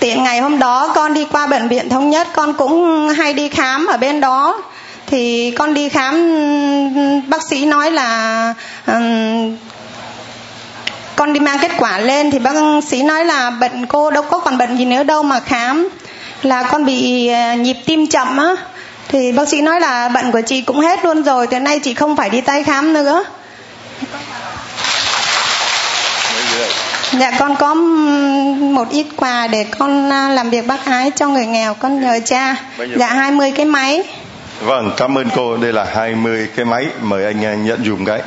tiện 0.00 0.22
ngày 0.22 0.40
hôm 0.40 0.58
đó 0.58 0.92
con 0.94 1.14
đi 1.14 1.24
qua 1.32 1.46
bệnh 1.46 1.68
viện 1.68 1.88
thống 1.88 2.10
nhất 2.10 2.28
con 2.32 2.52
cũng 2.54 3.08
hay 3.08 3.34
đi 3.34 3.48
khám 3.48 3.86
ở 3.86 3.96
bên 3.96 4.20
đó. 4.20 4.62
Thì 5.06 5.50
con 5.50 5.74
đi 5.74 5.88
khám 5.88 6.14
bác 7.28 7.42
sĩ 7.50 7.64
nói 7.64 7.90
là 7.90 8.54
um, 8.86 9.56
con 11.16 11.32
đi 11.32 11.40
mang 11.40 11.58
kết 11.58 11.70
quả 11.78 11.98
lên 11.98 12.30
thì 12.30 12.38
bác 12.38 12.54
sĩ 12.86 13.02
nói 13.02 13.24
là 13.24 13.50
bệnh 13.50 13.86
cô 13.86 14.10
đâu 14.10 14.22
có 14.22 14.38
còn 14.38 14.58
bệnh 14.58 14.76
gì 14.76 14.84
nữa 14.84 15.02
đâu 15.02 15.22
mà 15.22 15.40
khám. 15.40 15.88
Là 16.42 16.62
con 16.62 16.84
bị 16.84 17.28
à, 17.28 17.54
nhịp 17.54 17.76
tim 17.86 18.06
chậm 18.06 18.36
á 18.36 18.54
thì 19.08 19.32
bác 19.32 19.48
sĩ 19.48 19.60
nói 19.60 19.80
là 19.80 20.08
bệnh 20.08 20.32
của 20.32 20.40
chị 20.46 20.60
cũng 20.60 20.80
hết 20.80 21.04
luôn 21.04 21.22
rồi 21.22 21.46
từ 21.46 21.58
nay 21.58 21.78
chị 21.78 21.94
không 21.94 22.16
phải 22.16 22.30
đi 22.30 22.40
tái 22.40 22.62
khám 22.62 22.92
nữa 22.92 23.24
dạ 27.12 27.32
con 27.38 27.56
có 27.56 27.74
một 28.54 28.90
ít 28.90 29.06
quà 29.16 29.46
để 29.46 29.66
con 29.78 30.12
à, 30.12 30.28
làm 30.28 30.50
việc 30.50 30.66
bác 30.66 30.84
ái 30.84 31.10
cho 31.16 31.28
người 31.28 31.46
nghèo 31.46 31.74
con 31.74 32.00
nhờ 32.00 32.20
cha 32.24 32.56
dạ 32.96 33.06
20 33.06 33.52
cái 33.56 33.64
máy 33.64 34.02
Vâng, 34.60 34.92
cảm 34.96 35.18
ơn 35.18 35.28
cô. 35.36 35.56
Đây 35.56 35.72
là 35.72 35.84
20 35.84 36.48
cái 36.56 36.64
máy. 36.64 36.86
Mời 37.00 37.24
anh 37.24 37.64
nhận 37.64 37.84
dùng 37.84 38.04
cái. 38.04 38.20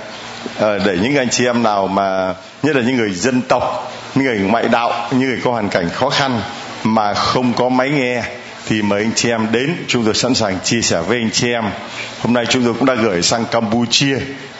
À, 0.60 0.68
để 0.86 0.98
những 1.02 1.16
anh 1.16 1.30
chị 1.30 1.46
em 1.46 1.64
nào 1.64 1.88
mà 1.88 2.34
nhất 2.64 2.76
là 2.76 2.82
những 2.82 2.98
người 2.98 3.12
dân 3.12 3.42
tộc, 3.42 3.92
những 4.16 4.26
người 4.26 4.40
ngoại 4.40 4.68
đạo, 4.68 5.08
những 5.12 5.30
người 5.30 5.40
có 5.44 5.52
hoàn 5.52 5.70
cảnh 5.70 5.90
khó 5.90 6.10
khăn 6.10 6.42
mà 6.84 7.14
không 7.14 7.54
có 7.54 7.70
máy 7.70 7.90
nghe 7.90 8.24
thì 8.70 8.82
mời 8.82 9.02
anh 9.04 9.12
chị 9.16 9.30
em 9.30 9.48
đến, 9.52 9.76
chúng 9.88 10.06
tôi 10.06 10.14
sẵn 10.14 10.36
sàng 10.36 10.58
chia 10.64 10.82
sẻ 10.82 11.02
với 11.02 11.18
anh 11.18 11.32
chị 11.32 11.52
em. 11.52 11.64
Hôm 12.22 12.34
nay 12.34 12.46
chúng 12.50 12.64
tôi 12.64 12.74
cũng 12.74 12.86
đã 12.86 12.96
gửi 12.96 13.22
sang 13.22 13.46
campuchia 13.46 14.18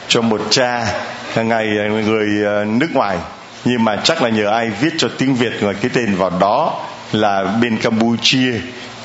cho 0.08 0.22
một 0.22 0.42
cha 0.50 0.94
ngày 1.36 1.68
người 2.06 2.46
ờ, 2.46 2.66
nước 2.66 2.88
ngoài. 2.94 3.18
Nhưng 3.66 3.84
mà 3.84 3.96
chắc 4.04 4.22
là 4.22 4.30
nhờ 4.30 4.50
ai 4.50 4.70
viết 4.70 4.94
cho 4.98 5.10
tiếng 5.18 5.36
việt 5.36 5.62
rồi 5.62 5.76
cái 5.82 5.92
tên 5.94 6.16
vào 6.16 6.32
đó 6.40 6.86
là 7.12 7.44
bên 7.62 7.78
campuchia 7.78 8.54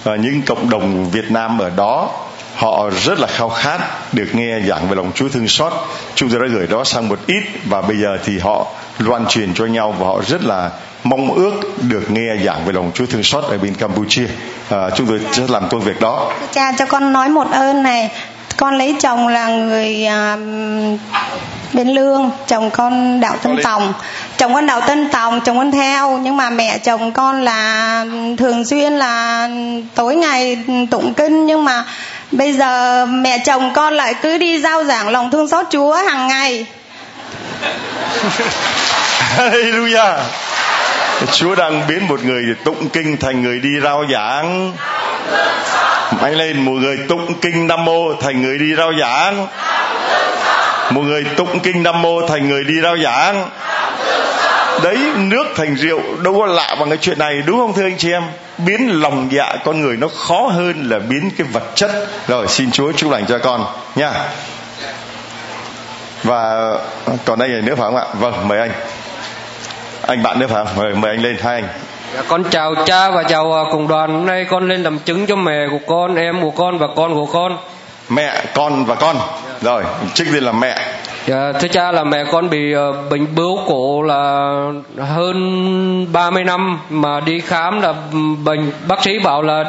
và 0.02 0.16
những 0.16 0.42
cộng 0.42 0.70
đồng 0.70 1.10
việt 1.10 1.30
nam 1.30 1.58
ở 1.58 1.70
đó 1.76 2.10
họ 2.56 2.90
rất 3.04 3.18
là 3.18 3.26
khao 3.26 3.48
khát 3.48 3.78
được 4.12 4.28
nghe 4.32 4.60
giảng 4.68 4.88
về 4.88 4.94
lòng 4.96 5.12
Chúa 5.14 5.28
thương 5.28 5.48
xót. 5.48 5.72
Chúng 6.14 6.30
tôi 6.30 6.40
đã 6.40 6.46
gửi 6.54 6.66
đó 6.66 6.84
sang 6.84 7.08
một 7.08 7.18
ít 7.26 7.42
và 7.64 7.82
bây 7.82 7.96
giờ 7.96 8.18
thì 8.24 8.38
họ 8.38 8.66
loan 8.98 9.26
truyền 9.26 9.54
cho 9.54 9.66
nhau 9.66 9.94
và 9.98 10.06
họ 10.06 10.20
rất 10.28 10.44
là 10.44 10.70
mong 11.04 11.34
ước 11.34 11.60
được 11.82 12.10
nghe 12.10 12.44
giảng 12.44 12.66
về 12.66 12.72
lòng 12.72 12.90
Chúa 12.94 13.06
thương 13.06 13.22
xót 13.22 13.44
ở 13.44 13.58
bên 13.58 13.74
Campuchia. 13.74 14.26
À, 14.70 14.90
chúng 14.96 15.06
tôi 15.06 15.20
sẽ 15.32 15.42
làm 15.48 15.68
công 15.68 15.80
việc 15.80 16.00
đó. 16.00 16.32
Cha 16.52 16.72
cho 16.78 16.86
con 16.86 17.12
nói 17.12 17.28
một 17.28 17.50
ơn 17.50 17.82
này. 17.82 18.10
Con 18.56 18.78
lấy 18.78 18.96
chồng 19.00 19.28
là 19.28 19.48
người 19.48 20.06
à, 20.06 20.36
bên 21.74 21.88
lương 21.88 22.30
chồng 22.46 22.70
con 22.70 23.20
đạo 23.20 23.36
tân 23.42 23.56
tòng 23.62 23.92
chồng 24.36 24.54
con 24.54 24.66
đạo 24.66 24.80
tân 24.80 25.08
tòng 25.12 25.40
chồng 25.40 25.56
con 25.56 25.72
theo 25.72 26.18
nhưng 26.18 26.36
mà 26.36 26.50
mẹ 26.50 26.78
chồng 26.78 27.12
con 27.12 27.42
là 27.42 28.06
thường 28.38 28.64
xuyên 28.64 28.92
là 28.92 29.48
tối 29.94 30.16
ngày 30.16 30.58
tụng 30.90 31.14
kinh 31.14 31.46
nhưng 31.46 31.64
mà 31.64 31.84
bây 32.36 32.52
giờ 32.52 33.06
mẹ 33.06 33.38
chồng 33.38 33.72
con 33.74 33.94
lại 33.94 34.14
cứ 34.22 34.38
đi 34.38 34.60
giao 34.60 34.84
giảng 34.84 35.08
lòng 35.08 35.30
thương 35.30 35.48
xót 35.48 35.66
chúa 35.70 35.94
hàng 35.94 36.26
ngày. 36.26 36.66
Hallelujah. 39.36 40.18
Chúa 41.32 41.54
đang 41.54 41.86
biến 41.88 42.08
một 42.08 42.24
người 42.24 42.44
tụng 42.64 42.88
kinh 42.88 43.16
thành 43.16 43.42
người 43.42 43.60
đi 43.60 43.80
rao 43.82 44.04
giảng. 44.12 44.72
Mạnh 46.20 46.34
lên, 46.34 46.60
một 46.64 46.72
người 46.72 46.98
tụng 47.08 47.34
kinh 47.40 47.66
Nam 47.66 47.84
Mô 47.84 48.14
thành 48.14 48.42
người 48.42 48.58
đi 48.58 48.74
rao 48.76 48.92
giảng. 49.00 49.46
Một 50.90 51.02
người 51.02 51.24
tụng 51.36 51.60
kinh 51.60 51.82
Nam 51.82 52.02
Mô 52.02 52.26
thành 52.28 52.48
người 52.48 52.64
đi 52.64 52.74
rao 52.82 52.96
giảng. 52.98 53.50
Đấy, 54.82 54.98
nước 55.16 55.44
thành 55.56 55.74
rượu 55.74 56.00
đâu 56.22 56.38
có 56.38 56.46
lạ 56.46 56.76
bằng 56.80 56.88
cái 56.88 56.98
chuyện 57.00 57.18
này, 57.18 57.42
đúng 57.46 57.58
không 57.58 57.72
thưa 57.72 57.82
anh 57.82 57.98
chị 57.98 58.12
em? 58.12 58.22
Biến 58.58 59.00
lòng 59.00 59.28
dạ 59.30 59.56
con 59.64 59.80
người 59.80 59.96
nó 59.96 60.08
khó 60.08 60.40
hơn 60.40 60.88
là 60.90 60.98
biến 60.98 61.30
cái 61.38 61.46
vật 61.52 61.62
chất. 61.74 61.90
Rồi 62.28 62.48
xin 62.48 62.70
Chúa 62.70 62.92
chúc 62.92 63.10
lành 63.10 63.26
cho 63.26 63.38
con 63.38 63.66
nha. 63.94 64.12
Và 66.22 66.72
còn 67.24 67.38
đây 67.38 67.48
là 67.48 67.60
nữa 67.60 67.74
phải 67.74 67.84
không 67.84 67.96
ạ? 67.96 68.04
Vâng 68.12 68.48
mời 68.48 68.58
anh. 68.58 68.70
Anh 70.06 70.22
bạn 70.22 70.38
nữa 70.38 70.46
phải 70.46 70.64
không? 70.64 70.76
Mời 70.76 70.94
mời 70.94 71.10
anh 71.10 71.22
lên 71.22 71.36
hai 71.42 71.54
anh. 71.54 71.68
Dạ, 72.14 72.22
con 72.28 72.44
chào 72.50 72.74
cha 72.86 73.10
và 73.10 73.22
chào 73.22 73.52
à, 73.52 73.62
cùng 73.72 73.88
đoàn. 73.88 74.14
Hôm 74.14 74.26
nay 74.26 74.46
con 74.50 74.68
lên 74.68 74.82
làm 74.82 74.98
chứng 74.98 75.26
cho 75.26 75.36
mẹ 75.36 75.66
của 75.70 75.78
con 75.86 76.14
em 76.14 76.42
của 76.42 76.50
con 76.50 76.78
và 76.78 76.86
con 76.96 77.14
của 77.14 77.26
con. 77.26 77.58
Mẹ 78.08 78.44
con 78.54 78.84
và 78.84 78.94
con. 78.94 79.16
Rồi 79.62 79.84
trước 80.14 80.24
tiên 80.32 80.44
là 80.44 80.52
mẹ 80.52 80.93
Dạ, 81.26 81.52
thưa 81.52 81.68
cha 81.68 81.92
là 81.92 82.04
mẹ 82.04 82.24
con 82.32 82.50
bị 82.50 82.74
uh, 82.76 83.10
bệnh 83.10 83.26
bướu 83.34 83.58
cổ 83.66 84.02
là 84.02 84.52
hơn 84.98 86.12
30 86.12 86.44
năm 86.44 86.78
mà 86.90 87.20
đi 87.20 87.40
khám 87.40 87.80
là 87.80 87.94
bệnh 88.44 88.70
bác 88.88 89.02
sĩ 89.02 89.18
bảo 89.18 89.42
là 89.42 89.64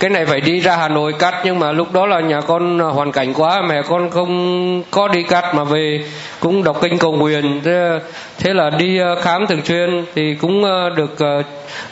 cái 0.00 0.10
này 0.10 0.26
phải 0.26 0.40
đi 0.40 0.60
ra 0.60 0.76
Hà 0.76 0.88
Nội 0.88 1.14
cắt 1.18 1.34
nhưng 1.44 1.58
mà 1.58 1.72
lúc 1.72 1.92
đó 1.92 2.06
là 2.06 2.20
nhà 2.20 2.40
con 2.40 2.78
ờ, 2.78 2.90
hoàn 2.90 3.12
cảnh 3.12 3.34
quá 3.34 3.62
mẹ 3.68 3.82
con 3.82 4.10
không 4.10 4.82
có 4.90 5.08
đi 5.08 5.22
cắt 5.22 5.54
mà 5.54 5.64
về 5.64 6.04
cũng 6.40 6.64
đọc 6.64 6.80
kinh 6.80 6.98
cầu 6.98 7.12
nguyện. 7.12 7.60
Thế, 7.64 7.98
thế 8.38 8.54
là 8.54 8.70
đi 8.70 9.00
uh, 9.02 9.18
khám 9.22 9.46
thường 9.46 9.64
xuyên 9.64 10.04
thì 10.14 10.34
cũng 10.34 10.64
uh, 10.64 10.96
được 10.96 11.12
uh, 11.40 11.46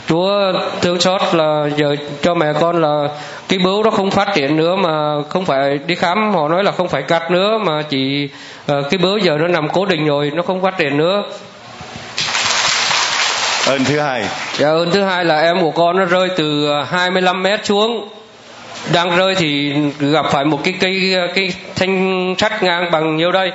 Chúa 0.08 0.52
thương 0.80 1.00
xót 1.00 1.20
là 1.32 1.68
giờ 1.76 1.96
cho 2.22 2.34
mẹ 2.34 2.52
con 2.60 2.82
là 2.82 3.08
cái 3.48 3.58
bướu 3.58 3.82
nó 3.82 3.90
không 3.90 4.10
phát 4.10 4.34
triển 4.34 4.56
nữa 4.56 4.76
mà 4.76 5.22
không 5.28 5.44
phải 5.44 5.78
đi 5.86 5.94
khám 5.94 6.34
họ 6.34 6.48
nói 6.48 6.64
là 6.64 6.72
không 6.72 6.88
phải 6.88 7.02
cắt 7.02 7.30
nữa 7.30 7.58
mà 7.58 7.82
chỉ 7.82 8.28
cái 8.68 8.98
bướu 8.98 9.18
giờ 9.18 9.36
nó 9.40 9.48
nằm 9.48 9.68
cố 9.68 9.84
định 9.84 10.06
rồi 10.06 10.32
nó 10.34 10.42
không 10.42 10.62
phát 10.62 10.78
triển 10.78 10.96
nữa. 10.96 11.22
Ơn 13.66 13.84
thứ 13.84 14.00
hai. 14.00 14.24
Dạ 14.58 14.68
ơn 14.68 14.90
thứ 14.90 15.02
hai 15.02 15.24
là 15.24 15.40
em 15.40 15.60
của 15.60 15.70
con 15.70 15.96
nó 15.96 16.04
rơi 16.04 16.28
từ 16.36 16.68
25 16.82 17.42
mét 17.42 17.66
xuống. 17.66 18.08
Đang 18.92 19.16
rơi 19.16 19.34
thì 19.34 19.74
gặp 20.00 20.26
phải 20.30 20.44
một 20.44 20.64
cái 20.64 20.74
cây 20.80 21.14
cái 21.34 21.52
thanh 21.76 22.34
sắt 22.38 22.62
ngang 22.62 22.90
bằng 22.90 23.16
nhiêu 23.16 23.32
đây? 23.32 23.52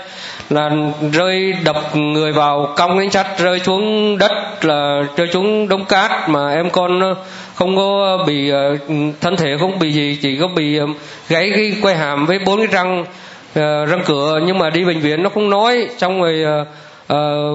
Là 0.50 0.70
rơi 1.12 1.54
đập 1.64 1.96
người 1.96 2.32
vào 2.32 2.74
cong 2.76 2.98
cái 2.98 3.10
sắt 3.10 3.40
rơi 3.40 3.60
xuống 3.60 4.18
đất 4.18 4.32
là 4.66 5.02
rơi 5.18 5.28
xuống 5.34 5.68
đống 5.68 5.86
cát 5.86 6.30
mà 6.30 6.54
em 6.54 6.70
con 6.70 7.16
không 7.56 7.78
có 7.78 8.18
bị 8.28 8.50
ờ, 8.50 8.78
thân 9.22 9.36
thể 9.38 9.58
không 9.60 9.80
bị 9.80 9.92
gì 9.92 10.18
chỉ 10.22 10.38
có 10.42 10.48
bị 10.48 10.78
ờ, 10.78 10.86
gãy 11.30 11.52
cái 11.56 11.74
quay 11.82 11.96
hàm 11.96 12.26
với 12.26 12.40
bốn 12.40 12.58
cái 12.58 12.68
răng. 12.68 13.06
ờ, 13.06 13.12
Ờ, 13.56 13.86
răng 13.86 14.02
cửa 14.06 14.40
nhưng 14.46 14.58
mà 14.58 14.70
đi 14.70 14.86
bệnh 14.86 15.00
viện 15.00 15.24
nó 15.24 15.30
không 15.30 15.50
nói 15.50 15.88
xong 15.98 16.22
rồi 16.22 16.44
ờ, 16.44 16.66
ờ, 17.08 17.52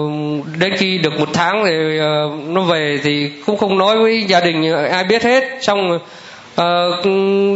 đến 0.58 0.72
khi 0.76 0.98
được 0.98 1.20
một 1.20 1.28
tháng 1.32 1.64
thì 1.66 1.98
nó 2.46 2.60
về 2.60 2.98
thì 3.02 3.32
cũng 3.46 3.56
không 3.56 3.78
nói 3.78 3.98
với 3.98 4.24
gia 4.28 4.40
đình 4.40 4.72
ai 4.90 5.04
biết 5.04 5.22
hết 5.22 5.44
xong 5.60 5.98
uh, 6.60 7.04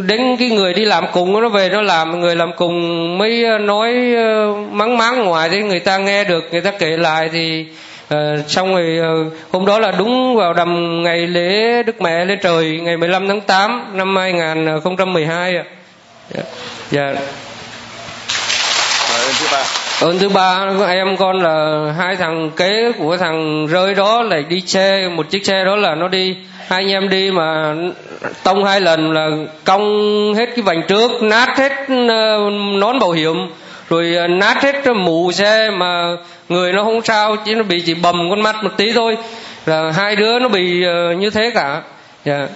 đến 0.06 0.36
cái 0.38 0.50
người 0.50 0.74
đi 0.74 0.84
làm 0.84 1.04
cùng 1.12 1.42
nó 1.42 1.48
về 1.48 1.68
nó 1.68 1.82
làm 1.82 2.20
người 2.20 2.36
làm 2.36 2.52
cùng 2.56 3.18
mới 3.18 3.58
nói 3.60 3.92
uh, 3.92 4.72
mắng 4.72 4.98
mắng 4.98 5.24
ngoài 5.24 5.48
thì 5.50 5.62
người 5.62 5.80
ta 5.80 5.98
nghe 5.98 6.24
được 6.24 6.44
người 6.52 6.60
ta 6.60 6.70
kể 6.70 6.96
lại 6.96 7.30
thì 7.32 7.66
uh, 8.14 8.18
xong 8.48 8.74
rồi 8.74 8.98
hôm 9.50 9.66
đó 9.66 9.78
là 9.78 9.92
đúng 9.98 10.36
vào 10.36 10.52
đầm 10.52 11.02
ngày 11.02 11.26
lễ 11.26 11.82
Đức 11.82 12.00
Mẹ 12.00 12.24
lên 12.24 12.38
trời 12.42 12.80
ngày 12.82 12.96
15 12.96 13.28
tháng 13.28 13.40
8 13.40 13.84
năm 13.92 14.16
2012 14.16 15.56
ạ. 15.56 15.64
Yeah. 16.34 16.46
yeah. 16.92 17.18
Vâng. 19.52 19.66
Ơn 20.00 20.18
thứ 20.18 20.28
ba, 20.28 20.66
em 20.88 21.16
con 21.16 21.42
là 21.42 21.86
hai 21.98 22.16
thằng 22.16 22.50
kế 22.56 22.92
của 22.98 23.16
thằng 23.16 23.66
rơi 23.66 23.94
đó 23.94 24.22
lại 24.22 24.44
đi 24.48 24.60
xe 24.60 25.08
một 25.08 25.30
chiếc 25.30 25.46
xe 25.46 25.64
đó 25.64 25.76
là 25.76 25.94
nó 25.94 26.08
đi. 26.08 26.36
Hai 26.68 26.82
anh 26.82 26.90
em 26.90 27.08
đi 27.08 27.30
mà 27.30 27.74
tông 28.42 28.64
hai 28.64 28.80
lần 28.80 29.12
là 29.12 29.28
cong 29.64 29.84
hết 30.34 30.46
cái 30.46 30.62
vành 30.62 30.82
trước, 30.88 31.22
nát 31.22 31.58
hết 31.58 31.72
ờ, 32.08 32.50
nón 32.78 32.98
bảo 32.98 33.10
hiểm. 33.10 33.36
Rồi 33.88 34.14
ờ, 34.14 34.26
nát 34.26 34.62
hết 34.62 34.86
mũ 34.96 35.32
xe 35.32 35.70
mà 35.70 36.16
người 36.48 36.72
nó 36.72 36.84
không 36.84 37.02
sao 37.02 37.36
chỉ 37.36 37.54
nó 37.54 37.62
bị 37.62 37.80
chỉ 37.80 37.94
bầm 37.94 38.30
con 38.30 38.42
mắt 38.42 38.64
một 38.64 38.70
tí 38.76 38.92
thôi. 38.92 39.16
Là 39.66 39.90
hai 39.90 40.16
đứa 40.16 40.38
nó 40.38 40.48
bị 40.48 40.84
ờ, 40.84 41.12
như 41.12 41.30
thế 41.30 41.50
cả. 41.54 41.82
Yeah. 42.24 42.50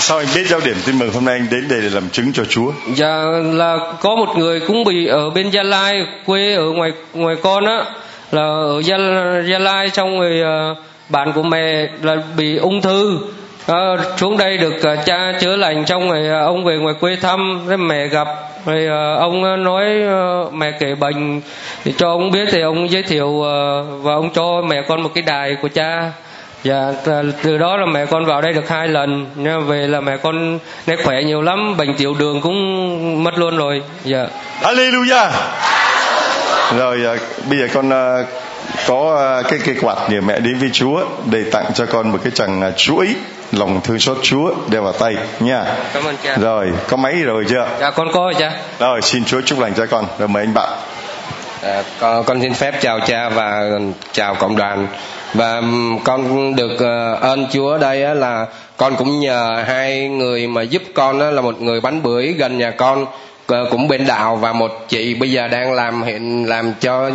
Sao 0.00 0.18
anh 0.18 0.26
biết 0.34 0.46
giao 0.46 0.60
điểm 0.64 0.76
tin 0.86 0.98
mừng 0.98 1.12
hôm 1.12 1.24
nay 1.24 1.34
anh 1.34 1.46
đến 1.50 1.68
đây 1.68 1.80
để 1.80 1.88
làm 1.90 2.08
chứng 2.08 2.32
cho 2.32 2.44
Chúa? 2.44 2.72
Dạ 2.94 3.22
là 3.52 3.78
có 4.00 4.16
một 4.16 4.36
người 4.36 4.60
cũng 4.60 4.84
bị 4.84 5.06
ở 5.06 5.30
bên 5.30 5.50
Gia 5.50 5.62
Lai 5.62 6.06
quê 6.26 6.54
ở 6.54 6.64
ngoài 6.64 6.92
ngoài 7.14 7.36
con 7.42 7.66
á. 7.66 7.84
Là 8.32 8.42
ở 8.42 8.82
Gia, 8.84 8.96
Gia 9.50 9.58
Lai 9.58 9.90
xong 9.90 10.20
rồi 10.20 10.40
ờ, 10.40 10.74
bạn 11.08 11.32
của 11.32 11.42
mẹ 11.42 11.88
là 12.02 12.16
bị 12.36 12.56
ung 12.56 12.80
thư. 12.80 13.18
À, 13.66 13.96
xuống 14.16 14.36
đây 14.36 14.58
được 14.58 14.82
ờ, 14.82 14.96
cha 15.06 15.32
chữa 15.40 15.56
lành 15.56 15.86
xong 15.86 16.10
rồi 16.10 16.28
ông 16.28 16.64
về 16.64 16.76
ngoài 16.76 16.94
quê 17.00 17.16
thăm 17.16 17.66
rồi 17.68 17.78
mẹ 17.78 18.06
gặp. 18.06 18.28
Rồi 18.66 18.86
ông 19.16 19.64
nói 19.64 19.84
mẹ 20.52 20.72
kể 20.80 20.94
bệnh. 20.94 21.40
Thì 21.84 21.94
cho 21.98 22.10
ông 22.10 22.30
biết 22.30 22.48
thì 22.50 22.60
ông 22.60 22.90
giới 22.90 23.02
thiệu 23.02 23.40
và 24.02 24.14
ông 24.14 24.30
cho 24.34 24.62
mẹ 24.62 24.82
con 24.88 25.02
một 25.02 25.10
cái 25.14 25.22
đài 25.22 25.56
của 25.62 25.68
cha 25.68 26.12
dạ 26.62 26.92
từ 27.42 27.58
đó 27.58 27.76
là 27.76 27.86
mẹ 27.86 28.06
con 28.06 28.24
vào 28.24 28.40
đây 28.40 28.52
được 28.52 28.68
hai 28.68 28.88
lần 28.88 29.26
nha 29.34 29.58
về 29.58 29.86
là 29.86 30.00
mẹ 30.00 30.16
con 30.16 30.58
nay 30.86 30.96
khỏe 31.04 31.22
nhiều 31.22 31.42
lắm 31.42 31.76
bệnh 31.76 31.94
tiểu 31.94 32.14
đường 32.14 32.40
cũng 32.40 33.24
mất 33.24 33.38
luôn 33.38 33.56
rồi 33.56 33.82
dạ 34.04 34.26
Hallelujah 34.62 35.30
rồi 36.78 37.18
bây 37.50 37.58
giờ 37.58 37.68
con 37.74 37.90
có 38.86 39.16
à, 39.18 39.48
cái 39.48 39.58
cây 39.64 39.74
quạt 39.80 39.96
nhờ 40.10 40.20
mẹ 40.20 40.40
đến 40.40 40.58
với 40.58 40.70
Chúa 40.72 41.00
để 41.30 41.44
tặng 41.52 41.70
cho 41.74 41.86
con 41.86 42.08
một 42.08 42.18
cái 42.24 42.32
chằng 42.34 42.62
à, 42.62 42.70
chuỗi 42.76 43.14
lòng 43.52 43.80
thương 43.84 43.98
xót 43.98 44.18
Chúa 44.22 44.54
đeo 44.70 44.82
vào 44.82 44.92
tay 44.92 45.16
nha. 45.40 45.64
Cảm 45.94 46.04
ơn 46.04 46.16
cha. 46.24 46.36
Rồi, 46.36 46.72
có 46.88 46.96
máy 46.96 47.14
rồi 47.14 47.44
chưa? 47.48 47.68
Dạ 47.80 47.90
con 47.90 48.08
có 48.12 48.20
rồi 48.20 48.34
cha. 48.38 48.52
Rồi, 48.78 49.02
xin 49.02 49.24
Chúa 49.24 49.40
chúc 49.40 49.60
lành 49.60 49.74
cho 49.74 49.86
con. 49.86 50.06
Rồi 50.18 50.28
mời 50.28 50.42
anh 50.42 50.54
bạn. 50.54 50.68
À, 51.62 51.82
con, 52.00 52.24
con 52.24 52.40
xin 52.40 52.54
phép 52.54 52.74
chào 52.80 53.00
cha 53.00 53.28
và 53.28 53.62
chào 54.12 54.34
cộng 54.34 54.56
đoàn 54.56 54.86
và 55.34 55.62
con 56.04 56.54
được 56.56 56.78
ờ, 56.78 57.14
ơn 57.14 57.46
Chúa 57.52 57.78
đây 57.78 58.16
là 58.16 58.46
con 58.76 58.96
cũng 58.96 59.20
nhờ 59.20 59.64
hai 59.66 60.08
người 60.08 60.46
mà 60.46 60.62
giúp 60.62 60.82
con 60.94 61.18
là 61.18 61.40
một 61.40 61.62
người 61.62 61.80
bánh 61.80 62.02
bưởi 62.02 62.26
gần 62.26 62.58
nhà 62.58 62.70
con 62.70 63.06
ờ, 63.46 63.66
cũng 63.70 63.88
bên 63.88 64.06
đạo 64.06 64.36
và 64.36 64.52
một 64.52 64.70
chị 64.88 65.14
bây 65.14 65.30
giờ 65.30 65.48
đang 65.48 65.72
làm 65.72 66.02
hiện 66.02 66.48
làm 66.48 66.72
cho 66.80 67.10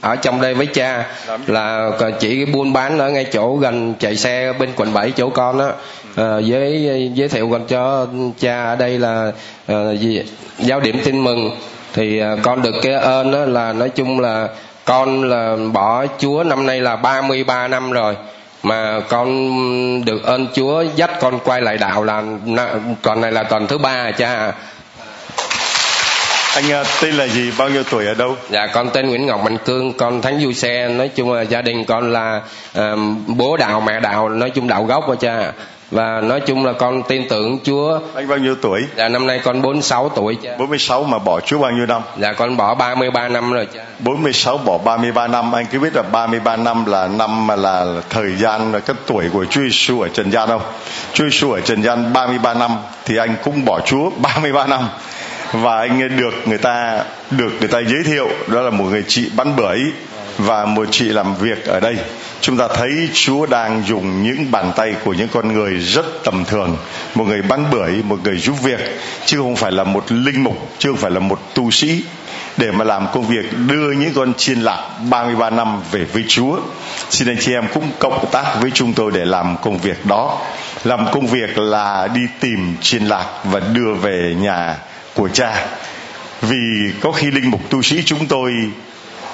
ở 0.00 0.16
trong 0.16 0.40
đây 0.40 0.54
với 0.54 0.66
cha. 0.66 1.04
Là 1.46 1.90
ờ, 1.98 2.10
chị 2.10 2.44
buôn 2.44 2.72
bán 2.72 2.98
ở 2.98 3.10
ngay 3.10 3.24
chỗ 3.32 3.56
gần 3.56 3.94
chạy 3.98 4.16
xe 4.16 4.52
bên 4.58 4.70
quận 4.76 4.92
7 4.92 5.10
chỗ 5.10 5.30
con 5.30 5.58
đó 5.58 5.70
à, 6.16 6.38
giới 6.38 7.10
giới 7.14 7.28
thiệu 7.28 7.48
con 7.52 7.66
cho 7.66 8.06
cha 8.38 8.64
ở 8.64 8.76
đây 8.76 8.98
là 8.98 9.32
à, 9.66 9.92
gì 9.92 10.22
giáo 10.58 10.80
điểm 10.80 10.96
tin 11.04 11.24
mừng. 11.24 11.50
Thì 11.94 12.18
à, 12.18 12.36
con 12.42 12.62
được 12.62 12.74
cái 12.82 12.92
ơn 12.92 13.32
đó 13.32 13.44
là 13.44 13.72
nói 13.72 13.88
chung 13.88 14.20
là 14.20 14.48
con 14.88 15.22
là 15.22 15.56
bỏ 15.72 16.06
Chúa 16.18 16.42
năm 16.42 16.66
nay 16.66 16.80
là 16.80 16.96
33 16.96 17.68
năm 17.68 17.92
rồi 17.92 18.16
mà 18.62 19.00
con 19.08 20.04
được 20.04 20.22
ơn 20.24 20.46
Chúa 20.54 20.84
dắt 20.96 21.10
con 21.20 21.38
quay 21.44 21.60
lại 21.60 21.76
đạo 21.76 22.04
là 22.04 22.22
còn 23.02 23.20
này 23.20 23.32
là 23.32 23.42
tuần 23.42 23.66
thứ 23.66 23.78
ba 23.78 24.10
cha. 24.10 24.52
Anh 26.54 26.64
uh, 26.80 26.86
tên 27.02 27.14
là 27.14 27.26
gì? 27.26 27.52
Bao 27.58 27.68
nhiêu 27.68 27.82
tuổi 27.90 28.06
ở 28.06 28.14
đâu? 28.14 28.36
Dạ 28.50 28.66
con 28.66 28.90
tên 28.90 29.08
Nguyễn 29.08 29.26
Ngọc 29.26 29.40
Mạnh 29.44 29.58
Cương 29.58 29.92
con 29.92 30.22
Thánh 30.22 30.40
Du 30.40 30.52
Xe. 30.52 30.88
Nói 30.88 31.08
chung 31.08 31.32
là 31.32 31.42
gia 31.42 31.62
đình 31.62 31.84
con 31.84 32.12
là 32.12 32.40
uh, 32.78 32.82
bố 33.26 33.56
đạo 33.56 33.80
mẹ 33.80 34.00
đạo 34.00 34.28
nói 34.28 34.50
chung 34.50 34.68
đạo 34.68 34.84
gốc 34.84 35.08
mà 35.08 35.14
cha 35.14 35.52
và 35.90 36.20
nói 36.20 36.40
chung 36.40 36.66
là 36.66 36.72
con 36.72 37.02
tin 37.02 37.28
tưởng 37.28 37.58
Chúa. 37.64 38.00
Anh 38.14 38.28
bao 38.28 38.38
nhiêu 38.38 38.54
tuổi? 38.62 38.82
Dạ 38.96 39.08
năm 39.08 39.26
nay 39.26 39.40
con 39.44 39.62
46 39.62 40.08
tuổi 40.08 40.36
cha. 40.42 40.50
46 40.58 41.04
mà 41.04 41.18
bỏ 41.18 41.40
Chúa 41.40 41.58
bao 41.58 41.70
nhiêu 41.70 41.86
năm? 41.86 42.02
Dạ 42.18 42.32
con 42.32 42.56
bỏ 42.56 42.74
33 42.74 43.28
năm 43.28 43.52
rồi 43.52 43.66
cha. 43.74 43.80
46 43.98 44.58
bỏ 44.58 44.78
33 44.78 45.26
năm, 45.26 45.54
anh 45.54 45.66
cứ 45.66 45.80
biết 45.80 45.94
là 45.94 46.02
33 46.02 46.56
năm 46.56 46.84
là 46.86 47.08
năm 47.08 47.46
mà 47.46 47.56
là 47.56 47.86
thời 48.10 48.36
gian 48.36 48.72
là 48.72 48.80
cái 48.80 48.96
tuổi 49.06 49.24
của 49.32 49.44
Chúa 49.44 49.60
Giêsu 49.62 50.00
ở 50.00 50.08
trần 50.08 50.30
gian 50.32 50.48
không? 50.48 50.62
Chúa 51.12 51.24
Giêsu 51.24 51.52
ở 51.52 51.60
trần 51.60 51.82
gian 51.82 52.12
33 52.12 52.54
năm 52.54 52.70
thì 53.04 53.16
anh 53.16 53.36
cũng 53.44 53.64
bỏ 53.64 53.80
Chúa 53.80 54.10
33 54.10 54.66
năm 54.66 54.88
và 55.52 55.78
anh 55.78 56.16
được 56.16 56.34
người 56.44 56.58
ta 56.58 57.04
được 57.30 57.50
người 57.60 57.68
ta 57.68 57.78
giới 57.80 58.02
thiệu 58.04 58.28
đó 58.46 58.60
là 58.60 58.70
một 58.70 58.84
người 58.84 59.04
chị 59.08 59.30
bắn 59.36 59.56
bưởi 59.56 59.78
và 60.38 60.64
một 60.64 60.84
chị 60.90 61.04
làm 61.04 61.34
việc 61.34 61.66
ở 61.66 61.80
đây 61.80 61.96
chúng 62.40 62.56
ta 62.56 62.68
thấy 62.68 63.08
Chúa 63.12 63.46
đang 63.46 63.82
dùng 63.86 64.22
những 64.22 64.50
bàn 64.50 64.72
tay 64.76 64.94
của 65.04 65.12
những 65.12 65.28
con 65.28 65.52
người 65.52 65.74
rất 65.74 66.06
tầm 66.24 66.44
thường, 66.44 66.76
một 67.14 67.24
người 67.24 67.42
bắn 67.42 67.64
bưởi, 67.70 68.02
một 68.02 68.18
người 68.24 68.38
giúp 68.38 68.62
việc, 68.62 68.80
chứ 69.26 69.38
không 69.38 69.56
phải 69.56 69.72
là 69.72 69.84
một 69.84 70.04
linh 70.08 70.44
mục, 70.44 70.68
chứ 70.78 70.88
không 70.88 70.98
phải 70.98 71.10
là 71.10 71.20
một 71.20 71.40
tu 71.54 71.70
sĩ, 71.70 72.02
để 72.56 72.70
mà 72.70 72.84
làm 72.84 73.06
công 73.12 73.26
việc 73.26 73.58
đưa 73.66 73.92
những 73.92 74.12
con 74.14 74.34
chiên 74.34 74.60
lạc 74.60 74.90
33 75.10 75.50
năm 75.50 75.80
về 75.92 76.04
với 76.04 76.24
Chúa. 76.28 76.58
Xin 77.10 77.28
anh 77.28 77.36
chị 77.40 77.52
em 77.52 77.64
cũng 77.74 77.90
cộng 77.98 78.30
tác 78.32 78.56
với 78.60 78.70
chúng 78.74 78.92
tôi 78.92 79.12
để 79.14 79.24
làm 79.24 79.56
công 79.62 79.78
việc 79.78 80.06
đó. 80.06 80.40
Làm 80.84 81.06
công 81.12 81.26
việc 81.26 81.58
là 81.58 82.08
đi 82.14 82.20
tìm 82.40 82.76
chiên 82.80 83.02
lạc 83.04 83.26
và 83.44 83.60
đưa 83.60 83.94
về 83.94 84.34
nhà 84.40 84.76
của 85.14 85.28
cha. 85.28 85.66
Vì 86.42 86.92
có 87.00 87.12
khi 87.12 87.30
linh 87.30 87.50
mục 87.50 87.60
tu 87.70 87.82
sĩ 87.82 88.02
chúng 88.04 88.26
tôi 88.26 88.52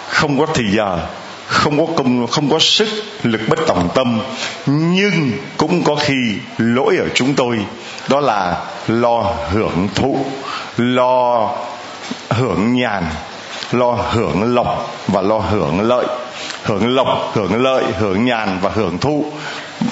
không 0.08 0.38
có 0.38 0.46
thời 0.54 0.66
giờ 0.76 0.98
không 1.46 1.86
có 1.86 1.92
công, 1.96 2.26
không 2.26 2.50
có 2.50 2.58
sức, 2.58 2.88
lực 3.22 3.40
bất 3.48 3.58
tòng 3.66 3.88
tâm, 3.94 4.20
nhưng 4.66 5.32
cũng 5.56 5.84
có 5.84 5.94
khi 5.94 6.36
lỗi 6.58 6.96
ở 6.96 7.08
chúng 7.14 7.34
tôi. 7.34 7.58
Đó 8.08 8.20
là 8.20 8.56
lo 8.88 9.24
hưởng 9.50 9.88
thụ, 9.94 10.18
lo 10.76 11.50
hưởng 12.28 12.74
nhàn, 12.74 13.04
lo 13.72 13.92
hưởng 13.92 14.54
lộc 14.54 14.96
và 15.08 15.22
lo 15.22 15.38
hưởng 15.38 15.80
lợi. 15.80 16.06
Hưởng 16.64 16.94
lộc, 16.94 17.30
hưởng 17.34 17.62
lợi, 17.62 17.84
hưởng 17.98 18.24
nhàn 18.24 18.58
và 18.62 18.70
hưởng 18.74 18.98
thụ. 18.98 19.24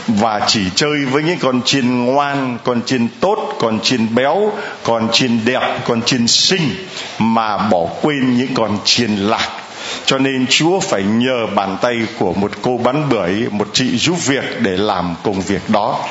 Và 0.09 0.41
chỉ 0.47 0.61
chơi 0.74 1.05
với 1.05 1.23
những 1.23 1.39
con 1.39 1.62
chiên 1.62 2.05
ngoan, 2.05 2.59
con 2.65 2.83
chiên 2.83 3.09
tốt, 3.20 3.55
con 3.59 3.81
chiên 3.81 4.15
béo, 4.15 4.53
con 4.85 5.09
chiên 5.12 5.45
đẹp, 5.45 5.79
con 5.85 6.03
chiên 6.03 6.27
xinh 6.27 6.87
mà 7.19 7.59
bỏ 7.59 7.87
quên 8.03 8.37
những 8.37 8.55
con 8.55 8.79
chiên 8.85 9.16
lạc 9.16 9.62
cho 10.06 10.19
nên 10.19 10.47
Chúa 10.51 10.81
phải 10.81 11.02
nhờ 11.02 11.47
bàn 11.55 11.77
tay 11.82 11.97
của 12.19 12.32
một 12.32 12.51
cô 12.62 12.78
bán 12.78 13.09
bưởi, 13.09 13.48
một 13.51 13.69
chị 13.73 13.97
giúp 13.97 14.27
việc 14.27 14.60
để 14.60 14.77
làm 14.77 15.14
công 15.23 15.40
việc 15.40 15.70
đó. 15.70 16.05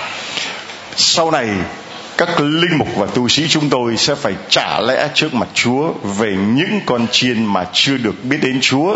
Sau 0.95 1.31
này 1.31 1.49
các 2.17 2.39
linh 2.39 2.77
mục 2.77 2.87
và 2.95 3.05
tu 3.05 3.27
sĩ 3.27 3.47
chúng 3.47 3.69
tôi 3.69 3.97
sẽ 3.97 4.15
phải 4.15 4.33
trả 4.49 4.79
lẽ 4.79 5.09
trước 5.13 5.33
mặt 5.33 5.47
Chúa 5.53 5.93
về 6.17 6.35
những 6.55 6.79
con 6.85 7.07
chiên 7.11 7.45
mà 7.45 7.65
chưa 7.73 7.97
được 7.97 8.23
biết 8.23 8.37
đến 8.41 8.59
Chúa 8.61 8.95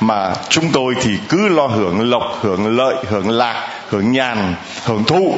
mà 0.00 0.34
chúng 0.48 0.70
tôi 0.72 0.94
thì 1.00 1.10
cứ 1.28 1.48
lo 1.48 1.66
hưởng 1.66 2.10
lộc, 2.10 2.38
hưởng 2.40 2.76
lợi, 2.76 2.94
hưởng 3.08 3.30
lạc, 3.30 3.68
hưởng 3.90 4.12
nhàn, 4.12 4.54
hưởng 4.84 5.04
thụ 5.04 5.34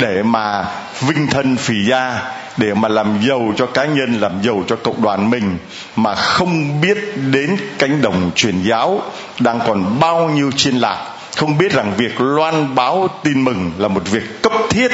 để 0.00 0.22
mà 0.22 0.64
vinh 1.00 1.26
thân 1.26 1.56
phì 1.56 1.74
gia 1.84 2.22
để 2.56 2.74
mà 2.74 2.88
làm 2.88 3.18
giàu 3.28 3.52
cho 3.56 3.66
cá 3.66 3.84
nhân 3.84 4.20
làm 4.20 4.42
giàu 4.42 4.62
cho 4.68 4.76
cộng 4.76 5.02
đoàn 5.02 5.30
mình 5.30 5.58
mà 5.96 6.14
không 6.14 6.80
biết 6.80 6.98
đến 7.30 7.56
cánh 7.78 8.02
đồng 8.02 8.30
truyền 8.34 8.62
giáo 8.62 9.02
đang 9.40 9.60
còn 9.66 10.00
bao 10.00 10.28
nhiêu 10.28 10.50
chiên 10.56 10.74
lạc 10.74 11.06
không 11.36 11.58
biết 11.58 11.72
rằng 11.72 11.92
việc 11.96 12.20
loan 12.20 12.74
báo 12.74 13.08
tin 13.24 13.44
mừng 13.44 13.72
là 13.78 13.88
một 13.88 14.02
việc 14.10 14.42
cấp 14.42 14.52
thiết 14.70 14.90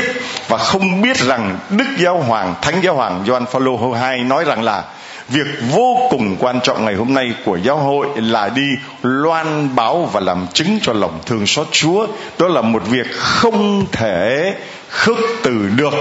và 0.49 0.59
không 0.59 1.03
biết 1.03 1.17
rằng 1.17 1.59
Đức 1.71 1.85
Giáo 1.99 2.19
Hoàng, 2.19 2.55
Thánh 2.63 2.81
Giáo 2.83 2.95
Hoàng 2.95 3.25
Gioan 3.27 3.47
Phaolô 3.47 3.95
II 3.95 4.23
nói 4.25 4.45
rằng 4.45 4.63
là 4.63 4.85
việc 5.29 5.47
vô 5.75 5.99
cùng 6.11 6.37
quan 6.41 6.61
trọng 6.61 6.85
ngày 6.85 6.95
hôm 6.95 7.15
nay 7.15 7.33
của 7.45 7.57
giáo 7.57 7.77
hội 7.77 8.07
là 8.17 8.49
đi 8.49 8.69
loan 9.03 9.77
báo 9.77 10.11
và 10.13 10.21
làm 10.21 10.47
chứng 10.53 10.79
cho 10.83 10.93
lòng 10.93 11.21
thương 11.27 11.47
xót 11.47 11.67
Chúa. 11.71 12.07
Đó 12.39 12.49
là 12.49 12.63
một 12.63 12.83
việc 12.87 13.07
không 13.13 13.87
thể 13.93 14.55
khước 14.97 15.19
từ 15.43 15.69
được 15.77 15.95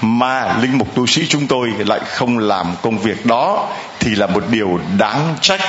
mà 0.00 0.56
linh 0.62 0.78
mục 0.78 0.94
tu 0.94 1.06
sĩ 1.06 1.26
chúng 1.26 1.46
tôi 1.46 1.68
lại 1.78 2.00
không 2.06 2.38
làm 2.38 2.66
công 2.82 2.98
việc 2.98 3.26
đó 3.26 3.68
thì 4.00 4.14
là 4.14 4.26
một 4.26 4.44
điều 4.50 4.80
đáng 4.98 5.34
trách 5.40 5.60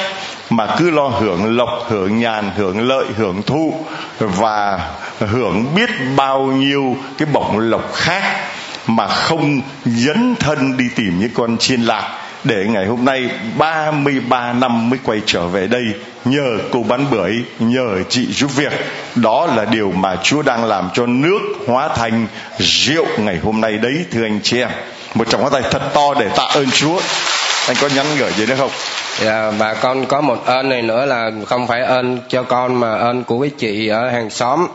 mà 0.50 0.76
cứ 0.78 0.90
lo 0.90 1.08
hưởng 1.08 1.58
lộc, 1.58 1.70
hưởng 1.90 2.20
nhàn, 2.20 2.52
hưởng 2.58 2.88
lợi, 2.88 3.06
hưởng 3.18 3.42
thu 3.46 3.86
và 4.20 4.80
hưởng 5.20 5.76
biết 5.76 5.90
bao 6.16 6.42
nhiêu 6.46 6.98
cái 7.18 7.28
bổng 7.34 7.60
lộc 7.60 7.94
khác 7.94 8.24
mà 8.88 9.08
không 9.08 9.62
dấn 9.86 10.36
thân 10.40 10.78
đi 10.78 10.86
tìm 10.96 11.20
những 11.20 11.32
con 11.34 11.58
chiên 11.58 11.82
lạc 11.82 12.23
để 12.44 12.66
ngày 12.70 12.86
hôm 12.86 13.06
nay 13.06 13.30
33 13.58 14.54
năm 14.54 14.90
mới 14.90 15.00
quay 15.04 15.22
trở 15.26 15.48
về 15.48 15.68
đây 15.68 15.84
nhờ 16.26 16.58
cô 16.72 16.84
bán 16.84 17.06
bưởi 17.12 17.34
nhờ 17.60 18.04
chị 18.10 18.26
giúp 18.34 18.56
việc. 18.56 18.74
Đó 19.16 19.48
là 19.56 19.66
điều 19.66 19.92
mà 19.92 20.16
Chúa 20.24 20.42
đang 20.42 20.66
làm 20.66 20.90
cho 20.94 21.06
nước 21.06 21.40
hóa 21.68 21.90
thành 21.96 22.28
rượu 22.60 23.06
ngày 23.18 23.40
hôm 23.44 23.62
nay 23.62 23.78
đấy 23.78 24.06
thưa 24.12 24.24
anh 24.24 24.40
chị 24.44 24.60
em. 24.60 24.70
Một 25.16 25.30
trọng 25.30 25.42
hóa 25.42 25.50
tay 25.50 25.62
thật 25.72 25.82
to 25.94 26.14
để 26.20 26.30
tạ 26.36 26.44
ơn 26.44 26.72
Chúa. 26.72 27.00
Anh 27.68 27.76
có 27.82 27.90
nhắn 27.96 28.06
gửi 28.20 28.32
gì 28.32 28.46
nữa 28.46 28.56
không? 28.58 28.72
Dạ 29.22 29.52
và 29.58 29.74
con 29.74 30.06
có 30.06 30.22
một 30.22 30.46
ơn 30.46 30.70
này 30.70 30.82
nữa 30.82 31.06
là 31.06 31.32
không 31.46 31.68
phải 31.68 31.82
ơn 31.82 32.20
cho 32.30 32.44
con 32.44 32.80
mà 32.80 32.94
ơn 32.94 33.24
của 33.24 33.42
cái 33.42 33.50
chị 33.58 33.88
ở 33.88 34.10
hàng 34.10 34.30
xóm. 34.30 34.68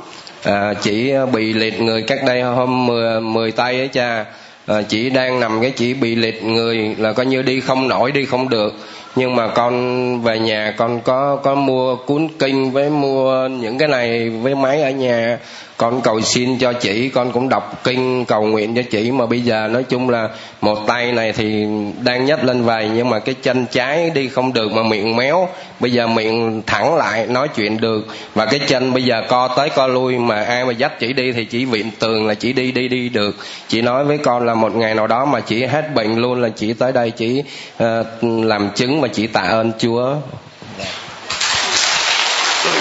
À, 0.45 0.75
chị 0.83 1.13
bị 1.33 1.53
liệt 1.53 1.81
người 1.81 2.03
cách 2.03 2.19
đây 2.27 2.43
hôm 2.43 2.87
10, 2.87 3.21
10 3.21 3.53
tay 3.53 3.79
ấy 3.79 3.89
cha. 3.89 4.25
Ờ, 4.69 4.79
à, 4.79 4.83
chị 4.83 5.11
đang 5.11 5.41
nằm 5.41 5.61
cái 5.61 5.71
chị 5.71 5.95
bị 5.95 6.15
liệt 6.15 6.45
người 6.45 6.95
là 6.99 7.13
coi 7.13 7.27
như 7.27 7.43
đi 7.43 7.61
không 7.61 7.89
nổi 7.89 8.13
đi 8.13 8.25
không 8.25 8.49
được. 8.49 8.75
Nhưng 9.17 9.37
mà 9.37 9.49
con 9.49 10.23
về 10.23 10.39
nhà 10.39 10.75
con 10.77 11.01
có 11.01 11.37
có 11.37 11.55
mua 11.55 11.97
cuốn 11.97 12.29
kinh 12.39 12.71
với 12.71 12.91
mua 12.91 13.49
những 13.49 13.79
cái 13.79 13.89
này 13.89 14.31
với 14.31 14.55
máy 14.55 14.83
ở 14.83 14.91
nhà 14.91 15.39
con 15.79 16.01
cầu 16.01 16.21
xin 16.21 16.59
cho 16.59 16.73
chị 16.73 17.09
con 17.09 17.33
cũng 17.33 17.49
đọc 17.49 17.81
kinh 17.85 18.25
cầu 18.25 18.43
nguyện 18.43 18.75
cho 18.75 18.83
chị 18.91 19.11
mà 19.11 19.27
bây 19.27 19.41
giờ 19.41 19.69
nói 19.69 19.83
chung 19.83 20.11
là 20.11 20.29
một 20.61 20.87
tay 20.87 21.13
này 21.13 21.33
thì 21.33 21.67
đang 22.05 22.25
nhấc 22.25 22.45
lên 22.45 22.63
vầy 22.63 22.91
nhưng 22.95 23.11
mà 23.11 23.19
cái 23.19 23.35
chân 23.43 23.67
trái 23.71 24.11
đi 24.11 24.29
không 24.29 24.53
được 24.53 24.73
mà 24.73 24.83
miệng 24.83 25.17
méo. 25.17 25.49
Bây 25.81 25.93
giờ 25.93 26.07
miệng 26.07 26.63
thẳng 26.67 26.97
lại 26.97 27.27
nói 27.27 27.49
chuyện 27.49 27.81
được. 27.81 28.07
Và 28.35 28.47
cái 28.47 28.61
chân 28.67 28.93
bây 28.95 29.05
giờ 29.05 29.23
co 29.29 29.49
tới 29.49 29.71
co 29.71 29.87
lui 29.87 30.19
mà 30.19 30.43
ai 30.43 30.65
mà 30.65 30.73
dắt 30.73 31.01
chị 31.01 31.13
đi 31.13 31.33
thì 31.33 31.45
chỉ 31.45 31.65
viện 31.65 31.91
tường 31.99 32.27
là 32.27 32.35
chỉ 32.35 32.53
đi 32.53 32.73
đi 32.73 32.89
đi 32.89 33.09
được. 33.09 33.37
Chị 33.69 33.83
nói 33.83 34.05
với 34.05 34.19
con 34.19 34.47
là 34.47 34.55
một 34.55 34.77
ngày 34.77 34.95
nào 34.95 35.07
đó 35.07 35.25
mà 35.25 35.41
chị 35.41 35.65
hết 35.65 35.95
bệnh 35.95 36.17
luôn 36.17 36.43
là 36.43 36.49
chị 36.49 36.73
tới 36.73 36.93
đây 36.93 37.11
chỉ 37.11 37.43
uh, 37.83 37.87
làm 38.23 38.71
chứng 38.75 39.01
và 39.01 39.09
chị 39.09 39.27
tạ 39.27 39.41
ơn 39.41 39.73
chúa 39.79 40.15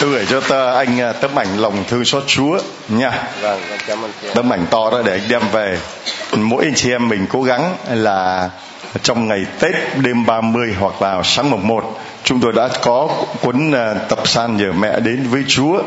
tôi 0.01 0.09
gửi 0.11 0.26
cho 0.30 0.41
ta 0.41 0.72
anh 0.72 1.01
à, 1.01 1.14
tấm 1.14 1.39
ảnh 1.39 1.57
lòng 1.57 1.84
thương 1.88 2.05
xót 2.05 2.23
Chúa 2.27 2.59
nha. 2.89 3.11
Vâng, 3.41 3.61
cảm 3.88 4.05
ơn 4.05 4.11
chị. 4.22 4.27
Tấm 4.35 4.53
ảnh 4.53 4.65
to 4.72 4.89
đó 4.91 5.01
để 5.05 5.11
anh 5.11 5.30
đem 5.30 5.41
về. 5.51 5.77
Mỗi 6.35 6.64
anh 6.64 6.76
chị 6.76 6.91
em 6.91 7.09
mình 7.09 7.26
cố 7.30 7.43
gắng 7.43 7.76
là 7.89 8.49
trong 9.01 9.27
ngày 9.27 9.45
Tết 9.59 9.76
đêm 9.97 10.26
30 10.26 10.76
hoặc 10.80 11.01
là 11.01 11.23
sáng 11.23 11.49
mùng 11.49 11.68
1 11.68 11.99
chúng 12.23 12.39
tôi 12.39 12.53
đã 12.55 12.69
có 12.81 13.09
cuốn 13.41 13.72
à, 13.72 13.93
tập 13.93 14.27
san 14.27 14.57
nhờ 14.57 14.72
mẹ 14.80 14.99
đến 14.99 15.27
với 15.30 15.43
Chúa 15.47 15.81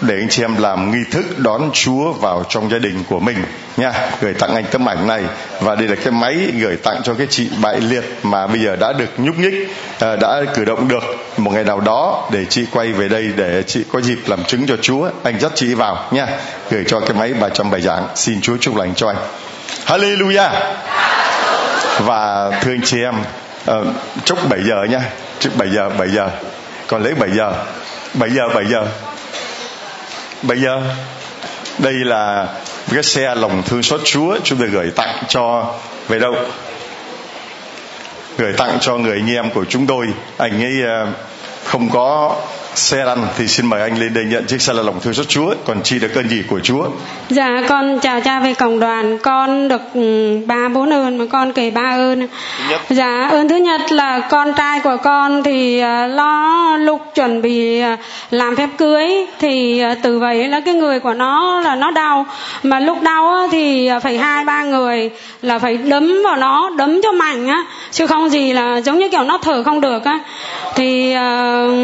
để 0.00 0.14
anh 0.14 0.28
chị 0.28 0.42
em 0.42 0.56
làm 0.56 0.90
nghi 0.90 1.04
thức 1.10 1.38
đón 1.38 1.70
Chúa 1.72 2.12
vào 2.12 2.44
trong 2.48 2.70
gia 2.70 2.78
đình 2.78 3.04
của 3.08 3.20
mình 3.20 3.36
nha 3.76 3.92
gửi 4.20 4.34
tặng 4.34 4.54
anh 4.54 4.64
tấm 4.70 4.88
ảnh 4.88 5.06
này 5.06 5.22
và 5.60 5.74
đây 5.74 5.88
là 5.88 5.94
cái 5.94 6.12
máy 6.12 6.34
gửi 6.58 6.76
tặng 6.76 7.00
cho 7.04 7.14
cái 7.14 7.26
chị 7.30 7.48
bại 7.62 7.80
liệt 7.80 8.04
mà 8.22 8.46
bây 8.46 8.60
giờ 8.60 8.76
đã 8.76 8.92
được 8.92 9.10
nhúc 9.18 9.38
nhích 9.38 9.54
à, 10.00 10.16
đã 10.16 10.42
cử 10.54 10.64
động 10.64 10.88
được 10.88 11.02
một 11.36 11.50
ngày 11.50 11.64
nào 11.64 11.80
đó 11.80 12.28
để 12.32 12.44
chị 12.44 12.66
quay 12.70 12.92
về 12.92 13.08
đây 13.08 13.32
để 13.36 13.62
chị 13.66 13.84
có 13.92 14.00
dịp 14.00 14.18
làm 14.26 14.44
chứng 14.44 14.66
cho 14.66 14.76
Chúa 14.76 15.10
anh 15.22 15.40
dắt 15.40 15.52
chị 15.54 15.74
vào 15.74 16.08
nha. 16.10 16.26
Gửi 16.70 16.84
cho 16.86 17.00
cái 17.00 17.12
máy 17.18 17.34
300 17.34 17.70
bài 17.70 17.80
giảng 17.80 18.08
xin 18.14 18.40
Chúa 18.40 18.56
chúc 18.60 18.76
lành 18.76 18.94
cho 18.94 19.06
anh. 19.06 19.16
Hallelujah. 19.86 20.50
Và 22.00 22.50
thưa 22.62 22.72
anh 22.72 22.82
chị 22.84 23.02
em 23.02 23.14
uh, 23.70 23.86
chúc 24.24 24.48
7 24.48 24.60
giờ 24.62 24.84
nha. 24.90 25.00
Chúc 25.38 25.56
7 25.56 25.68
giờ 25.70 25.90
7 25.98 26.08
giờ. 26.08 26.30
Còn 26.86 27.02
lấy 27.02 27.14
7 27.14 27.30
giờ. 27.30 27.52
7 28.14 28.30
giờ 28.30 28.48
7 28.54 28.64
giờ. 28.70 28.86
7 30.42 30.58
giờ. 30.58 30.82
Đây 31.78 31.94
là 31.94 32.48
cái 32.92 33.02
xe 33.02 33.34
lòng 33.34 33.62
thương 33.62 33.82
xót 33.82 34.00
Chúa. 34.04 34.38
Chúng 34.44 34.58
tôi 34.58 34.68
gửi 34.68 34.90
tặng 34.96 35.24
cho 35.28 35.74
về 36.08 36.18
đâu? 36.18 36.34
Gửi 38.38 38.52
tặng 38.52 38.78
cho 38.80 38.96
người 38.96 39.12
anh 39.12 39.30
em 39.30 39.50
của 39.50 39.64
chúng 39.64 39.86
tôi. 39.86 40.06
Anh 40.36 40.62
ấy 40.64 40.82
ờ, 40.82 41.06
không 41.64 41.90
có 41.90 42.36
xe 42.74 43.04
lăn 43.04 43.26
thì 43.36 43.46
xin 43.46 43.66
mời 43.66 43.80
anh 43.80 43.98
lên 43.98 44.14
đây 44.14 44.24
nhận 44.24 44.44
chiếc 44.44 44.62
xe 44.62 44.72
là 44.72 44.82
lòng 44.82 45.00
thương 45.00 45.14
xót 45.14 45.28
Chúa 45.28 45.54
còn 45.64 45.82
chi 45.82 45.98
được 45.98 46.14
ơn 46.14 46.28
gì 46.28 46.42
của 46.48 46.60
Chúa? 46.60 46.86
Dạ 47.28 47.62
con 47.68 47.98
chào 47.98 48.20
cha 48.20 48.40
về 48.40 48.54
cộng 48.54 48.80
đoàn. 48.80 49.18
Con 49.18 49.68
được 49.68 49.80
ừ, 49.94 50.38
ba 50.46 50.68
bốn 50.68 50.92
ơn 50.92 51.18
mà 51.18 51.24
con 51.30 51.52
kể 51.52 51.70
ba 51.70 51.96
ơn. 51.96 52.28
Dạ 52.90 53.28
ơn 53.30 53.48
thứ 53.48 53.56
nhất 53.56 53.92
là 53.92 54.20
con 54.30 54.52
trai 54.56 54.80
của 54.80 54.96
con 55.02 55.42
thì 55.42 55.78
ờ, 55.78 56.06
lo 56.06 56.76
lúc 56.76 57.00
chuẩn 57.14 57.42
bị 57.42 57.80
ờ, 57.80 57.96
làm 58.30 58.56
phép 58.56 58.68
cưới 58.78 59.26
thì 59.38 59.82
từ 60.02 60.18
vậy 60.18 60.48
là 60.48 60.60
cái 60.60 60.74
người 60.74 61.00
của 61.00 61.14
nó 61.14 61.60
là 61.60 61.76
nó 61.76 61.90
đau. 61.90 62.26
Mà 62.62 62.80
lúc 62.80 63.02
đau 63.02 63.48
thì 63.52 63.90
phải 64.02 64.18
hai 64.18 64.44
ba 64.44 64.62
người 64.62 65.10
là 65.42 65.58
phải 65.58 65.76
đấm 65.76 66.22
vào 66.24 66.36
nó 66.36 66.70
đấm 66.78 67.00
cho 67.02 67.12
mạnh 67.12 67.48
á. 67.48 67.64
Chứ 67.90 68.06
không 68.06 68.30
gì 68.30 68.52
là 68.52 68.80
giống 68.80 68.98
như 68.98 69.08
kiểu 69.08 69.22
nó 69.22 69.38
thở 69.38 69.62
không 69.62 69.80
được 69.80 70.04
á. 70.04 70.18
Thì 70.74 71.14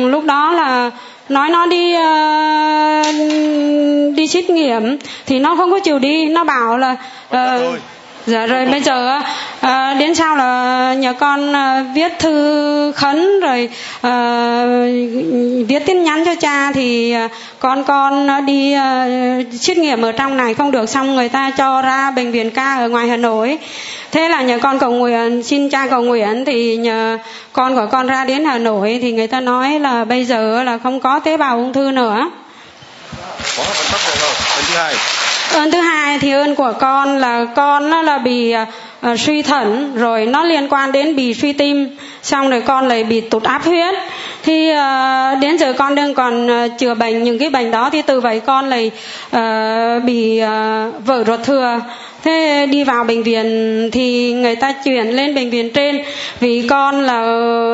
lúc 0.08 0.24
đó 0.24 0.52
là 0.52 0.79
nói 1.28 1.48
nó 1.50 1.66
đi 1.66 1.94
uh, 1.96 3.14
đi 4.16 4.28
xét 4.28 4.50
nghiệm 4.50 4.98
thì 5.26 5.38
nó 5.38 5.56
không 5.56 5.70
có 5.70 5.78
chịu 5.78 5.98
đi. 5.98 6.28
Nó 6.28 6.44
bảo 6.44 6.78
là 6.78 6.96
uh, 7.28 7.38
dạ 8.26 8.46
rồi 8.46 8.66
bây 8.66 8.80
giờ 8.80 9.20
à, 9.60 9.94
đến 9.94 10.14
sau 10.14 10.36
là 10.36 10.94
nhờ 10.94 11.12
con 11.12 11.56
à, 11.56 11.84
viết 11.94 12.18
thư 12.18 12.92
khấn 12.96 13.40
rồi 13.40 13.68
à, 14.02 14.64
viết 15.68 15.86
tin 15.86 16.04
nhắn 16.04 16.24
cho 16.24 16.34
cha 16.34 16.72
thì 16.72 17.12
à, 17.12 17.28
con 17.58 17.84
con 17.84 18.28
đi 18.46 18.72
à, 18.72 19.06
xét 19.60 19.78
nghiệm 19.78 20.02
ở 20.02 20.12
trong 20.12 20.36
này 20.36 20.54
không 20.54 20.70
được 20.70 20.88
xong 20.88 21.16
người 21.16 21.28
ta 21.28 21.50
cho 21.58 21.82
ra 21.82 22.10
bệnh 22.10 22.30
viện 22.32 22.50
ca 22.50 22.74
ở 22.74 22.88
ngoài 22.88 23.08
hà 23.08 23.16
nội. 23.16 23.58
Thế 24.12 24.28
là 24.28 24.42
nhờ 24.42 24.58
con 24.62 24.78
cầu 24.78 24.90
nguyện 24.90 25.42
xin 25.42 25.70
cha 25.70 25.86
cầu 25.86 26.02
nguyện 26.02 26.44
thì 26.44 26.76
nhờ 26.76 27.18
con 27.52 27.76
của 27.76 27.86
con 27.92 28.06
ra 28.06 28.24
đến 28.24 28.44
hà 28.44 28.58
nội 28.58 28.98
thì 29.02 29.12
người 29.12 29.26
ta 29.26 29.40
nói 29.40 29.80
là 29.80 30.04
bây 30.04 30.24
giờ 30.24 30.62
là 30.62 30.78
không 30.78 31.00
có 31.00 31.20
tế 31.20 31.36
bào 31.36 31.56
ung 31.56 31.72
thư 31.72 31.90
nữa. 31.90 32.30
Có 33.56 33.64
thứ 34.68 34.76
hai 34.76 34.94
ơn 35.54 35.70
thứ 35.70 35.80
hai 35.80 36.18
thì 36.18 36.30
ơn 36.30 36.54
của 36.54 36.72
con 36.80 37.18
là 37.18 37.44
con 37.44 37.90
nó 37.90 38.02
là 38.02 38.18
bị 38.18 38.54
uh, 38.54 39.20
suy 39.20 39.42
thận 39.42 39.92
rồi 39.94 40.26
nó 40.26 40.44
liên 40.44 40.68
quan 40.68 40.92
đến 40.92 41.16
bị 41.16 41.34
suy 41.34 41.52
tim 41.52 41.96
xong 42.22 42.50
rồi 42.50 42.60
con 42.60 42.88
lại 42.88 43.04
bị 43.04 43.20
tụt 43.20 43.42
áp 43.42 43.62
huyết. 43.64 43.94
Thì 44.42 44.70
uh, 44.70 45.40
đến 45.40 45.58
giờ 45.58 45.72
con 45.72 45.94
đang 45.94 46.14
còn 46.14 46.46
uh, 46.46 46.78
chữa 46.78 46.94
bệnh 46.94 47.24
những 47.24 47.38
cái 47.38 47.50
bệnh 47.50 47.70
đó 47.70 47.90
thì 47.92 48.02
từ 48.02 48.20
vậy 48.20 48.40
con 48.40 48.68
lại 48.70 48.90
uh, 49.36 50.04
bị 50.04 50.42
uh, 50.42 51.06
vỡ 51.06 51.24
ruột 51.26 51.40
thừa. 51.44 51.80
Thế 52.24 52.66
đi 52.70 52.84
vào 52.84 53.04
bệnh 53.04 53.22
viện 53.22 53.88
thì 53.92 54.32
người 54.32 54.56
ta 54.56 54.72
chuyển 54.84 55.06
lên 55.08 55.34
bệnh 55.34 55.50
viện 55.50 55.70
trên. 55.70 56.02
Vì 56.40 56.66
con 56.70 57.02
là 57.02 57.22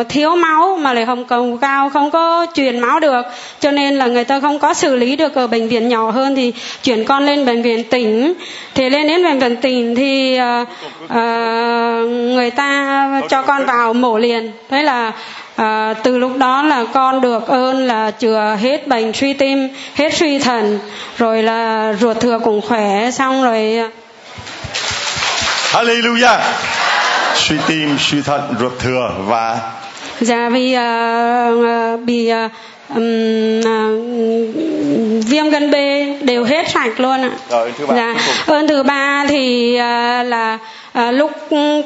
thiếu 0.09 0.37
máu 0.37 0.79
mà 0.81 0.93
lại 0.93 1.05
hồng 1.05 1.25
cầu 1.25 1.59
cao 1.61 1.91
không 1.91 2.11
có 2.11 2.47
chuyển 2.47 2.79
máu 2.79 3.01
được. 3.01 3.23
Cho 3.61 3.71
nên 3.71 3.97
là 3.97 4.07
người 4.07 4.25
ta 4.25 4.41
không 4.41 4.59
có 4.59 4.75
xử 4.75 4.97
lý 4.97 5.17
được 5.17 5.35
ở 5.35 5.47
bệnh 5.47 5.69
viện 5.69 5.89
nhỏ 5.89 6.11
hơn 6.11 6.37
thì 6.37 6.53
chuyển 6.83 7.05
con 7.05 7.27
lên 7.27 7.47
bệnh 7.47 7.63
viện 7.63 7.85
tỉnh. 7.85 8.35
Thì 8.75 8.91
lên 8.91 9.07
đến 9.09 9.25
bệnh 9.25 9.39
viện 9.39 9.57
tỉnh 9.57 9.95
thì 9.95 10.39
uh, 10.63 10.69
uh, 11.05 12.11
người 12.11 12.51
ta 12.51 13.23
cho 13.29 13.43
con 13.43 13.67
vào 13.67 13.95
mổ 13.95 14.19
liền 14.19 14.36
thế 14.71 14.83
là 14.83 15.13
À, 15.57 15.95
từ 16.03 16.19
lúc 16.19 16.37
đó 16.39 16.63
là 16.63 16.85
con 16.93 17.21
được 17.21 17.47
ơn 17.47 17.87
là 17.87 18.11
chữa 18.11 18.57
hết 18.61 18.87
bệnh 18.87 19.13
suy 19.13 19.33
tim 19.33 19.69
hết 19.95 20.15
suy 20.15 20.39
thận 20.39 20.79
rồi 21.19 21.43
là 21.43 21.93
ruột 22.01 22.21
thừa 22.21 22.39
cũng 22.45 22.61
khỏe 22.61 23.11
xong 23.11 23.45
rồi 23.45 23.81
Hallelujah. 25.73 26.39
Suy 27.35 27.57
tim, 27.67 27.97
suy 27.99 28.23
thận, 28.23 28.55
ruột 28.61 28.73
thừa 28.79 29.11
và 29.19 29.59
Dạ 30.21 30.49
vì 30.49 30.77
uh, 30.77 32.01
bị 32.01 32.33
uh, 32.33 32.51
um, 32.95 33.61
uh, 33.61 34.05
viêm 35.27 35.51
gan 35.51 35.71
B 35.71 35.75
đều 36.25 36.45
hết 36.45 36.69
sạch 36.69 37.01
luôn 37.01 37.23
ạ. 37.23 37.31
Rồi, 37.51 37.73
thứ 37.79 37.87
ba. 37.87 37.95
Dạ. 37.97 38.15
Ơn 38.47 38.69
thứ 38.69 38.83
ba 38.83 39.27
thì 39.29 39.73
uh, 39.75 40.27
là 40.27 40.59
uh, 40.99 41.15
lúc 41.15 41.31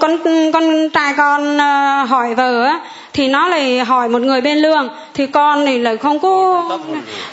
con 0.01 0.19
con 0.53 0.89
trai 0.91 1.15
con 1.17 1.57
uh, 1.57 2.09
hỏi 2.09 2.35
vợ 2.35 2.65
á 2.65 2.81
thì 3.13 3.29
nó 3.29 3.49
lại 3.49 3.85
hỏi 3.85 4.09
một 4.09 4.23
người 4.23 4.41
bên 4.41 4.59
lương 4.59 4.89
thì 5.15 5.27
con 5.27 5.67
thì 5.67 5.79
lại 5.79 5.97
không 5.97 6.19
có 6.19 6.63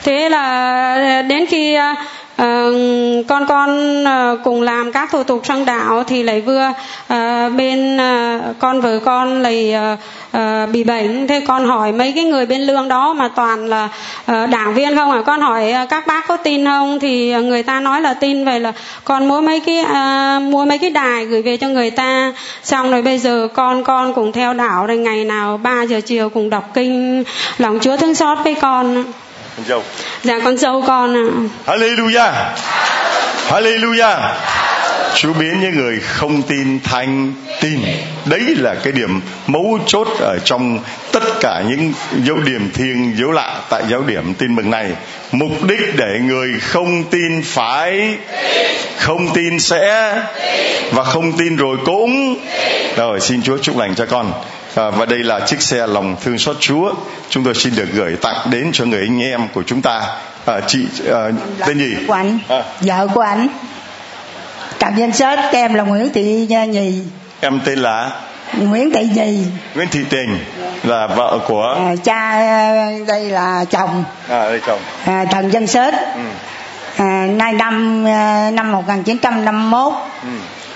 thế 0.03 0.29
là 0.29 1.21
đến 1.21 1.45
khi 1.45 1.77
con 2.37 3.45
con 3.47 4.03
ờ, 4.03 4.37
cùng 4.43 4.61
làm 4.61 4.91
các 4.91 5.11
thủ 5.11 5.23
tục 5.23 5.41
sang 5.45 5.65
đạo 5.65 6.03
thì 6.03 6.23
lại 6.23 6.41
vừa 6.41 6.71
ờ, 7.07 7.49
bên 7.49 7.97
ờ, 7.97 8.39
con 8.59 8.81
vợ 8.81 8.99
con 9.05 9.41
lại 9.43 9.75
bị 10.71 10.83
bệnh. 10.83 11.27
Thế 11.27 11.41
con 11.47 11.65
hỏi 11.65 11.91
mấy 11.91 12.13
cái 12.15 12.23
người 12.23 12.45
bên 12.45 12.61
lương 12.61 12.87
đó 12.87 13.13
mà 13.13 13.29
toàn 13.35 13.65
là 13.65 13.89
đảng 14.27 14.73
viên 14.73 14.95
không 14.95 15.11
à? 15.11 15.21
Con 15.25 15.41
hỏi 15.41 15.73
các 15.89 16.07
bác 16.07 16.27
có 16.27 16.37
tin 16.37 16.65
không? 16.65 16.99
Thì 16.99 17.33
người 17.33 17.63
ta 17.63 17.79
nói 17.79 18.01
là 18.01 18.13
tin. 18.13 18.45
Vậy 18.45 18.59
là 18.59 18.73
con 19.03 19.27
mua 19.27 19.41
mấy 19.41 19.59
cái 19.59 19.85
mua 20.39 20.65
mấy 20.65 20.77
cái 20.77 20.89
đài 20.89 21.25
gửi 21.25 21.41
về 21.41 21.57
cho 21.57 21.67
người 21.67 21.91
ta. 21.91 22.33
Xong 22.63 22.91
rồi 22.91 23.01
bây 23.01 23.19
giờ 23.19 23.47
con 23.53 23.83
con 23.83 24.13
cùng 24.13 24.31
theo 24.31 24.53
đạo. 24.53 24.85
Rồi 24.85 24.97
ngày 24.97 25.25
nào 25.25 25.57
3 25.57 25.81
giờ 25.83 26.01
chiều 26.01 26.29
cùng 26.29 26.49
đọc 26.49 26.69
kinh, 26.73 27.23
lòng 27.57 27.79
chúa 27.81 27.97
thương 27.97 28.15
xót 28.15 28.37
với 28.43 28.55
con 28.55 29.03
con 29.57 29.65
dâu. 29.65 29.83
Dạ 30.23 30.39
con 30.43 30.57
dâu 30.57 30.83
con 30.87 31.15
ạ. 31.15 31.25
Hallelujah. 31.65 32.31
Hallelujah. 33.49 34.33
Chúa 35.15 35.33
biến 35.33 35.59
những 35.61 35.75
người 35.75 35.99
không 35.99 36.41
tin 36.41 36.79
thành 36.83 37.33
tin. 37.61 37.79
Đấy 38.25 38.41
là 38.57 38.75
cái 38.83 38.93
điểm 38.93 39.21
mấu 39.47 39.79
chốt 39.85 40.07
ở 40.19 40.37
trong 40.45 40.79
tất 41.11 41.23
cả 41.39 41.63
những 41.67 41.93
dấu 42.23 42.37
điểm 42.37 42.71
thiêng 42.73 43.17
dấu 43.17 43.31
lạ 43.31 43.59
tại 43.69 43.83
giáo 43.89 44.01
điểm 44.01 44.33
tin 44.33 44.55
mừng 44.55 44.69
này. 44.69 44.91
Mục 45.31 45.51
đích 45.67 45.95
để 45.97 46.19
người 46.23 46.47
không 46.59 47.03
tin 47.03 47.41
phải 47.45 48.17
Không 48.97 49.33
tin 49.33 49.59
sẽ 49.59 50.13
Và 50.91 51.03
không 51.03 51.37
tin 51.37 51.55
rồi 51.55 51.77
cũng. 51.85 52.35
Rồi 52.95 53.19
xin 53.19 53.41
Chúa 53.41 53.57
chúc 53.57 53.77
lành 53.77 53.95
cho 53.95 54.05
con 54.05 54.33
à, 54.77 54.89
và 54.89 55.05
đây 55.05 55.19
là 55.19 55.39
chiếc 55.39 55.61
xe 55.61 55.87
lòng 55.87 56.15
thương 56.21 56.37
xót 56.37 56.55
Chúa. 56.59 56.93
Chúng 57.29 57.43
tôi 57.43 57.53
xin 57.55 57.75
được 57.75 57.87
gửi 57.93 58.15
tặng 58.21 58.47
đến 58.51 58.69
cho 58.73 58.85
người 58.85 58.99
anh 58.99 59.21
em 59.21 59.47
của 59.53 59.63
chúng 59.63 59.81
ta. 59.81 60.01
À, 60.45 60.59
chị 60.67 60.85
à, 61.11 61.29
tên 61.67 61.79
gì? 61.79 61.95
Của 62.07 62.13
anh. 62.13 62.39
À. 62.49 62.63
vợ 62.81 63.07
của 63.13 63.21
anh. 63.21 63.47
Cảm 64.79 64.99
ơn 64.99 65.11
sớt 65.11 65.39
em 65.51 65.73
là 65.73 65.83
Nguyễn 65.83 66.09
Thị 66.13 66.47
Nhì. 66.69 67.01
Em 67.41 67.59
tên 67.65 67.79
là? 67.79 68.11
Nguyễn 68.53 68.91
Thị 68.91 69.09
Nhì. 69.15 69.45
Nguyễn 69.75 69.87
Thị 69.87 69.99
Tình 70.09 70.39
là 70.83 71.07
vợ 71.07 71.39
của? 71.47 71.75
À, 71.77 71.95
cha 72.03 72.39
đây 73.07 73.29
là 73.29 73.65
chồng. 73.69 74.03
À 74.29 74.49
đây 74.49 74.61
chồng. 74.67 74.79
À, 75.05 75.25
Trần 75.31 75.51
Dân 75.51 75.67
Sết 75.67 75.93
ừ. 75.93 76.21
à, 76.97 77.27
nay 77.31 77.53
năm 77.53 78.03
năm 78.55 78.71
1951 78.71 79.93
ừ 80.23 80.29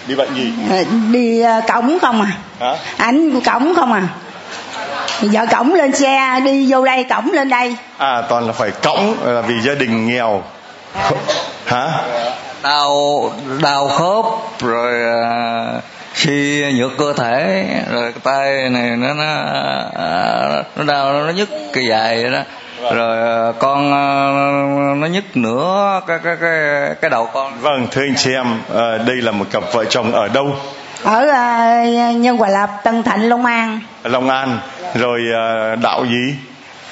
đi 0.07 0.15
bệnh 0.15 0.35
gì? 0.35 0.53
À, 0.71 0.77
đi 1.11 1.43
uh, 1.43 1.67
cổng 1.73 1.99
không 1.99 2.21
à. 2.21 2.31
Hả? 2.59 2.75
Ảnh 2.97 3.41
cổng 3.41 3.73
không 3.75 3.93
à. 3.93 4.03
Vợ 5.21 5.45
cổng 5.51 5.73
lên 5.73 5.95
xe 5.95 6.39
đi 6.45 6.65
vô 6.71 6.85
đây 6.85 7.03
cổng 7.03 7.31
lên 7.31 7.49
đây. 7.49 7.75
À 7.97 8.21
toàn 8.29 8.47
là 8.47 8.53
phải 8.53 8.71
cổng 8.71 9.15
là 9.23 9.41
vì 9.41 9.61
gia 9.61 9.75
đình 9.75 10.07
nghèo. 10.07 10.43
Hả? 11.65 11.87
Đau 12.63 13.31
đau 13.61 13.87
khớp 13.87 14.25
rồi 14.59 14.93
uh, 15.77 15.83
suy 16.15 16.73
nhược 16.73 16.91
cơ 16.97 17.13
thể 17.13 17.65
rồi 17.91 18.13
tay 18.23 18.69
này 18.69 18.89
nó 18.89 19.13
nó 19.13 19.25
nó 20.75 20.83
đau 20.83 21.13
nó 21.13 21.31
nhức 21.31 21.49
cái 21.73 21.85
dài 21.85 22.21
vậy 22.21 22.31
đó 22.31 22.39
rồi 22.81 23.17
ờ, 23.17 23.53
con 23.59 23.91
ờ, 23.91 24.95
nó 24.95 25.07
nhức 25.07 25.37
nữa 25.37 26.01
cái 26.07 26.19
cái 26.23 26.35
cái 26.41 26.59
cái 27.01 27.09
đầu 27.09 27.29
con. 27.33 27.61
Vâng 27.61 27.87
thưa 27.91 28.01
anh 28.01 28.15
chị 28.17 28.33
em 28.33 28.45
ờ, 28.69 28.97
đây 28.97 29.15
là 29.15 29.31
một 29.31 29.45
cặp 29.51 29.63
vợ 29.73 29.85
chồng 29.85 30.11
ở 30.11 30.27
đâu? 30.27 30.55
Ở 31.03 31.19
uh, 31.19 32.15
nhân 32.15 32.37
hòa 32.37 32.49
lập 32.49 32.69
tân 32.83 33.03
thạnh 33.03 33.29
long 33.29 33.45
an. 33.45 33.79
Long 34.03 34.29
an. 34.29 34.59
Rồi 34.95 35.21
uh, 35.29 35.79
đạo 35.79 36.05
gì? 36.05 36.35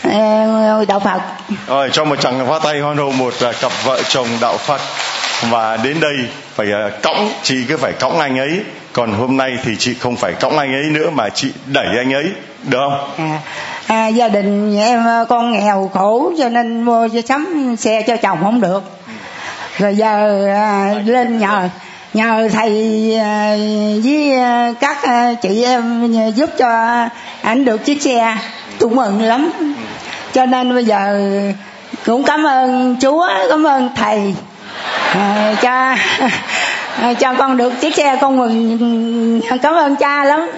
Uh, 0.08 0.88
đạo 0.88 1.00
phật. 1.00 1.22
Rồi 1.68 1.90
cho 1.92 2.06
một 2.06 2.16
chàng 2.22 2.48
phá 2.48 2.60
tay 2.64 2.80
hoan 2.80 2.98
hô 2.98 3.12
một 3.12 3.34
uh, 3.50 3.56
cặp 3.62 3.72
vợ 3.84 4.02
chồng 4.10 4.28
đạo 4.42 4.58
phật. 4.58 4.82
Và 5.50 5.78
đến 5.78 6.00
đây 6.00 6.16
phải 6.56 6.68
uh, 6.68 7.02
cõng 7.04 7.32
chị 7.44 7.66
cứ 7.68 7.78
phải 7.78 7.94
cõng 7.94 8.20
anh 8.20 8.40
ấy. 8.40 8.60
Còn 8.94 9.14
hôm 9.14 9.38
nay 9.38 9.58
thì 9.64 9.76
chị 9.80 9.94
không 9.94 10.16
phải 10.16 10.34
cõng 10.34 10.58
anh 10.58 10.74
ấy 10.74 10.84
nữa 10.84 11.10
mà 11.10 11.30
chị 11.30 11.54
đẩy 11.66 11.88
anh 11.98 12.14
ấy. 12.14 12.32
Được 12.64 12.80
không? 12.80 13.12
À, 13.18 13.40
à, 13.90 14.08
gia 14.08 14.28
đình 14.28 14.78
em 14.78 15.08
à, 15.08 15.26
con 15.30 15.52
nghèo 15.52 15.92
khổ 15.94 16.32
cho 16.38 16.50
nên 16.50 16.82
mua 16.82 17.08
cho 17.08 17.22
sắm 17.28 17.76
xe 17.78 18.02
cho 18.02 18.16
chồng 18.18 18.40
không 18.44 18.62
được. 18.62 18.84
Rồi 19.78 19.96
giờ 19.96 20.46
à, 20.54 20.94
lên 21.06 21.40
nhờ 21.40 21.70
nhờ 22.14 22.50
thầy 22.54 23.16
à, 23.20 23.56
với 24.04 24.40
à, 24.40 24.74
các 24.80 25.04
à, 25.04 25.34
chị 25.42 25.64
em 25.64 26.12
giúp 26.36 26.50
cho 26.58 26.68
ảnh 27.42 27.66
được 27.66 27.86
chiếc 27.86 28.02
xe. 28.02 28.38
Tôi 28.80 28.90
mừng 28.90 29.22
lắm. 29.22 29.52
Cho 30.34 30.46
nên 30.46 30.74
bây 30.76 30.86
giờ 30.86 31.32
cũng 32.06 32.24
cảm 32.24 32.44
ơn 32.44 32.96
chúa 33.02 33.28
cảm 33.50 33.64
ơn 33.64 33.90
thầy 33.96 34.34
à, 35.14 35.56
cha 35.62 35.98
à, 37.02 37.14
cho 37.14 37.34
con 37.34 37.58
được 37.58 37.74
chiếc 37.82 37.96
xe 37.96 38.18
con 38.22 38.38
mừng 38.38 39.42
cảm 39.62 39.74
ơn 39.74 39.96
cha 39.96 40.24
lắm. 40.24 40.50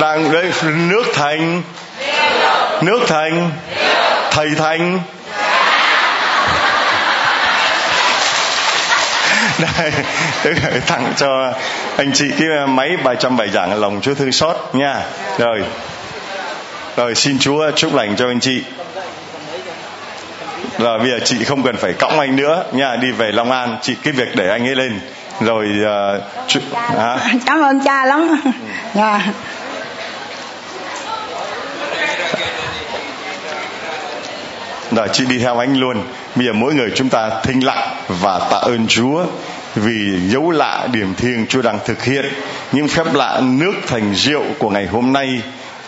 Đang 0.00 0.32
đây 0.32 0.52
nước 0.88 1.04
thành 1.14 1.62
nước 2.82 3.00
thành 3.08 3.50
thầy 4.30 4.50
thành 4.54 5.00
đây 9.58 9.92
tôi 10.44 10.54
gửi 10.54 10.80
tặng 10.86 11.12
cho 11.16 11.52
anh 11.96 12.12
chị 12.14 12.24
cái 12.38 12.66
máy 12.66 12.96
bài 13.04 13.16
trăm 13.20 13.36
bài 13.36 13.48
giảng 13.48 13.80
lòng 13.80 14.00
chúa 14.00 14.14
thương 14.14 14.32
xót 14.32 14.56
nha. 14.72 15.02
Rồi. 15.38 15.62
Rồi 16.96 17.14
xin 17.14 17.38
chúa 17.38 17.70
chúc 17.70 17.94
lành 17.94 18.16
cho 18.16 18.26
anh 18.28 18.40
chị. 18.40 18.62
Rồi 20.78 20.98
bây 20.98 21.10
giờ 21.10 21.18
chị 21.24 21.44
không 21.44 21.62
cần 21.62 21.76
phải 21.76 21.92
cõng 21.92 22.20
anh 22.20 22.36
nữa 22.36 22.64
nha 22.72 22.96
đi 22.96 23.10
về 23.10 23.32
long 23.32 23.50
an. 23.50 23.76
Chị 23.82 23.94
cái 24.02 24.12
việc 24.12 24.36
để 24.36 24.48
anh 24.50 24.68
ấy 24.68 24.74
lên. 24.74 25.00
Rồi 25.40 25.66
uh, 25.82 26.22
chu, 26.48 26.60
à. 26.98 27.18
cảm 27.46 27.62
ơn 27.62 27.80
cha 27.84 28.04
lắm. 28.04 28.40
Yeah. 28.94 29.20
Rồi 34.90 35.08
chị 35.12 35.24
đi 35.26 35.38
theo 35.38 35.58
anh 35.58 35.76
luôn. 35.76 36.02
Bây 36.36 36.46
giờ 36.46 36.52
mỗi 36.52 36.74
người 36.74 36.90
chúng 36.94 37.08
ta 37.08 37.30
thinh 37.42 37.64
lặng 37.64 37.88
và 38.08 38.38
tạ 38.38 38.56
ơn 38.56 38.86
chúa 38.86 39.24
vì 39.74 40.18
dấu 40.28 40.50
lạ 40.50 40.88
điểm 40.92 41.14
thiêng 41.14 41.46
chúa 41.46 41.62
đang 41.62 41.78
thực 41.86 42.04
hiện. 42.04 42.24
Những 42.72 42.88
phép 42.88 43.14
lạ 43.14 43.40
nước 43.44 43.72
thành 43.86 44.14
rượu 44.14 44.42
của 44.58 44.70
ngày 44.70 44.86
hôm 44.86 45.12
nay 45.12 45.40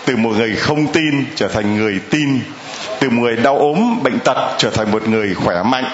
từ 0.04 0.16
một 0.16 0.36
người 0.36 0.56
không 0.56 0.86
tin 0.92 1.24
trở 1.34 1.48
thành 1.48 1.76
người 1.76 2.00
tin. 2.10 2.40
Từ 3.00 3.10
một 3.10 3.22
người 3.22 3.36
đau 3.36 3.58
ốm, 3.58 4.02
bệnh 4.02 4.18
tật 4.18 4.54
trở 4.58 4.70
thành 4.70 4.90
một 4.90 5.08
người 5.08 5.34
khỏe 5.34 5.62
mạnh. 5.62 5.84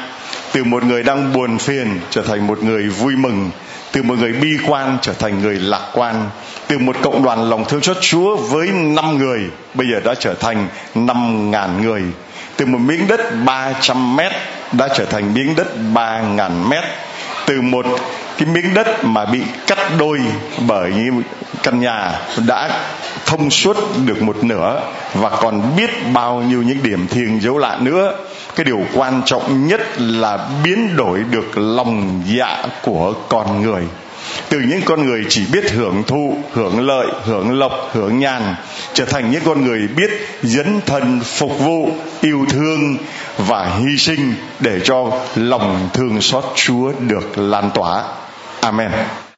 Từ 0.53 0.65
một 0.65 0.85
người 0.85 1.03
đang 1.03 1.33
buồn 1.33 1.59
phiền 1.59 2.01
trở 2.11 2.23
thành 2.23 2.47
một 2.47 2.63
người 2.63 2.89
vui 2.89 3.17
mừng. 3.17 3.51
Từ 3.93 4.03
một 4.03 4.19
người 4.19 4.33
bi 4.33 4.49
quan 4.69 4.99
trở 5.03 5.13
thành 5.13 5.43
người 5.43 5.55
lạc 5.55 5.83
quan. 5.93 6.31
Từ 6.69 6.79
một 6.79 6.97
cộng 7.03 7.23
đoàn 7.23 7.51
lòng 7.51 7.65
thương 7.69 7.83
xót 7.83 7.97
Chúa 8.01 8.37
với 8.37 8.69
năm 8.69 9.19
người, 9.19 9.41
bây 9.75 9.87
giờ 9.93 10.01
đã 10.05 10.15
trở 10.15 10.35
thành 10.35 10.69
năm 10.95 11.51
ngàn 11.51 11.83
người 11.83 12.03
từ 12.57 12.67
một 12.67 12.79
miếng 12.79 13.07
đất 13.09 13.21
300 13.45 14.17
mét 14.17 14.33
đã 14.73 14.89
trở 14.97 15.05
thành 15.05 15.35
miếng 15.35 15.55
đất 15.57 15.67
3 15.95 16.21
ngàn 16.21 16.69
mét. 16.69 16.85
Từ 17.47 17.61
một 17.63 17.87
cái 18.39 18.49
miếng 18.49 18.75
đất 18.75 19.05
mà 19.05 19.25
bị 19.25 19.41
cắt 19.67 19.79
đôi 19.99 20.21
bởi 20.67 20.93
căn 21.63 21.81
nhà 21.81 22.21
đã 22.47 22.71
thông 23.27 23.51
suốt 23.51 23.77
được 24.07 24.23
một 24.23 24.45
nửa 24.45 24.83
và 25.15 25.31
còn 25.31 25.77
biết 25.77 25.91
bao 26.13 26.43
nhiêu 26.43 26.63
những 26.63 26.83
điểm 26.83 27.07
thiêng 27.09 27.43
dấu 27.43 27.59
lạ 27.59 27.79
nữa, 27.81 28.15
cái 28.57 28.65
điều 28.65 28.81
quan 28.95 29.23
trọng 29.25 29.67
nhất 29.67 29.81
là 29.99 30.49
biến 30.65 30.97
đổi 30.97 31.25
được 31.31 31.59
lòng 31.59 32.23
dạ 32.27 32.65
của 32.83 33.15
con 33.29 33.63
người 33.63 33.83
từ 34.49 34.61
những 34.61 34.83
con 34.85 35.07
người 35.07 35.25
chỉ 35.29 35.47
biết 35.53 35.73
hưởng 35.73 36.03
thụ, 36.07 36.37
hưởng 36.53 36.87
lợi, 36.87 37.07
hưởng 37.25 37.59
lộc, 37.59 37.91
hưởng 37.93 38.19
nhàn, 38.19 38.55
trở 38.95 39.05
thành 39.05 39.31
những 39.31 39.43
con 39.45 39.65
người 39.65 39.89
biết 39.97 40.11
dấn 40.43 40.81
thân, 40.87 41.21
phục 41.25 41.59
vụ, 41.59 41.91
yêu 42.21 42.47
thương 42.49 42.97
và 43.39 43.77
hy 43.79 43.97
sinh 43.99 44.35
để 44.61 44.81
cho 44.85 45.11
lòng 45.37 45.89
thương 45.93 46.21
xót 46.21 46.45
chúa 46.55 46.93
được 47.01 47.39
lan 47.39 47.71
tỏa. 47.75 48.03
Amen. 48.61 48.91